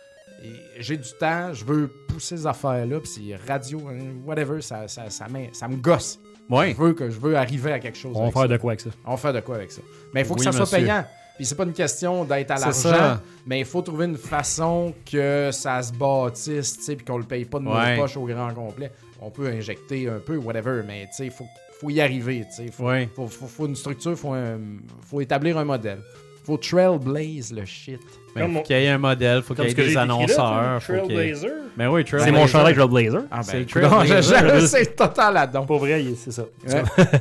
[0.79, 5.09] j'ai du temps, je veux pousser ces affaires-là, puis c'est radio, hein, whatever, ça, ça,
[5.09, 6.19] ça, me gosse.
[6.49, 6.71] Ouais.
[6.73, 8.15] Je veux, que, je veux arriver à quelque chose.
[8.15, 8.47] On va faire ça.
[8.49, 8.89] de quoi avec ça?
[9.05, 9.81] On va faire de quoi avec ça.
[10.13, 11.03] Mais il faut que ça soit payant.
[11.37, 15.49] Puis c'est pas une question d'être à l'argent, mais il faut trouver une façon que
[15.51, 17.97] ça se bâtisse, tu sais, puis qu'on le paye pas de nos Ouais.
[17.97, 18.91] poches au grand complet.
[19.19, 21.45] On peut injecter un peu, whatever, mais tu sais, il faut,
[21.81, 22.71] faut y arriver, tu sais.
[22.71, 23.09] Faut, Ouais.
[23.13, 24.59] faut, faut, faut une structure, faut, un-
[25.05, 25.99] faut établir un modèle.
[26.45, 27.99] Faut trailblaze le shit.
[28.35, 30.81] Ben, Comme faut on- qu'il y ait un modèle, faut qu'il y ait des annonceurs.
[30.81, 31.51] faut qu'il y ait- Trailblazer.
[31.77, 33.23] Ben oui, C'est mon chandail Trailblazer.
[33.31, 34.61] Ah C'est le ben, non, Trailblazer.
[34.67, 35.65] c'est total là-dedans.
[35.65, 36.43] Pour vrai, il- c'est ça.
[36.67, 36.83] Ouais.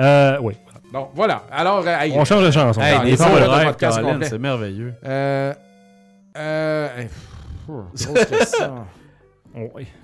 [0.00, 0.54] Euh, oui.
[0.92, 1.42] Bon, voilà.
[1.50, 2.80] Alors, euh, hey, On change de chanson.
[2.80, 4.28] Hey, des le podcast Colin, complet.
[4.28, 4.94] c'est merveilleux.
[5.04, 5.52] Euh,
[6.36, 8.86] euh, hey, pff, grosse question.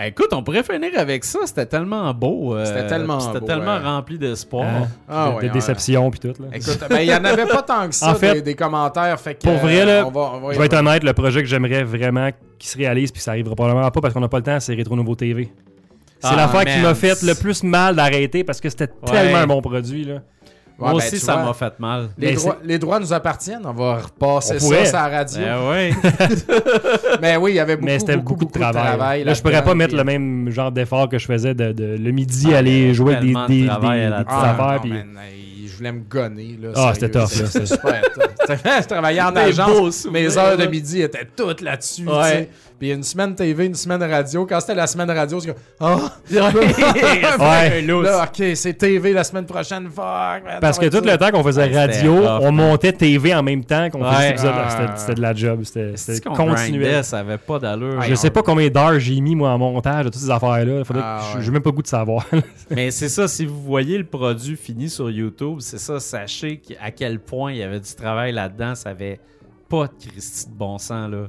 [0.01, 1.41] Écoute, on pourrait finir avec ça.
[1.45, 2.55] C'était tellement beau.
[2.57, 3.83] euh, C'était tellement C'était beau, tellement ouais.
[3.85, 4.65] rempli d'espoir.
[4.65, 4.89] Hein?
[5.09, 5.53] Ah de, ouais, de ouais.
[5.53, 6.35] déception puis tout.
[6.43, 6.49] Là.
[6.53, 9.19] Écoute, ben, il y en avait pas tant que ça En fait, des, des commentaires.
[9.21, 11.13] Fait que, pour vrai, là, on va, on va y Je vais être honnête, le
[11.13, 14.29] projet que j'aimerais vraiment qu'il se réalise, puis ça arrivera probablement pas parce qu'on n'a
[14.29, 15.51] pas le temps, c'est Rétro Nouveau TV.
[16.21, 19.11] C'est Ah, l'affaire qui m'a fait le plus mal d'arrêter parce que c'était Ouais.
[19.13, 20.05] tellement un bon produit.
[20.05, 20.21] Là.
[20.77, 22.09] Ouais, Moi ben, aussi, ça m'a fait mal.
[22.19, 23.63] Les droits, les droits nous appartiennent.
[23.65, 24.85] On va repasser On ça pourrait.
[24.87, 25.39] sur la radio.
[25.39, 25.91] Ben ouais.
[27.23, 29.23] Mais oui, il y avait beaucoup, Mais c'était beaucoup, beaucoup, de travail.
[29.25, 31.97] là, je pourrais pas mettre puis- le même genre d'effort que je faisais de, de-
[31.97, 34.73] le midi Ah, aller jouer avec des, des, travail Ah, affaires.
[34.75, 36.59] non, puis- man, hey, je voulais me gonner.
[36.61, 38.59] Là, Ah, c'était tough, C'était c'était- super tough.
[38.83, 40.07] je travaillais en agence.
[40.11, 42.05] Mes heures de midi étaient toutes là-dessus.
[42.85, 44.45] Puis une semaine TV, une semaine radio.
[44.45, 45.97] Quand c'était la semaine radio, c'est comme Ah!
[46.31, 47.81] Ouais.
[47.87, 49.85] Là, ok, c'est TV la semaine prochaine.
[49.89, 53.43] Fuck, man, Parce que tout le temps qu'on faisait radio, rough, on montait TV en
[53.43, 54.35] même temps qu'on faisait.
[54.45, 54.69] Ah.
[54.69, 55.63] C'était- C'était de la job.
[55.65, 56.55] C'était continuel.
[56.83, 58.03] grindait, ça avait pas d'allure.
[58.03, 60.83] Je sais pas combien d'heures j'ai mis moi en montage de toutes ces affaires-là.
[60.97, 61.23] Ah.
[61.41, 62.27] J'ai même pas le goût de savoir.
[62.71, 66.91] Mais c'est ça, si vous voyez le produit fini sur YouTube, c'est ça, sachez à
[66.91, 68.75] quel point il y avait du travail là-dedans.
[68.75, 69.21] Ça avait
[69.71, 71.29] pas de Christy de bon sens, là.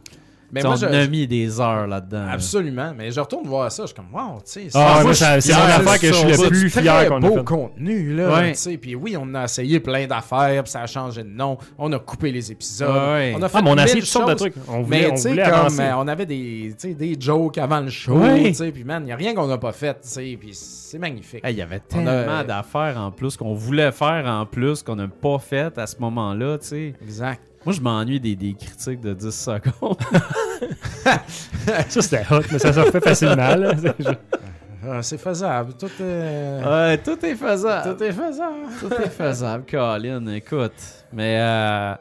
[0.51, 2.25] Mais moi, on je- a mis des heures là-dedans.
[2.25, 2.31] là.
[2.33, 2.93] Absolument.
[2.97, 3.83] Mais je retourne voir ça.
[3.83, 4.67] Je suis comme, wow, tu sais.
[4.73, 7.19] Ah, moi, ça- c'est mon affaire que je suis le plus fier très qu'on a
[7.19, 7.43] beau fait.
[7.43, 8.33] contenu, là.
[8.33, 8.51] Ouais.
[8.53, 8.77] tu sais.
[8.77, 11.57] Puis oui, on a essayé plein d'affaires, puis ça a changé de nom.
[11.77, 12.89] On a coupé les épisodes.
[12.89, 13.33] Ouais.
[13.37, 14.39] On a fait Ah, mais on a essayé mille toutes sortes de choses.
[14.39, 14.55] trucs.
[14.69, 15.81] On voulait, Mais on tu sais, voulait comme avancer.
[15.81, 18.43] euh, on avait des, tu sais, des jokes avant le show, Ouais.
[18.43, 20.51] tu sais, puis man, il n'y a rien qu'on n'a pas fait, tu sais, puis
[20.53, 21.41] c'est magnifique.
[21.43, 24.83] Hey, Il y avait On a- tellement d'affaires en plus qu'on voulait faire en plus
[24.83, 26.93] qu'on n'a pas fait à ce moment-là, tu sais.
[27.01, 27.41] Exact.
[27.65, 29.97] Moi, je m'ennuie des, des critiques de 10 secondes.
[31.89, 33.55] Ça, c'était hot, mais ça se refait facilement.
[33.55, 33.73] là.
[34.87, 35.73] Ah, c'est faisable.
[35.79, 37.95] Tout est, ouais, tout est faisable.
[37.97, 38.55] tout est faisable.
[38.79, 40.27] Tout est faisable, Colin.
[40.27, 40.73] Écoute.
[41.11, 41.93] Mais, euh,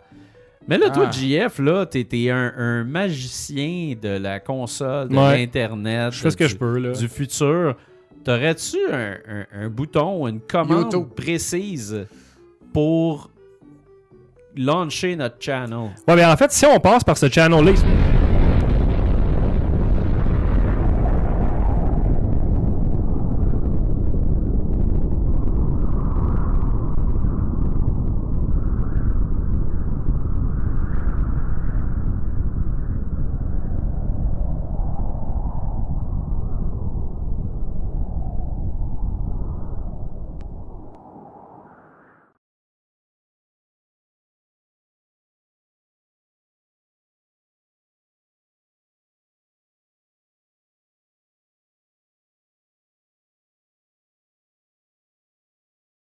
[0.68, 1.10] mais là, toi, Ah.
[1.10, 5.38] JF, là, t'es un, un magicien de la console, de Ouais.
[5.38, 6.12] l'Internet.
[6.12, 6.76] Je fais ce que du- je peux.
[6.78, 6.92] Là.
[6.92, 7.74] Du futur.
[8.22, 11.08] T'aurais-tu un, un- un bouton, une commande YouTube.
[11.16, 12.06] précise
[12.74, 13.30] pour
[14.56, 15.90] lancer notre channel?
[16.06, 17.72] Ouais, mais en fait, si on passe par ce channel-là,